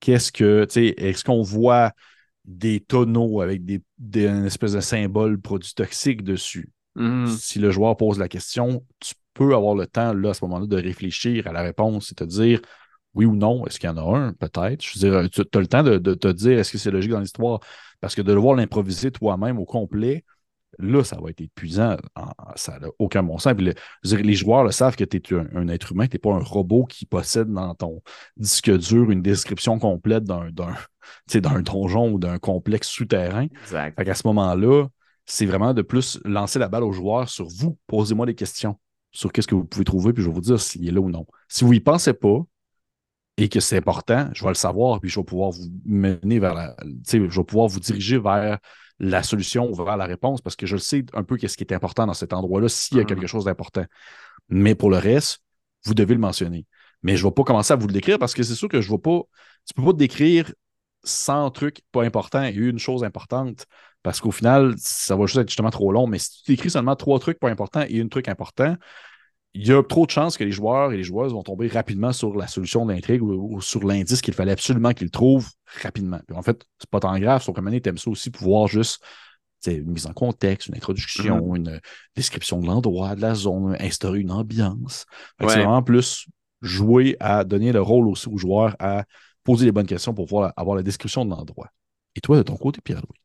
Qu'est-ce 0.00 0.30
que, 0.30 0.64
tu 0.64 0.74
sais, 0.74 0.86
est-ce 0.96 1.24
qu'on 1.24 1.42
voit 1.42 1.92
des 2.44 2.80
tonneaux 2.80 3.40
avec 3.40 3.64
des, 3.64 3.82
des 3.98 4.26
une 4.26 4.46
espèce 4.46 4.72
de 4.72 4.80
symbole 4.80 5.40
produit 5.40 5.72
toxique 5.74 6.22
dessus? 6.22 6.70
Mhm. 6.94 7.26
Si 7.26 7.58
le 7.58 7.70
joueur 7.70 7.96
pose 7.96 8.18
la 8.18 8.28
question, 8.28 8.84
tu 9.00 9.14
peux 9.38 9.54
avoir 9.54 9.74
le 9.74 9.86
temps, 9.86 10.12
là, 10.12 10.30
à 10.30 10.34
ce 10.34 10.44
moment-là, 10.44 10.66
de 10.66 10.76
réfléchir 10.76 11.46
à 11.46 11.52
la 11.52 11.62
réponse 11.62 12.10
et 12.10 12.14
te 12.14 12.24
dire 12.24 12.60
oui 13.14 13.24
ou 13.24 13.34
non, 13.34 13.64
est-ce 13.66 13.78
qu'il 13.78 13.88
y 13.88 13.92
en 13.92 13.96
a 13.96 14.18
un, 14.18 14.32
peut-être. 14.32 14.84
Je 14.84 14.98
veux 14.98 15.10
dire, 15.10 15.30
tu 15.30 15.40
as 15.40 15.60
le 15.60 15.66
temps 15.66 15.82
de, 15.82 15.98
de 15.98 16.14
te 16.14 16.28
dire 16.28 16.58
est-ce 16.58 16.72
que 16.72 16.78
c'est 16.78 16.90
logique 16.90 17.10
dans 17.10 17.20
l'histoire? 17.20 17.60
Parce 18.00 18.14
que 18.14 18.22
de 18.22 18.32
devoir 18.32 18.54
l'improviser 18.54 19.10
toi-même 19.10 19.58
au 19.58 19.64
complet, 19.64 20.24
là, 20.78 21.02
ça 21.02 21.16
va 21.20 21.30
être 21.30 21.40
épuisant. 21.40 21.96
Ça 22.56 22.78
n'a 22.78 22.88
aucun 22.98 23.22
bon 23.22 23.38
sens. 23.38 23.54
Puis 23.54 23.66
le- 23.66 23.74
dire, 24.04 24.22
les 24.22 24.34
joueurs 24.34 24.64
le 24.64 24.70
savent 24.70 24.96
que 24.96 25.04
tu 25.04 25.16
es 25.16 25.36
un, 25.36 25.48
un 25.54 25.68
être 25.68 25.92
humain, 25.92 26.06
tu 26.06 26.14
n'es 26.14 26.18
pas 26.18 26.32
un 26.32 26.42
robot 26.42 26.84
qui 26.84 27.06
possède 27.06 27.50
dans 27.52 27.74
ton 27.74 28.02
disque 28.36 28.70
dur 28.76 29.10
une 29.10 29.22
description 29.22 29.78
complète 29.78 30.24
d'un, 30.24 30.50
d'un, 30.50 31.62
donjon 31.62 32.12
ou 32.12 32.18
d'un 32.18 32.38
complexe 32.38 32.88
souterrain. 32.88 33.46
Exact. 33.62 33.96
Fait 33.96 34.04
qu'à 34.04 34.14
ce 34.14 34.26
moment-là, 34.26 34.86
c'est 35.24 35.46
vraiment 35.46 35.74
de 35.74 35.82
plus 35.82 36.20
lancer 36.24 36.58
la 36.58 36.68
balle 36.68 36.84
aux 36.84 36.92
joueurs 36.92 37.28
sur 37.28 37.46
vous. 37.48 37.76
Posez-moi 37.86 38.26
des 38.26 38.34
questions 38.34 38.78
sur 39.12 39.32
qu'est-ce 39.32 39.48
que 39.48 39.54
vous 39.54 39.64
pouvez 39.64 39.84
trouver, 39.84 40.12
puis 40.12 40.22
je 40.22 40.28
vais 40.28 40.34
vous 40.34 40.40
dire 40.40 40.60
s'il 40.60 40.86
est 40.86 40.92
là 40.92 41.00
ou 41.00 41.10
non. 41.10 41.26
Si 41.48 41.64
vous 41.64 41.72
y 41.72 41.80
pensez 41.80 42.12
pas 42.12 42.40
et 43.36 43.48
que 43.48 43.60
c'est 43.60 43.76
important, 43.76 44.28
je 44.34 44.42
vais 44.42 44.50
le 44.50 44.54
savoir, 44.54 45.00
puis 45.00 45.08
je 45.10 45.20
vais 45.20 45.24
pouvoir 45.24 45.50
vous 45.50 45.68
mener 45.84 46.38
vers 46.40 46.54
la. 46.54 46.76
Je 47.06 47.18
vais 47.18 47.44
pouvoir 47.44 47.68
vous 47.68 47.80
diriger 47.80 48.18
vers 48.18 48.58
la 48.98 49.22
solution 49.22 49.70
ou 49.70 49.74
vers 49.74 49.96
la 49.96 50.06
réponse 50.06 50.40
parce 50.40 50.56
que 50.56 50.66
je 50.66 50.74
le 50.74 50.80
sais 50.80 51.04
un 51.14 51.22
peu 51.22 51.36
qu'est-ce 51.36 51.56
qui 51.56 51.62
est 51.62 51.72
important 51.72 52.06
dans 52.06 52.14
cet 52.14 52.32
endroit-là 52.32 52.68
s'il 52.68 52.96
y 52.96 53.00
a 53.00 53.04
Mhm. 53.04 53.08
quelque 53.08 53.26
chose 53.28 53.44
d'important. 53.44 53.84
Mais 54.48 54.74
pour 54.74 54.90
le 54.90 54.98
reste, 54.98 55.40
vous 55.84 55.94
devez 55.94 56.14
le 56.14 56.20
mentionner. 56.20 56.66
Mais 57.02 57.16
je 57.16 57.24
ne 57.24 57.28
vais 57.30 57.34
pas 57.34 57.44
commencer 57.44 57.72
à 57.72 57.76
vous 57.76 57.86
le 57.86 57.92
décrire 57.92 58.18
parce 58.18 58.34
que 58.34 58.42
c'est 58.42 58.56
sûr 58.56 58.68
que 58.68 58.80
je 58.80 58.90
ne 58.90 58.96
vais 58.96 59.00
pas. 59.02 59.20
Tu 59.66 59.74
peux 59.74 59.84
pas 59.84 59.92
te 59.92 59.98
décrire 59.98 60.52
100 61.04 61.50
trucs 61.52 61.80
pas 61.92 62.02
importants 62.02 62.42
et 62.42 62.52
une 62.52 62.78
chose 62.80 63.04
importante. 63.04 63.66
Parce 64.02 64.20
qu'au 64.20 64.30
final, 64.30 64.74
ça 64.78 65.16
va 65.16 65.26
juste 65.26 65.38
être 65.38 65.48
justement 65.48 65.70
trop 65.70 65.92
long. 65.92 66.06
Mais 66.06 66.18
si 66.18 66.42
tu 66.42 66.52
décris 66.52 66.70
seulement 66.70 66.96
trois 66.96 67.18
trucs 67.18 67.38
pas 67.38 67.50
importants 67.50 67.84
et 67.88 67.96
une 67.96 68.08
truc 68.08 68.28
important, 68.28 68.76
il 69.54 69.66
y 69.66 69.72
a 69.72 69.82
trop 69.82 70.06
de 70.06 70.10
chances 70.10 70.36
que 70.36 70.44
les 70.44 70.52
joueurs 70.52 70.92
et 70.92 70.96
les 70.96 71.02
joueuses 71.02 71.32
vont 71.32 71.42
tomber 71.42 71.68
rapidement 71.68 72.12
sur 72.12 72.36
la 72.36 72.46
solution 72.46 72.86
d'intrigue 72.86 73.22
ou, 73.22 73.56
ou, 73.56 73.60
sur 73.60 73.82
l'indice 73.84 74.20
qu'il 74.20 74.34
fallait 74.34 74.52
absolument 74.52 74.92
qu'ils 74.92 75.10
trouvent 75.10 75.48
rapidement. 75.82 76.20
Puis 76.26 76.36
en 76.36 76.42
fait, 76.42 76.64
c'est 76.78 76.90
pas 76.90 77.00
tant 77.00 77.18
grave, 77.18 77.42
sauf 77.42 77.56
que 77.56 77.78
tu 77.78 77.88
aimes 77.88 77.98
ça 77.98 78.10
aussi 78.10 78.30
pouvoir 78.30 78.68
juste 78.68 79.02
une 79.66 79.90
mise 79.90 80.06
en 80.06 80.12
contexte, 80.12 80.68
une 80.68 80.76
introduction, 80.76 81.36
mm 81.36 81.40
-hmm. 81.40 81.56
une 81.56 81.80
description 82.14 82.60
de 82.60 82.66
l'endroit, 82.66 83.16
de 83.16 83.20
la 83.20 83.34
zone, 83.34 83.76
instaurer 83.80 84.20
une 84.20 84.30
ambiance. 84.30 85.04
Ouais. 85.40 85.48
C'est 85.48 85.56
vraiment 85.56 85.82
plus 85.82 86.26
jouer 86.62 87.16
à 87.20 87.44
donner 87.44 87.72
le 87.72 87.82
rôle 87.82 88.08
aussi 88.08 88.28
aux 88.28 88.38
joueurs 88.38 88.76
à 88.78 89.04
poser 89.42 89.64
les 89.64 89.72
bonnes 89.72 89.86
questions 89.86 90.14
pour 90.14 90.26
pouvoir 90.26 90.52
avoir 90.56 90.76
la 90.76 90.82
description 90.82 91.24
de 91.24 91.30
l'endroit. 91.30 91.70
Et 92.14 92.20
toi, 92.20 92.36
de 92.36 92.42
ton 92.42 92.56
côté, 92.56 92.80
Pierre-Louis? 92.80 93.20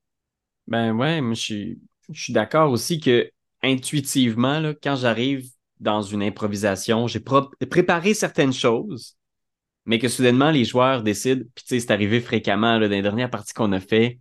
Ben 0.67 0.93
ouais, 0.93 1.21
je 1.33 1.75
suis, 2.13 2.33
d'accord 2.33 2.71
aussi 2.71 2.99
que 2.99 3.29
intuitivement, 3.61 4.73
quand 4.81 4.95
j'arrive 4.95 5.49
dans 5.79 6.01
une 6.01 6.23
improvisation, 6.23 7.07
j'ai 7.07 7.19
préparé 7.19 8.13
certaines 8.13 8.53
choses, 8.53 9.17
mais 9.85 9.99
que 9.99 10.07
soudainement, 10.07 10.51
les 10.51 10.65
joueurs 10.65 11.03
décident, 11.03 11.43
puis 11.55 11.65
tu 11.65 11.69
sais, 11.75 11.79
c'est 11.81 11.91
arrivé 11.91 12.21
fréquemment 12.21 12.77
là, 12.79 12.87
dans 12.87 12.95
les 12.95 13.01
dernières 13.01 13.29
parties 13.29 13.53
qu'on 13.53 13.73
a 13.73 13.79
fait. 13.79 14.19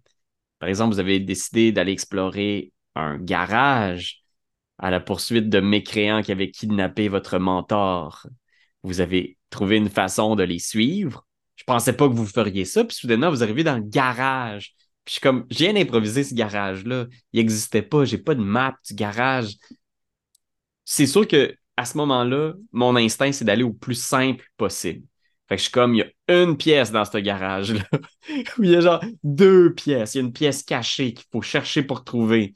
Par 0.59 0.69
exemple, 0.69 0.95
vous 0.95 1.01
avez 1.01 1.21
décidé 1.21 1.73
d'aller 1.73 1.93
explorer 1.93 2.73
un 2.95 3.19
garage 3.19 4.23
à 4.79 4.91
la 4.91 5.01
poursuite 5.01 5.49
de 5.49 5.61
mécréants 5.61 6.23
qui 6.23 6.33
avaient 6.33 6.51
kidnappé 6.51 7.09
votre 7.09 7.39
mentor. 7.39 8.27
Vous 8.83 9.01
avez 9.01 9.39
trouvé 9.51 9.77
une 9.77 9.89
façon 9.89 10.35
de 10.35 10.43
les 10.43 10.59
suivre. 10.59 11.27
Je 11.57 11.65
pensais 11.65 11.93
pas 11.93 12.09
que 12.09 12.15
vous 12.15 12.27
feriez 12.27 12.65
ça, 12.65 12.85
puis 12.85 12.97
soudainement, 12.97 13.31
vous 13.31 13.43
arrivez 13.45 13.63
dans 13.63 13.77
le 13.77 13.85
garage. 13.85 14.75
Puis 15.05 15.11
je 15.11 15.13
suis 15.13 15.21
comme, 15.21 15.47
j'ai 15.51 15.67
viens 15.67 15.75
d'improviser 15.75 16.25
ce 16.25 16.35
garage-là. 16.35 17.07
Il 17.33 17.41
n'existait 17.41 17.83
pas, 17.83 18.05
j'ai 18.05 18.19
pas 18.19 18.35
de 18.35 18.41
map 18.43 18.75
du 18.89 18.95
garage. 18.95 19.57
C'est 20.85 21.07
sûr 21.07 21.27
que 21.27 21.55
à 21.77 21.85
ce 21.85 21.97
moment-là, 21.99 22.55
mon 22.73 22.97
instinct, 22.97 23.33
c'est 23.33 23.45
d'aller 23.45 23.63
au 23.65 23.73
plus 23.73 23.95
simple 23.95 24.45
possible. 24.57 25.07
Fait 25.49 25.57
que 25.57 25.59
je 25.59 25.65
suis 25.65 25.73
comme, 25.73 25.95
il 25.95 25.99
y 25.99 26.03
a 26.03 26.43
une 26.43 26.57
pièce 26.57 26.93
dans 26.93 27.05
ce 27.05 27.19
garage-là. 27.19 27.83
où 28.59 28.63
il 28.63 28.71
y 28.71 28.77
a 28.77 28.81
genre 28.81 29.03
deux 29.25 29.75
pièces. 29.75 30.15
Il 30.15 30.19
y 30.19 30.21
a 30.21 30.25
une 30.25 30.33
pièce 30.33 30.63
cachée 30.63 31.15
qu'il 31.15 31.27
faut 31.33 31.43
chercher 31.43 31.83
pour 31.83 32.05
trouver. 32.05 32.55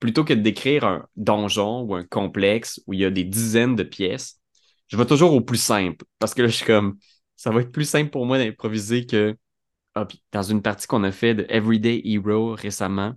Plutôt 0.00 0.24
que 0.24 0.34
de 0.34 0.40
décrire 0.40 0.84
un 0.84 1.06
donjon 1.16 1.82
ou 1.82 1.94
un 1.94 2.04
complexe 2.04 2.80
où 2.86 2.92
il 2.92 3.00
y 3.00 3.04
a 3.04 3.10
des 3.10 3.24
dizaines 3.24 3.76
de 3.76 3.84
pièces, 3.84 4.40
je 4.88 4.96
vais 4.96 5.06
toujours 5.06 5.32
au 5.32 5.40
plus 5.40 5.62
simple. 5.62 6.04
Parce 6.18 6.34
que 6.34 6.42
là, 6.42 6.48
je 6.48 6.56
suis 6.56 6.66
comme, 6.66 6.98
ça 7.36 7.50
va 7.50 7.60
être 7.60 7.72
plus 7.72 7.88
simple 7.88 8.10
pour 8.10 8.26
moi 8.26 8.38
d'improviser 8.38 9.06
que 9.06 9.36
ah, 9.94 10.08
dans 10.32 10.42
une 10.42 10.62
partie 10.62 10.86
qu'on 10.86 11.04
a 11.04 11.12
fait 11.12 11.34
de 11.34 11.46
Everyday 11.48 12.00
Hero 12.04 12.54
récemment 12.54 13.14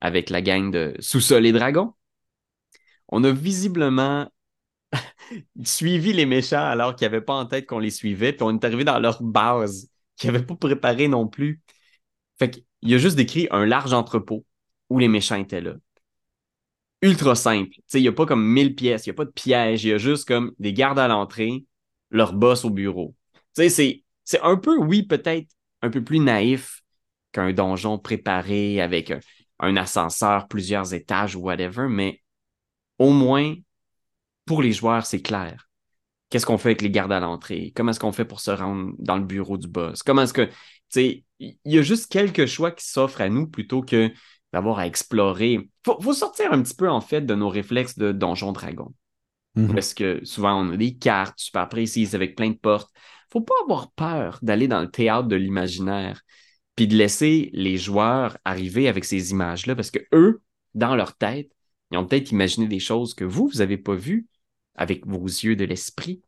avec 0.00 0.30
la 0.30 0.40
gang 0.42 0.70
de 0.70 0.94
Sous-sol 1.00 1.46
et 1.46 1.52
Dragon. 1.52 1.94
On 3.08 3.24
a 3.24 3.32
visiblement 3.32 4.30
suivi 5.64 6.12
les 6.12 6.26
méchants 6.26 6.64
alors 6.64 6.96
qu'ils 6.96 7.06
n'avaient 7.06 7.20
pas 7.20 7.34
en 7.34 7.46
tête 7.46 7.66
qu'on 7.66 7.78
les 7.78 7.90
suivait, 7.90 8.32
puis 8.32 8.42
on 8.44 8.50
est 8.50 8.64
arrivé 8.64 8.84
dans 8.84 8.98
leur 9.00 9.22
base, 9.22 9.88
qu'ils 10.16 10.30
n'avaient 10.32 10.46
pas 10.46 10.56
préparé 10.56 11.08
non 11.08 11.26
plus. 11.28 11.60
Fait 12.38 12.50
qu'il 12.50 12.94
a 12.94 12.98
juste 12.98 13.16
décrit 13.16 13.48
un 13.50 13.66
large 13.66 13.92
entrepôt 13.92 14.44
où 14.90 14.98
les 14.98 15.08
méchants 15.08 15.36
étaient 15.36 15.60
là. 15.60 15.74
Ultra 17.02 17.34
simple. 17.34 17.74
Il 17.94 18.02
n'y 18.02 18.08
a 18.08 18.12
pas 18.12 18.26
comme 18.26 18.44
mille 18.44 18.76
pièces, 18.76 19.06
il 19.06 19.10
n'y 19.10 19.14
a 19.14 19.16
pas 19.16 19.24
de 19.24 19.30
piège, 19.30 19.84
il 19.84 19.88
y 19.88 19.92
a 19.92 19.98
juste 19.98 20.26
comme 20.26 20.52
des 20.60 20.72
gardes 20.72 20.98
à 21.00 21.08
l'entrée, 21.08 21.64
leur 22.10 22.32
boss 22.32 22.64
au 22.64 22.70
bureau. 22.70 23.16
C'est 23.54 24.02
un 24.42 24.56
peu, 24.56 24.76
oui, 24.78 25.02
peut-être 25.02 25.48
un 25.82 25.90
peu 25.90 26.02
plus 26.02 26.20
naïf 26.20 26.82
qu'un 27.32 27.52
donjon 27.52 27.98
préparé 27.98 28.80
avec 28.80 29.10
un, 29.10 29.20
un, 29.60 29.76
ascenseur, 29.76 30.48
plusieurs 30.48 30.94
étages 30.94 31.36
ou 31.36 31.40
whatever, 31.40 31.86
mais 31.88 32.20
au 32.98 33.10
moins, 33.10 33.54
pour 34.44 34.62
les 34.62 34.72
joueurs, 34.72 35.06
c'est 35.06 35.22
clair. 35.22 35.68
Qu'est-ce 36.30 36.46
qu'on 36.46 36.58
fait 36.58 36.70
avec 36.70 36.82
les 36.82 36.90
gardes 36.90 37.12
à 37.12 37.20
l'entrée? 37.20 37.72
Comment 37.74 37.90
est-ce 37.90 38.00
qu'on 38.00 38.12
fait 38.12 38.24
pour 38.24 38.40
se 38.40 38.50
rendre 38.50 38.92
dans 38.98 39.16
le 39.16 39.24
bureau 39.24 39.58
du 39.58 39.68
boss? 39.68 40.02
Comment 40.02 40.22
est-ce 40.22 40.32
que, 40.32 40.46
tu 40.46 40.54
sais, 40.88 41.24
il 41.38 41.56
y 41.64 41.78
a 41.78 41.82
juste 41.82 42.10
quelques 42.10 42.46
choix 42.46 42.70
qui 42.70 42.86
s'offrent 42.86 43.20
à 43.20 43.28
nous 43.28 43.46
plutôt 43.46 43.82
que 43.82 44.10
d'avoir 44.52 44.78
à 44.78 44.86
explorer. 44.86 45.70
Faut, 45.84 46.00
faut 46.00 46.12
sortir 46.12 46.52
un 46.52 46.62
petit 46.62 46.74
peu, 46.74 46.88
en 46.88 47.00
fait, 47.00 47.22
de 47.22 47.34
nos 47.34 47.48
réflexes 47.48 47.98
de 47.98 48.12
donjon 48.12 48.52
dragon. 48.52 48.92
Mm 49.54 49.66
-hmm. 49.66 49.74
Parce 49.74 49.94
que 49.94 50.24
souvent, 50.24 50.60
on 50.62 50.72
a 50.72 50.76
des 50.76 50.96
cartes 50.96 51.38
super 51.38 51.68
précises 51.68 52.14
avec 52.14 52.36
plein 52.36 52.50
de 52.50 52.58
portes 52.58 52.90
faut 53.32 53.40
pas 53.40 53.54
avoir 53.62 53.90
peur 53.92 54.38
d'aller 54.42 54.68
dans 54.68 54.80
le 54.80 54.90
théâtre 54.90 55.28
de 55.28 55.36
l'imaginaire, 55.36 56.22
puis 56.76 56.86
de 56.86 56.96
laisser 56.96 57.50
les 57.54 57.78
joueurs 57.78 58.36
arriver 58.44 58.88
avec 58.88 59.04
ces 59.04 59.30
images-là, 59.30 59.74
parce 59.74 59.90
que 59.90 60.00
eux, 60.12 60.42
dans 60.74 60.94
leur 60.94 61.16
tête, 61.16 61.50
ils 61.90 61.98
ont 61.98 62.06
peut-être 62.06 62.30
imaginé 62.30 62.66
des 62.66 62.78
choses 62.78 63.14
que 63.14 63.24
vous, 63.24 63.48
vous 63.48 63.58
n'avez 63.58 63.78
pas 63.78 63.94
vues 63.94 64.26
avec 64.74 65.06
vos 65.06 65.24
yeux 65.24 65.56
de 65.56 65.64
l'esprit. 65.64 66.22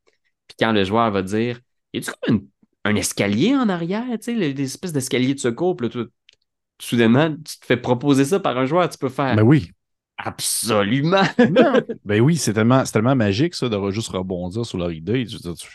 Puis 0.46 0.56
quand 0.58 0.72
le 0.72 0.84
joueur 0.84 1.10
va 1.10 1.22
dire, 1.22 1.60
y 1.92 1.98
a-tu 1.98 2.10
comme 2.22 2.36
une, 2.36 2.48
un 2.84 2.96
escalier 2.96 3.54
en 3.54 3.68
arrière, 3.68 4.04
tu 4.18 4.38
sais, 4.38 4.52
des 4.52 4.62
espèces 4.62 4.92
d'escaliers 4.92 5.34
de 5.34 5.40
secours, 5.40 5.76
puis 5.76 5.86
là, 5.86 5.90
tout, 5.90 6.08
soudainement, 6.80 7.30
tu 7.30 7.58
te 7.58 7.64
fais 7.64 7.76
proposer 7.76 8.24
ça 8.24 8.40
par 8.40 8.58
un 8.58 8.66
joueur, 8.66 8.88
tu 8.88 8.98
peux 8.98 9.08
faire. 9.08 9.36
Ben 9.36 9.42
oui. 9.42 9.70
Absolument. 10.16 11.24
ben 12.04 12.20
oui, 12.20 12.36
c'est 12.36 12.52
tellement, 12.52 12.84
tellement 12.84 13.16
magique, 13.16 13.54
ça, 13.54 13.68
de 13.68 13.90
juste 13.90 14.08
rebondir 14.08 14.64
sur 14.64 14.78
leur 14.78 14.92
idée. 14.92 15.26
Tu, 15.26 15.38
tu, 15.38 15.68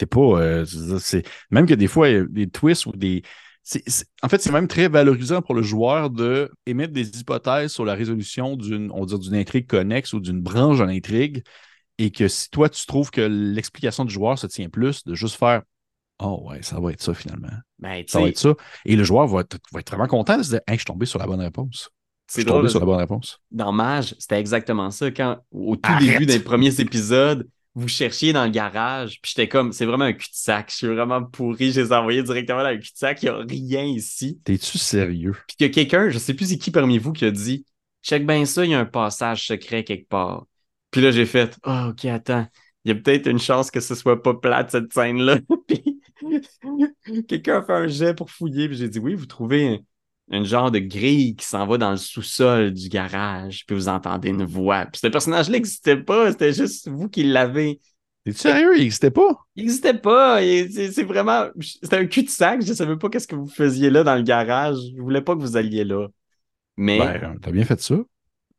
t'es 0.00 0.06
pas. 0.06 0.40
Euh, 0.40 0.64
c'est, 0.98 1.22
même 1.50 1.66
que 1.66 1.74
des 1.74 1.86
fois, 1.86 2.08
il 2.08 2.14
y 2.14 2.18
a 2.18 2.24
des 2.24 2.48
twists 2.48 2.86
ou 2.86 2.92
des. 2.92 3.22
C'est, 3.62 3.82
c'est, 3.86 4.06
en 4.22 4.28
fait, 4.28 4.40
c'est 4.40 4.50
même 4.50 4.68
très 4.68 4.88
valorisant 4.88 5.42
pour 5.42 5.54
le 5.54 5.62
joueur 5.62 6.08
de 6.10 6.50
émettre 6.66 6.94
des 6.94 7.20
hypothèses 7.20 7.72
sur 7.72 7.84
la 7.84 7.94
résolution 7.94 8.56
d'une, 8.56 8.90
on 8.92 9.04
dire, 9.04 9.18
d'une 9.18 9.34
intrigue 9.34 9.66
connexe 9.66 10.14
ou 10.14 10.20
d'une 10.20 10.40
branche 10.40 10.78
de 10.78 10.84
l'intrigue. 10.84 11.44
Et 11.98 12.10
que 12.10 12.28
si 12.28 12.48
toi, 12.48 12.70
tu 12.70 12.86
trouves 12.86 13.10
que 13.10 13.20
l'explication 13.20 14.06
du 14.06 14.12
joueur 14.12 14.38
se 14.38 14.46
tient 14.46 14.70
plus, 14.70 15.04
de 15.04 15.14
juste 15.14 15.36
faire 15.36 15.62
Oh 16.22 16.42
ouais, 16.48 16.62
ça 16.62 16.80
va 16.80 16.92
être 16.92 17.02
ça 17.02 17.14
finalement. 17.14 17.48
Ben, 17.78 18.02
ça 18.06 18.20
va 18.20 18.28
être 18.28 18.38
ça. 18.38 18.54
Et 18.84 18.96
le 18.96 19.04
joueur 19.04 19.26
va 19.26 19.40
être, 19.40 19.58
va 19.72 19.80
être 19.80 19.90
vraiment 19.90 20.06
content 20.06 20.38
de 20.38 20.42
se 20.42 20.50
dire 20.50 20.60
Hey, 20.66 20.76
je 20.76 20.80
suis 20.80 20.86
tombé 20.86 21.04
sur 21.04 21.18
la 21.18 21.26
bonne 21.26 21.40
réponse. 21.40 21.90
C'est 22.26 22.44
tombé 22.44 22.68
sur 22.68 22.80
la 22.80 22.86
bonne 22.86 22.98
réponse. 22.98 23.38
Dans 23.50 23.72
Mage, 23.72 24.14
c'était 24.18 24.38
exactement 24.38 24.90
ça. 24.90 25.10
Quand, 25.10 25.38
au 25.50 25.76
tout 25.76 25.90
Arrête. 25.90 26.12
début 26.12 26.26
des 26.26 26.40
premiers 26.40 26.80
épisodes, 26.80 27.46
vous 27.74 27.88
cherchiez 27.88 28.32
dans 28.32 28.44
le 28.44 28.50
garage, 28.50 29.20
puis 29.22 29.32
j'étais 29.34 29.48
comme, 29.48 29.72
c'est 29.72 29.86
vraiment 29.86 30.04
un 30.04 30.12
cul-de-sac, 30.12 30.70
je 30.70 30.76
suis 30.76 30.86
vraiment 30.88 31.22
pourri, 31.22 31.72
je 31.72 31.80
les 31.80 31.88
ai 31.88 31.92
envoyés 31.92 32.22
directement 32.22 32.62
dans 32.62 32.70
le 32.70 32.78
cul-de-sac, 32.78 33.22
il 33.22 33.26
n'y 33.26 33.30
a 33.30 33.36
rien 33.38 33.84
ici. 33.84 34.40
T'es-tu 34.44 34.78
sérieux? 34.78 35.36
Puis 35.46 35.56
qu'il 35.56 35.66
y 35.66 35.70
a 35.70 35.72
quelqu'un, 35.72 36.10
je 36.10 36.18
sais 36.18 36.34
plus 36.34 36.46
c'est 36.46 36.58
qui 36.58 36.70
parmi 36.70 36.98
vous 36.98 37.12
qui 37.12 37.24
a 37.24 37.30
dit, 37.30 37.64
check 38.02 38.26
bien 38.26 38.44
ça, 38.44 38.64
il 38.64 38.72
y 38.72 38.74
a 38.74 38.80
un 38.80 38.86
passage 38.86 39.46
secret 39.46 39.84
quelque 39.84 40.08
part. 40.08 40.46
Puis 40.90 41.00
là, 41.00 41.12
j'ai 41.12 41.26
fait, 41.26 41.56
oh, 41.64 41.90
ok, 41.90 42.04
attends, 42.06 42.46
il 42.84 42.88
y 42.88 42.92
a 42.92 43.00
peut-être 43.00 43.28
une 43.28 43.38
chance 43.38 43.70
que 43.70 43.80
ce 43.80 43.94
soit 43.94 44.20
pas 44.22 44.34
plate 44.34 44.72
cette 44.72 44.92
scène-là. 44.92 45.38
puis 45.68 46.00
quelqu'un 47.28 47.58
a 47.58 47.62
fait 47.62 47.72
un 47.72 47.86
jet 47.86 48.14
pour 48.14 48.30
fouiller, 48.30 48.68
puis 48.68 48.76
j'ai 48.76 48.88
dit, 48.88 48.98
oui, 48.98 49.14
vous 49.14 49.26
trouvez 49.26 49.80
un 50.30 50.44
genre 50.44 50.70
de 50.70 50.78
grille 50.78 51.34
qui 51.34 51.44
s'en 51.44 51.66
va 51.66 51.76
dans 51.76 51.90
le 51.90 51.96
sous-sol 51.96 52.72
du 52.72 52.88
garage, 52.88 53.64
puis 53.66 53.74
vous 53.74 53.88
entendez 53.88 54.28
une 54.28 54.44
voix. 54.44 54.86
Puis 54.86 55.00
ce 55.02 55.08
personnage-là 55.08 55.52
n'existait 55.52 55.96
pas, 55.96 56.30
c'était 56.30 56.52
juste 56.52 56.88
vous 56.88 57.08
qui 57.08 57.24
l'avez. 57.24 57.80
T'es 58.24 58.32
sérieux? 58.32 58.76
Il 58.76 58.82
n'existait 58.82 59.10
pas? 59.10 59.38
Il 59.56 59.64
n'existait 59.64 59.94
pas. 59.94 60.40
C'est 60.40 61.04
vraiment. 61.04 61.46
C'était 61.60 61.96
un 61.96 62.06
cul-de-sac. 62.06 62.62
Je 62.62 62.70
ne 62.70 62.74
savais 62.74 62.96
pas 62.96 63.08
qu'est-ce 63.08 63.26
que 63.26 63.34
vous 63.34 63.48
faisiez 63.48 63.90
là 63.90 64.04
dans 64.04 64.14
le 64.14 64.22
garage. 64.22 64.76
Je 64.94 65.00
voulais 65.00 65.22
pas 65.22 65.34
que 65.34 65.40
vous 65.40 65.56
alliez 65.56 65.84
là. 65.84 66.06
Mais. 66.76 66.98
Ben, 66.98 67.36
t'as 67.40 67.50
bien 67.50 67.64
fait 67.64 67.80
ça. 67.80 67.96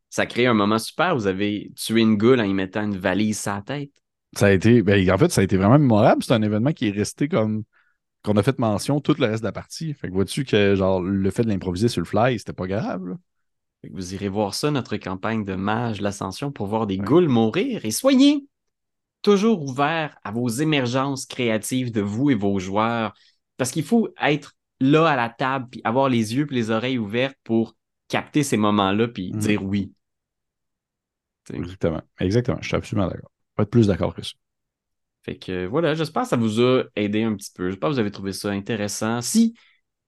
Ça 0.09 0.25
crée 0.25 0.47
un 0.47 0.53
moment 0.53 0.79
super. 0.79 1.15
Vous 1.15 1.27
avez 1.27 1.71
tué 1.75 2.01
une 2.01 2.17
goule 2.17 2.39
en 2.39 2.43
y 2.43 2.53
mettant 2.53 2.83
une 2.83 2.97
valise 2.97 3.39
sur 3.39 3.53
la 3.53 3.61
tête. 3.61 3.91
Ça 4.35 4.47
a 4.47 4.51
été. 4.51 4.81
Ben, 4.81 5.09
en 5.09 5.17
fait, 5.17 5.31
ça 5.31 5.41
a 5.41 5.43
été 5.43 5.57
vraiment 5.57 5.79
mémorable. 5.79 6.23
C'est 6.23 6.33
un 6.33 6.41
événement 6.41 6.73
qui 6.73 6.87
est 6.87 6.91
resté 6.91 7.27
comme 7.29 7.63
qu'on 8.23 8.37
a 8.37 8.43
fait 8.43 8.59
mention 8.59 8.99
tout 8.99 9.15
le 9.17 9.25
reste 9.25 9.41
de 9.41 9.47
la 9.47 9.51
partie. 9.51 9.93
Fait 9.93 10.07
que 10.07 10.13
vois-tu 10.13 10.45
que 10.45 10.75
genre 10.75 11.01
le 11.01 11.31
fait 11.31 11.43
de 11.43 11.49
l'improviser 11.49 11.87
sur 11.87 12.01
le 12.01 12.05
fly, 12.05 12.37
c'était 12.37 12.53
pas 12.53 12.67
grave. 12.67 13.07
Là. 13.07 13.15
Fait 13.81 13.89
que 13.89 13.95
vous 13.95 14.13
irez 14.13 14.29
voir 14.29 14.53
ça, 14.53 14.69
notre 14.69 14.95
campagne 14.97 15.43
de 15.43 15.55
mage 15.55 16.01
l'ascension, 16.01 16.51
pour 16.51 16.67
voir 16.67 16.85
des 16.85 16.97
ouais. 16.97 17.05
ghouls 17.05 17.27
mourir. 17.27 17.83
Et 17.83 17.91
soyez 17.91 18.45
toujours 19.21 19.63
ouverts 19.63 20.17
à 20.23 20.31
vos 20.31 20.47
émergences 20.47 21.25
créatives 21.25 21.91
de 21.91 22.01
vous 22.01 22.29
et 22.29 22.35
vos 22.35 22.59
joueurs. 22.59 23.13
Parce 23.57 23.71
qu'il 23.71 23.83
faut 23.83 24.09
être 24.21 24.53
là 24.79 25.07
à 25.07 25.15
la 25.15 25.29
table, 25.29 25.67
puis 25.71 25.81
avoir 25.83 26.09
les 26.09 26.35
yeux 26.35 26.47
et 26.49 26.53
les 26.53 26.69
oreilles 26.69 26.97
ouvertes 26.97 27.37
pour 27.43 27.75
capter 28.07 28.43
ces 28.43 28.57
moments-là, 28.57 29.07
puis 29.07 29.31
mmh. 29.33 29.39
dire 29.39 29.63
oui. 29.63 29.93
Exactement. 31.51 32.01
Exactement. 32.19 32.57
Je 32.61 32.67
suis 32.67 32.77
absolument 32.77 33.07
d'accord. 33.07 33.31
Pas 33.55 33.63
être 33.63 33.69
plus 33.69 33.87
d'accord 33.87 34.13
que 34.13 34.23
ça. 34.23 34.33
Fait 35.23 35.37
que 35.37 35.67
voilà, 35.67 35.93
j'espère 35.93 36.23
que 36.23 36.29
ça 36.29 36.37
vous 36.37 36.61
a 36.61 36.83
aidé 36.95 37.23
un 37.23 37.35
petit 37.35 37.51
peu. 37.53 37.69
J'espère 37.69 37.89
que 37.89 37.93
vous 37.93 37.99
avez 37.99 38.11
trouvé 38.11 38.33
ça 38.33 38.49
intéressant. 38.49 39.21
Si 39.21 39.53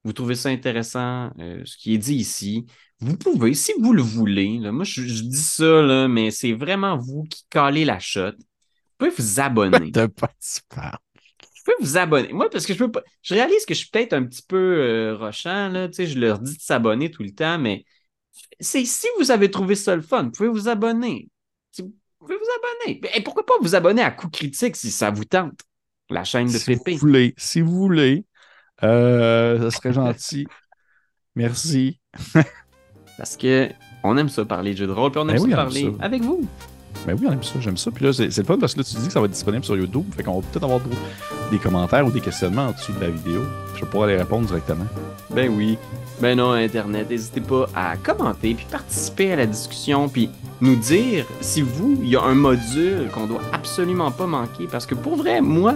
vous 0.04 0.14
trouvez 0.14 0.36
ça 0.36 0.50
intéressant, 0.50 1.32
euh, 1.40 1.62
ce 1.66 1.78
qui 1.78 1.94
est 1.94 1.98
dit 1.98 2.16
ici, 2.16 2.66
vous 3.00 3.18
pouvez, 3.18 3.54
si 3.54 3.74
vous 3.80 3.94
le 3.94 4.02
voulez, 4.02 4.58
là, 4.60 4.72
moi 4.72 4.84
je, 4.84 5.02
je, 5.02 5.24
dis 5.24 5.36
ça, 5.36 5.82
là, 5.82 6.08
mais 6.08 6.32
c'est 6.32 6.54
vraiment 6.54 6.98
vous 6.98 7.24
qui 7.24 7.44
calez 7.50 7.86
la 7.86 8.00
shot. 8.00 8.32
Vous 8.32 8.98
pouvez 8.98 9.12
vous 9.12 9.40
abonner. 9.40 9.92
De 9.92 10.08
pas. 10.08 10.32
Vous 10.76 11.62
pouvez 11.66 11.76
vous 11.80 11.98
abonner. 11.98 12.34
Moi, 12.34 12.50
parce 12.50 12.66
que 12.66 12.74
je 12.74 12.80
peux 12.80 12.92
pas. 12.92 13.04
Je 13.22 13.34
réalise 13.34 13.66
que 13.66 13.74
je 13.74 13.80
suis 13.80 13.90
peut-être 13.90 14.14
un 14.14 14.24
petit 14.24 14.44
peu 14.44 14.58
euh, 14.58 15.16
rochant, 15.16 15.70
là. 15.70 15.88
Tu 15.88 15.96
sais, 15.96 16.08
je 16.08 16.20
leur 16.20 16.40
dis 16.40 16.58
de 16.58 16.62
s'abonner 16.62 17.12
tout 17.12 17.24
le 17.24 17.32
temps, 17.32 17.60
mais 17.60 17.86
c'est 18.60 18.86
si 18.86 19.08
vous 19.20 19.32
avez 19.32 19.52
trouvé 19.52 19.76
ça 19.76 19.96
le 19.96 20.02
fun, 20.02 20.24
vous 20.24 20.32
pouvez 20.32 20.50
vous 20.50 20.68
abonner. 20.68 21.30
Vous 22.24 22.28
pouvez 22.28 22.38
vous 22.40 22.88
abonner. 22.88 23.02
Et 23.16 23.22
pourquoi 23.22 23.46
pas 23.46 23.54
vous 23.62 23.76
abonner 23.76 24.02
à 24.02 24.12
Coup 24.12 24.30
Critique 24.30 24.78
si 24.78 24.92
ça 24.92 25.12
vous 25.12 25.26
tente? 25.26 25.60
La 26.10 26.24
chaîne 26.24 26.48
de 26.48 26.58
Si 26.58 26.66
Pépé? 26.66 26.94
vous 26.94 27.00
voulez, 27.00 27.34
si 27.38 27.60
vous 27.60 27.76
voulez, 27.76 28.26
euh, 28.84 29.70
ça 29.70 29.78
serait 29.78 29.92
gentil. 29.94 30.48
Merci. 31.36 32.00
Parce 33.18 33.36
que 33.36 33.70
on 34.04 34.16
aime 34.18 34.30
ça 34.30 34.46
parler 34.46 34.72
de 34.72 34.78
jeux 34.78 34.88
de 34.88 34.92
rôle, 34.94 35.12
puis 35.12 35.20
on 35.20 35.28
aime 35.28 35.36
Ben 35.36 35.38
ça 35.40 35.44
oui, 35.44 35.54
on 35.54 35.58
aime 35.58 35.64
parler 35.66 35.94
ça. 36.00 36.06
avec 36.06 36.22
vous. 36.22 36.48
Ben 37.06 37.18
oui, 37.20 37.26
on 37.28 37.34
aime 37.34 37.44
ça, 37.44 37.60
j'aime 37.60 37.76
ça. 37.78 37.92
Puis 37.92 38.06
là, 38.06 38.14
c'est 38.14 38.38
le 38.38 38.44
fun 38.44 38.58
parce 38.58 38.74
que 38.74 38.80
là, 38.80 38.84
tu 38.86 38.96
dis 38.96 39.08
que 39.08 39.14
ça 39.14 39.20
va 39.20 39.26
être 39.26 39.32
disponible 39.34 39.66
sur 39.66 39.76
YouTube. 39.76 40.06
Fait 40.16 40.24
qu'on 40.24 40.40
va 40.40 40.48
peut-être 40.48 40.64
avoir 40.64 40.80
des 41.54 41.60
commentaires 41.60 42.06
ou 42.06 42.10
des 42.10 42.20
questionnements 42.20 42.68
en 42.68 42.72
dessous 42.72 42.94
de 42.94 43.00
la 43.00 43.10
vidéo. 43.12 43.44
Je 43.76 43.82
vais 43.82 43.86
pouvoir 43.86 44.08
les 44.08 44.18
répondre 44.18 44.48
directement. 44.48 44.88
Ben 45.30 45.52
oui. 45.56 45.78
Ben 46.20 46.36
non, 46.36 46.52
Internet, 46.52 47.10
n'hésitez 47.12 47.42
pas 47.42 47.68
à 47.76 47.96
commenter, 47.96 48.56
puis 48.56 48.66
participer 48.72 49.34
à 49.34 49.36
la 49.36 49.46
discussion, 49.46 50.10
puis 50.10 50.30
nous 50.62 50.76
dire 50.76 51.26
si 51.42 51.62
vous, 51.62 52.00
il 52.02 52.10
y 52.10 52.16
a 52.16 52.24
un 52.24 52.34
module 52.34 53.10
qu'on 53.14 53.28
doit 53.28 53.42
absolument 53.52 54.10
pas 54.10 54.26
manquer. 54.26 54.68
Parce 54.72 54.88
que 54.88 54.96
pour 54.96 55.16
vrai, 55.16 55.42
moi, 55.42 55.76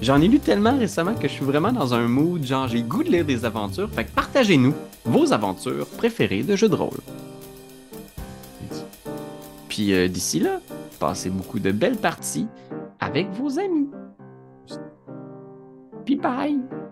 j'en 0.00 0.20
ai 0.20 0.28
lu 0.28 0.38
tellement 0.38 0.78
récemment 0.78 1.14
que 1.14 1.26
je 1.26 1.32
suis 1.32 1.44
vraiment 1.44 1.72
dans 1.72 1.92
un 1.92 2.06
mood, 2.06 2.44
genre 2.44 2.68
j'ai 2.68 2.82
goût 2.82 3.02
de 3.02 3.10
lire 3.10 3.24
des 3.24 3.44
aventures. 3.44 3.90
Fait 3.90 4.04
que 4.04 4.10
partagez-nous 4.10 4.74
vos 5.04 5.32
aventures 5.32 5.88
préférées 5.88 6.44
de 6.44 6.54
jeux 6.54 6.68
de 6.68 6.76
rôle. 6.76 7.00
Puis 9.68 9.92
euh, 9.92 10.06
d'ici 10.06 10.38
là, 10.38 10.60
passez 11.00 11.30
beaucoup 11.30 11.58
de 11.58 11.72
belles 11.72 11.96
parties 11.96 12.46
avec 13.00 13.28
vos 13.32 13.58
amis. 13.58 13.88
Puis 16.06 16.14
bye! 16.14 16.85